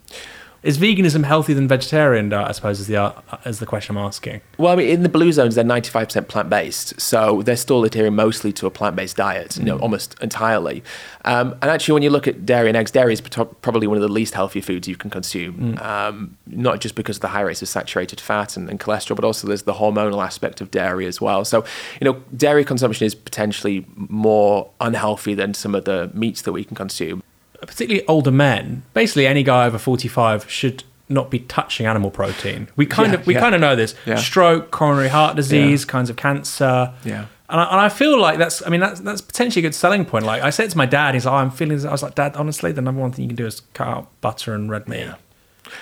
Is 0.67 0.79
veganism 0.79 1.25
healthier 1.25 1.55
than 1.55 1.69
vegetarian 1.69 2.29
diet, 2.29 2.49
I 2.49 2.51
suppose, 2.51 2.81
is 2.81 2.89
the, 2.89 2.97
uh, 2.97 3.13
is 3.45 3.61
the 3.61 3.67
question 3.67 3.97
I'm 3.97 4.05
asking. 4.05 4.41
Well, 4.59 4.73
I 4.73 4.75
mean, 4.75 4.89
in 4.89 5.05
the 5.05 5.09
blue 5.09 5.31
zones, 5.31 5.55
they're 5.55 5.63
95% 5.63 6.27
plant 6.27 6.51
based. 6.51 7.01
So 7.01 7.43
they're 7.43 7.57
still 7.57 7.85
adhering 7.85 8.17
mostly 8.17 8.53
to 8.55 8.67
a 8.67 8.71
plant 8.73 8.97
based 8.97 9.17
diet, 9.17 9.57
you 9.57 9.63
know, 9.63 9.79
almost 9.79 10.17
entirely. 10.21 10.83
Um, 11.25 11.53
and 11.63 11.71
actually, 11.71 11.95
when 11.95 12.03
you 12.03 12.11
look 12.11 12.27
at 12.27 12.45
dairy 12.45 12.67
and 12.67 12.77
eggs, 12.77 12.91
dairy 12.91 13.13
is 13.13 13.21
probably 13.21 13.87
one 13.87 13.97
of 13.97 14.03
the 14.03 14.09
least 14.09 14.35
healthy 14.35 14.61
foods 14.61 14.89
you 14.89 14.97
can 14.97 15.09
consume. 15.09 15.79
Um, 15.81 16.37
not 16.49 16.81
just 16.81 16.97
because 16.97 17.19
of 17.19 17.23
the 17.23 17.29
high 17.29 17.43
rates 17.43 17.63
of 17.63 17.69
saturated 17.69 18.21
fat 18.21 18.57
and, 18.57 18.69
and 18.69 18.81
cholesterol, 18.81 19.15
but 19.15 19.25
also 19.25 19.47
there's 19.47 19.63
the 19.63 19.75
hormonal 19.75 20.25
aspect 20.25 20.61
of 20.61 20.73
dairy 20.73 21.07
as 21.07 21.21
well. 21.21 21.45
So, 21.45 21.65
you 22.01 22.07
know, 22.07 22.21
dairy 22.37 22.65
consumption 22.65 23.07
is 23.07 23.15
potentially 23.15 23.87
more 23.95 24.71
unhealthy 24.81 25.35
than 25.35 25.55
some 25.55 25.77
of 25.77 25.85
the 25.85 26.11
meats 26.13 26.43
that 26.43 26.51
we 26.51 26.65
can 26.65 26.75
consume. 26.75 27.23
Particularly 27.61 28.07
older 28.07 28.31
men, 28.31 28.83
basically 28.95 29.27
any 29.27 29.43
guy 29.43 29.67
over 29.67 29.79
45 29.79 30.51
should 30.51 30.85
not 31.09 31.31
be 31.31 31.41
touching 31.41 31.87
animal 31.87 32.11
protein. 32.11 32.69
We 32.77 32.87
kind 32.87 33.13
Yeah, 33.13 33.21
of 33.21 33.27
we 33.27 33.35
yeah. 33.35 33.41
kind 33.41 33.55
of 33.55 33.61
know 33.61 33.77
this. 33.77 33.95
Yeah. 34.05 34.17
Stroke, 34.17 34.71
coronary 34.71 35.09
heart 35.09 35.37
disease, 35.37 35.85
kinds 35.85 36.11
of 36.11 36.17
cancer. 36.17 36.93
Yeah. 37.05 37.27
And 37.49 37.61
I, 37.61 37.65
and 37.65 37.81
I 37.81 37.89
feel 37.89 38.19
like 38.21 38.39
that's, 38.39 38.67
I 38.67 38.71
mean, 38.71 38.81
that's, 38.81 39.01
that's 39.01 39.21
potentially 39.21 39.65
a 39.65 39.69
good 39.69 39.75
selling 39.75 40.05
point. 40.05 40.25
Like 40.25 40.43
I 40.43 40.51
said 40.51 40.69
to 40.71 40.77
my 40.77 40.87
dad, 40.87 41.15
he's 41.15 41.27
like, 41.27 41.33
oh, 41.33 41.37
I'm 41.37 41.51
feeling, 41.51 41.87
I 41.87 41.93
was 41.93 42.03
like, 42.03 42.17
Dad, 42.17 42.35
honestly, 42.35 42.73
the 42.73 42.83
number 42.83 43.01
one 43.01 43.13
thing 43.13 43.23
you 43.23 43.29
can 43.29 43.37
do 43.37 43.47
is 43.47 43.61
cut 43.73 43.87
out 43.87 44.21
butter 44.21 44.53
and 44.53 44.69
red 44.69 44.89
meat. 44.89 45.09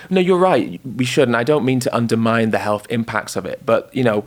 No, 0.09 0.19
you're 0.19 0.37
right. 0.37 0.79
We 0.85 1.05
shouldn't. 1.05 1.35
I 1.35 1.43
don't 1.43 1.65
mean 1.65 1.79
to 1.81 1.95
undermine 1.95 2.51
the 2.51 2.59
health 2.59 2.87
impacts 2.89 3.35
of 3.35 3.45
it, 3.45 3.65
but 3.65 3.93
you 3.95 4.03
know, 4.03 4.25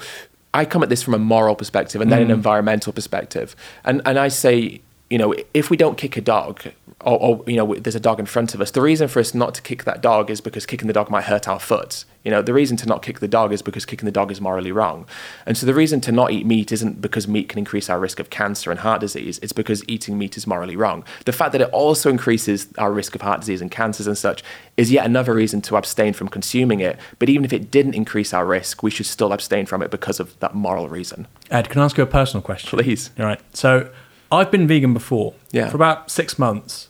I 0.54 0.64
come 0.64 0.82
at 0.82 0.88
this 0.88 1.02
from 1.02 1.14
a 1.14 1.18
moral 1.18 1.54
perspective 1.54 2.00
and 2.00 2.10
then 2.10 2.22
an 2.22 2.28
mm. 2.28 2.32
environmental 2.34 2.92
perspective, 2.92 3.54
and 3.84 4.00
and 4.04 4.18
I 4.18 4.28
say, 4.28 4.80
you 5.10 5.18
know, 5.18 5.34
if 5.54 5.70
we 5.70 5.76
don't 5.76 5.96
kick 5.96 6.16
a 6.16 6.20
dog, 6.20 6.62
or, 7.00 7.18
or 7.18 7.44
you 7.46 7.56
know, 7.56 7.74
there's 7.74 7.94
a 7.94 8.00
dog 8.00 8.20
in 8.20 8.26
front 8.26 8.54
of 8.54 8.60
us, 8.60 8.70
the 8.72 8.82
reason 8.82 9.08
for 9.08 9.20
us 9.20 9.34
not 9.34 9.54
to 9.54 9.62
kick 9.62 9.84
that 9.84 10.02
dog 10.02 10.30
is 10.30 10.40
because 10.40 10.66
kicking 10.66 10.86
the 10.86 10.92
dog 10.92 11.10
might 11.10 11.24
hurt 11.24 11.48
our 11.48 11.60
foot. 11.60 12.04
You 12.24 12.30
know, 12.30 12.42
the 12.42 12.52
reason 12.52 12.76
to 12.78 12.86
not 12.86 13.02
kick 13.02 13.20
the 13.20 13.28
dog 13.28 13.52
is 13.52 13.62
because 13.62 13.86
kicking 13.86 14.04
the 14.04 14.12
dog 14.12 14.30
is 14.30 14.40
morally 14.40 14.72
wrong, 14.72 15.06
and 15.46 15.56
so 15.56 15.64
the 15.64 15.72
reason 15.72 16.00
to 16.02 16.12
not 16.12 16.30
eat 16.30 16.44
meat 16.44 16.72
isn't 16.72 17.00
because 17.00 17.26
meat 17.26 17.48
can 17.48 17.58
increase 17.58 17.88
our 17.88 17.98
risk 17.98 18.20
of 18.20 18.28
cancer 18.28 18.70
and 18.70 18.80
heart 18.80 19.00
disease. 19.00 19.38
It's 19.42 19.52
because 19.52 19.82
eating 19.88 20.18
meat 20.18 20.36
is 20.36 20.46
morally 20.46 20.76
wrong. 20.76 21.04
The 21.24 21.32
fact 21.32 21.52
that 21.52 21.62
it 21.62 21.70
also 21.70 22.10
increases 22.10 22.68
our 22.76 22.92
risk 22.92 23.14
of 23.14 23.22
heart 23.22 23.40
disease 23.40 23.62
and 23.62 23.70
cancers 23.70 24.06
and 24.06 24.18
such 24.18 24.42
is 24.76 24.90
yet 24.90 25.06
another 25.06 25.32
reason 25.32 25.62
to 25.62 25.76
abstain 25.76 26.12
from 26.12 26.28
consuming 26.28 26.80
it. 26.80 26.98
But 27.18 27.30
even 27.30 27.44
if 27.44 27.52
it 27.52 27.70
didn't 27.70 27.94
increase 27.94 28.34
our 28.34 28.44
risk, 28.44 28.82
we 28.82 28.90
should 28.90 29.06
still 29.06 29.32
abstain 29.32 29.64
from 29.64 29.80
it 29.80 29.90
because 29.90 30.20
of 30.20 30.38
that 30.40 30.54
moral 30.54 30.88
reason. 30.88 31.28
Ed, 31.50 31.70
can 31.70 31.80
I 31.80 31.86
ask 31.86 31.96
you 31.96 32.02
a 32.02 32.06
personal 32.06 32.42
question? 32.42 32.78
Please. 32.78 33.10
All 33.18 33.24
right. 33.24 33.40
So 33.56 33.90
I've 34.30 34.50
been 34.50 34.66
vegan 34.66 34.92
before 34.94 35.34
Yeah. 35.52 35.68
for 35.70 35.76
about 35.76 36.10
six 36.10 36.38
months. 36.38 36.88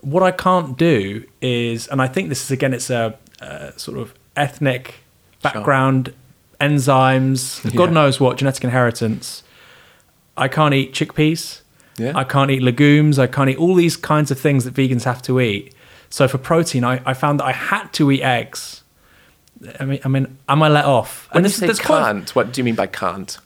What 0.00 0.22
I 0.22 0.30
can't 0.30 0.76
do 0.78 1.24
is, 1.40 1.88
and 1.88 2.00
I 2.00 2.06
think 2.06 2.28
this 2.28 2.42
is 2.44 2.50
again, 2.50 2.72
it's 2.72 2.90
a, 2.90 3.16
uh 3.40 3.70
sort 3.76 3.98
of 3.98 4.14
ethnic 4.36 4.94
background, 5.42 6.12
enzymes, 6.60 7.62
God 7.76 7.88
Yeah. 7.90 7.94
knows 7.94 8.20
what, 8.20 8.36
genetic 8.38 8.64
inheritance. 8.64 9.42
I 10.36 10.48
can't 10.48 10.74
eat 10.74 10.92
chickpeas. 10.94 11.62
Yeah. 11.96 12.12
I 12.14 12.22
can't 12.24 12.50
eat 12.50 12.62
legumes. 12.62 13.18
I 13.18 13.26
can't 13.26 13.50
eat 13.50 13.58
all 13.58 13.74
these 13.74 13.96
kinds 13.96 14.30
of 14.30 14.38
things 14.38 14.64
that 14.64 14.74
vegans 14.74 15.02
have 15.04 15.20
to 15.22 15.40
eat. 15.40 15.74
So 16.10 16.28
for 16.28 16.38
protein, 16.38 16.84
I, 16.84 17.00
I 17.04 17.12
found 17.12 17.40
that 17.40 17.44
I 17.46 17.52
had 17.52 17.92
to 17.94 18.10
eat 18.12 18.22
eggs. 18.22 18.82
I 19.80 19.84
mean, 19.84 20.00
I 20.04 20.08
mean, 20.08 20.38
am 20.48 20.62
I 20.62 20.68
let 20.68 20.84
off? 20.84 21.28
When 21.32 21.42
you 21.42 21.50
this- 21.50 21.56
say 21.78 21.84
can't, 21.84 22.34
what 22.36 22.52
do 22.52 22.60
you 22.60 22.64
mean 22.64 22.76
by 22.76 22.86
can't? 22.86 23.36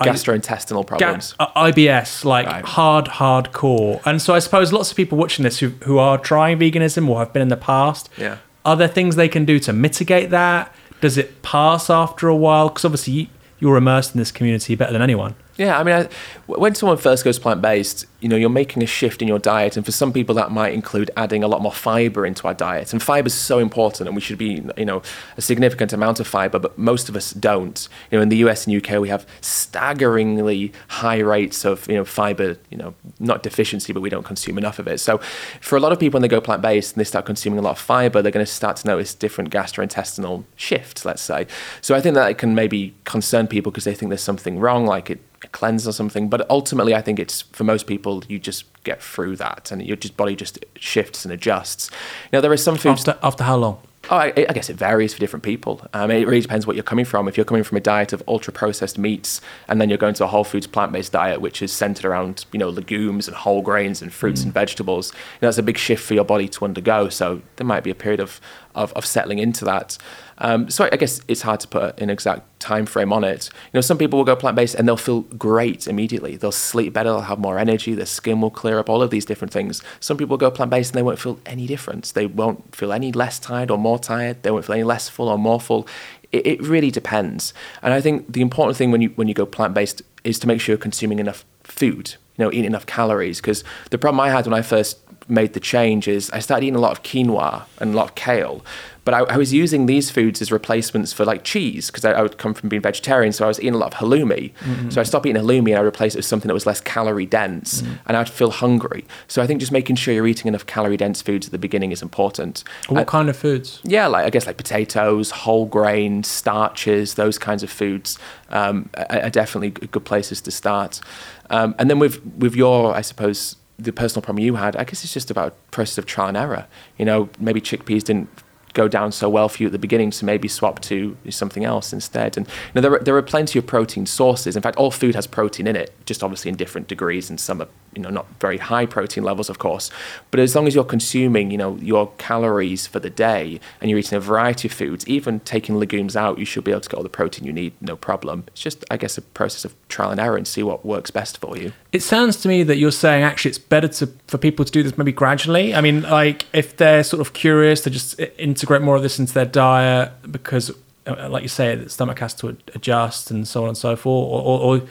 Gastrointestinal 0.00 0.86
Ga- 0.86 0.96
problems. 0.96 1.34
uh, 1.38 1.46
IBS, 1.56 2.24
like 2.24 2.46
Right. 2.46 2.64
hard, 2.64 3.06
hardcore. 3.06 4.00
And 4.04 4.20
so 4.20 4.34
I 4.34 4.38
suppose 4.38 4.72
lots 4.72 4.90
of 4.90 4.96
people 4.96 5.18
watching 5.18 5.42
this 5.42 5.58
who, 5.58 5.70
who 5.84 5.98
are 5.98 6.18
trying 6.18 6.58
veganism 6.58 7.08
or 7.08 7.18
have 7.18 7.32
been 7.32 7.42
in 7.42 7.48
the 7.48 7.56
past, 7.56 8.08
Yeah. 8.16 8.36
are 8.64 8.76
there 8.76 8.88
things 8.88 9.16
they 9.16 9.28
can 9.28 9.44
do 9.44 9.58
to 9.60 9.72
mitigate 9.72 10.30
that? 10.30 10.72
Does 11.00 11.16
it 11.16 11.42
pass 11.42 11.88
after 11.90 12.28
a 12.28 12.36
while? 12.36 12.68
Because 12.68 12.84
obviously 12.84 13.30
you're 13.58 13.76
immersed 13.76 14.14
in 14.14 14.18
this 14.18 14.30
community 14.32 14.74
better 14.74 14.92
than 14.92 15.02
anyone. 15.02 15.34
Yeah, 15.60 15.78
I 15.78 15.82
mean, 15.82 15.94
I, 15.94 16.08
when 16.46 16.74
someone 16.74 16.96
first 16.96 17.22
goes 17.22 17.38
plant 17.38 17.60
based, 17.60 18.06
you 18.20 18.30
know, 18.30 18.36
you're 18.36 18.48
making 18.48 18.82
a 18.82 18.86
shift 18.86 19.20
in 19.20 19.28
your 19.28 19.38
diet, 19.38 19.76
and 19.76 19.84
for 19.84 19.92
some 19.92 20.10
people 20.10 20.34
that 20.36 20.50
might 20.50 20.72
include 20.72 21.10
adding 21.18 21.44
a 21.44 21.48
lot 21.48 21.60
more 21.60 21.70
fiber 21.70 22.24
into 22.24 22.48
our 22.48 22.54
diet. 22.54 22.94
And 22.94 23.02
fiber 23.02 23.26
is 23.26 23.34
so 23.34 23.58
important, 23.58 24.08
and 24.08 24.16
we 24.16 24.22
should 24.22 24.38
be, 24.38 24.64
you 24.78 24.86
know, 24.86 25.02
a 25.36 25.42
significant 25.42 25.92
amount 25.92 26.18
of 26.18 26.26
fiber, 26.26 26.58
but 26.58 26.78
most 26.78 27.10
of 27.10 27.14
us 27.14 27.32
don't. 27.32 27.86
You 28.10 28.16
know, 28.16 28.22
in 28.22 28.30
the 28.30 28.38
US 28.38 28.66
and 28.66 28.74
UK, 28.74 28.98
we 29.02 29.10
have 29.10 29.26
staggeringly 29.42 30.72
high 30.88 31.18
rates 31.18 31.66
of, 31.66 31.86
you 31.88 31.96
know, 31.96 32.06
fiber, 32.06 32.56
you 32.70 32.78
know, 32.78 32.94
not 33.18 33.42
deficiency, 33.42 33.92
but 33.92 34.00
we 34.00 34.08
don't 34.08 34.24
consume 34.24 34.56
enough 34.56 34.78
of 34.78 34.88
it. 34.88 34.98
So, 34.98 35.18
for 35.60 35.76
a 35.76 35.80
lot 35.80 35.92
of 35.92 36.00
people, 36.00 36.16
when 36.16 36.22
they 36.22 36.28
go 36.28 36.40
plant 36.40 36.62
based 36.62 36.94
and 36.94 37.00
they 37.00 37.04
start 37.04 37.26
consuming 37.26 37.58
a 37.58 37.62
lot 37.62 37.72
of 37.72 37.78
fiber, 37.78 38.22
they're 38.22 38.32
going 38.32 38.46
to 38.46 38.50
start 38.50 38.78
to 38.78 38.86
notice 38.86 39.12
different 39.12 39.50
gastrointestinal 39.50 40.44
shifts, 40.56 41.04
let's 41.04 41.20
say. 41.20 41.46
So, 41.82 41.94
I 41.94 42.00
think 42.00 42.14
that 42.14 42.30
it 42.30 42.38
can 42.38 42.54
maybe 42.54 42.94
concern 43.04 43.46
people 43.46 43.70
because 43.70 43.84
they 43.84 43.94
think 43.94 44.08
there's 44.08 44.22
something 44.22 44.58
wrong, 44.58 44.86
like 44.86 45.10
it 45.10 45.20
cleanse 45.48 45.86
or 45.86 45.92
something. 45.92 46.28
But 46.28 46.48
ultimately, 46.50 46.94
I 46.94 47.00
think 47.00 47.18
it's 47.18 47.42
for 47.42 47.64
most 47.64 47.86
people, 47.86 48.22
you 48.28 48.38
just 48.38 48.64
get 48.84 49.02
through 49.02 49.36
that, 49.36 49.70
and 49.70 49.84
your 49.84 49.96
just 49.96 50.16
body 50.16 50.36
just 50.36 50.64
shifts 50.76 51.24
and 51.24 51.32
adjusts. 51.32 51.90
Now, 52.32 52.40
there 52.40 52.52
are 52.52 52.56
some 52.56 52.76
foods. 52.76 53.08
After, 53.08 53.18
after 53.22 53.44
how 53.44 53.56
long? 53.56 53.82
Oh, 54.08 54.16
I, 54.16 54.32
I 54.48 54.52
guess 54.54 54.70
it 54.70 54.76
varies 54.76 55.12
for 55.12 55.20
different 55.20 55.42
people. 55.42 55.86
Um, 55.92 56.10
it 56.10 56.26
really 56.26 56.40
depends 56.40 56.66
what 56.66 56.74
you're 56.74 56.82
coming 56.82 57.04
from. 57.04 57.28
If 57.28 57.36
you're 57.36 57.44
coming 57.44 57.62
from 57.62 57.76
a 57.76 57.82
diet 57.82 58.14
of 58.14 58.22
ultra 58.26 58.50
processed 58.52 58.96
meats, 58.96 59.42
and 59.68 59.78
then 59.78 59.90
you're 59.90 59.98
going 59.98 60.14
to 60.14 60.24
a 60.24 60.26
whole 60.26 60.42
foods 60.42 60.66
plant 60.66 60.90
based 60.90 61.12
diet, 61.12 61.40
which 61.40 61.60
is 61.60 61.70
centered 61.70 62.06
around 62.06 62.46
you 62.50 62.58
know 62.58 62.70
legumes 62.70 63.28
and 63.28 63.36
whole 63.36 63.60
grains 63.60 64.00
and 64.00 64.12
fruits 64.12 64.42
and 64.42 64.54
vegetables, 64.54 65.12
you 65.12 65.18
know, 65.42 65.48
that's 65.48 65.58
a 65.58 65.62
big 65.62 65.76
shift 65.76 66.02
for 66.02 66.14
your 66.14 66.24
body 66.24 66.48
to 66.48 66.64
undergo. 66.64 67.10
So 67.10 67.42
there 67.56 67.66
might 67.66 67.84
be 67.84 67.90
a 67.90 67.94
period 67.94 68.20
of 68.20 68.40
of, 68.74 68.92
of 68.94 69.04
settling 69.04 69.38
into 69.38 69.64
that. 69.66 69.98
Um, 70.40 70.70
so 70.70 70.88
I 70.90 70.96
guess 70.96 71.20
it's 71.28 71.42
hard 71.42 71.60
to 71.60 71.68
put 71.68 72.00
an 72.00 72.10
exact 72.10 72.60
time 72.60 72.86
frame 72.86 73.12
on 73.12 73.24
it. 73.24 73.50
You 73.52 73.78
know, 73.78 73.80
some 73.80 73.98
people 73.98 74.18
will 74.18 74.24
go 74.24 74.34
plant 74.34 74.56
based 74.56 74.74
and 74.74 74.88
they'll 74.88 74.96
feel 74.96 75.20
great 75.20 75.86
immediately. 75.86 76.36
They'll 76.36 76.50
sleep 76.50 76.92
better. 76.92 77.10
They'll 77.10 77.20
have 77.20 77.38
more 77.38 77.58
energy. 77.58 77.94
Their 77.94 78.06
skin 78.06 78.40
will 78.40 78.50
clear 78.50 78.78
up. 78.78 78.88
All 78.88 79.02
of 79.02 79.10
these 79.10 79.24
different 79.24 79.52
things. 79.52 79.82
Some 80.00 80.16
people 80.16 80.36
go 80.36 80.50
plant 80.50 80.70
based 80.70 80.92
and 80.92 80.98
they 80.98 81.02
won't 81.02 81.18
feel 81.18 81.38
any 81.44 81.66
difference. 81.66 82.12
They 82.12 82.26
won't 82.26 82.74
feel 82.74 82.92
any 82.92 83.12
less 83.12 83.38
tired 83.38 83.70
or 83.70 83.78
more 83.78 83.98
tired. 83.98 84.42
They 84.42 84.50
won't 84.50 84.64
feel 84.64 84.74
any 84.74 84.84
less 84.84 85.08
full 85.08 85.28
or 85.28 85.38
more 85.38 85.60
full. 85.60 85.86
It, 86.32 86.46
it 86.46 86.62
really 86.62 86.90
depends. 86.90 87.52
And 87.82 87.92
I 87.92 88.00
think 88.00 88.32
the 88.32 88.40
important 88.40 88.76
thing 88.76 88.90
when 88.90 89.02
you 89.02 89.10
when 89.10 89.28
you 89.28 89.34
go 89.34 89.46
plant 89.46 89.74
based 89.74 90.02
is 90.24 90.38
to 90.38 90.46
make 90.46 90.60
sure 90.60 90.72
you're 90.72 90.78
consuming 90.78 91.18
enough 91.18 91.44
food. 91.64 92.14
You 92.36 92.46
know, 92.46 92.52
eating 92.52 92.64
enough 92.64 92.86
calories. 92.86 93.40
Because 93.40 93.62
the 93.90 93.98
problem 93.98 94.20
I 94.20 94.30
had 94.30 94.46
when 94.46 94.54
I 94.54 94.62
first 94.62 94.98
made 95.30 95.52
the 95.52 95.60
change 95.60 96.08
is 96.08 96.30
I 96.30 96.40
started 96.40 96.64
eating 96.66 96.76
a 96.76 96.80
lot 96.80 96.92
of 96.92 97.02
quinoa 97.02 97.64
and 97.78 97.94
a 97.94 97.96
lot 97.96 98.08
of 98.10 98.14
kale. 98.14 98.64
But 99.02 99.14
I, 99.14 99.20
I 99.34 99.36
was 99.38 99.50
using 99.52 99.86
these 99.86 100.10
foods 100.10 100.42
as 100.42 100.52
replacements 100.52 101.10
for 101.14 101.24
like 101.24 101.42
cheese 101.42 101.86
because 101.90 102.04
I, 102.04 102.12
I 102.12 102.22
would 102.22 102.36
come 102.36 102.52
from 102.52 102.68
being 102.68 102.82
vegetarian. 102.82 103.32
So 103.32 103.46
I 103.46 103.48
was 103.48 103.58
eating 103.58 103.72
a 103.74 103.78
lot 103.78 103.94
of 103.94 103.98
halloumi. 103.98 104.52
So 104.92 105.00
I 105.00 105.04
stopped 105.04 105.24
eating 105.24 105.40
halloumi 105.40 105.70
and 105.70 105.78
I 105.78 105.80
replaced 105.80 106.16
it 106.16 106.18
with 106.18 106.26
something 106.26 106.48
that 106.48 106.54
was 106.54 106.66
less 106.66 106.82
calorie 106.82 107.24
dense 107.24 107.82
and 108.06 108.14
I'd 108.16 108.28
feel 108.28 108.50
hungry. 108.50 109.06
So 109.26 109.40
I 109.42 109.46
think 109.46 109.58
just 109.60 109.72
making 109.72 109.96
sure 109.96 110.12
you're 110.12 110.26
eating 110.26 110.48
enough 110.48 110.66
calorie 110.66 110.98
dense 110.98 111.22
foods 111.22 111.46
at 111.46 111.52
the 111.52 111.58
beginning 111.58 111.92
is 111.92 112.02
important. 112.02 112.62
What 112.88 113.00
Uh, 113.00 113.04
kind 113.06 113.30
of 113.30 113.36
foods? 113.38 113.80
yeah, 113.84 114.06
like 114.06 114.26
I 114.26 114.30
guess 114.30 114.46
like 114.46 114.58
potatoes, 114.58 115.30
whole 115.30 115.64
grain, 115.64 116.22
starches, 116.22 117.14
those 117.14 117.38
kinds 117.38 117.62
of 117.62 117.70
foods 117.70 118.18
um, 118.50 118.90
are, 118.98 119.22
are 119.22 119.30
definitely 119.30 119.70
good 119.70 120.04
places 120.04 120.42
to 120.42 120.50
start. 120.50 121.00
Um, 121.48 121.74
and 121.78 121.88
then 121.88 121.98
with 121.98 122.20
with 122.38 122.54
your, 122.54 122.94
I 122.94 123.00
suppose, 123.00 123.56
the 123.80 123.92
personal 123.92 124.22
problem 124.22 124.44
you 124.44 124.56
had, 124.56 124.76
I 124.76 124.84
guess 124.84 125.04
it's 125.04 125.12
just 125.12 125.30
about 125.30 125.54
process 125.70 125.98
of 125.98 126.06
trial 126.06 126.28
and 126.28 126.36
error. 126.36 126.66
You 126.98 127.04
know, 127.04 127.28
maybe 127.38 127.60
chickpeas 127.60 128.04
didn't 128.04 128.28
go 128.72 128.88
down 128.88 129.12
so 129.12 129.28
well 129.28 129.48
for 129.48 129.62
you 129.62 129.66
at 129.66 129.72
the 129.72 129.78
beginning 129.78 130.10
to 130.12 130.24
maybe 130.24 130.48
swap 130.48 130.80
to 130.80 131.16
something 131.28 131.64
else 131.64 131.92
instead. 131.92 132.36
And 132.36 132.46
you 132.46 132.52
know, 132.76 132.80
there, 132.82 132.94
are, 132.94 132.98
there 133.00 133.16
are 133.16 133.22
plenty 133.22 133.58
of 133.58 133.66
protein 133.66 134.06
sources. 134.06 134.56
In 134.56 134.62
fact, 134.62 134.76
all 134.76 134.90
food 134.90 135.14
has 135.14 135.26
protein 135.26 135.66
in 135.66 135.76
it, 135.76 135.92
just 136.06 136.22
obviously 136.22 136.50
in 136.50 136.56
different 136.56 136.88
degrees, 136.88 137.30
and 137.30 137.40
some 137.40 137.60
are 137.60 137.68
you 137.94 138.02
know 138.02 138.10
not 138.10 138.26
very 138.40 138.58
high 138.58 138.86
protein 138.86 139.24
levels, 139.24 139.50
of 139.50 139.58
course. 139.58 139.90
But 140.30 140.40
as 140.40 140.54
long 140.54 140.66
as 140.66 140.74
you're 140.74 140.84
consuming 140.84 141.50
you 141.50 141.58
know 141.58 141.76
your 141.76 142.12
calories 142.18 142.86
for 142.86 143.00
the 143.00 143.10
day 143.10 143.60
and 143.80 143.90
you're 143.90 143.98
eating 143.98 144.16
a 144.16 144.20
variety 144.20 144.68
of 144.68 144.72
foods, 144.72 145.06
even 145.08 145.40
taking 145.40 145.76
legumes 145.76 146.16
out, 146.16 146.38
you 146.38 146.44
should 146.44 146.64
be 146.64 146.70
able 146.70 146.82
to 146.82 146.88
get 146.88 146.96
all 146.96 147.02
the 147.02 147.08
protein 147.08 147.44
you 147.44 147.52
need, 147.52 147.72
no 147.80 147.96
problem. 147.96 148.44
It's 148.48 148.60
just 148.60 148.84
I 148.90 148.96
guess 148.96 149.18
a 149.18 149.22
process 149.22 149.64
of 149.64 149.74
trial 149.88 150.10
and 150.10 150.20
error 150.20 150.36
and 150.36 150.46
see 150.46 150.62
what 150.62 150.86
works 150.86 151.10
best 151.10 151.38
for 151.38 151.56
you. 151.56 151.72
It 151.92 152.02
sounds 152.02 152.36
to 152.42 152.48
me 152.48 152.62
that 152.62 152.76
you're 152.76 152.92
saying 152.92 153.24
actually 153.24 153.50
it's 153.50 153.58
better 153.58 153.88
to 153.88 154.06
for 154.28 154.38
people 154.38 154.64
to 154.64 154.70
do 154.70 154.82
this 154.82 154.96
maybe 154.96 155.12
gradually. 155.12 155.74
I 155.74 155.80
mean, 155.80 156.02
like 156.02 156.46
if 156.52 156.76
they're 156.76 157.02
sort 157.02 157.20
of 157.20 157.32
curious, 157.32 157.80
to 157.82 157.90
just 157.90 158.18
integrate 158.38 158.82
more 158.82 158.96
of 158.96 159.02
this 159.02 159.18
into 159.18 159.32
their 159.32 159.46
diet 159.46 160.12
because, 160.30 160.70
uh, 161.06 161.28
like 161.28 161.42
you 161.42 161.48
say, 161.48 161.74
the 161.74 161.88
stomach 161.88 162.18
has 162.18 162.34
to 162.34 162.56
adjust 162.74 163.30
and 163.30 163.46
so 163.46 163.62
on 163.62 163.68
and 163.68 163.76
so 163.76 163.96
forth. 163.96 164.26
Or, 164.30 164.42
or, 164.42 164.60
or 164.78 164.82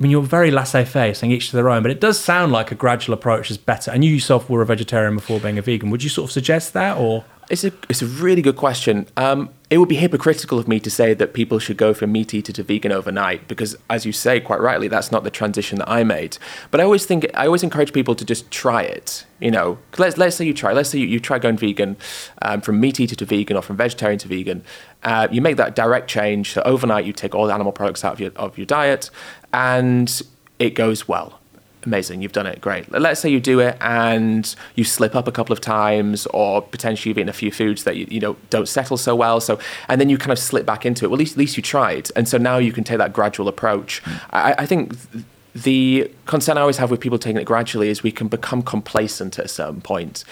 I 0.00 0.02
mean, 0.02 0.10
you're 0.10 0.22
very 0.22 0.50
laissez-faire, 0.50 1.12
saying 1.12 1.30
each 1.30 1.50
to 1.50 1.56
their 1.56 1.68
own, 1.68 1.82
but 1.82 1.90
it 1.90 2.00
does 2.00 2.18
sound 2.18 2.52
like 2.52 2.72
a 2.72 2.74
gradual 2.74 3.12
approach 3.12 3.50
is 3.50 3.58
better. 3.58 3.90
And 3.90 4.02
you 4.02 4.14
yourself 4.14 4.48
were 4.48 4.62
a 4.62 4.66
vegetarian 4.66 5.14
before 5.14 5.38
being 5.40 5.58
a 5.58 5.62
vegan. 5.62 5.90
Would 5.90 6.02
you 6.02 6.08
sort 6.08 6.30
of 6.30 6.32
suggest 6.32 6.72
that, 6.72 6.96
or? 6.96 7.22
It's 7.50 7.64
a 7.64 7.72
it's 7.88 8.00
a 8.00 8.06
really 8.06 8.42
good 8.42 8.54
question. 8.54 9.08
Um, 9.16 9.50
it 9.70 9.78
would 9.78 9.88
be 9.88 9.96
hypocritical 9.96 10.56
of 10.56 10.68
me 10.68 10.78
to 10.78 10.88
say 10.88 11.14
that 11.14 11.34
people 11.34 11.58
should 11.58 11.76
go 11.76 11.92
from 11.92 12.12
meat 12.12 12.32
eater 12.32 12.52
to 12.52 12.62
vegan 12.62 12.92
overnight 12.92 13.48
because, 13.48 13.76
as 13.90 14.06
you 14.06 14.12
say 14.12 14.38
quite 14.38 14.60
rightly, 14.60 14.86
that's 14.86 15.10
not 15.10 15.24
the 15.24 15.32
transition 15.32 15.78
that 15.80 15.90
I 15.90 16.04
made. 16.04 16.38
But 16.70 16.80
I 16.80 16.84
always 16.84 17.06
think 17.06 17.26
I 17.34 17.46
always 17.46 17.64
encourage 17.64 17.92
people 17.92 18.14
to 18.14 18.24
just 18.24 18.52
try 18.52 18.82
it. 18.82 19.26
You 19.40 19.50
know, 19.50 19.80
let's 19.98 20.16
let's 20.16 20.36
say 20.36 20.44
you 20.44 20.54
try. 20.54 20.72
Let's 20.72 20.90
say 20.90 21.00
you, 21.00 21.08
you 21.08 21.18
try 21.18 21.40
going 21.40 21.56
vegan 21.56 21.96
um, 22.42 22.60
from 22.60 22.78
meat 22.78 23.00
eater 23.00 23.16
to 23.16 23.24
vegan 23.24 23.56
or 23.56 23.62
from 23.62 23.76
vegetarian 23.76 24.20
to 24.20 24.28
vegan. 24.28 24.62
Uh, 25.02 25.26
you 25.32 25.40
make 25.40 25.56
that 25.56 25.74
direct 25.74 26.08
change. 26.08 26.52
So 26.52 26.62
overnight, 26.62 27.04
you 27.04 27.12
take 27.12 27.34
all 27.34 27.48
the 27.48 27.52
animal 27.52 27.72
products 27.72 28.04
out 28.04 28.12
of 28.12 28.20
your 28.20 28.30
of 28.36 28.58
your 28.58 28.66
diet, 28.66 29.10
and 29.52 30.22
it 30.60 30.76
goes 30.76 31.08
well 31.08 31.39
amazing, 31.84 32.22
you've 32.22 32.32
done 32.32 32.46
it, 32.46 32.60
great. 32.60 32.90
Let's 32.90 33.20
say 33.20 33.28
you 33.28 33.40
do 33.40 33.60
it 33.60 33.76
and 33.80 34.54
you 34.74 34.84
slip 34.84 35.14
up 35.14 35.26
a 35.26 35.32
couple 35.32 35.52
of 35.52 35.60
times, 35.60 36.26
or 36.26 36.62
potentially 36.62 37.10
you've 37.10 37.18
eaten 37.18 37.28
a 37.28 37.32
few 37.32 37.50
foods 37.50 37.84
that 37.84 37.96
you, 37.96 38.06
you 38.10 38.20
know 38.20 38.36
don't 38.50 38.68
settle 38.68 38.96
so 38.96 39.14
well. 39.14 39.40
So 39.40 39.58
and 39.88 40.00
then 40.00 40.08
you 40.08 40.18
kind 40.18 40.32
of 40.32 40.38
slip 40.38 40.66
back 40.66 40.84
into 40.84 41.04
it. 41.04 41.08
Well, 41.08 41.16
at 41.16 41.20
least 41.20 41.32
at 41.32 41.38
least 41.38 41.56
you 41.56 41.62
tried, 41.62 42.10
and 42.16 42.28
so 42.28 42.38
now 42.38 42.58
you 42.58 42.72
can 42.72 42.84
take 42.84 42.98
that 42.98 43.12
gradual 43.12 43.48
approach. 43.48 44.02
I, 44.30 44.54
I 44.58 44.66
think. 44.66 44.96
Th- 45.12 45.24
the 45.52 46.08
concern 46.26 46.56
I 46.58 46.60
always 46.60 46.76
have 46.76 46.92
with 46.92 47.00
people 47.00 47.18
taking 47.18 47.40
it 47.40 47.44
gradually 47.44 47.88
is 47.88 48.04
we 48.04 48.12
can 48.12 48.28
become 48.28 48.62
complacent 48.62 49.36
at 49.36 49.46
a 49.46 49.48
certain 49.48 49.80
point 49.80 50.24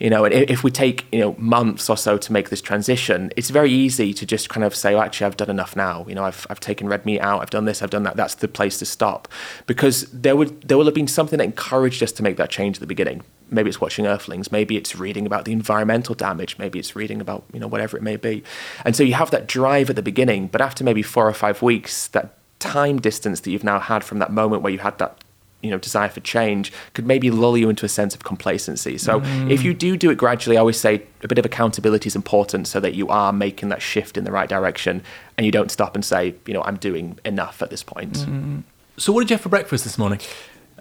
you 0.00 0.08
know, 0.08 0.24
and 0.24 0.32
if 0.34 0.64
we 0.64 0.70
take 0.70 1.04
you 1.12 1.20
know 1.20 1.36
months 1.38 1.90
or 1.90 1.96
so 1.96 2.16
to 2.16 2.32
make 2.32 2.48
this 2.48 2.62
transition, 2.62 3.30
it's 3.36 3.50
very 3.50 3.70
easy 3.70 4.14
to 4.14 4.24
just 4.24 4.48
kind 4.48 4.64
of 4.64 4.74
say, 4.74 4.94
well, 4.94 5.04
actually, 5.04 5.26
I've 5.26 5.36
done 5.36 5.50
enough 5.50 5.76
now. 5.76 6.06
You 6.08 6.14
know, 6.14 6.24
I've 6.24 6.46
I've 6.48 6.58
taken 6.58 6.88
red 6.88 7.04
meat 7.04 7.20
out, 7.20 7.42
I've 7.42 7.50
done 7.50 7.66
this, 7.66 7.82
I've 7.82 7.90
done 7.90 8.04
that. 8.04 8.16
That's 8.16 8.34
the 8.34 8.48
place 8.48 8.78
to 8.78 8.86
stop, 8.86 9.28
because 9.66 10.10
there 10.10 10.34
would 10.34 10.62
there 10.62 10.78
will 10.78 10.86
have 10.86 10.94
been 10.94 11.06
something 11.06 11.36
that 11.36 11.44
encouraged 11.44 12.02
us 12.02 12.12
to 12.12 12.22
make 12.22 12.38
that 12.38 12.48
change 12.48 12.78
at 12.78 12.80
the 12.80 12.86
beginning. 12.86 13.22
Maybe 13.50 13.68
it's 13.68 13.80
watching 13.80 14.06
Earthlings, 14.06 14.50
maybe 14.50 14.76
it's 14.76 14.96
reading 14.96 15.26
about 15.26 15.44
the 15.44 15.52
environmental 15.52 16.14
damage, 16.14 16.56
maybe 16.56 16.78
it's 16.78 16.96
reading 16.96 17.20
about 17.20 17.44
you 17.52 17.60
know 17.60 17.68
whatever 17.68 17.98
it 17.98 18.02
may 18.02 18.16
be, 18.16 18.42
and 18.86 18.96
so 18.96 19.02
you 19.02 19.14
have 19.14 19.30
that 19.32 19.46
drive 19.46 19.90
at 19.90 19.96
the 19.96 20.02
beginning, 20.02 20.46
but 20.46 20.62
after 20.62 20.82
maybe 20.82 21.02
four 21.02 21.28
or 21.28 21.34
five 21.34 21.60
weeks, 21.60 22.06
that 22.08 22.38
time 22.58 23.00
distance 23.00 23.40
that 23.40 23.50
you've 23.50 23.64
now 23.64 23.78
had 23.78 24.02
from 24.02 24.18
that 24.18 24.32
moment 24.32 24.62
where 24.62 24.72
you 24.72 24.78
had 24.78 24.96
that 24.98 25.18
you 25.62 25.70
know 25.70 25.78
desire 25.78 26.08
for 26.08 26.20
change 26.20 26.72
could 26.94 27.06
maybe 27.06 27.30
lull 27.30 27.56
you 27.56 27.68
into 27.68 27.84
a 27.84 27.88
sense 27.88 28.14
of 28.14 28.24
complacency 28.24 28.96
so 28.96 29.20
mm. 29.20 29.50
if 29.50 29.62
you 29.62 29.74
do 29.74 29.96
do 29.96 30.10
it 30.10 30.16
gradually 30.16 30.56
i 30.56 30.60
always 30.60 30.78
say 30.78 31.02
a 31.22 31.28
bit 31.28 31.38
of 31.38 31.44
accountability 31.44 32.06
is 32.06 32.16
important 32.16 32.66
so 32.66 32.80
that 32.80 32.94
you 32.94 33.08
are 33.08 33.32
making 33.32 33.68
that 33.68 33.82
shift 33.82 34.16
in 34.16 34.24
the 34.24 34.32
right 34.32 34.48
direction 34.48 35.02
and 35.36 35.44
you 35.44 35.52
don't 35.52 35.70
stop 35.70 35.94
and 35.94 36.04
say 36.04 36.34
you 36.46 36.54
know 36.54 36.62
i'm 36.64 36.76
doing 36.76 37.18
enough 37.24 37.62
at 37.62 37.70
this 37.70 37.82
point 37.82 38.14
mm. 38.14 38.62
so 38.96 39.12
what 39.12 39.20
did 39.20 39.30
you 39.30 39.34
have 39.34 39.42
for 39.42 39.48
breakfast 39.48 39.84
this 39.84 39.98
morning 39.98 40.20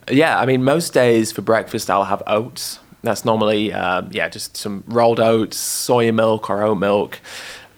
yeah 0.09 0.39
i 0.39 0.45
mean 0.45 0.63
most 0.63 0.93
days 0.93 1.31
for 1.31 1.41
breakfast 1.41 1.89
i'll 1.89 2.05
have 2.05 2.23
oats 2.27 2.79
that's 3.03 3.23
normally 3.23 3.71
um, 3.73 4.09
yeah 4.11 4.27
just 4.27 4.57
some 4.57 4.83
rolled 4.87 5.19
oats 5.19 5.57
soy 5.57 6.11
milk 6.11 6.49
or 6.49 6.63
oat 6.63 6.77
milk 6.77 7.19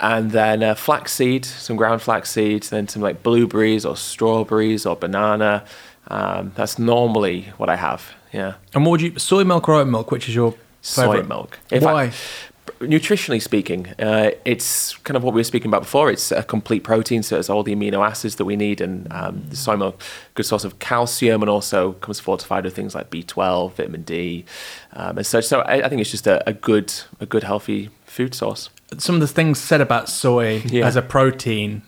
and 0.02 0.32
then 0.32 0.64
uh, 0.64 0.74
flaxseed, 0.74 1.45
some 1.45 1.76
ground 1.76 2.02
flaxseed, 2.02 2.64
then 2.64 2.88
some 2.88 3.04
like 3.04 3.22
blueberries 3.22 3.86
or 3.86 3.95
strawberries 3.95 4.84
or 4.84 4.95
banana, 4.95 5.64
um, 6.12 6.51
that's 6.55 6.78
normally 6.78 7.53
what 7.57 7.70
I 7.70 7.78
have. 7.78 8.12
Yeah. 8.34 8.55
And 8.74 8.86
what 8.86 8.91
would 8.91 9.01
you 9.01 9.18
soy 9.18 9.43
milk 9.43 9.68
or 9.70 9.76
oat 9.76 9.88
milk? 9.88 10.12
Which 10.12 10.28
is 10.28 10.36
your 10.36 10.51
favorite? 10.82 11.22
soy 11.22 11.24
milk? 11.24 11.59
In 11.72 11.84
Why? 11.84 12.09
Fact, 12.09 12.51
nutritionally 12.80 13.41
speaking, 13.41 13.88
uh, 13.97 14.32
it's 14.43 14.97
kind 14.97 15.16
of 15.16 15.24
what 15.24 15.34
we 15.34 15.39
were 15.39 15.45
speaking 15.45 15.70
about 15.70 15.84
before. 15.84 16.12
It's 16.12 16.32
a 16.32 16.43
complete 16.43 16.84
protein, 16.84 17.24
so 17.24 17.39
it's 17.39 17.49
all 17.49 17.64
the 17.64 17.74
amino 17.74 18.05
acids 18.05 18.36
that 18.36 18.45
we 18.45 18.57
need, 18.57 18.82
and 18.82 19.12
um, 19.12 19.43
the 19.47 19.55
soy 19.55 19.78
milk, 19.78 20.01
good 20.36 20.45
source 20.45 20.66
of 20.66 20.80
calcium, 20.80 21.41
and 21.41 21.49
also 21.49 21.93
comes 21.93 22.20
fortified 22.20 22.66
with 22.66 22.76
things 22.76 22.93
like 22.93 23.09
B12, 23.09 23.74
vitamin 23.74 24.03
D, 24.03 24.45
um, 24.93 25.18
and 25.18 25.26
such. 25.26 25.45
So 25.45 25.62
I, 25.62 25.86
I 25.86 25.89
think 25.89 26.01
it's 26.01 26.12
just 26.12 26.28
a, 26.28 26.47
a, 26.47 26.53
good, 26.53 26.93
a 27.22 27.26
good, 27.26 27.43
healthy 27.43 27.89
food 28.05 28.36
source. 28.36 28.70
Some 28.97 29.16
of 29.16 29.22
the 29.22 29.28
things 29.28 29.59
said 29.59 29.80
about 29.80 30.09
soy 30.09 30.62
yeah. 30.66 30.86
as 30.86 30.97
a 30.97 31.01
protein, 31.01 31.84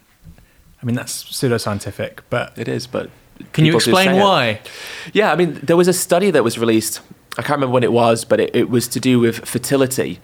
I 0.82 0.86
mean 0.86 0.96
that's 0.96 1.26
pseudoscientific, 1.26 2.20
but 2.30 2.58
it 2.58 2.70
is, 2.70 2.88
but 2.88 3.10
can 3.52 3.66
you 3.66 3.76
explain 3.76 4.20
why? 4.20 4.46
It. 4.48 4.70
Yeah, 5.14 5.32
I 5.32 5.36
mean, 5.36 5.60
there 5.64 5.78
was 5.78 5.88
a 5.88 5.94
study 5.94 6.32
that 6.32 6.44
was 6.44 6.58
released. 6.58 7.02
I 7.38 7.42
can't 7.42 7.58
remember 7.58 7.74
when 7.74 7.84
it 7.84 7.92
was, 7.92 8.26
but 8.26 8.40
it, 8.40 8.56
it 8.56 8.70
was 8.70 8.88
to 8.90 9.00
do 9.00 9.20
with 9.20 9.46
fertility. 9.48 10.20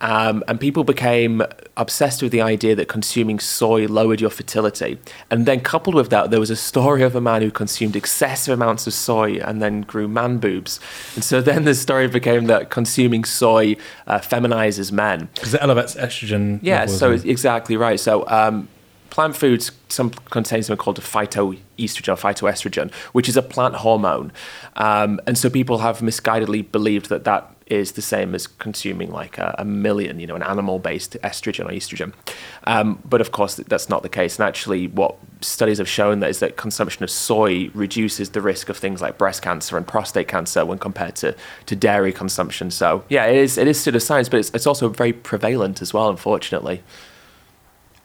Um, 0.00 0.44
and 0.48 0.60
people 0.60 0.84
became 0.84 1.42
obsessed 1.76 2.22
with 2.22 2.30
the 2.30 2.42
idea 2.42 2.74
that 2.74 2.88
consuming 2.88 3.38
soy 3.38 3.86
lowered 3.86 4.20
your 4.20 4.28
fertility. 4.28 4.98
And 5.30 5.46
then, 5.46 5.60
coupled 5.60 5.94
with 5.94 6.10
that, 6.10 6.30
there 6.30 6.40
was 6.40 6.50
a 6.50 6.56
story 6.56 7.02
of 7.02 7.16
a 7.16 7.20
man 7.20 7.40
who 7.40 7.50
consumed 7.50 7.96
excessive 7.96 8.52
amounts 8.52 8.86
of 8.86 8.92
soy 8.92 9.38
and 9.38 9.62
then 9.62 9.80
grew 9.80 10.06
man 10.06 10.38
boobs. 10.38 10.78
And 11.14 11.24
so 11.24 11.40
then 11.40 11.64
the 11.64 11.74
story 11.74 12.06
became 12.08 12.46
that 12.46 12.70
consuming 12.70 13.24
soy 13.24 13.76
uh, 14.06 14.18
feminizes 14.18 14.92
men. 14.92 15.28
Because 15.34 15.54
it 15.54 15.62
elevates 15.62 15.94
estrogen. 15.94 16.58
Yeah, 16.60 16.86
so 16.86 17.12
exactly 17.12 17.76
right. 17.76 17.98
So 17.98 18.28
um, 18.28 18.68
plant 19.14 19.36
foods 19.36 19.70
some 19.88 20.10
contain 20.10 20.60
something 20.60 20.76
called 20.76 20.98
a 20.98 21.00
phytoestrogen 21.00 22.18
phytoestrogen, 22.18 22.92
which 23.12 23.28
is 23.28 23.36
a 23.36 23.42
plant 23.42 23.76
hormone. 23.76 24.32
Um, 24.74 25.20
and 25.24 25.38
so 25.38 25.48
people 25.48 25.78
have 25.78 26.00
misguidedly 26.00 26.72
believed 26.72 27.10
that 27.10 27.22
that 27.22 27.54
is 27.66 27.92
the 27.92 28.02
same 28.02 28.34
as 28.34 28.48
consuming 28.48 29.12
like 29.12 29.38
a, 29.38 29.54
a 29.56 29.64
million, 29.64 30.18
you 30.18 30.26
know, 30.26 30.34
an 30.34 30.42
animal-based 30.42 31.16
estrogen 31.22 31.66
or 31.66 31.70
estrogen. 31.70 32.12
Um, 32.64 33.00
but 33.04 33.20
of 33.20 33.30
course, 33.30 33.54
that's 33.54 33.88
not 33.88 34.02
the 34.02 34.08
case. 34.08 34.36
And 34.36 34.48
actually, 34.48 34.88
what 34.88 35.14
studies 35.40 35.78
have 35.78 35.88
shown 35.88 36.18
that 36.18 36.30
is 36.30 36.40
that 36.40 36.56
consumption 36.56 37.04
of 37.04 37.10
soy 37.10 37.70
reduces 37.72 38.30
the 38.30 38.40
risk 38.40 38.68
of 38.68 38.76
things 38.76 39.00
like 39.00 39.16
breast 39.16 39.42
cancer 39.42 39.76
and 39.76 39.86
prostate 39.86 40.26
cancer 40.26 40.66
when 40.66 40.78
compared 40.78 41.14
to, 41.22 41.36
to 41.66 41.76
dairy 41.76 42.12
consumption. 42.12 42.68
So 42.72 43.04
yeah, 43.08 43.26
it 43.26 43.36
is 43.36 43.58
it 43.58 43.68
is 43.68 43.78
pseudoscience, 43.78 44.28
but 44.28 44.40
it's, 44.40 44.50
it's 44.50 44.66
also 44.66 44.88
very 44.88 45.12
prevalent 45.12 45.80
as 45.80 45.94
well, 45.94 46.10
unfortunately. 46.10 46.82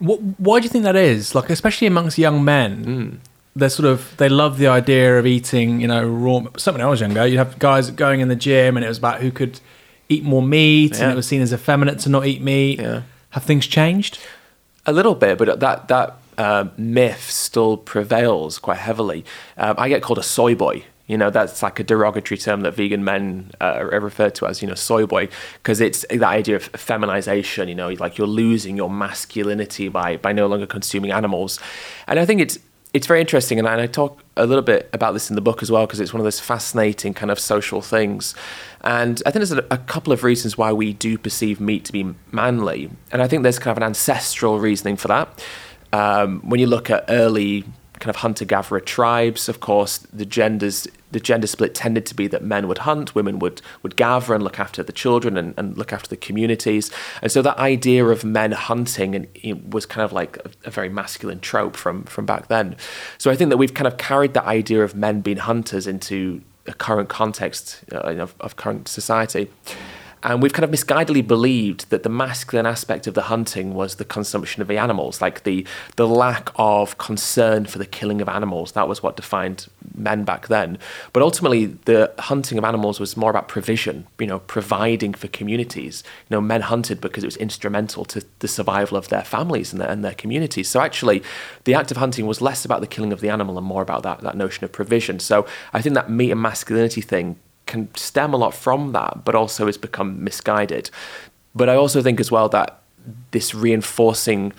What, 0.00 0.20
why 0.38 0.58
do 0.58 0.64
you 0.64 0.70
think 0.70 0.84
that 0.84 0.96
is? 0.96 1.34
Like, 1.34 1.48
especially 1.50 1.86
amongst 1.86 2.18
young 2.18 2.44
men, 2.44 2.84
mm. 2.84 3.18
they're 3.54 3.68
sort 3.68 3.86
of 3.86 4.16
they 4.16 4.28
love 4.28 4.58
the 4.58 4.66
idea 4.66 5.18
of 5.18 5.26
eating. 5.26 5.80
You 5.80 5.88
know, 5.88 6.04
raw. 6.04 6.42
Something 6.56 6.82
I 6.82 6.86
was 6.86 7.00
younger, 7.00 7.26
you'd 7.26 7.38
have 7.38 7.58
guys 7.58 7.90
going 7.90 8.20
in 8.20 8.28
the 8.28 8.36
gym, 8.36 8.76
and 8.76 8.84
it 8.84 8.88
was 8.88 8.98
about 8.98 9.20
who 9.20 9.30
could 9.30 9.60
eat 10.08 10.24
more 10.24 10.42
meat, 10.42 10.96
yeah. 10.96 11.04
and 11.04 11.12
it 11.12 11.16
was 11.16 11.26
seen 11.26 11.40
as 11.40 11.52
effeminate 11.52 12.00
to 12.00 12.08
not 12.08 12.26
eat 12.26 12.42
meat. 12.42 12.80
Yeah. 12.80 13.02
Have 13.30 13.44
things 13.44 13.66
changed? 13.66 14.18
A 14.86 14.92
little 14.92 15.14
bit, 15.14 15.38
but 15.38 15.60
that 15.60 15.88
that 15.88 16.16
uh, 16.36 16.68
myth 16.76 17.30
still 17.30 17.76
prevails 17.76 18.58
quite 18.58 18.78
heavily. 18.78 19.24
Um, 19.56 19.74
I 19.78 19.88
get 19.88 20.02
called 20.02 20.18
a 20.18 20.22
soy 20.22 20.54
boy 20.54 20.84
you 21.10 21.18
know, 21.18 21.28
that's 21.28 21.60
like 21.60 21.80
a 21.80 21.82
derogatory 21.82 22.38
term 22.38 22.60
that 22.60 22.74
vegan 22.74 23.02
men 23.02 23.50
uh, 23.60 23.88
are 23.90 23.98
referred 23.98 24.32
to 24.36 24.46
as, 24.46 24.62
you 24.62 24.68
know, 24.68 24.76
soy 24.76 25.06
boy, 25.06 25.28
because 25.54 25.80
it's 25.80 26.06
that 26.08 26.22
idea 26.22 26.54
of 26.54 26.62
feminization, 26.62 27.68
you 27.68 27.74
know, 27.74 27.88
like 27.88 28.16
you're 28.16 28.28
losing 28.28 28.76
your 28.76 28.88
masculinity 28.88 29.88
by, 29.88 30.18
by 30.18 30.32
no 30.32 30.46
longer 30.46 30.66
consuming 30.66 31.10
animals. 31.10 31.58
And 32.06 32.20
I 32.20 32.24
think 32.24 32.40
it's, 32.40 32.60
it's 32.94 33.08
very 33.08 33.20
interesting. 33.20 33.58
And 33.58 33.66
I 33.66 33.88
talk 33.88 34.22
a 34.36 34.46
little 34.46 34.62
bit 34.62 34.88
about 34.92 35.12
this 35.12 35.30
in 35.30 35.34
the 35.34 35.40
book 35.40 35.64
as 35.64 35.70
well, 35.70 35.84
because 35.84 35.98
it's 35.98 36.14
one 36.14 36.20
of 36.20 36.24
those 36.24 36.38
fascinating 36.38 37.12
kind 37.12 37.32
of 37.32 37.40
social 37.40 37.82
things. 37.82 38.36
And 38.82 39.20
I 39.26 39.32
think 39.32 39.40
there's 39.44 39.50
a, 39.50 39.66
a 39.72 39.78
couple 39.78 40.12
of 40.12 40.22
reasons 40.22 40.56
why 40.56 40.72
we 40.72 40.92
do 40.92 41.18
perceive 41.18 41.60
meat 41.60 41.84
to 41.86 41.92
be 41.92 42.14
manly. 42.30 42.88
And 43.10 43.20
I 43.20 43.26
think 43.26 43.42
there's 43.42 43.58
kind 43.58 43.72
of 43.72 43.78
an 43.78 43.82
ancestral 43.82 44.60
reasoning 44.60 44.96
for 44.96 45.08
that. 45.08 45.44
Um, 45.92 46.40
when 46.48 46.60
you 46.60 46.68
look 46.68 46.88
at 46.88 47.04
early 47.08 47.64
kind 47.98 48.10
of 48.10 48.16
hunter 48.16 48.44
gatherer 48.44 48.80
tribes, 48.80 49.48
of 49.48 49.58
course, 49.58 49.98
the 50.12 50.24
genders 50.24 50.86
the 51.10 51.20
gender 51.20 51.46
split 51.46 51.74
tended 51.74 52.06
to 52.06 52.14
be 52.14 52.26
that 52.28 52.42
men 52.42 52.68
would 52.68 52.78
hunt, 52.78 53.14
women 53.14 53.38
would 53.38 53.62
would 53.82 53.96
gather 53.96 54.34
and 54.34 54.42
look 54.42 54.58
after 54.58 54.82
the 54.82 54.92
children 54.92 55.36
and, 55.36 55.54
and 55.56 55.76
look 55.76 55.92
after 55.92 56.08
the 56.08 56.16
communities. 56.16 56.90
And 57.22 57.30
so 57.30 57.42
that 57.42 57.58
idea 57.58 58.04
of 58.06 58.24
men 58.24 58.52
hunting 58.52 59.14
and 59.14 59.72
was 59.72 59.86
kind 59.86 60.04
of 60.04 60.12
like 60.12 60.36
a, 60.38 60.50
a, 60.66 60.70
very 60.70 60.88
masculine 60.88 61.40
trope 61.40 61.76
from 61.76 62.04
from 62.04 62.26
back 62.26 62.48
then. 62.48 62.76
So 63.18 63.30
I 63.30 63.36
think 63.36 63.50
that 63.50 63.56
we've 63.56 63.74
kind 63.74 63.86
of 63.86 63.96
carried 63.96 64.34
that 64.34 64.44
idea 64.44 64.82
of 64.82 64.94
men 64.94 65.20
being 65.20 65.38
hunters 65.38 65.86
into 65.86 66.42
a 66.66 66.74
current 66.74 67.08
context 67.08 67.80
uh, 67.92 67.98
of, 67.98 68.34
of 68.40 68.56
current 68.56 68.88
society. 68.88 69.50
And 70.22 70.42
we've 70.42 70.52
kind 70.52 70.64
of 70.64 70.70
misguidedly 70.70 71.26
believed 71.26 71.90
that 71.90 72.02
the 72.02 72.08
masculine 72.08 72.66
aspect 72.66 73.06
of 73.06 73.14
the 73.14 73.22
hunting 73.22 73.74
was 73.74 73.94
the 73.94 74.04
consumption 74.04 74.60
of 74.60 74.68
the 74.68 74.76
animals, 74.76 75.22
like 75.22 75.44
the 75.44 75.66
the 75.96 76.06
lack 76.06 76.50
of 76.56 76.98
concern 76.98 77.64
for 77.64 77.78
the 77.78 77.86
killing 77.86 78.20
of 78.20 78.28
animals. 78.28 78.72
That 78.72 78.88
was 78.88 79.02
what 79.02 79.16
defined 79.16 79.68
men 79.94 80.24
back 80.24 80.48
then. 80.48 80.78
But 81.12 81.22
ultimately, 81.22 81.66
the 81.66 82.12
hunting 82.18 82.58
of 82.58 82.64
animals 82.64 83.00
was 83.00 83.16
more 83.16 83.30
about 83.30 83.48
provision, 83.48 84.06
you 84.18 84.26
know, 84.26 84.40
providing 84.40 85.14
for 85.14 85.28
communities. 85.28 86.02
You 86.28 86.36
know, 86.36 86.40
men 86.40 86.62
hunted 86.62 87.00
because 87.00 87.24
it 87.24 87.26
was 87.26 87.36
instrumental 87.36 88.04
to 88.06 88.22
the 88.40 88.48
survival 88.48 88.98
of 88.98 89.08
their 89.08 89.24
families 89.24 89.72
and 89.72 89.80
their, 89.80 89.88
and 89.88 90.04
their 90.04 90.14
communities. 90.14 90.68
So 90.68 90.80
actually, 90.80 91.22
the 91.64 91.74
act 91.74 91.90
of 91.90 91.96
hunting 91.96 92.26
was 92.26 92.42
less 92.42 92.64
about 92.64 92.80
the 92.80 92.86
killing 92.86 93.12
of 93.12 93.20
the 93.20 93.30
animal 93.30 93.56
and 93.56 93.66
more 93.66 93.82
about 93.82 94.02
that, 94.02 94.20
that 94.20 94.36
notion 94.36 94.64
of 94.64 94.72
provision. 94.72 95.18
So 95.18 95.46
I 95.72 95.80
think 95.80 95.94
that 95.94 96.10
meat 96.10 96.30
and 96.30 96.42
masculinity 96.42 97.00
thing 97.00 97.36
can 97.70 97.94
stem 97.94 98.34
a 98.34 98.36
lot 98.36 98.54
from 98.54 98.92
that, 98.92 99.24
but 99.24 99.34
also 99.34 99.66
has 99.66 99.78
become 99.78 100.22
misguided. 100.22 100.90
But 101.54 101.68
I 101.68 101.76
also 101.76 102.02
think 102.02 102.20
as 102.20 102.30
well 102.30 102.48
that 102.50 102.82
this 103.30 103.54
reinforcing 103.54 104.52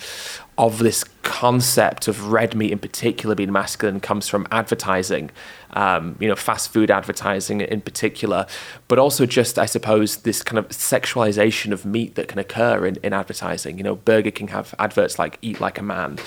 of 0.58 0.80
this 0.80 1.04
concept 1.24 2.08
of 2.08 2.32
red 2.32 2.56
meat 2.56 2.72
in 2.72 2.80
particular 2.80 3.36
being 3.36 3.52
masculine 3.52 4.00
comes 4.00 4.28
from 4.28 4.48
advertising, 4.52 5.30
um, 5.74 6.16
you 6.20 6.28
know, 6.28 6.36
fast 6.36 6.72
food 6.72 6.92
advertising 6.92 7.62
in 7.62 7.82
particular, 7.82 8.46
but 8.88 9.00
also 9.00 9.26
just, 9.26 9.58
I 9.58 9.66
suppose, 9.66 10.18
this 10.18 10.42
kind 10.44 10.58
of 10.58 10.68
sexualization 10.70 11.72
of 11.72 11.86
meat 11.86 12.16
that 12.16 12.28
can 12.28 12.40
occur 12.40 12.86
in, 12.86 12.98
in 13.04 13.14
advertising. 13.14 13.78
You 13.78 13.84
know, 13.84 13.96
Burger 13.96 14.32
King 14.32 14.50
have 14.50 14.76
adverts 14.80 15.18
like 15.20 15.38
"Eat 15.42 15.62
like 15.62 15.80
a 15.80 15.84
man," 15.84 16.20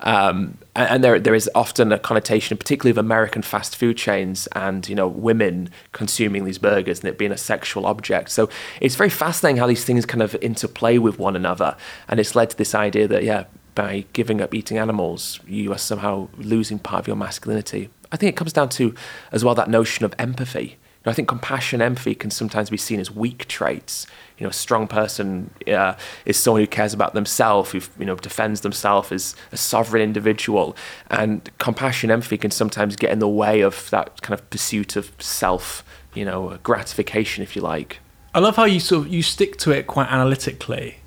um, 0.00 0.58
and, 0.74 0.90
and, 0.90 1.04
there 1.04 1.18
there 1.18 1.34
is 1.34 1.50
often 1.54 1.92
a 1.92 1.98
connotation, 1.98 2.56
particularly 2.56 2.90
of 2.90 2.98
American 2.98 3.42
fast 3.42 3.76
food 3.76 3.96
chains, 3.96 4.46
and 4.48 4.88
you 4.88 4.94
know, 4.94 5.08
women 5.08 5.70
consuming 5.92 6.44
these 6.44 6.58
burgers 6.58 7.00
and 7.00 7.08
it 7.08 7.18
being 7.18 7.32
a 7.32 7.38
sexual 7.38 7.86
object. 7.86 8.30
So 8.30 8.48
it's 8.80 8.96
very 8.96 9.10
fascinating 9.10 9.58
how 9.58 9.66
these 9.66 9.84
things 9.84 10.04
kind 10.06 10.22
of 10.22 10.36
interplay 10.42 10.98
with 10.98 11.18
one 11.18 11.36
another, 11.36 11.76
and 12.08 12.20
it's 12.20 12.34
led 12.34 12.50
to 12.50 12.56
this 12.56 12.74
idea 12.74 13.08
that 13.08 13.24
yeah 13.24 13.44
by 13.74 14.04
giving 14.12 14.40
up 14.40 14.54
eating 14.54 14.78
animals, 14.78 15.40
you 15.46 15.72
are 15.72 15.78
somehow 15.78 16.28
losing 16.36 16.78
part 16.78 17.00
of 17.00 17.06
your 17.06 17.16
masculinity. 17.16 17.88
I 18.10 18.16
think 18.16 18.30
it 18.30 18.36
comes 18.36 18.52
down 18.52 18.68
to, 18.70 18.94
as 19.30 19.44
well, 19.44 19.54
that 19.54 19.70
notion 19.70 20.04
of 20.04 20.14
empathy. 20.18 20.62
You 21.04 21.08
know, 21.08 21.12
I 21.12 21.14
think 21.14 21.28
compassion, 21.28 21.82
empathy 21.82 22.14
can 22.14 22.30
sometimes 22.30 22.70
be 22.70 22.76
seen 22.76 23.00
as 23.00 23.10
weak 23.10 23.48
traits. 23.48 24.06
You 24.38 24.44
know, 24.44 24.50
a 24.50 24.52
strong 24.52 24.86
person 24.86 25.50
uh, 25.66 25.94
is 26.26 26.36
someone 26.36 26.60
who 26.60 26.66
cares 26.66 26.94
about 26.94 27.14
themselves, 27.14 27.72
who 27.72 27.80
you 27.98 28.04
know 28.04 28.14
defends 28.16 28.60
themselves 28.60 29.10
as 29.10 29.34
a 29.50 29.56
sovereign 29.56 30.02
individual. 30.02 30.76
And 31.10 31.50
compassion, 31.58 32.10
empathy 32.10 32.38
can 32.38 32.50
sometimes 32.50 32.94
get 32.94 33.10
in 33.10 33.18
the 33.18 33.28
way 33.28 33.62
of 33.62 33.90
that 33.90 34.22
kind 34.22 34.38
of 34.38 34.48
pursuit 34.50 34.94
of 34.94 35.10
self, 35.18 35.82
you 36.14 36.24
know, 36.24 36.58
gratification, 36.62 37.42
if 37.42 37.56
you 37.56 37.62
like. 37.62 37.98
I 38.34 38.38
love 38.38 38.56
how 38.56 38.64
you 38.64 38.78
sort 38.78 39.06
of 39.06 39.12
you 39.12 39.22
stick 39.22 39.56
to 39.58 39.72
it 39.72 39.86
quite 39.86 40.08
analytically 40.08 41.01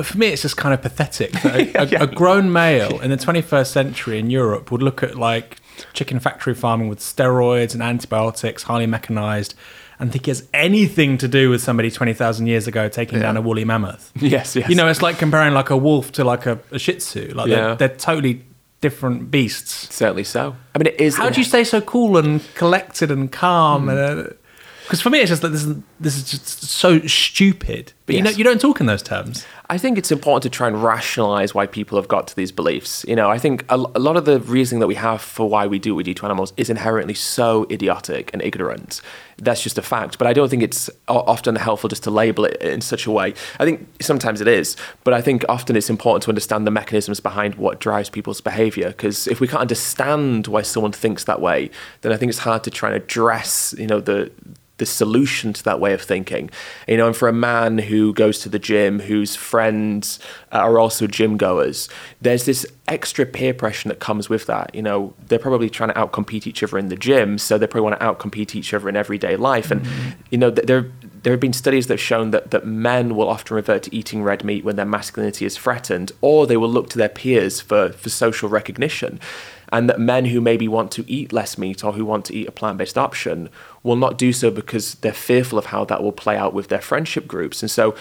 but 0.00 0.06
for 0.06 0.16
me, 0.16 0.28
it's 0.28 0.40
just 0.40 0.56
kind 0.56 0.72
of 0.72 0.80
pathetic 0.80 1.30
that 1.32 1.54
a, 1.54 1.64
yeah, 1.66 1.82
yeah. 1.90 2.02
a, 2.04 2.06
grown 2.06 2.50
male 2.50 2.98
in 3.02 3.10
the 3.10 3.18
21st 3.18 3.66
century 3.66 4.18
in 4.18 4.30
Europe 4.30 4.72
would 4.72 4.82
look 4.82 5.02
at 5.02 5.14
like 5.14 5.58
chicken 5.92 6.18
factory 6.18 6.54
farming 6.54 6.88
with 6.88 7.00
steroids 7.00 7.74
and 7.74 7.82
antibiotics, 7.82 8.62
highly 8.62 8.86
mechanized, 8.86 9.54
and 9.98 10.10
think 10.10 10.26
it 10.26 10.30
has 10.30 10.48
anything 10.54 11.18
to 11.18 11.28
do 11.28 11.50
with 11.50 11.60
somebody 11.60 11.90
20,000 11.90 12.46
years 12.46 12.66
ago 12.66 12.88
taking 12.88 13.18
yeah. 13.18 13.24
down 13.24 13.36
a 13.36 13.42
woolly 13.42 13.66
mammoth. 13.66 14.10
Yes, 14.14 14.56
yes. 14.56 14.70
You 14.70 14.74
know, 14.74 14.88
it's 14.88 15.02
like 15.02 15.18
comparing 15.18 15.52
like 15.52 15.68
a 15.68 15.76
wolf 15.76 16.12
to 16.12 16.24
like 16.24 16.46
a, 16.46 16.58
a 16.70 16.78
shih 16.78 16.94
tzu. 16.94 17.34
Like 17.34 17.50
they're, 17.50 17.74
they're 17.74 17.88
totally 17.90 18.42
different 18.80 19.30
beasts. 19.30 19.94
Certainly 19.94 20.24
so. 20.24 20.56
I 20.74 20.78
mean, 20.78 20.86
it 20.86 20.98
is. 20.98 21.18
How 21.18 21.28
do 21.28 21.38
you 21.38 21.44
stay 21.44 21.64
so 21.64 21.82
cool 21.82 22.16
and 22.16 22.42
collected 22.54 23.10
and 23.10 23.30
calm? 23.30 23.88
Mm. 23.88 23.90
And, 23.90 24.28
uh, 24.28 24.30
because 24.90 25.00
for 25.00 25.10
me, 25.10 25.20
it's 25.20 25.28
just 25.28 25.44
like 25.44 25.52
this 25.52 25.64
is 25.64 25.76
this 26.00 26.16
is 26.16 26.24
just 26.28 26.62
so 26.62 26.98
stupid. 27.06 27.92
But 28.06 28.16
yes. 28.16 28.18
you 28.18 28.24
know, 28.24 28.36
you 28.38 28.42
don't 28.42 28.60
talk 28.60 28.80
in 28.80 28.86
those 28.86 29.04
terms. 29.04 29.46
I 29.68 29.78
think 29.78 29.98
it's 29.98 30.10
important 30.10 30.42
to 30.42 30.50
try 30.50 30.66
and 30.66 30.82
rationalize 30.82 31.54
why 31.54 31.66
people 31.66 31.96
have 31.96 32.08
got 32.08 32.26
to 32.26 32.34
these 32.34 32.50
beliefs. 32.50 33.04
You 33.06 33.14
know, 33.14 33.30
I 33.30 33.38
think 33.38 33.64
a, 33.68 33.76
a 33.76 34.00
lot 34.00 34.16
of 34.16 34.24
the 34.24 34.40
reasoning 34.40 34.80
that 34.80 34.88
we 34.88 34.96
have 34.96 35.22
for 35.22 35.48
why 35.48 35.68
we 35.68 35.78
do 35.78 35.94
what 35.94 35.98
we 35.98 36.02
do 36.02 36.14
to 36.14 36.24
animals 36.24 36.52
is 36.56 36.70
inherently 36.70 37.14
so 37.14 37.68
idiotic 37.70 38.30
and 38.32 38.42
ignorant. 38.42 39.00
That's 39.38 39.62
just 39.62 39.78
a 39.78 39.82
fact. 39.82 40.18
But 40.18 40.26
I 40.26 40.32
don't 40.32 40.48
think 40.48 40.64
it's 40.64 40.90
often 41.06 41.54
helpful 41.54 41.88
just 41.88 42.02
to 42.02 42.10
label 42.10 42.44
it 42.44 42.60
in 42.60 42.80
such 42.80 43.06
a 43.06 43.12
way. 43.12 43.32
I 43.60 43.64
think 43.64 43.86
sometimes 44.00 44.40
it 44.40 44.48
is, 44.48 44.76
but 45.04 45.14
I 45.14 45.20
think 45.22 45.44
often 45.48 45.76
it's 45.76 45.88
important 45.88 46.24
to 46.24 46.30
understand 46.30 46.66
the 46.66 46.72
mechanisms 46.72 47.20
behind 47.20 47.54
what 47.54 47.78
drives 47.78 48.10
people's 48.10 48.40
behavior. 48.40 48.88
Because 48.88 49.28
if 49.28 49.38
we 49.38 49.46
can't 49.46 49.60
understand 49.60 50.48
why 50.48 50.62
someone 50.62 50.90
thinks 50.90 51.22
that 51.24 51.40
way, 51.40 51.70
then 52.00 52.10
I 52.10 52.16
think 52.16 52.30
it's 52.30 52.40
hard 52.40 52.64
to 52.64 52.72
try 52.72 52.88
and 52.88 52.96
address, 53.00 53.72
you 53.78 53.86
know, 53.86 54.00
the 54.00 54.32
the 54.80 54.86
solution 54.86 55.52
to 55.52 55.62
that 55.62 55.78
way 55.78 55.92
of 55.92 56.02
thinking. 56.02 56.50
You 56.88 56.96
know, 56.96 57.06
and 57.06 57.16
for 57.16 57.28
a 57.28 57.32
man 57.32 57.78
who 57.78 58.12
goes 58.12 58.40
to 58.40 58.48
the 58.48 58.58
gym, 58.58 58.98
whose 58.98 59.36
friends 59.36 60.18
are 60.50 60.80
also 60.80 61.06
gym 61.06 61.36
goers, 61.36 61.88
there's 62.20 62.46
this 62.46 62.66
extra 62.88 63.24
peer 63.24 63.54
pressure 63.54 63.88
that 63.90 64.00
comes 64.00 64.28
with 64.28 64.46
that. 64.46 64.74
You 64.74 64.82
know, 64.82 65.14
they're 65.28 65.38
probably 65.38 65.70
trying 65.70 65.90
to 65.90 65.94
outcompete 65.94 66.48
each 66.48 66.62
other 66.64 66.78
in 66.78 66.88
the 66.88 66.96
gym, 66.96 67.38
so 67.38 67.56
they 67.56 67.68
probably 67.68 67.88
want 67.88 68.00
to 68.00 68.04
outcompete 68.04 68.56
each 68.56 68.74
other 68.74 68.88
in 68.88 68.96
everyday 68.96 69.36
life. 69.36 69.70
And 69.70 69.82
mm-hmm. 69.82 70.20
you 70.30 70.38
know, 70.38 70.50
there 70.50 70.90
there 71.22 71.34
have 71.34 71.40
been 71.40 71.52
studies 71.52 71.86
that 71.86 71.94
have 71.94 72.00
shown 72.00 72.30
that, 72.30 72.50
that 72.50 72.66
men 72.66 73.14
will 73.14 73.28
often 73.28 73.54
revert 73.54 73.82
to 73.82 73.94
eating 73.94 74.22
red 74.22 74.42
meat 74.42 74.64
when 74.64 74.76
their 74.76 74.86
masculinity 74.86 75.44
is 75.44 75.56
threatened, 75.56 76.12
or 76.22 76.46
they 76.46 76.56
will 76.56 76.70
look 76.70 76.88
to 76.88 76.96
their 76.98 77.10
peers 77.10 77.60
for, 77.60 77.90
for 77.92 78.08
social 78.08 78.48
recognition 78.48 79.20
and 79.72 79.88
that 79.88 80.00
men 80.00 80.26
who 80.26 80.40
maybe 80.40 80.68
want 80.68 80.90
to 80.92 81.10
eat 81.10 81.32
less 81.32 81.56
meat 81.56 81.84
or 81.84 81.92
who 81.92 82.04
want 82.04 82.24
to 82.26 82.34
eat 82.34 82.48
a 82.48 82.52
plant 82.52 82.78
based 82.78 82.98
option 82.98 83.48
will 83.82 83.96
not 83.96 84.18
do 84.18 84.32
so 84.32 84.50
because 84.50 84.94
they're 84.96 85.12
fearful 85.12 85.58
of 85.58 85.66
how 85.66 85.84
that 85.86 86.02
will 86.02 86.12
play 86.12 86.36
out 86.36 86.52
with 86.52 86.68
their 86.68 86.80
friendship 86.80 87.26
groups. 87.26 87.62
And 87.62 87.70
so 87.70 87.94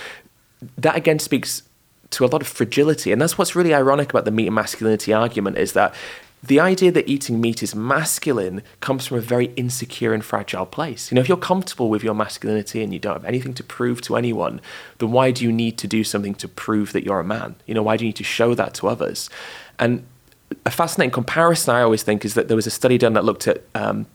that 0.77 0.95
again 0.95 1.19
speaks 1.19 1.63
to 2.11 2.25
a 2.25 2.27
lot 2.27 2.41
of 2.41 2.47
fragility. 2.47 3.11
And 3.11 3.21
that's 3.21 3.37
what's 3.37 3.55
really 3.55 3.73
ironic 3.73 4.09
about 4.09 4.25
the 4.25 4.31
meat 4.31 4.47
and 4.47 4.55
masculinity 4.55 5.13
argument 5.13 5.57
is 5.57 5.73
that 5.73 5.93
the 6.41 6.59
idea 6.59 6.91
that 6.91 7.07
eating 7.07 7.41
meat 7.41 7.61
is 7.61 7.75
masculine 7.75 8.61
comes 8.79 9.07
from 9.07 9.17
a 9.17 9.21
very 9.21 9.47
insecure 9.57 10.13
and 10.13 10.23
fragile 10.23 10.65
place. 10.65 11.11
You 11.11 11.15
know, 11.15 11.21
if 11.21 11.27
you're 11.27 11.37
comfortable 11.37 11.89
with 11.89 12.01
your 12.01 12.13
masculinity 12.13 12.81
and 12.81 12.93
you 12.93 12.99
don't 12.99 13.13
have 13.13 13.25
anything 13.25 13.53
to 13.55 13.63
prove 13.63 14.01
to 14.03 14.15
anyone, 14.15 14.61
then 14.99 15.11
why 15.11 15.31
do 15.31 15.43
you 15.43 15.51
need 15.51 15.77
to 15.79 15.87
do 15.87 16.03
something 16.03 16.33
to 16.35 16.47
prove 16.47 16.93
that 16.93 17.03
you're 17.03 17.19
a 17.19 17.25
man? 17.25 17.55
You 17.65 17.73
know, 17.73 17.83
why 17.83 17.97
do 17.97 18.05
you 18.05 18.09
need 18.09 18.15
to 18.17 18.23
show 18.23 18.55
that 18.55 18.73
to 18.75 18.87
others? 18.87 19.29
And 19.77 20.05
a 20.65 20.71
fascinating 20.71 21.11
comparison 21.11 21.75
I 21.75 21.81
always 21.81 22.03
think 22.03 22.23
is 22.23 22.35
that 22.35 22.47
there 22.47 22.55
was 22.55 22.67
a 22.67 22.71
study 22.71 22.97
done 22.97 23.13
that 23.13 23.25
looked 23.25 23.47
at 23.47 23.63
um, 23.75 24.05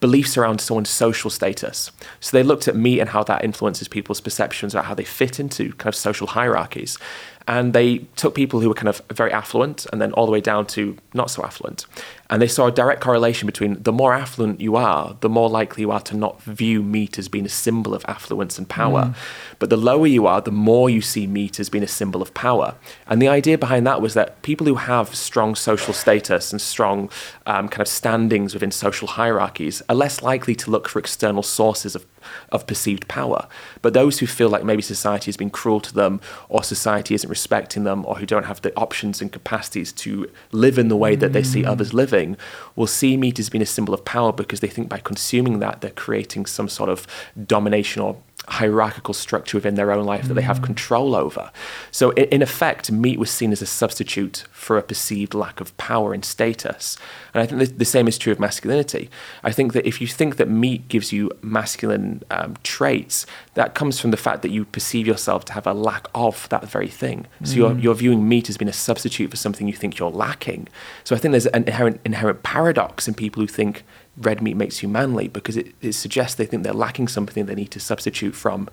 beliefs 0.00 0.36
around 0.36 0.60
someone's 0.60 0.90
social 0.90 1.30
status. 1.30 1.90
So 2.20 2.36
they 2.36 2.42
looked 2.42 2.68
at 2.68 2.76
meat 2.76 3.00
and 3.00 3.10
how 3.10 3.22
that 3.24 3.44
influences 3.44 3.88
people's 3.88 4.20
perceptions 4.20 4.74
about 4.74 4.86
how 4.86 4.94
they 4.94 5.04
fit 5.04 5.40
into 5.40 5.72
kind 5.74 5.88
of 5.88 5.96
social 5.96 6.26
hierarchies. 6.26 6.98
And 7.46 7.74
they 7.74 7.98
took 8.16 8.34
people 8.34 8.60
who 8.60 8.68
were 8.68 8.74
kind 8.74 8.88
of 8.88 9.02
very 9.12 9.30
affluent 9.30 9.86
and 9.92 10.00
then 10.00 10.12
all 10.12 10.24
the 10.24 10.32
way 10.32 10.40
down 10.40 10.66
to 10.68 10.96
not 11.12 11.30
so 11.30 11.42
affluent. 11.44 11.84
And 12.30 12.40
they 12.40 12.48
saw 12.48 12.68
a 12.68 12.72
direct 12.72 13.02
correlation 13.02 13.46
between 13.46 13.82
the 13.82 13.92
more 13.92 14.14
affluent 14.14 14.60
you 14.60 14.76
are, 14.76 15.16
the 15.20 15.28
more 15.28 15.50
likely 15.50 15.82
you 15.82 15.90
are 15.90 16.00
to 16.00 16.16
not 16.16 16.42
view 16.42 16.82
meat 16.82 17.18
as 17.18 17.28
being 17.28 17.44
a 17.44 17.50
symbol 17.50 17.94
of 17.94 18.02
affluence 18.08 18.58
and 18.58 18.66
power. 18.66 19.02
Mm. 19.04 19.14
But 19.58 19.68
the 19.68 19.76
lower 19.76 20.06
you 20.06 20.26
are, 20.26 20.40
the 20.40 20.50
more 20.50 20.88
you 20.88 21.02
see 21.02 21.26
meat 21.26 21.60
as 21.60 21.68
being 21.68 21.84
a 21.84 21.88
symbol 21.88 22.22
of 22.22 22.32
power. 22.32 22.76
And 23.06 23.20
the 23.20 23.28
idea 23.28 23.58
behind 23.58 23.86
that 23.86 24.00
was 24.00 24.14
that 24.14 24.40
people 24.40 24.66
who 24.66 24.76
have 24.76 25.14
strong 25.14 25.54
social 25.54 25.92
status 25.92 26.50
and 26.50 26.60
strong 26.60 27.10
um, 27.44 27.68
kind 27.68 27.82
of 27.82 27.88
standings 27.88 28.54
within 28.54 28.70
social 28.70 29.06
hierarchies 29.08 29.82
are 29.90 29.94
less 29.94 30.22
likely 30.22 30.54
to 30.54 30.70
look 30.70 30.88
for 30.88 30.98
external 30.98 31.42
sources 31.42 31.94
of 31.94 32.06
of 32.50 32.66
perceived 32.66 33.08
power. 33.08 33.46
But 33.82 33.94
those 33.94 34.18
who 34.18 34.26
feel 34.26 34.48
like 34.48 34.64
maybe 34.64 34.82
society 34.82 35.26
has 35.26 35.36
been 35.36 35.50
cruel 35.50 35.80
to 35.80 35.94
them, 35.94 36.20
or 36.48 36.62
society 36.62 37.14
isn't 37.14 37.28
respecting 37.28 37.84
them, 37.84 38.04
or 38.06 38.16
who 38.16 38.26
don't 38.26 38.44
have 38.46 38.62
the 38.62 38.74
options 38.76 39.20
and 39.20 39.32
capacities 39.32 39.92
to 39.92 40.30
live 40.52 40.78
in 40.78 40.88
the 40.88 40.96
way 40.96 41.16
that 41.16 41.32
they 41.32 41.42
see 41.42 41.62
mm. 41.62 41.68
others 41.68 41.92
living, 41.92 42.36
will 42.76 42.86
see 42.86 43.16
meat 43.16 43.38
as 43.38 43.50
being 43.50 43.62
a 43.62 43.66
symbol 43.66 43.94
of 43.94 44.04
power 44.04 44.32
because 44.32 44.60
they 44.60 44.68
think 44.68 44.88
by 44.88 44.98
consuming 44.98 45.58
that 45.58 45.80
they're 45.80 45.90
creating 45.90 46.46
some 46.46 46.68
sort 46.68 46.90
of 46.90 47.06
domination 47.46 48.02
or 48.02 48.16
hierarchical 48.48 49.14
structure 49.14 49.56
within 49.56 49.74
their 49.74 49.90
own 49.90 50.04
life 50.04 50.28
that 50.28 50.34
they 50.34 50.42
have 50.42 50.60
mm. 50.60 50.64
control 50.64 51.14
over. 51.14 51.50
So, 51.90 52.10
in, 52.12 52.42
effect, 52.42 52.90
meat 52.90 53.18
was 53.18 53.30
seen 53.30 53.52
as 53.52 53.62
a 53.62 53.66
substitute 53.66 54.44
for 54.50 54.76
a 54.76 54.82
perceived 54.82 55.34
lack 55.34 55.60
of 55.60 55.76
power 55.76 56.12
and 56.12 56.24
status. 56.24 56.96
And 57.32 57.42
I 57.42 57.46
think 57.46 57.60
the, 57.60 57.66
the 57.78 57.84
same 57.84 58.06
is 58.06 58.18
true 58.18 58.32
of 58.32 58.40
masculinity. 58.40 59.08
I 59.42 59.52
think 59.52 59.72
that 59.72 59.86
if 59.86 60.00
you 60.00 60.06
think 60.06 60.36
that 60.36 60.48
meat 60.48 60.88
gives 60.88 61.12
you 61.12 61.30
masculine 61.42 62.22
um, 62.30 62.56
traits, 62.62 63.26
that 63.54 63.74
comes 63.74 63.98
from 63.98 64.10
the 64.10 64.16
fact 64.16 64.42
that 64.42 64.50
you 64.50 64.64
perceive 64.64 65.06
yourself 65.06 65.44
to 65.46 65.52
have 65.54 65.66
a 65.66 65.74
lack 65.74 66.06
of 66.14 66.48
that 66.50 66.68
very 66.68 66.88
thing. 66.88 67.26
So, 67.44 67.54
mm. 67.54 67.56
you're, 67.56 67.78
you're 67.78 67.94
viewing 67.94 68.28
meat 68.28 68.48
as 68.48 68.56
being 68.56 68.68
a 68.68 68.74
substitute 68.74 69.30
for 69.30 69.36
something 69.36 69.66
you 69.66 69.74
think 69.74 69.98
you're 69.98 70.10
lacking. 70.10 70.68
So, 71.04 71.16
I 71.16 71.18
think 71.18 71.32
there's 71.32 71.46
an 71.46 71.64
inherent, 71.64 72.00
inherent 72.04 72.42
paradox 72.42 73.08
in 73.08 73.14
people 73.14 73.40
who 73.40 73.46
think 73.46 73.84
red 74.16 74.40
meat 74.42 74.56
makes 74.56 74.82
you 74.82 74.88
manly 74.88 75.28
because 75.28 75.56
it, 75.56 75.74
it 75.80 75.92
suggests 75.92 76.36
they 76.36 76.46
think 76.46 76.62
they're 76.62 76.72
lacking 76.72 77.08
something 77.08 77.46
they 77.46 77.54
need 77.54 77.70
to 77.72 77.80
substitute 77.80 78.34
from 78.34 78.68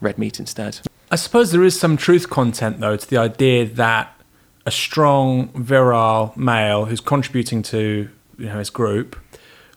red 0.00 0.18
meat 0.18 0.38
instead. 0.38 0.80
I 1.10 1.16
suppose 1.16 1.52
there 1.52 1.64
is 1.64 1.78
some 1.78 1.96
truth 1.96 2.30
content, 2.30 2.80
though, 2.80 2.96
to 2.96 3.08
the 3.08 3.18
idea 3.18 3.66
that 3.66 4.14
a 4.64 4.70
strong, 4.70 5.48
virile 5.48 6.32
male 6.36 6.86
who's 6.86 7.00
contributing 7.00 7.62
to 7.62 8.08
you 8.38 8.46
know, 8.46 8.58
his 8.58 8.70
group 8.70 9.16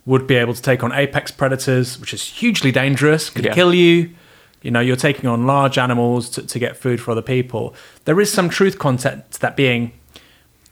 would 0.05 0.27
be 0.27 0.35
able 0.35 0.53
to 0.53 0.61
take 0.61 0.83
on 0.83 0.91
apex 0.91 1.31
predators, 1.31 1.99
which 1.99 2.13
is 2.13 2.23
hugely 2.23 2.71
dangerous, 2.71 3.29
could 3.29 3.45
yeah. 3.45 3.53
kill 3.53 3.73
you. 3.73 4.11
You 4.61 4.71
know, 4.71 4.79
you're 4.79 4.95
taking 4.95 5.27
on 5.27 5.45
large 5.45 5.77
animals 5.77 6.29
to, 6.31 6.41
to 6.45 6.59
get 6.59 6.77
food 6.77 6.99
for 6.99 7.11
other 7.11 7.21
people. 7.21 7.75
There 8.05 8.19
is 8.19 8.31
some 8.31 8.49
truth 8.49 8.79
content 8.79 9.31
to 9.31 9.41
that 9.41 9.55
being 9.55 9.91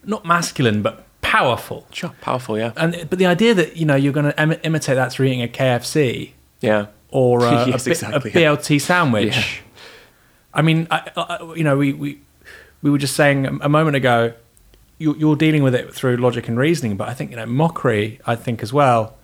not 0.03 0.25
masculine, 0.25 0.81
but 0.81 1.05
powerful. 1.37 1.79
Sure, 1.91 2.11
powerful, 2.21 2.57
yeah. 2.57 2.71
And 2.77 2.91
but 3.09 3.17
the 3.19 3.25
idea 3.25 3.53
that 3.59 3.69
you 3.79 3.85
know 3.85 3.95
you're 3.95 4.13
going 4.19 4.29
to 4.31 4.41
Im- 4.41 4.59
imitate 4.63 4.95
that 4.95 5.11
through 5.11 5.27
eating 5.27 5.41
a 5.43 5.47
KFC 5.47 6.31
Yeah. 6.61 6.87
or 7.09 7.43
a, 7.45 7.67
Yes, 7.71 7.87
a, 7.87 7.91
exactly, 7.91 8.31
a 8.33 8.39
yeah. 8.39 8.55
BLT 8.55 8.79
sandwich. 8.81 9.35
Yeah. 9.35 9.43
I 10.53 10.61
mean, 10.61 10.87
I, 10.91 10.99
I, 11.17 11.53
you 11.55 11.63
know, 11.63 11.77
we, 11.77 11.93
we 11.93 12.09
we 12.83 12.89
were 12.91 12.99
just 12.99 13.15
saying 13.15 13.45
a 13.61 13.69
moment 13.69 13.95
ago, 13.95 14.33
you're, 14.99 15.17
you're 15.17 15.35
dealing 15.35 15.63
with 15.63 15.73
it 15.73 15.93
through 15.93 16.17
logic 16.17 16.47
and 16.49 16.57
reasoning, 16.59 16.97
but 16.97 17.07
I 17.09 17.13
think 17.15 17.31
you 17.31 17.37
know 17.37 17.45
mockery. 17.47 18.19
I 18.25 18.35
think 18.35 18.61
as 18.61 18.71
well. 18.71 19.15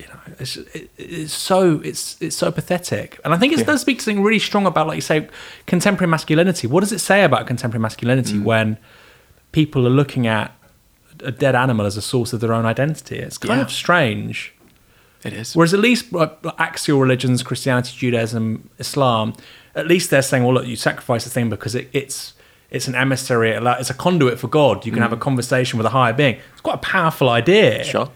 You 0.00 0.06
know, 0.08 0.20
it's, 0.38 0.56
it, 0.56 0.90
it's 0.98 1.32
so 1.32 1.80
it's 1.84 2.20
it's 2.20 2.36
so 2.36 2.50
pathetic, 2.52 3.18
and 3.24 3.32
I 3.34 3.38
think 3.38 3.52
it 3.54 3.58
Yeah. 3.60 3.64
does 3.72 3.80
speak 3.80 3.98
to 3.98 4.04
something 4.04 4.22
really 4.22 4.38
strong 4.38 4.66
about, 4.66 4.86
like 4.88 4.96
you 4.96 5.02
say, 5.12 5.28
contemporary 5.66 6.10
masculinity. 6.10 6.66
What 6.66 6.80
does 6.80 6.92
it 6.92 7.00
say 7.00 7.22
about 7.24 7.46
contemporary 7.46 7.82
masculinity 7.82 8.34
Mm. 8.38 8.44
when 8.44 8.76
people 9.52 9.86
are 9.86 9.90
looking 10.00 10.26
at 10.26 10.52
a 11.22 11.30
dead 11.30 11.54
animal 11.54 11.86
as 11.86 11.96
a 11.96 12.02
source 12.02 12.32
of 12.32 12.40
their 12.40 12.52
own 12.52 12.66
identity? 12.66 13.18
It's 13.18 13.38
kind 13.38 13.58
Yeah. 13.58 13.64
of 13.64 13.70
strange. 13.72 14.54
It 15.24 15.32
is. 15.34 15.54
Whereas 15.54 15.74
at 15.74 15.80
least 15.80 16.14
uh, 16.14 16.28
axial 16.58 16.98
religions, 16.98 17.42
Christianity, 17.42 17.92
Judaism, 17.96 18.70
Islam, 18.78 19.34
at 19.74 19.86
least 19.86 20.10
they're 20.10 20.22
saying, 20.22 20.44
well, 20.44 20.54
look, 20.54 20.66
you 20.66 20.76
sacrifice 20.76 21.24
the 21.24 21.30
thing 21.30 21.50
because 21.50 21.74
it, 21.74 21.88
it's 21.92 22.34
it's 22.70 22.86
an 22.86 22.94
emissary, 22.94 23.50
it's 23.50 23.90
a 23.90 23.94
conduit 23.94 24.38
for 24.38 24.46
God. 24.46 24.86
You 24.86 24.92
can 24.92 25.02
have 25.02 25.12
a 25.12 25.16
conversation 25.16 25.76
with 25.76 25.86
a 25.86 25.90
higher 25.90 26.12
being. 26.12 26.38
It's 26.52 26.60
quite 26.60 26.76
a 26.76 26.78
powerful 26.78 27.28
idea. 27.28 27.82
Sure. 27.82 28.08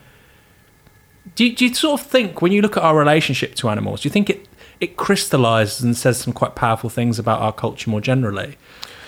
Do 1.35 1.45
you, 1.45 1.57
do 1.57 1.67
you 1.67 1.75
sort 1.75 2.01
of 2.01 2.07
think 2.07 2.41
when 2.41 2.53
you 2.53 2.63
look 2.63 2.77
at 2.77 2.83
our 2.83 2.97
relationship 2.97 3.55
to 3.57 3.69
animals, 3.69 4.03
do 4.03 4.07
you 4.09 4.13
think 4.13 4.31
it 4.31 4.49
it 4.81 4.97
crystallizes 4.97 5.83
and 5.83 5.97
says 5.97 6.19
some 6.19 6.33
quite 6.33 6.55
powerful 6.55 6.91
things 6.91 7.19
about 7.19 7.41
our 7.41 7.53
culture 7.53 7.89
more 7.91 8.01
generally, 8.01 8.57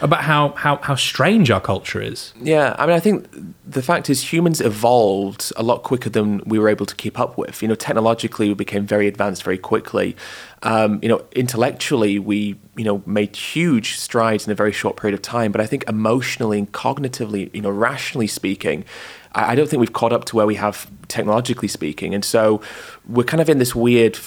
about 0.01 0.23
how 0.23 0.51
how, 0.55 0.77
how 0.78 0.94
strange 0.97 1.51
our 1.51 1.60
culture 1.60 2.01
is? 2.01 2.32
Yeah, 2.40 2.74
I 2.78 2.86
mean, 2.86 2.97
I 2.97 3.01
think 3.01 3.28
the 3.66 3.82
fact 3.82 4.09
is 4.09 4.32
humans 4.32 4.60
evolved 4.60 5.52
a 5.56 5.62
lot 5.62 5.82
quicker 5.82 6.09
than 6.09 6.40
we 6.47 6.59
were 6.59 6.68
able 6.68 6.86
to 6.86 6.94
keep 6.94 7.18
up 7.18 7.36
with. 7.36 7.60
You 7.62 7.68
know, 7.68 7.74
technologically, 7.74 8.48
we 8.48 8.55
became 8.55 8.86
very 8.86 9.09
advanced 9.09 9.43
very 9.43 9.59
quickly. 9.59 10.14
Um, 10.62 11.01
you 11.02 11.09
know, 11.09 11.24
intellectually, 11.32 12.20
we 12.20 12.59
you 12.76 12.84
know 12.84 13.02
made 13.06 13.34
huge 13.34 13.97
strides 13.97 14.47
in 14.47 14.52
a 14.52 14.55
very 14.55 14.72
short 14.72 14.97
period 14.97 15.14
of 15.14 15.22
time. 15.22 15.51
But 15.51 15.60
I 15.60 15.66
think 15.66 15.84
emotionally 15.88 16.59
and 16.59 16.70
cognitively, 16.70 17.52
you 17.52 17.60
know, 17.60 17.70
rationally 17.70 18.28
speaking, 18.28 18.84
I, 19.32 19.52
I 19.52 19.55
don't 19.56 19.68
think 19.68 19.80
we've 19.80 19.93
caught 19.93 20.12
up 20.12 20.24
to 20.26 20.36
where 20.36 20.47
we 20.47 20.55
have 20.55 20.88
technologically 21.09 21.68
speaking. 21.68 22.14
And 22.14 22.24
so 22.24 22.60
we're 23.09 23.24
kind 23.24 23.40
of 23.40 23.48
in 23.48 23.59
this 23.59 23.74
weird 23.74 24.18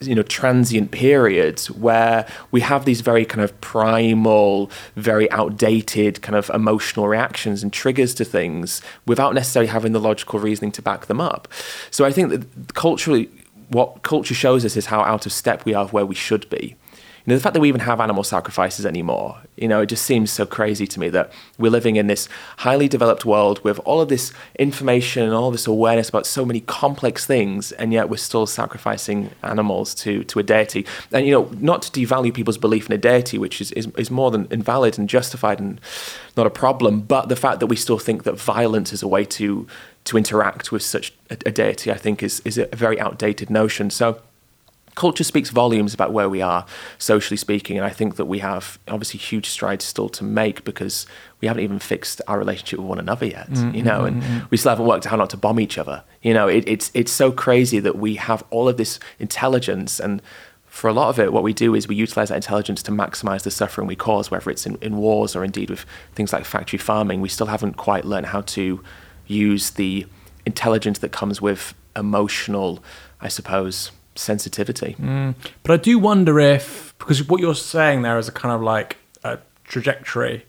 you 0.00 0.14
know 0.14 0.22
transient 0.22 0.90
periods 0.92 1.70
where 1.70 2.26
we 2.52 2.60
have 2.60 2.84
these 2.84 3.00
very 3.00 3.24
kind 3.24 3.42
of 3.42 3.58
primal 3.60 4.70
very 4.94 5.30
outdated 5.32 6.22
kind 6.22 6.36
of 6.36 6.48
emotional 6.50 7.08
reactions 7.08 7.62
and 7.62 7.72
triggers 7.72 8.14
to 8.14 8.24
things 8.24 8.80
without 9.06 9.34
necessarily 9.34 9.68
having 9.68 9.92
the 9.92 10.00
logical 10.00 10.38
reasoning 10.38 10.70
to 10.70 10.82
back 10.82 11.06
them 11.06 11.20
up. 11.20 11.48
So 11.90 12.04
i 12.04 12.12
think 12.12 12.30
that 12.30 12.74
culturally 12.74 13.28
what 13.68 14.02
culture 14.02 14.34
shows 14.34 14.64
us 14.64 14.76
is 14.76 14.86
how 14.86 15.00
out 15.00 15.26
of 15.26 15.32
step 15.32 15.64
we 15.64 15.74
are 15.74 15.86
where 15.88 16.06
we 16.06 16.14
should 16.14 16.48
be 16.50 16.76
you 17.26 17.30
know, 17.30 17.36
the 17.38 17.42
fact 17.42 17.54
that 17.54 17.60
we 17.60 17.68
even 17.68 17.80
have 17.80 18.00
animal 18.00 18.22
sacrifices 18.22 18.84
anymore, 18.84 19.38
you 19.56 19.66
know, 19.66 19.80
it 19.80 19.86
just 19.86 20.04
seems 20.04 20.30
so 20.30 20.44
crazy 20.44 20.86
to 20.86 21.00
me 21.00 21.08
that 21.08 21.32
we're 21.56 21.70
living 21.70 21.96
in 21.96 22.06
this 22.06 22.28
highly 22.58 22.86
developed 22.86 23.24
world 23.24 23.64
with 23.64 23.78
all 23.86 24.02
of 24.02 24.10
this 24.10 24.30
information 24.58 25.22
and 25.22 25.32
all 25.32 25.50
this 25.50 25.66
awareness 25.66 26.10
about 26.10 26.26
so 26.26 26.44
many 26.44 26.60
complex 26.60 27.24
things, 27.24 27.72
and 27.72 27.94
yet 27.94 28.10
we're 28.10 28.18
still 28.18 28.46
sacrificing 28.46 29.30
animals 29.42 29.94
to, 29.94 30.22
to 30.24 30.38
a 30.38 30.42
deity. 30.42 30.84
And, 31.12 31.24
you 31.26 31.32
know, 31.32 31.50
not 31.58 31.80
to 31.82 31.90
devalue 31.90 32.34
people's 32.34 32.58
belief 32.58 32.90
in 32.90 32.92
a 32.92 32.98
deity, 32.98 33.38
which 33.38 33.58
is, 33.62 33.72
is, 33.72 33.86
is 33.96 34.10
more 34.10 34.30
than 34.30 34.46
invalid 34.50 34.98
and 34.98 35.08
justified 35.08 35.60
and 35.60 35.80
not 36.36 36.46
a 36.46 36.50
problem, 36.50 37.00
but 37.00 37.30
the 37.30 37.36
fact 37.36 37.60
that 37.60 37.68
we 37.68 37.76
still 37.76 37.98
think 37.98 38.24
that 38.24 38.38
violence 38.38 38.92
is 38.92 39.02
a 39.02 39.08
way 39.08 39.24
to, 39.24 39.66
to 40.04 40.18
interact 40.18 40.72
with 40.72 40.82
such 40.82 41.14
a, 41.30 41.38
a 41.46 41.50
deity, 41.50 41.90
I 41.90 41.96
think, 41.96 42.22
is, 42.22 42.40
is 42.40 42.58
a 42.58 42.66
very 42.66 43.00
outdated 43.00 43.48
notion. 43.48 43.88
So, 43.88 44.20
culture 44.94 45.24
speaks 45.24 45.50
volumes 45.50 45.92
about 45.92 46.12
where 46.12 46.28
we 46.28 46.40
are 46.40 46.64
socially 46.98 47.36
speaking 47.36 47.76
and 47.76 47.84
i 47.84 47.90
think 47.90 48.16
that 48.16 48.26
we 48.26 48.38
have 48.38 48.78
obviously 48.88 49.18
huge 49.18 49.46
strides 49.46 49.84
still 49.84 50.08
to 50.08 50.24
make 50.24 50.64
because 50.64 51.06
we 51.40 51.48
haven't 51.48 51.62
even 51.62 51.78
fixed 51.78 52.20
our 52.28 52.38
relationship 52.38 52.78
with 52.78 52.88
one 52.88 52.98
another 52.98 53.26
yet 53.26 53.50
mm, 53.50 53.74
you 53.74 53.82
know 53.82 54.00
mm, 54.00 54.08
and 54.08 54.22
mm, 54.22 54.50
we 54.50 54.56
still 54.56 54.70
haven't 54.70 54.86
worked 54.86 55.06
out 55.06 55.10
how 55.10 55.16
not 55.16 55.30
to 55.30 55.36
bomb 55.36 55.60
each 55.60 55.78
other 55.78 56.02
you 56.22 56.32
know 56.32 56.48
it, 56.48 56.64
it's 56.66 56.90
it's 56.94 57.12
so 57.12 57.32
crazy 57.32 57.80
that 57.80 57.96
we 57.96 58.16
have 58.16 58.44
all 58.50 58.68
of 58.68 58.76
this 58.76 58.98
intelligence 59.18 59.98
and 60.00 60.22
for 60.74 60.88
a 60.88 60.92
lot 60.92 61.08
of 61.08 61.20
it, 61.20 61.32
what 61.32 61.44
we 61.44 61.52
do 61.52 61.72
is 61.72 61.86
we 61.86 61.94
utilize 61.94 62.30
that 62.30 62.34
intelligence 62.34 62.82
to 62.82 62.90
maximize 62.90 63.44
the 63.44 63.50
suffering 63.52 63.86
we 63.86 63.94
cause, 63.94 64.28
whether 64.32 64.50
it's 64.50 64.66
in, 64.66 64.74
in 64.82 64.96
wars 64.96 65.36
or 65.36 65.44
indeed 65.44 65.70
with 65.70 65.86
things 66.16 66.32
like 66.32 66.44
factory 66.44 66.80
farming. 66.80 67.20
We 67.20 67.28
still 67.28 67.46
haven't 67.46 67.74
quite 67.74 68.04
learned 68.04 68.26
how 68.26 68.40
to 68.40 68.82
use 69.28 69.70
the 69.70 70.04
intelligence 70.44 70.98
that 70.98 71.12
comes 71.12 71.40
with 71.40 71.74
emotional, 71.94 72.82
I 73.20 73.28
suppose, 73.28 73.92
sensitivity. 74.14 74.96
Mm. 74.98 75.34
But 75.62 75.72
I 75.72 75.76
do 75.76 75.98
wonder 75.98 76.38
if, 76.38 76.94
because 76.98 77.26
what 77.28 77.40
you're 77.40 77.54
saying 77.54 78.02
there 78.02 78.18
is 78.18 78.28
a 78.28 78.32
kind 78.32 78.54
of 78.54 78.62
like 78.62 78.98
a 79.22 79.38
trajectory. 79.64 80.46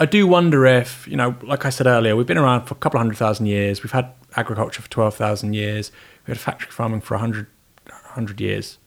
I 0.00 0.06
do 0.06 0.26
wonder 0.26 0.64
if, 0.66 1.06
you 1.08 1.16
know, 1.16 1.36
like 1.42 1.64
I 1.64 1.70
said 1.70 1.86
earlier, 1.86 2.14
we've 2.14 2.26
been 2.26 2.38
around 2.38 2.66
for 2.66 2.74
a 2.74 2.78
couple 2.78 2.98
of 2.98 3.02
hundred 3.02 3.16
thousand 3.16 3.46
years. 3.46 3.82
We've 3.82 3.92
had 3.92 4.12
agriculture 4.36 4.82
for 4.82 4.90
12,000 4.90 5.54
years. 5.54 5.90
We 6.26 6.32
had 6.32 6.38
factory 6.38 6.70
farming 6.70 7.00
for 7.00 7.14
100, 7.14 7.46
100 7.86 8.40
years. 8.40 8.78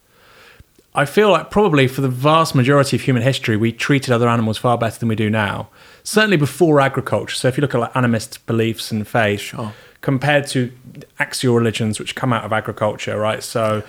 I 0.94 1.06
feel 1.06 1.32
like 1.32 1.50
probably 1.50 1.88
for 1.88 2.02
the 2.02 2.10
vast 2.10 2.54
majority 2.54 2.98
of 2.98 3.02
human 3.04 3.24
history, 3.24 3.56
we 3.56 3.72
treated 3.72 4.12
other 4.14 4.28
animals 4.28 4.58
far 4.58 4.78
better 4.78 5.00
than 5.00 5.08
we 5.10 5.16
do 5.16 5.30
now. 5.30 5.70
Certainly 6.04 6.38
before 6.38 6.82
agriculture. 6.82 7.36
So 7.36 7.48
if 7.48 7.58
you 7.58 7.62
look 7.62 7.74
at 7.74 7.80
like 7.80 7.94
animist 7.94 8.46
beliefs 8.46 8.92
and 8.92 9.08
faith, 9.08 9.40
Sure. 9.40 9.74
compared 10.02 10.48
to 10.48 10.72
axial 11.20 11.56
religions 11.56 11.98
which 12.00 12.14
come 12.16 12.34
out 12.34 12.44
of 12.44 12.52
agriculture, 12.52 13.18
right? 13.18 13.42
So 13.42 13.84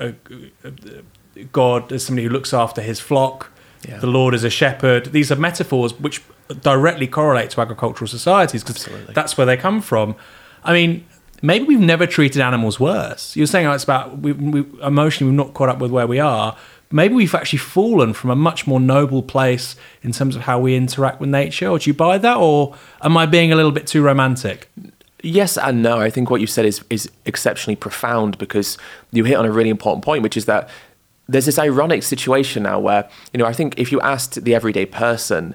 uh, 0.00 0.12
uh, 0.64 0.70
God 1.52 1.90
is 1.90 2.06
somebody 2.06 2.26
who 2.28 2.32
looks 2.32 2.54
after 2.54 2.80
his 2.80 3.00
flock. 3.00 3.50
Yeah. 3.88 3.98
The 3.98 4.06
Lord 4.06 4.32
is 4.34 4.44
a 4.44 4.50
shepherd. 4.50 5.06
These 5.06 5.32
are 5.32 5.36
metaphors 5.36 5.98
which 5.98 6.22
directly 6.60 7.08
correlate 7.08 7.50
to 7.50 7.60
agricultural 7.60 8.06
societies 8.08 8.62
because 8.62 8.88
that's 9.08 9.36
where 9.36 9.46
they 9.46 9.56
come 9.56 9.80
from. 9.80 10.14
I 10.62 10.72
mean, 10.72 11.06
maybe 11.42 11.64
we've 11.64 11.80
never 11.80 12.06
treated 12.06 12.40
animals 12.40 12.80
worse. 12.80 13.36
You're 13.36 13.46
saying 13.46 13.66
oh, 13.66 13.72
it's 13.72 13.84
about 13.84 14.18
we, 14.18 14.32
we 14.32 14.64
emotionally 14.82 15.30
we've 15.30 15.36
not 15.36 15.54
caught 15.54 15.68
up 15.68 15.78
with 15.78 15.90
where 15.90 16.06
we 16.06 16.18
are. 16.18 16.56
Maybe 16.90 17.14
we've 17.14 17.34
actually 17.34 17.58
fallen 17.58 18.12
from 18.12 18.30
a 18.30 18.36
much 18.36 18.66
more 18.66 18.78
noble 18.78 19.22
place 19.22 19.74
in 20.02 20.12
terms 20.12 20.36
of 20.36 20.42
how 20.42 20.60
we 20.60 20.76
interact 20.76 21.20
with 21.20 21.28
nature. 21.28 21.68
Or 21.68 21.78
do 21.80 21.90
you 21.90 21.94
buy 21.94 22.18
that, 22.18 22.36
or 22.36 22.76
am 23.02 23.16
I 23.16 23.26
being 23.26 23.52
a 23.52 23.56
little 23.56 23.72
bit 23.72 23.88
too 23.88 24.02
romantic? 24.02 24.70
Yes 25.22 25.58
and 25.58 25.82
no. 25.82 25.98
I 25.98 26.10
think 26.10 26.30
what 26.30 26.40
you 26.40 26.46
said 26.46 26.64
is 26.64 26.84
is 26.90 27.10
exceptionally 27.24 27.76
profound 27.76 28.38
because 28.38 28.78
you 29.10 29.24
hit 29.24 29.36
on 29.36 29.44
a 29.44 29.52
really 29.52 29.70
important 29.70 30.04
point, 30.04 30.22
which 30.22 30.36
is 30.36 30.44
that 30.44 30.68
there's 31.28 31.46
this 31.46 31.58
ironic 31.58 32.02
situation 32.02 32.62
now 32.62 32.78
where 32.78 33.08
you 33.32 33.38
know 33.38 33.46
I 33.46 33.52
think 33.52 33.78
if 33.78 33.90
you 33.90 34.00
asked 34.00 34.44
the 34.44 34.54
everyday 34.54 34.86
person, 34.86 35.54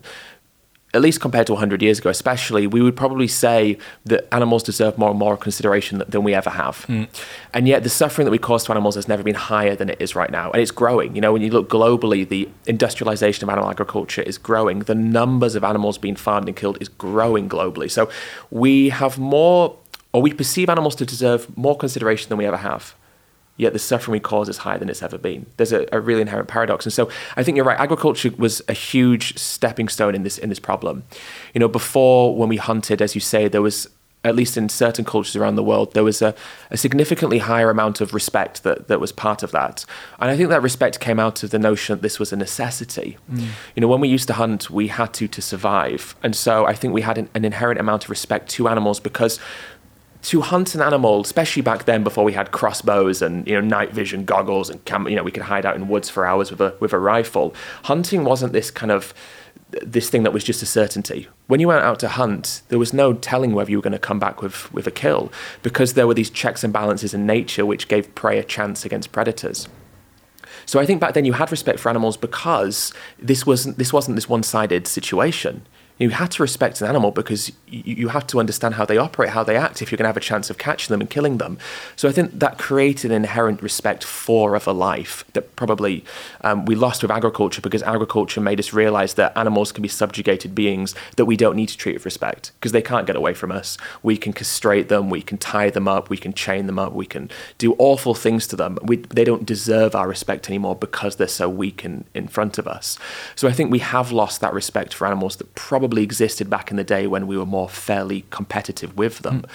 at 0.94 1.02
least 1.02 1.22
compared 1.22 1.48
to 1.48 1.54
100 1.54 1.82
years 1.82 2.00
ago, 2.00 2.10
especially, 2.10 2.68
we 2.68 2.82
would 2.82 2.96
probably 2.96 3.28
say 3.28 3.78
that 4.06 4.28
animals 4.34 4.62
deserve 4.62 4.98
more 4.98 5.12
and 5.12 5.20
more 5.20 5.38
consideration 5.38 6.04
than 6.08 6.24
we 6.24 6.34
ever 6.34 6.50
have. 6.50 6.84
Hmm. 6.86 7.04
And 7.54 7.68
yet, 7.68 7.84
the 7.84 7.90
suffering 7.90 8.26
that 8.26 8.32
we 8.32 8.38
cause 8.38 8.66
to 8.66 8.72
animals 8.72 8.96
has 8.96 9.08
never 9.08 9.24
been 9.24 9.36
higher 9.36 9.76
than 9.76 9.90
it 9.90 10.02
is 10.02 10.16
right 10.16 10.30
now. 10.30 10.52
And 10.52 10.62
it's 10.62 10.72
growing. 10.72 11.16
You 11.16 11.22
know, 11.22 11.32
when 11.32 11.42
you 11.42 11.50
look 11.50 11.70
globally, 11.70 12.28
the 12.28 12.50
industrialization 12.68 13.44
of 13.46 13.50
animal 13.50 13.70
agriculture 13.70 14.22
is 14.22 14.38
growing. 14.38 14.80
The 14.80 14.96
numbers 14.96 15.56
of 15.56 15.64
animals 15.64 15.98
being 15.98 16.18
farmed 16.18 16.50
and 16.50 16.58
killed 16.58 16.78
is 16.82 16.90
growing 16.90 17.48
globally. 17.48 17.90
So 17.90 18.10
we 18.50 18.90
have 18.90 19.18
more, 19.18 19.78
or 20.12 20.22
we 20.22 20.34
perceive 20.34 20.70
animals 20.70 20.96
to 20.96 21.06
deserve 21.06 21.56
more 21.58 21.78
consideration 21.78 22.28
than 22.30 22.38
we 22.38 22.46
ever 22.46 22.58
have 22.58 22.96
yet 23.58 23.74
the 23.74 23.80
suffering 23.80 24.14
we 24.14 24.20
cause 24.20 24.50
is 24.50 24.58
higher 24.58 24.78
than 24.78 24.90
it's 24.90 25.04
ever 25.04 25.18
been. 25.18 25.46
There's 25.58 25.72
a, 25.72 25.88
a 25.92 26.00
really 26.00 26.22
inherent 26.22 26.48
paradox, 26.48 26.86
and 26.86 26.94
so 26.94 27.10
I 27.36 27.44
think 27.44 27.56
you're 27.56 27.66
right. 27.66 27.80
Agriculture 27.80 28.32
was 28.38 28.62
a 28.68 28.74
huge 28.74 29.38
stepping 29.38 29.90
stone 29.90 30.16
in 30.16 30.24
this 30.24 30.38
in 30.38 30.50
this 30.50 30.60
problem. 30.60 31.04
You 31.54 31.60
know, 31.60 31.68
before 31.68 32.36
when 32.36 32.50
we 32.50 32.58
hunted, 32.58 33.02
as 33.02 33.16
you 33.16 33.22
say, 33.22 33.48
there 33.48 33.62
was 33.62 33.88
at 34.24 34.36
least 34.36 34.56
in 34.56 34.70
certain 34.70 35.04
cultures 35.04 35.36
around 35.36 35.56
the 35.56 35.64
world, 35.64 35.94
there 35.94 36.04
was 36.04 36.22
a, 36.22 36.36
a 36.70 36.78
significantly 36.78 37.40
higher 37.40 37.70
amount 37.70 38.02
of 38.02 38.14
respect 38.14 38.62
that, 38.64 38.88
that 38.88 39.00
was 39.00 39.12
part 39.12 39.42
of 39.42 39.52
that. 39.52 39.84
And 40.20 40.30
I 40.30 40.38
think 40.38 40.50
that 40.50 40.62
respect 40.62 41.00
came 41.00 41.20
out 41.20 41.42
of 41.42 41.50
the 41.50 41.58
notion 41.58 41.96
that 41.96 42.02
this 42.02 42.20
was 42.20 42.32
a 42.32 42.36
necessity. 42.36 43.18
Mm. 43.32 43.48
You 43.76 43.82
know, 43.82 43.88
when 43.88 44.00
we 44.00 44.08
used 44.08 44.28
to 44.28 44.34
hunt, 44.34 44.70
we 44.70 44.90
had 44.90 45.14
to 45.16 45.28
to 45.28 45.42
survive. 45.42 46.16
And 46.22 46.36
so 46.36 46.66
I 46.66 46.74
think 46.74 46.94
we 46.94 47.02
had 47.02 47.18
an, 47.18 47.30
an 47.34 47.46
inherent 47.46 47.80
amount 47.80 48.04
of 48.04 48.10
respect 48.12 48.50
to 48.52 48.68
animals 48.68 49.00
because 49.00 49.40
to 50.24 50.42
hunt 50.42 50.76
an 50.76 50.82
animal, 50.82 51.22
especially 51.22 51.62
back 51.62 51.86
then 51.86 52.04
before 52.04 52.24
we 52.24 52.34
had 52.34 52.52
crossbows 52.52 53.22
and 53.22 53.48
you 53.48 53.54
know 53.54 53.62
night 53.62 53.92
vision 53.92 54.26
goggles 54.26 54.70
and 54.70 54.84
cam- 54.86 55.08
you 55.08 55.16
know 55.16 55.24
we 55.24 55.32
could 55.32 55.44
hide 55.44 55.66
out 55.66 55.76
in 55.76 55.88
woods 55.88 56.10
for 56.10 56.26
hours 56.26 56.52
with 56.52 56.62
a 56.62 56.76
with 56.80 56.94
a 56.94 57.00
rifle. 57.00 57.54
Hunting 57.84 58.24
wasn't 58.24 58.54
this 58.54 58.70
kind 58.70 58.92
of 58.92 59.14
this 59.72 60.10
thing 60.10 60.24
that 60.24 60.34
was 60.34 60.44
just 60.44 60.62
a 60.62 60.66
certainty. 60.66 61.28
When 61.48 61.60
you 61.60 61.68
went 61.68 61.84
out 61.84 62.00
to 62.00 62.10
hunt, 62.10 62.62
there 62.68 62.80
was 62.80 62.94
no 62.94 63.14
telling 63.14 63.54
whether 63.54 63.72
you 63.72 63.78
were 63.78 63.84
going 63.84 63.94
to 63.94 64.00
come 64.00 64.20
back 64.20 64.42
with 64.42 64.72
with 64.72 64.86
a 64.86 64.92
kill 64.92 65.32
because 65.64 65.94
there 65.94 66.08
were 66.08 66.14
these 66.14 66.30
checks 66.30 66.64
and 66.64 66.72
balances 66.72 67.14
in 67.14 67.26
nature 67.26 67.66
which 67.66 67.88
gave 67.88 68.14
prey 68.14 68.38
a 68.38 68.44
chance 68.44 68.86
against 68.86 69.12
predators. 69.12 69.68
So 70.66 70.80
I 70.80 70.86
think 70.86 71.02
back 71.02 71.16
then 71.16 71.26
you 71.26 71.34
had 71.34 71.52
respect 71.52 71.80
for 71.80 71.90
animals 71.90 72.16
because 72.16 72.94
this 73.18 73.46
wasn't 73.46 73.78
this 73.78 73.92
wasn't 73.92 74.16
this 74.16 74.30
one-sided 74.30 74.88
situation 74.88 75.66
you 76.02 76.10
had 76.10 76.32
to 76.32 76.42
respect 76.42 76.82
an 76.82 76.88
animal 76.88 77.12
because 77.12 77.52
you, 77.68 77.96
you 77.96 78.08
have 78.10 78.26
to 78.28 78.40
understand 78.40 78.76
how 78.76 78.86
they 78.86 78.98
operate, 78.98 79.30
how 79.32 79.44
they 79.44 79.56
act, 79.56 79.82
if 79.82 79.92
you're 79.92 79.98
going 79.98 80.06
to 80.06 80.10
have 80.10 80.18
a 80.18 80.22
chance 80.22 80.50
of 80.50 80.58
catching 80.58 80.94
them 80.94 81.02
and 81.02 81.10
killing 81.10 81.38
them. 81.38 81.58
So 81.96 82.08
I 82.10 82.12
think 82.12 82.40
that 82.40 82.58
created 82.58 83.12
an 83.12 83.18
inherent 83.18 83.62
respect 83.62 84.04
for 84.04 84.56
other 84.56 84.74
life 84.74 85.24
that 85.34 85.56
probably 85.56 86.04
um, 86.42 86.66
we 86.66 86.76
lost 86.76 87.02
with 87.02 87.12
agriculture 87.12 87.62
because 87.62 87.84
agriculture 87.84 88.42
made 88.42 88.60
us 88.60 88.74
realize 88.74 89.16
that 89.16 89.38
animals 89.38 89.72
can 89.72 89.82
be 89.82 89.88
subjugated 89.88 90.56
beings 90.56 90.96
that 91.18 91.26
we 91.26 91.38
don't 91.38 91.56
need 91.56 91.70
to 91.70 91.78
treat 91.78 91.94
with 91.94 92.06
respect 92.06 92.52
because 92.60 92.72
they 92.72 92.82
can't 92.82 93.06
get 93.06 93.16
away 93.16 93.34
from 93.34 93.52
us. 93.52 93.78
We 94.02 94.18
can 94.18 94.34
castrate 94.34 94.90
them, 94.90 95.10
we 95.10 95.22
can 95.22 95.38
tie 95.38 95.70
them 95.70 95.88
up, 95.88 96.10
we 96.10 96.18
can 96.18 96.34
chain 96.34 96.68
them 96.68 96.80
up, 96.80 96.94
we 96.94 97.06
can 97.06 97.30
do 97.58 97.76
awful 97.78 98.16
things 98.16 98.48
to 98.48 98.56
them. 98.56 98.78
We, 98.84 98.98
they 98.98 99.24
don't 99.24 99.46
deserve 99.46 99.96
our 99.96 100.08
respect 100.08 100.50
anymore 100.50 100.76
because 100.76 101.18
they're 101.18 101.28
so 101.28 101.50
weak 101.50 101.86
in, 101.86 102.06
in 102.14 102.28
front 102.28 102.58
of 102.58 102.68
us. 102.68 102.98
So 103.36 103.48
I 103.48 103.52
think 103.52 103.72
we 103.72 103.80
have 103.80 104.12
lost 104.12 104.42
that 104.42 104.54
respect 104.54 104.94
for 104.94 105.06
animals 105.06 105.36
that 105.38 105.54
probably 105.56 105.91
probably 105.92 106.04
existed 106.04 106.50
back 106.50 106.72
in 106.72 106.78
the 106.78 106.86
day 106.86 107.06
when 107.06 107.28
we 107.28 107.38
were 107.38 107.46
more 107.46 107.68
fairly 107.68 108.24
competitive 108.30 108.96
with 108.98 109.20
them. 109.20 109.42
Mm. 109.42 109.50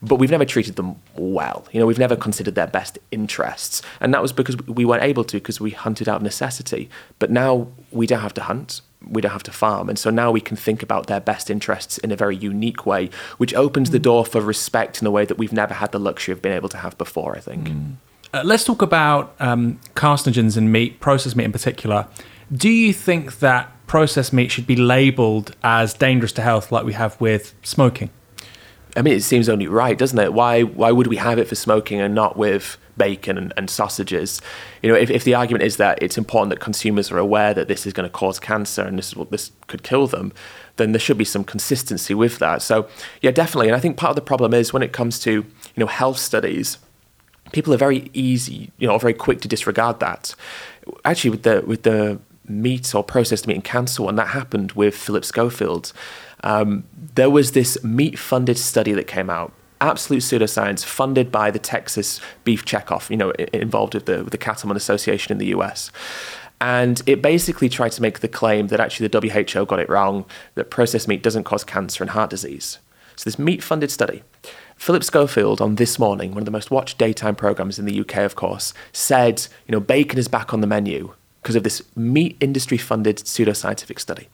But 0.00 0.16
we've 0.16 0.30
never 0.30 0.46
treated 0.46 0.76
them 0.76 0.96
well. 1.16 1.66
You 1.70 1.80
know, 1.80 1.86
we've 1.86 1.98
never 1.98 2.16
considered 2.16 2.54
their 2.54 2.66
best 2.66 2.98
interests. 3.10 3.82
And 4.00 4.14
that 4.14 4.22
was 4.22 4.32
because 4.32 4.56
we 4.66 4.86
weren't 4.86 5.02
able 5.02 5.22
to, 5.24 5.36
because 5.36 5.60
we 5.60 5.72
hunted 5.72 6.08
out 6.08 6.16
of 6.16 6.22
necessity. 6.22 6.88
But 7.18 7.30
now 7.30 7.68
we 7.90 8.06
don't 8.06 8.20
have 8.20 8.32
to 8.34 8.42
hunt 8.42 8.80
we 9.04 9.20
don't 9.20 9.32
have 9.32 9.42
to 9.42 9.50
farm. 9.50 9.88
And 9.88 9.98
so 9.98 10.10
now 10.10 10.30
we 10.30 10.40
can 10.40 10.56
think 10.56 10.80
about 10.80 11.08
their 11.08 11.18
best 11.18 11.50
interests 11.50 11.98
in 11.98 12.12
a 12.12 12.16
very 12.16 12.36
unique 12.36 12.86
way, 12.86 13.10
which 13.36 13.52
opens 13.52 13.90
the 13.90 13.98
door 13.98 14.24
for 14.24 14.40
respect 14.40 15.00
in 15.00 15.08
a 15.08 15.10
way 15.10 15.24
that 15.24 15.36
we've 15.38 15.52
never 15.52 15.74
had 15.74 15.90
the 15.90 15.98
luxury 15.98 16.30
of 16.30 16.40
being 16.40 16.54
able 16.54 16.68
to 16.68 16.76
have 16.76 16.96
before, 16.98 17.36
I 17.36 17.40
think. 17.40 17.68
Mm. 17.68 17.94
Uh, 18.32 18.42
let's 18.44 18.62
talk 18.62 18.80
about 18.80 19.34
um, 19.40 19.80
carcinogens 19.96 20.56
in 20.56 20.70
meat, 20.70 21.00
processed 21.00 21.34
meat 21.34 21.46
in 21.46 21.50
particular. 21.50 22.06
Do 22.52 22.68
you 22.68 22.92
think 22.92 23.40
that 23.40 23.71
processed 23.86 24.32
meat 24.32 24.50
should 24.50 24.66
be 24.66 24.76
labeled 24.76 25.54
as 25.62 25.94
dangerous 25.94 26.32
to 26.32 26.42
health 26.42 26.72
like 26.72 26.84
we 26.84 26.94
have 26.94 27.20
with 27.20 27.54
smoking? 27.62 28.10
I 28.96 29.02
mean, 29.02 29.14
it 29.14 29.22
seems 29.22 29.48
only 29.48 29.66
right, 29.66 29.96
doesn't 29.96 30.18
it? 30.18 30.32
Why 30.34 30.62
why 30.62 30.92
would 30.92 31.06
we 31.06 31.16
have 31.16 31.38
it 31.38 31.48
for 31.48 31.54
smoking 31.54 32.00
and 32.00 32.14
not 32.14 32.36
with 32.36 32.76
bacon 32.96 33.38
and, 33.38 33.52
and 33.56 33.70
sausages? 33.70 34.42
You 34.82 34.90
know, 34.90 34.94
if, 34.98 35.10
if 35.10 35.24
the 35.24 35.34
argument 35.34 35.64
is 35.64 35.78
that 35.78 36.02
it's 36.02 36.18
important 36.18 36.50
that 36.50 36.60
consumers 36.60 37.10
are 37.10 37.18
aware 37.18 37.54
that 37.54 37.68
this 37.68 37.86
is 37.86 37.92
going 37.92 38.08
to 38.08 38.12
cause 38.12 38.38
cancer 38.38 38.82
and 38.82 38.98
this 38.98 39.08
is 39.08 39.16
what 39.16 39.30
this 39.30 39.52
could 39.66 39.82
kill 39.82 40.06
them, 40.06 40.32
then 40.76 40.92
there 40.92 41.00
should 41.00 41.16
be 41.16 41.24
some 41.24 41.44
consistency 41.44 42.12
with 42.12 42.38
that. 42.38 42.60
So, 42.60 42.86
yeah, 43.22 43.30
definitely. 43.30 43.68
And 43.68 43.76
I 43.76 43.80
think 43.80 43.96
part 43.96 44.10
of 44.10 44.16
the 44.16 44.22
problem 44.22 44.52
is 44.52 44.72
when 44.72 44.82
it 44.82 44.92
comes 44.92 45.18
to 45.20 45.30
you 45.30 45.46
know 45.76 45.86
health 45.86 46.18
studies, 46.18 46.78
people 47.52 47.72
are 47.72 47.78
very 47.78 48.10
easy, 48.12 48.72
you 48.78 48.86
know, 48.86 48.98
very 48.98 49.14
quick 49.14 49.40
to 49.40 49.48
disregard 49.48 50.00
that. 50.00 50.34
Actually, 51.04 51.30
with 51.30 51.44
the 51.44 51.62
with 51.66 51.84
the 51.84 52.20
meat 52.60 52.94
or 52.94 53.02
processed 53.02 53.46
meat 53.46 53.54
and 53.54 53.64
cancer 53.64 54.06
and 54.08 54.18
That 54.18 54.28
happened 54.28 54.72
with 54.72 54.94
Philip 54.94 55.24
Schofield. 55.24 55.92
Um, 56.44 56.84
there 57.14 57.30
was 57.30 57.52
this 57.52 57.82
meat 57.84 58.18
funded 58.18 58.58
study 58.58 58.92
that 58.92 59.06
came 59.06 59.30
out. 59.30 59.52
Absolute 59.80 60.22
pseudoscience, 60.22 60.84
funded 60.84 61.32
by 61.32 61.50
the 61.50 61.58
Texas 61.58 62.20
Beef 62.44 62.64
Checkoff, 62.64 63.10
you 63.10 63.16
know, 63.16 63.30
involved 63.52 63.94
with 63.94 64.06
the, 64.06 64.24
with 64.24 64.30
the 64.30 64.38
Cattlemen 64.38 64.76
Association 64.76 65.32
in 65.32 65.38
the 65.38 65.46
US. 65.46 65.90
And 66.60 67.02
it 67.06 67.20
basically 67.22 67.68
tried 67.68 67.90
to 67.92 68.02
make 68.02 68.20
the 68.20 68.28
claim 68.28 68.68
that 68.68 68.78
actually 68.78 69.08
the 69.08 69.20
WHO 69.20 69.66
got 69.66 69.80
it 69.80 69.88
wrong, 69.88 70.24
that 70.54 70.70
processed 70.70 71.08
meat 71.08 71.22
doesn't 71.22 71.42
cause 71.44 71.64
cancer 71.64 72.04
and 72.04 72.10
heart 72.10 72.30
disease. 72.30 72.78
So, 73.16 73.24
this 73.24 73.38
meat 73.38 73.62
funded 73.62 73.90
study. 73.90 74.22
Philip 74.76 75.04
Schofield 75.04 75.60
on 75.60 75.74
This 75.74 75.98
Morning, 75.98 76.30
one 76.30 76.38
of 76.38 76.44
the 76.44 76.50
most 76.50 76.70
watched 76.70 76.98
daytime 76.98 77.34
programs 77.34 77.78
in 77.78 77.84
the 77.84 78.00
UK, 78.00 78.18
of 78.18 78.36
course, 78.36 78.72
said, 78.92 79.46
you 79.66 79.72
know, 79.72 79.80
bacon 79.80 80.18
is 80.18 80.28
back 80.28 80.54
on 80.54 80.60
the 80.60 80.66
menu 80.66 81.14
because 81.42 81.56
of 81.56 81.64
this 81.64 81.82
meat 81.96 82.36
industry 82.40 82.78
funded 82.78 83.16
pseudoscientific 83.16 83.98
study. 83.98 84.28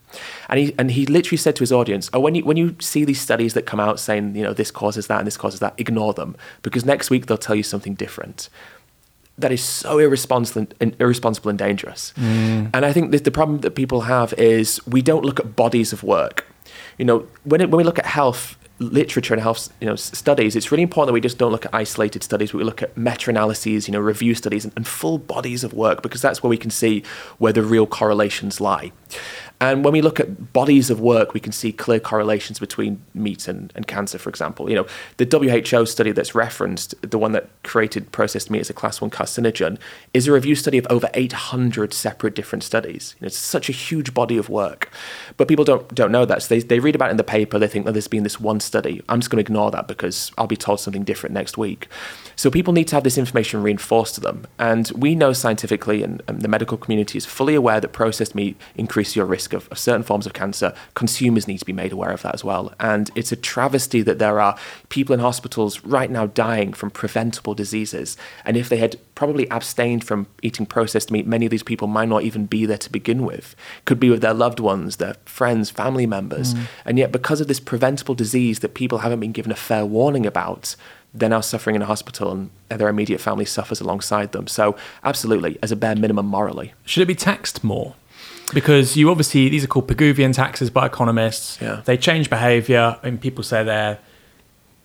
And 0.47 0.59
he, 0.59 0.75
and 0.77 0.91
he 0.91 1.07
literally 1.07 1.37
said 1.37 1.55
to 1.55 1.61
his 1.61 1.71
audience, 1.71 2.07
oh, 2.13 2.19
when 2.19 2.35
you, 2.35 2.45
when 2.45 2.55
you 2.55 2.75
see 2.79 3.03
these 3.03 3.19
studies 3.19 3.55
that 3.55 3.65
come 3.65 3.79
out 3.79 3.99
saying, 3.99 4.35
you 4.35 4.43
know, 4.43 4.53
this 4.53 4.69
causes 4.69 5.07
that 5.07 5.17
and 5.17 5.25
this 5.25 5.37
causes 5.37 5.59
that, 5.59 5.73
ignore 5.79 6.13
them 6.13 6.35
because 6.61 6.85
next 6.85 7.09
week 7.09 7.25
they'll 7.25 7.37
tell 7.37 7.55
you 7.55 7.63
something 7.63 7.95
different. 7.95 8.49
That 9.39 9.51
is 9.51 9.63
so 9.63 9.97
irresponsible 9.97 10.67
and, 10.79 10.95
irresponsible 10.99 11.49
and 11.49 11.57
dangerous. 11.57 12.13
Mm. 12.15 12.69
And 12.75 12.85
I 12.85 12.93
think 12.93 13.09
that 13.11 13.23
the 13.23 13.31
problem 13.31 13.61
that 13.61 13.71
people 13.71 14.01
have 14.01 14.33
is 14.33 14.85
we 14.85 15.01
don't 15.01 15.25
look 15.25 15.39
at 15.39 15.55
bodies 15.55 15.91
of 15.91 16.03
work. 16.03 16.45
You 16.99 17.05
know, 17.05 17.27
when, 17.45 17.61
it, 17.61 17.71
when 17.71 17.77
we 17.77 17.83
look 17.83 17.97
at 17.97 18.05
health, 18.05 18.55
literature 18.77 19.33
and 19.33 19.41
health 19.41 19.69
you 19.81 19.87
know, 19.87 19.95
studies, 19.95 20.55
it's 20.55 20.71
really 20.71 20.83
important 20.83 21.07
that 21.07 21.13
we 21.13 21.21
just 21.21 21.37
don't 21.37 21.51
look 21.51 21.65
at 21.65 21.73
isolated 21.73 22.23
studies, 22.23 22.51
but 22.51 22.59
we 22.59 22.63
look 22.63 22.83
at 22.83 22.95
meta-analyses, 22.95 23.87
you 23.87 23.91
know, 23.91 23.99
review 23.99 24.35
studies 24.35 24.63
and, 24.63 24.73
and 24.75 24.87
full 24.87 25.17
bodies 25.17 25.63
of 25.63 25.73
work 25.73 26.01
because 26.01 26.21
that's 26.21 26.43
where 26.43 26.49
we 26.49 26.57
can 26.57 26.69
see 26.69 27.03
where 27.39 27.51
the 27.51 27.63
real 27.63 27.87
correlations 27.87 28.61
lie. 28.61 28.91
And 29.61 29.83
when 29.83 29.91
we 29.91 30.01
look 30.01 30.21
at 30.21 30.53
bodies 30.53 30.89
of 30.89 31.01
work, 31.01 31.33
we 31.33 31.41
can 31.41 31.51
see 31.51 31.73
clear 31.73 31.99
correlations 31.99 32.59
between 32.59 33.01
meat 33.13 33.47
and, 33.47 33.73
and 33.75 33.85
cancer, 33.87 34.17
for 34.17 34.29
example. 34.29 34.69
You 34.69 34.75
know, 34.75 34.87
the 35.17 35.25
WHO 35.25 35.85
study 35.85 36.13
that's 36.13 36.33
referenced, 36.33 36.95
the 37.01 37.17
one 37.17 37.33
that 37.33 37.49
created 37.63 38.13
processed 38.13 38.49
meat 38.49 38.61
as 38.61 38.69
a 38.69 38.73
class 38.73 39.01
one 39.01 39.09
carcinogen, 39.09 39.77
is 40.13 40.27
a 40.27 40.31
review 40.31 40.55
study 40.55 40.77
of 40.77 40.87
over 40.89 41.09
800 41.13 41.93
separate 41.93 42.35
different 42.35 42.63
studies. 42.63 43.15
You 43.19 43.25
know, 43.25 43.27
it's 43.27 43.37
such 43.37 43.67
a 43.67 43.73
huge 43.73 44.13
body 44.13 44.37
of 44.37 44.47
work. 44.47 44.89
But 45.35 45.49
people 45.49 45.65
don't 45.65 45.93
don't 45.93 46.11
know 46.11 46.23
that. 46.23 46.43
So 46.43 46.55
they, 46.55 46.61
they 46.61 46.79
read 46.79 46.95
about 46.95 47.09
it 47.09 47.11
in 47.11 47.17
the 47.17 47.23
paper, 47.25 47.59
they 47.59 47.67
think 47.67 47.85
that 47.85 47.91
there's 47.91 48.07
been 48.07 48.23
this 48.23 48.39
one 48.39 48.61
study. 48.61 49.01
I'm 49.09 49.19
just 49.19 49.29
going 49.29 49.43
to 49.43 49.47
ignore 49.47 49.71
that 49.71 49.87
because 49.87 50.31
I'll 50.37 50.47
be 50.47 50.55
told 50.55 50.79
something 50.79 51.03
different 51.03 51.33
next 51.33 51.57
week. 51.57 51.89
So 52.37 52.49
people 52.49 52.71
need 52.71 52.87
to 52.87 52.95
have 52.95 53.03
this 53.03 53.17
information 53.17 53.61
reinforced 53.61 54.15
to 54.15 54.21
them. 54.21 54.47
And 54.57 54.89
we 54.95 55.15
know 55.15 55.33
scientifically, 55.33 56.01
and, 56.03 56.21
and 56.29 56.41
the 56.41 56.47
medical 56.47 56.77
community 56.77 57.17
is 57.17 57.25
fully 57.25 57.55
aware 57.55 57.81
that 57.81 57.89
processed 57.89 58.33
meat 58.33 58.55
increases 58.75 59.17
your 59.17 59.25
risk 59.25 59.48
of, 59.53 59.67
of 59.69 59.79
certain 59.79 60.03
forms 60.03 60.25
of 60.25 60.33
cancer. 60.33 60.73
Consumers 60.93 61.47
need 61.47 61.59
to 61.59 61.65
be 61.65 61.73
made 61.73 61.91
aware 61.91 62.11
of 62.11 62.21
that 62.21 62.33
as 62.33 62.43
well. 62.43 62.73
And 62.79 63.11
it's 63.15 63.31
a 63.31 63.35
travesty 63.35 64.01
that 64.01 64.19
there 64.19 64.39
are 64.39 64.57
people 64.89 65.13
in 65.13 65.19
hospitals 65.19 65.83
right 65.83 66.09
now 66.09 66.27
dying 66.27 66.73
from 66.73 66.91
preventable 66.91 67.53
diseases. 67.53 68.17
And 68.45 68.57
if 68.57 68.69
they 68.69 68.77
had 68.77 68.97
probably 69.15 69.49
abstained 69.49 70.03
from 70.03 70.27
eating 70.41 70.65
processed 70.65 71.11
meat, 71.11 71.27
many 71.27 71.45
of 71.45 71.51
these 71.51 71.63
people 71.63 71.87
might 71.87 72.09
not 72.09 72.23
even 72.23 72.45
be 72.45 72.65
there 72.65 72.77
to 72.77 72.91
begin 72.91 73.25
with. 73.25 73.55
Could 73.85 73.99
be 73.99 74.09
with 74.09 74.21
their 74.21 74.33
loved 74.33 74.59
ones, 74.59 74.97
their 74.97 75.15
friends, 75.25 75.69
family 75.69 76.05
members. 76.05 76.53
Mm. 76.53 76.63
And 76.85 76.97
yet, 76.97 77.11
because 77.11 77.41
of 77.41 77.47
this 77.47 77.59
preventable 77.59 78.15
disease 78.15 78.59
that 78.59 78.73
people 78.73 78.99
haven't 78.99 79.19
been 79.19 79.31
given 79.31 79.51
a 79.51 79.55
fair 79.55 79.85
warning 79.85 80.25
about, 80.25 80.75
they're 81.13 81.29
now 81.29 81.41
suffering 81.41 81.75
in 81.75 81.81
a 81.81 81.85
hospital 81.85 82.31
and 82.31 82.49
their 82.69 82.87
immediate 82.87 83.19
family 83.19 83.45
suffers 83.45 83.81
alongside 83.81 84.31
them. 84.31 84.47
So, 84.47 84.75
absolutely, 85.03 85.57
as 85.63 85.71
a 85.71 85.75
bare 85.75 85.95
minimum, 85.95 86.27
morally. 86.27 86.73
Should 86.85 87.03
it 87.03 87.07
be 87.07 87.15
taxed 87.15 87.63
more? 87.63 87.95
Because 88.53 88.97
you 88.97 89.09
obviously, 89.09 89.49
these 89.49 89.63
are 89.63 89.67
called 89.67 89.87
Pigouvian 89.87 90.33
taxes 90.33 90.69
by 90.69 90.85
economists. 90.85 91.59
Yeah. 91.61 91.81
They 91.85 91.97
change 91.97 92.29
behavior, 92.29 92.99
and 93.03 93.21
people 93.21 93.43
say 93.43 93.63
they're 93.63 93.99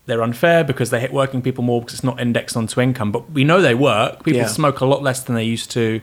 they're 0.07 0.23
unfair 0.23 0.65
because 0.65 0.91
they 0.91 1.01
hit 1.01 1.13
working 1.13 1.41
people 1.41 1.65
more 1.65 1.81
because 1.81 1.95
it's 1.95 2.05
not 2.05 2.21
indexed 2.21 2.57
onto 2.57 2.81
income. 2.81 3.11
But 3.11 3.31
we 3.31 3.45
know 3.45 3.63
they 3.63 3.75
work. 3.75 4.23
People 4.23 4.43
yeah. 4.43 4.47
smoke 4.47 4.81
a 4.81 4.87
lot 4.87 5.03
less 5.03 5.23
than 5.23 5.35
they 5.35 5.45
used 5.45 5.71
to. 5.73 6.01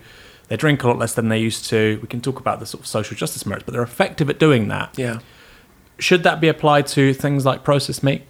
They 0.47 0.57
drink 0.57 0.83
a 0.83 0.87
lot 0.87 0.97
less 0.97 1.13
than 1.13 1.29
they 1.29 1.39
used 1.39 1.65
to. 1.69 1.99
We 2.01 2.07
can 2.07 2.19
talk 2.19 2.39
about 2.39 2.59
the 2.59 2.65
sort 2.65 2.81
of 2.81 2.87
social 2.87 3.15
justice 3.15 3.45
merits, 3.45 3.63
but 3.65 3.73
they're 3.73 3.83
effective 3.83 4.29
at 4.29 4.39
doing 4.39 4.67
that. 4.69 4.97
Yeah. 4.97 5.19
Should 5.99 6.23
that 6.23 6.41
be 6.41 6.47
applied 6.47 6.87
to 6.87 7.13
things 7.13 7.45
like 7.45 7.63
processed 7.63 8.03
meat? 8.03 8.23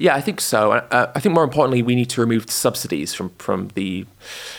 Yeah, 0.00 0.14
I 0.14 0.20
think 0.20 0.40
so. 0.40 0.72
Uh, 0.72 1.10
I 1.14 1.18
think 1.18 1.34
more 1.34 1.42
importantly, 1.42 1.82
we 1.82 1.96
need 1.96 2.08
to 2.10 2.20
remove 2.20 2.48
subsidies 2.48 3.14
from, 3.14 3.30
from 3.38 3.68
the 3.74 4.06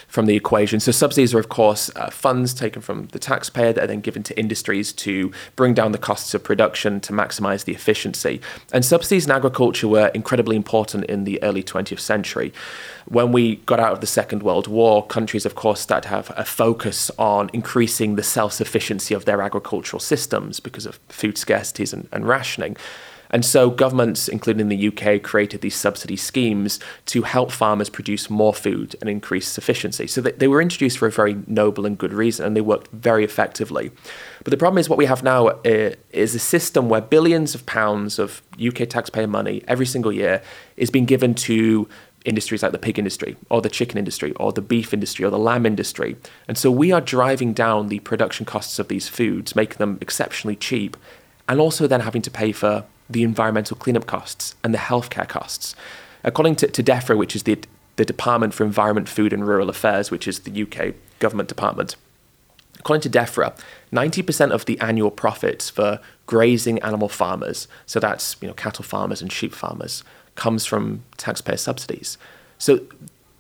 from 0.08 0.26
the 0.26 0.36
equation. 0.36 0.80
So 0.80 0.92
subsidies 0.92 1.34
are, 1.34 1.40
of 1.40 1.50
course, 1.50 1.92
uh, 1.96 2.10
funds 2.10 2.54
taken 2.54 2.82
from 2.82 3.08
the 3.08 3.20
taxpayer 3.20 3.72
that 3.72 3.84
are 3.84 3.88
then 3.88 4.02
given 4.02 4.24
to 4.24 4.38
industries 4.38 4.92
to 4.94 5.32
bring 5.56 5.74
down 5.74 5.92
the 5.92 5.98
costs 6.00 6.34
of 6.34 6.44
production 6.44 7.00
to 7.02 7.14
maximise 7.14 7.66
the 7.66 7.74
efficiency. 7.74 8.42
And 8.74 8.84
subsidies 8.84 9.26
in 9.26 9.32
agriculture 9.32 9.88
were 9.88 10.08
incredibly 10.08 10.56
important 10.56 11.06
in 11.06 11.24
the 11.24 11.42
early 11.44 11.64
20th 11.64 12.00
century. 12.00 12.52
When 13.06 13.32
we 13.32 13.58
got 13.58 13.80
out 13.80 13.94
of 13.94 14.02
the 14.02 14.08
Second 14.08 14.44
World 14.44 14.68
War, 14.68 15.06
countries, 15.06 15.46
of 15.46 15.56
course, 15.56 15.80
started 15.80 16.08
to 16.08 16.10
have 16.10 16.34
a 16.36 16.44
focus 16.44 17.12
on 17.18 17.50
increasing 17.54 18.16
the 18.16 18.24
self 18.24 18.54
sufficiency 18.54 19.14
of 19.14 19.26
their 19.26 19.42
agricultural 19.42 20.00
systems 20.00 20.60
because 20.60 20.86
of 20.86 21.00
food 21.08 21.36
scarcities 21.36 21.94
and, 21.94 22.10
and 22.12 22.28
rationing. 22.28 22.76
And 23.30 23.46
so 23.46 23.70
governments, 23.70 24.28
including 24.28 24.70
the 24.70 24.88
UK, 24.88 25.22
created 25.22 25.62
these 25.62 25.76
subsidy 25.76 26.16
schemes 26.16 26.80
to 27.08 27.22
help 27.22 27.52
farmers 27.52 27.90
produce 27.90 28.30
more 28.30 28.54
food 28.54 28.96
and 29.02 29.10
increase 29.10 29.48
sufficiency. 29.48 30.08
So 30.08 30.22
they, 30.22 30.48
were 30.48 30.62
introduced 30.62 30.98
for 30.98 31.08
a 31.08 31.12
very 31.12 31.38
noble 31.46 31.86
and 31.86 31.98
good 31.98 32.14
reason, 32.14 32.46
and 32.46 32.56
they 32.56 32.62
worked 32.62 32.92
very 32.92 33.24
effectively. 33.24 33.92
But 34.44 34.52
the 34.52 34.58
problem 34.58 34.80
is 34.80 34.90
what 34.90 34.98
we 34.98 35.06
have 35.06 35.22
now 35.22 35.48
uh, 35.48 35.92
is 36.12 36.34
a 36.34 36.40
system 36.40 36.90
where 36.90 37.02
billions 37.02 37.54
of 37.54 37.66
pounds 37.66 38.18
of 38.18 38.42
UK 38.60 38.90
taxpayer 38.90 39.28
money 39.28 39.64
every 39.68 39.86
single 39.86 40.12
year 40.12 40.42
is 40.76 40.90
being 40.90 41.06
given 41.06 41.36
to 41.36 41.88
industries 42.26 42.64
like 42.64 42.72
the 42.72 42.80
pig 42.80 43.00
industry 43.00 43.38
or 43.50 43.62
the 43.62 43.70
chicken 43.70 43.98
industry 43.98 44.34
or 44.34 44.52
the 44.52 44.62
beef 44.62 44.94
industry 44.94 45.24
or 45.24 45.30
the 45.30 45.38
lamb 45.38 45.66
industry. 45.66 46.16
And 46.48 46.58
so 46.58 46.72
we 46.72 46.92
are 46.92 47.02
driving 47.02 47.54
down 47.54 47.88
the 47.88 48.00
production 48.00 48.46
costs 48.46 48.80
of 48.80 48.88
these 48.88 49.08
foods, 49.08 49.56
making 49.56 49.78
them 49.78 49.98
exceptionally 50.02 50.56
cheap, 50.56 50.98
and 51.48 51.60
also 51.60 51.88
then 51.88 52.02
having 52.02 52.22
to 52.24 52.32
pay 52.32 52.52
for 52.52 52.86
the 53.10 53.24
environmental 53.24 53.76
cleanup 53.76 54.06
costs 54.06 54.56
and 54.64 54.74
the 54.74 54.78
healthcare 54.78 55.28
costs. 55.28 55.76
According 56.24 56.58
to, 56.58 56.68
to 56.68 56.84
DEFRA, 56.84 57.18
which 57.18 57.36
is 57.36 57.44
the 57.44 57.60
the 58.00 58.06
Department 58.06 58.54
for 58.54 58.64
Environment, 58.64 59.10
Food 59.10 59.34
and 59.34 59.46
Rural 59.46 59.70
Affairs, 59.70 60.10
which 60.10 60.26
is 60.26 60.40
the 60.40 60.64
UK 60.64 60.96
government 61.20 61.50
department. 61.50 61.98
According 62.80 63.02
to 63.02 63.10
DEFRA, 63.10 63.60
90% 63.92 64.52
of 64.52 64.64
the 64.64 64.80
annual 64.80 65.12
profits 65.12 65.70
for 65.70 66.00
grazing 66.26 66.80
animal 66.80 67.10
farmers, 67.10 67.68
so 67.86 68.00
that's 68.00 68.38
you 68.40 68.48
know 68.48 68.54
cattle 68.54 68.86
farmers 68.86 69.22
and 69.22 69.30
sheep 69.30 69.54
farmers, 69.54 70.02
comes 70.36 70.66
from 70.66 71.04
taxpayer 71.18 71.58
subsidies. 71.58 72.18
So 72.58 72.80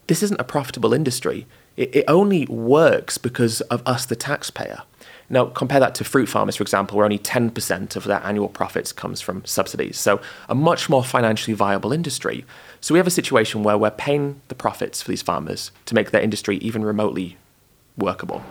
this 0.08 0.22
isn't 0.24 0.42
a 0.42 0.44
profitable 0.44 0.94
industry. 0.94 1.48
It, 1.78 1.96
it 1.96 2.06
only 2.10 2.46
works 2.48 3.18
because 3.18 3.62
of 3.62 3.82
us, 3.86 4.06
the 4.06 4.18
taxpayer. 4.18 4.82
Now, 5.30 5.46
compare 5.46 5.80
that 5.80 5.96
to 5.96 6.04
fruit 6.04 6.28
farmers, 6.28 6.56
for 6.56 6.64
example, 6.64 6.98
where 6.98 7.06
only 7.06 7.20
10% 7.20 7.96
of 7.96 8.04
their 8.06 8.22
annual 8.24 8.50
profits 8.50 8.92
comes 8.92 9.22
from 9.22 9.46
subsidies. 9.46 9.98
So, 9.98 10.20
a 10.48 10.56
much 10.56 10.90
more 10.90 11.04
financially 11.04 11.54
viable 11.54 11.94
industry. 11.94 12.46
So, 12.82 12.94
we 12.94 13.00
have 13.00 13.08
a 13.08 13.12
situation 13.12 13.64
where 13.64 13.78
we're 13.78 13.92
paying 13.92 14.42
the 14.48 14.56
profits 14.56 15.02
for 15.02 15.10
these 15.10 15.22
farmers 15.22 15.72
to 15.86 15.96
make 15.96 16.12
their 16.12 16.22
industry 16.22 16.58
even 16.58 16.84
remotely 16.84 17.38
workable. 17.96 18.44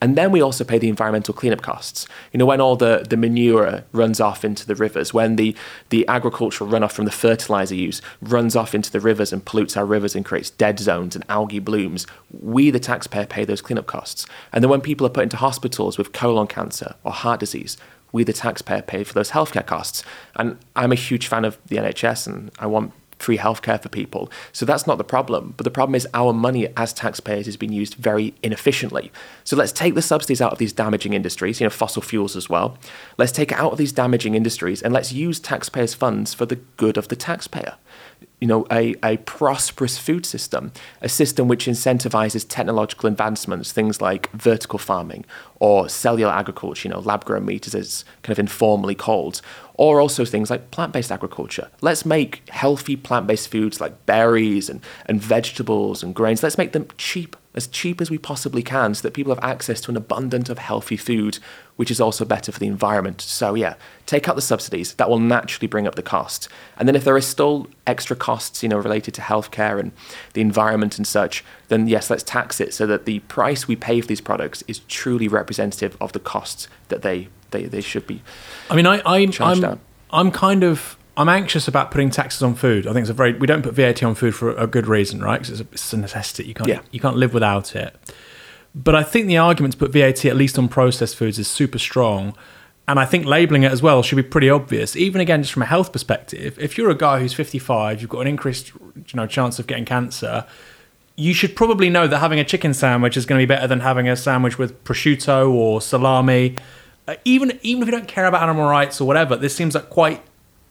And 0.00 0.16
then 0.16 0.32
we 0.32 0.40
also 0.40 0.64
pay 0.64 0.78
the 0.78 0.88
environmental 0.88 1.34
cleanup 1.34 1.60
costs. 1.60 2.06
You 2.32 2.38
know, 2.38 2.46
when 2.46 2.60
all 2.60 2.74
the, 2.76 3.06
the 3.08 3.16
manure 3.16 3.84
runs 3.92 4.20
off 4.20 4.44
into 4.44 4.66
the 4.66 4.74
rivers, 4.74 5.12
when 5.12 5.36
the, 5.36 5.54
the 5.90 6.08
agricultural 6.08 6.70
runoff 6.70 6.92
from 6.92 7.04
the 7.04 7.10
fertilizer 7.10 7.74
use 7.74 8.00
runs 8.22 8.56
off 8.56 8.74
into 8.74 8.90
the 8.90 9.00
rivers 9.00 9.32
and 9.32 9.44
pollutes 9.44 9.76
our 9.76 9.84
rivers 9.84 10.16
and 10.16 10.24
creates 10.24 10.50
dead 10.50 10.78
zones 10.78 11.14
and 11.14 11.24
algae 11.28 11.58
blooms, 11.58 12.06
we, 12.40 12.70
the 12.70 12.80
taxpayer, 12.80 13.26
pay 13.26 13.44
those 13.44 13.60
cleanup 13.60 13.86
costs. 13.86 14.26
And 14.52 14.64
then 14.64 14.70
when 14.70 14.80
people 14.80 15.06
are 15.06 15.10
put 15.10 15.24
into 15.24 15.36
hospitals 15.36 15.98
with 15.98 16.12
colon 16.12 16.46
cancer 16.46 16.94
or 17.04 17.12
heart 17.12 17.40
disease, 17.40 17.76
we, 18.12 18.24
the 18.24 18.32
taxpayer, 18.32 18.82
pay 18.82 19.04
for 19.04 19.12
those 19.12 19.30
healthcare 19.30 19.66
costs. 19.66 20.02
And 20.36 20.58
I'm 20.74 20.92
a 20.92 20.96
huge 20.96 21.26
fan 21.26 21.44
of 21.44 21.58
the 21.66 21.76
NHS 21.76 22.26
and 22.26 22.50
I 22.58 22.66
want 22.66 22.92
free 23.20 23.38
healthcare 23.38 23.80
for 23.80 23.88
people. 23.88 24.30
So 24.52 24.64
that's 24.64 24.86
not 24.86 24.98
the 24.98 25.04
problem. 25.04 25.54
But 25.56 25.64
the 25.64 25.70
problem 25.70 25.94
is 25.94 26.08
our 26.14 26.32
money 26.32 26.68
as 26.76 26.92
taxpayers 26.92 27.46
is 27.46 27.56
being 27.56 27.72
used 27.72 27.94
very 27.94 28.34
inefficiently. 28.42 29.12
So 29.44 29.56
let's 29.56 29.72
take 29.72 29.94
the 29.94 30.02
subsidies 30.02 30.40
out 30.40 30.52
of 30.52 30.58
these 30.58 30.72
damaging 30.72 31.12
industries, 31.12 31.60
you 31.60 31.66
know, 31.66 31.70
fossil 31.70 32.02
fuels 32.02 32.36
as 32.36 32.48
well. 32.48 32.78
Let's 33.18 33.32
take 33.32 33.52
it 33.52 33.58
out 33.58 33.72
of 33.72 33.78
these 33.78 33.92
damaging 33.92 34.34
industries 34.34 34.82
and 34.82 34.92
let's 34.92 35.12
use 35.12 35.40
taxpayers' 35.40 35.94
funds 35.94 36.34
for 36.34 36.46
the 36.46 36.56
good 36.76 36.96
of 36.96 37.08
the 37.08 37.16
taxpayer 37.16 37.76
you 38.40 38.46
know, 38.46 38.66
a, 38.72 38.94
a 39.04 39.18
prosperous 39.18 39.98
food 39.98 40.24
system, 40.24 40.72
a 41.02 41.08
system 41.08 41.46
which 41.46 41.66
incentivizes 41.66 42.46
technological 42.48 43.06
advancements, 43.06 43.70
things 43.70 44.00
like 44.00 44.30
vertical 44.32 44.78
farming 44.78 45.26
or 45.58 45.88
cellular 45.90 46.32
agriculture, 46.32 46.88
you 46.88 46.94
know, 46.94 47.00
lab 47.00 47.24
grown 47.24 47.44
meat 47.44 47.66
as 47.66 47.74
it's 47.74 48.04
kind 48.22 48.32
of 48.32 48.38
informally 48.38 48.94
called, 48.94 49.42
or 49.80 49.98
also 49.98 50.26
things 50.26 50.50
like 50.50 50.70
plant 50.70 50.92
based 50.92 51.10
agriculture. 51.10 51.70
Let's 51.80 52.04
make 52.04 52.46
healthy 52.50 52.96
plant 52.96 53.26
based 53.26 53.48
foods 53.48 53.80
like 53.80 54.04
berries 54.04 54.68
and, 54.68 54.82
and 55.06 55.22
vegetables 55.22 56.02
and 56.02 56.14
grains, 56.14 56.42
let's 56.42 56.58
make 56.58 56.72
them 56.72 56.86
cheap 56.98 57.34
as 57.54 57.66
cheap 57.66 57.98
as 57.98 58.10
we 58.10 58.18
possibly 58.18 58.62
can 58.62 58.94
so 58.94 59.00
that 59.02 59.14
people 59.14 59.34
have 59.34 59.42
access 59.42 59.80
to 59.80 59.90
an 59.90 59.96
abundance 59.96 60.50
of 60.50 60.58
healthy 60.58 60.98
food, 60.98 61.38
which 61.76 61.90
is 61.90 61.98
also 61.98 62.26
better 62.26 62.52
for 62.52 62.60
the 62.60 62.66
environment. 62.66 63.22
So, 63.22 63.54
yeah, 63.54 63.74
take 64.04 64.28
out 64.28 64.36
the 64.36 64.42
subsidies. 64.42 64.92
That 64.94 65.08
will 65.08 65.18
naturally 65.18 65.66
bring 65.66 65.86
up 65.86 65.94
the 65.94 66.02
cost. 66.02 66.50
And 66.76 66.86
then 66.86 66.94
if 66.94 67.02
there 67.02 67.16
are 67.16 67.20
still 67.22 67.66
extra 67.86 68.14
costs, 68.14 68.62
you 68.62 68.68
know, 68.68 68.76
related 68.76 69.14
to 69.14 69.22
healthcare 69.22 69.80
and 69.80 69.92
the 70.34 70.42
environment 70.42 70.98
and 70.98 71.06
such, 71.06 71.42
then 71.68 71.88
yes, 71.88 72.10
let's 72.10 72.22
tax 72.22 72.60
it 72.60 72.74
so 72.74 72.86
that 72.86 73.06
the 73.06 73.20
price 73.20 73.66
we 73.66 73.76
pay 73.76 74.02
for 74.02 74.06
these 74.06 74.20
products 74.20 74.62
is 74.68 74.80
truly 74.80 75.26
representative 75.26 75.96
of 76.02 76.12
the 76.12 76.20
costs 76.20 76.68
that 76.88 77.00
they, 77.00 77.28
they, 77.50 77.64
they 77.64 77.80
should 77.80 78.06
be. 78.06 78.22
I 78.68 78.76
mean, 78.76 78.86
I, 78.86 79.00
I, 79.04 79.28
I'm, 79.40 79.80
I'm 80.10 80.30
kind 80.30 80.64
of 80.64 80.96
I'm 81.16 81.28
anxious 81.28 81.68
about 81.68 81.90
putting 81.90 82.10
taxes 82.10 82.42
on 82.42 82.54
food. 82.54 82.86
I 82.86 82.92
think 82.92 83.02
it's 83.02 83.10
a 83.10 83.14
very 83.14 83.34
we 83.34 83.46
don't 83.46 83.62
put 83.62 83.74
VAT 83.74 84.02
on 84.02 84.14
food 84.14 84.34
for 84.34 84.56
a 84.56 84.66
good 84.66 84.86
reason, 84.86 85.20
right? 85.20 85.40
Because 85.40 85.60
it's, 85.60 85.72
it's, 85.72 85.92
a 85.92 85.96
necessity. 85.98 86.44
You 86.44 86.54
can't 86.54 86.68
yeah. 86.68 86.80
you 86.90 87.00
can't 87.00 87.16
live 87.16 87.34
without 87.34 87.76
it. 87.76 87.94
But 88.74 88.94
I 88.94 89.02
think 89.02 89.26
the 89.26 89.36
argument 89.36 89.72
to 89.74 89.78
put 89.78 89.90
VAT 89.90 90.24
at 90.24 90.36
least 90.36 90.58
on 90.58 90.68
processed 90.68 91.16
foods 91.16 91.38
is 91.38 91.48
super 91.48 91.78
strong. 91.78 92.34
And 92.86 92.98
I 92.98 93.04
think 93.04 93.26
labeling 93.26 93.64
it 93.64 93.70
as 93.70 93.82
well 93.82 94.02
should 94.02 94.16
be 94.16 94.22
pretty 94.22 94.48
obvious. 94.48 94.96
Even 94.96 95.20
again, 95.20 95.42
just 95.42 95.52
from 95.52 95.62
a 95.62 95.66
health 95.66 95.92
perspective, 95.92 96.58
if 96.58 96.78
you're 96.78 96.90
a 96.90 96.96
guy 96.96 97.20
who's 97.20 97.32
55, 97.32 98.00
you've 98.00 98.10
got 98.10 98.20
an 98.20 98.26
increased 98.26 98.72
you 98.74 99.14
know 99.14 99.26
chance 99.26 99.58
of 99.58 99.66
getting 99.66 99.84
cancer. 99.84 100.46
You 101.16 101.34
should 101.34 101.54
probably 101.54 101.90
know 101.90 102.06
that 102.06 102.18
having 102.18 102.40
a 102.40 102.44
chicken 102.44 102.72
sandwich 102.72 103.16
is 103.16 103.26
going 103.26 103.38
to 103.38 103.42
be 103.42 103.48
better 103.48 103.66
than 103.66 103.80
having 103.80 104.08
a 104.08 104.16
sandwich 104.16 104.58
with 104.58 104.82
prosciutto 104.84 105.52
or 105.52 105.82
salami. 105.82 106.56
Uh, 107.10 107.16
even 107.24 107.58
even 107.62 107.82
if 107.82 107.86
you 107.86 107.92
don't 107.92 108.08
care 108.08 108.26
about 108.26 108.42
animal 108.42 108.68
rights 108.68 109.00
or 109.00 109.06
whatever, 109.06 109.34
this 109.36 109.54
seems 109.54 109.74
like 109.74 109.90
quite 109.90 110.22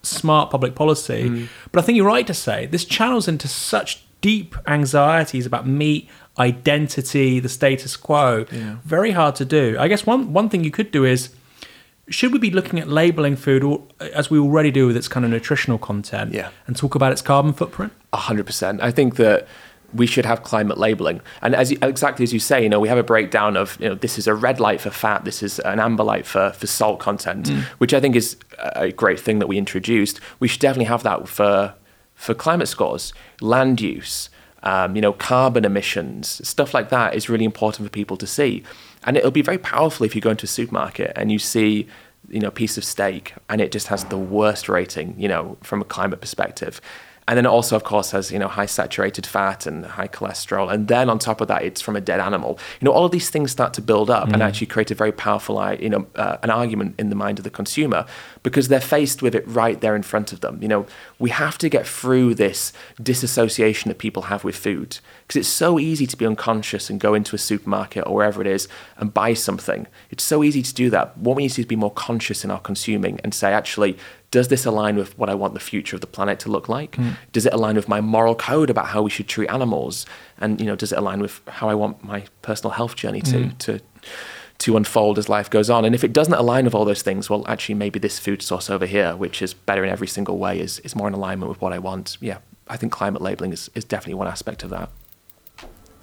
smart 0.04 0.50
public 0.50 0.74
policy. 0.74 1.30
Mm. 1.30 1.48
But 1.72 1.84
I 1.84 1.86
think 1.86 1.98
you're 1.98 2.08
right 2.08 2.26
to 2.28 2.34
say 2.34 2.66
this 2.66 2.86
channels 2.86 3.28
into 3.28 3.48
such 3.48 4.04
deep 4.22 4.56
anxieties 4.66 5.46
about 5.46 5.68
meat, 5.68 6.08
identity, 6.38 7.40
the 7.40 7.50
status 7.50 7.98
quo. 7.98 8.46
Yeah. 8.52 8.78
Very 8.86 9.12
hard 9.12 9.36
to 9.36 9.46
do. 9.46 9.76
I 9.78 9.90
guess 9.90 10.06
one 10.06 10.32
one 10.32 10.48
thing 10.50 10.64
you 10.64 10.72
could 10.72 10.92
do 10.92 11.04
is 11.04 11.30
should 12.08 12.32
we 12.32 12.40
be 12.40 12.52
looking 12.52 12.80
at 12.80 12.88
labeling 12.88 13.36
food 13.36 13.64
or, 13.64 13.84
as 14.00 14.32
we 14.32 14.40
already 14.40 14.72
do 14.72 14.88
with 14.88 14.98
its 14.98 15.08
kind 15.08 15.26
of 15.26 15.32
nutritional 15.32 15.78
content 15.78 16.34
yeah. 16.34 16.50
and 16.66 16.76
talk 16.76 16.96
about 16.96 17.12
its 17.12 17.22
carbon 17.22 17.54
footprint? 17.54 17.94
100%. 18.14 18.82
I 18.82 18.90
think 18.90 19.18
that 19.18 19.48
we 19.94 20.06
should 20.06 20.26
have 20.26 20.44
climate 20.44 20.78
labeling. 20.78 21.22
And 21.42 21.56
as 21.56 21.72
you, 21.72 21.78
exactly 21.82 22.24
as 22.24 22.34
you 22.34 22.40
say, 22.40 22.62
you 22.62 22.70
know, 22.70 22.80
we 22.80 22.88
have 22.88 22.98
a 22.98 23.04
breakdown 23.04 23.58
of, 23.58 23.78
you 23.80 23.90
know, 23.90 23.96
this 23.96 24.18
is 24.18 24.28
a 24.28 24.34
red 24.34 24.60
light 24.60 24.82
for 24.82 24.90
fat, 24.90 25.26
this 25.26 25.42
is 25.42 25.60
an 25.60 25.80
amber 25.80 26.04
light 26.04 26.26
for, 26.26 26.52
for 26.52 26.68
salt 26.68 27.00
content, 27.00 27.48
mm. 27.48 27.62
which 27.80 27.94
I 27.94 28.00
think 28.00 28.16
is 28.16 28.38
a 28.76 28.92
great 28.92 29.20
thing 29.20 29.40
that 29.40 29.48
we 29.48 29.58
introduced. 29.58 30.20
We 30.40 30.48
should 30.48 30.62
definitely 30.62 30.86
have 30.86 31.04
that 31.04 31.28
for 31.28 31.76
for 32.16 32.34
climate 32.34 32.68
scores, 32.68 33.14
land 33.40 33.80
use, 33.80 34.30
um, 34.64 34.94
you 34.94 35.02
know, 35.02 35.14
carbon 35.14 35.64
emissions, 35.64 36.46
stuff 36.46 36.74
like 36.74 36.90
that 36.90 37.16
is 37.16 37.30
really 37.30 37.46
important 37.46 37.88
for 37.88 37.92
people 37.92 38.18
to 38.18 38.28
see. 38.28 38.62
And 39.06 39.16
it'll 39.16 39.32
be 39.32 39.42
very 39.42 39.58
powerful 39.58 40.06
if 40.06 40.16
you 40.16 40.22
go 40.22 40.32
into 40.32 40.44
a 40.44 40.48
supermarket 40.48 41.14
and 41.16 41.32
you 41.32 41.40
see 41.40 41.88
you 42.28 42.40
know, 42.40 42.50
a 42.50 42.52
piece 42.52 42.78
of 42.78 42.84
steak 42.84 43.34
and 43.48 43.62
it 43.62 43.72
just 43.72 43.88
has 43.88 44.04
the 44.06 44.18
worst 44.18 44.68
rating, 44.70 45.16
you 45.18 45.28
know, 45.28 45.58
from 45.62 45.82
a 45.82 45.86
climate 45.86 46.22
perspective. 46.22 46.82
And 47.30 47.38
then 47.38 47.46
it 47.46 47.50
also, 47.50 47.76
of 47.76 47.84
course, 47.84 48.10
has 48.10 48.32
you 48.32 48.40
know 48.40 48.48
high 48.48 48.66
saturated 48.66 49.24
fat 49.24 49.68
and 49.68 49.86
high 49.86 50.08
cholesterol. 50.08 50.74
And 50.74 50.88
then 50.88 51.12
on 51.12 51.20
top 51.20 51.42
of 51.42 51.48
that, 51.48 51.62
it's 51.62 51.80
from 51.80 51.96
a 51.96 52.02
dead 52.02 52.20
animal. 52.20 52.58
You 52.82 52.86
know, 52.86 52.92
all 52.92 53.06
of 53.06 53.12
these 53.12 53.30
things 53.30 53.52
start 53.52 53.72
to 53.76 53.84
build 53.84 54.10
up 54.10 54.30
mm. 54.30 54.34
and 54.34 54.42
actually 54.42 54.66
create 54.66 54.90
a 54.90 54.96
very 54.96 55.12
powerful, 55.12 55.56
you 55.76 55.90
know, 55.90 56.08
uh, 56.16 56.38
an 56.42 56.50
argument 56.50 56.96
in 56.98 57.10
the 57.10 57.16
mind 57.16 57.38
of 57.38 57.44
the 57.44 57.52
consumer 57.52 58.08
because 58.42 58.68
they're 58.68 58.82
faced 58.82 59.22
with 59.22 59.36
it 59.36 59.48
right 59.48 59.80
there 59.80 59.96
in 59.96 60.02
front 60.02 60.34
of 60.34 60.42
them. 60.42 60.60
You 60.60 60.70
know, 60.70 60.88
we 61.20 61.30
have 61.30 61.60
to 61.60 61.70
get 61.70 61.86
through 61.86 62.34
this 62.34 62.74
disassociation 63.02 63.90
that 63.90 64.00
people 64.00 64.24
have 64.24 64.44
with 64.44 64.56
food 64.56 64.98
because 65.30 65.42
it's 65.42 65.56
so 65.56 65.78
easy 65.78 66.08
to 66.08 66.18
be 66.18 66.26
unconscious 66.26 66.90
and 66.90 67.00
go 67.00 67.14
into 67.14 67.36
a 67.36 67.40
supermarket 67.40 68.04
or 68.08 68.16
wherever 68.16 68.42
it 68.42 68.48
is 68.48 68.68
and 68.98 69.14
buy 69.14 69.36
something. 69.36 69.86
It's 70.10 70.24
so 70.24 70.44
easy 70.44 70.64
to 70.64 70.74
do 70.74 70.90
that. 70.90 71.16
What 71.20 71.36
we 71.36 71.44
need 71.44 71.50
to 71.50 71.58
do 71.58 71.62
is 71.62 71.66
be 71.68 71.76
more 71.76 71.92
conscious 71.92 72.44
in 72.44 72.50
our 72.50 72.60
consuming 72.60 73.20
and 73.24 73.32
say, 73.32 73.54
actually, 73.54 73.96
does 74.32 74.48
this 74.48 74.66
align 74.66 74.96
with 74.96 75.16
what 75.20 75.30
I 75.30 75.36
want 75.36 75.54
the 75.54 75.60
future 75.60 75.96
of 75.96 76.02
the 76.02 76.08
planet 76.08 76.40
to 76.40 76.50
look 76.50 76.68
like? 76.68 76.94
Mm. 76.94 77.16
Does 77.32 77.46
it 77.46 77.54
align 77.54 77.76
with 77.76 77.88
my 77.88 78.02
moral 78.02 78.34
code 78.34 78.72
about 78.72 78.88
how 78.88 79.04
we 79.04 79.12
should 79.12 79.28
treat 79.28 79.50
animals? 79.50 80.08
And 80.40 80.60
you 80.60 80.66
know, 80.66 80.76
does 80.76 80.92
it 80.92 80.98
align 80.98 81.22
with 81.22 81.42
how 81.48 81.70
I 81.70 81.76
want 81.76 82.04
my 82.04 82.24
personal 82.42 82.72
health 82.72 82.96
journey 82.96 83.22
to 83.22 83.36
mm. 83.36 83.58
to 83.60 83.80
to 84.60 84.78
unfold 84.78 85.20
as 85.20 85.30
life 85.30 85.52
goes 85.52 85.70
on? 85.70 85.86
And 85.86 85.94
if 85.94 86.04
it 86.04 86.12
doesn't 86.12 86.34
align 86.34 86.66
with 86.66 86.74
all 86.74 86.86
those 86.86 87.04
things, 87.04 87.30
well, 87.30 87.46
actually, 87.48 87.76
maybe 87.76 88.00
this 88.00 88.18
food 88.18 88.42
source 88.42 88.68
over 88.68 88.88
here, 88.88 89.16
which 89.16 89.44
is 89.44 89.54
better 89.54 89.84
in 89.84 89.92
every 89.92 90.08
single 90.08 90.40
way, 90.40 90.60
is 90.60 90.80
is 90.80 90.96
more 90.96 91.08
in 91.08 91.14
alignment 91.14 91.50
with 91.52 91.62
what 91.62 91.72
I 91.72 91.78
want. 91.78 92.18
Yeah, 92.20 92.40
I 92.68 92.78
think 92.78 92.92
climate 92.92 93.22
labeling 93.22 93.54
is 93.54 93.70
is 93.76 93.84
definitely 93.84 94.16
one 94.16 94.28
aspect 94.28 94.64
of 94.64 94.72
that. 94.72 94.90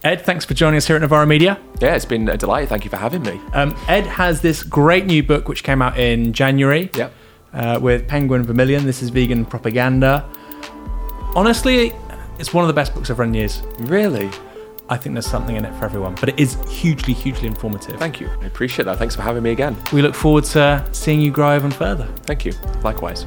Ed, 0.06 0.22
thanks 0.22 0.44
for 0.44 0.54
joining 0.54 0.76
us 0.78 0.86
here 0.86 0.96
at 0.96 1.02
Novara 1.02 1.26
Media. 1.26 1.58
Yeah, 1.80 1.94
it's 1.94 2.04
been 2.04 2.28
a 2.28 2.36
delight. 2.36 2.68
Thank 2.68 2.84
you 2.84 2.90
for 2.90 2.96
having 2.96 3.22
me. 3.22 3.40
Um, 3.52 3.76
Ed 3.88 4.06
has 4.06 4.40
this 4.40 4.62
great 4.62 5.06
new 5.06 5.22
book 5.22 5.48
which 5.48 5.64
came 5.64 5.82
out 5.82 5.98
in 5.98 6.32
January. 6.32 6.90
Yep 6.94 7.12
uh, 7.56 7.78
with 7.80 8.06
Penguin 8.06 8.42
Vermilion. 8.42 8.84
This 8.84 9.02
is 9.02 9.10
vegan 9.10 9.44
propaganda. 9.44 10.28
Honestly, 11.34 11.92
it's 12.38 12.54
one 12.54 12.62
of 12.62 12.68
the 12.68 12.74
best 12.74 12.94
books 12.94 13.10
I've 13.10 13.18
read 13.18 13.28
in 13.28 13.34
years. 13.34 13.62
Really? 13.80 14.30
I 14.88 14.96
think 14.96 15.14
there's 15.14 15.26
something 15.26 15.56
in 15.56 15.64
it 15.64 15.74
for 15.78 15.84
everyone, 15.84 16.14
but 16.20 16.28
it 16.28 16.38
is 16.38 16.56
hugely, 16.70 17.12
hugely 17.12 17.48
informative. 17.48 17.98
Thank 17.98 18.20
you. 18.20 18.28
I 18.40 18.46
appreciate 18.46 18.84
that. 18.84 18.98
Thanks 18.98 19.16
for 19.16 19.22
having 19.22 19.42
me 19.42 19.50
again. 19.50 19.76
We 19.92 20.00
look 20.00 20.14
forward 20.14 20.44
to 20.44 20.88
seeing 20.92 21.20
you 21.20 21.32
grow 21.32 21.56
even 21.56 21.72
further. 21.72 22.06
Thank 22.22 22.44
you. 22.44 22.52
Likewise. 22.84 23.26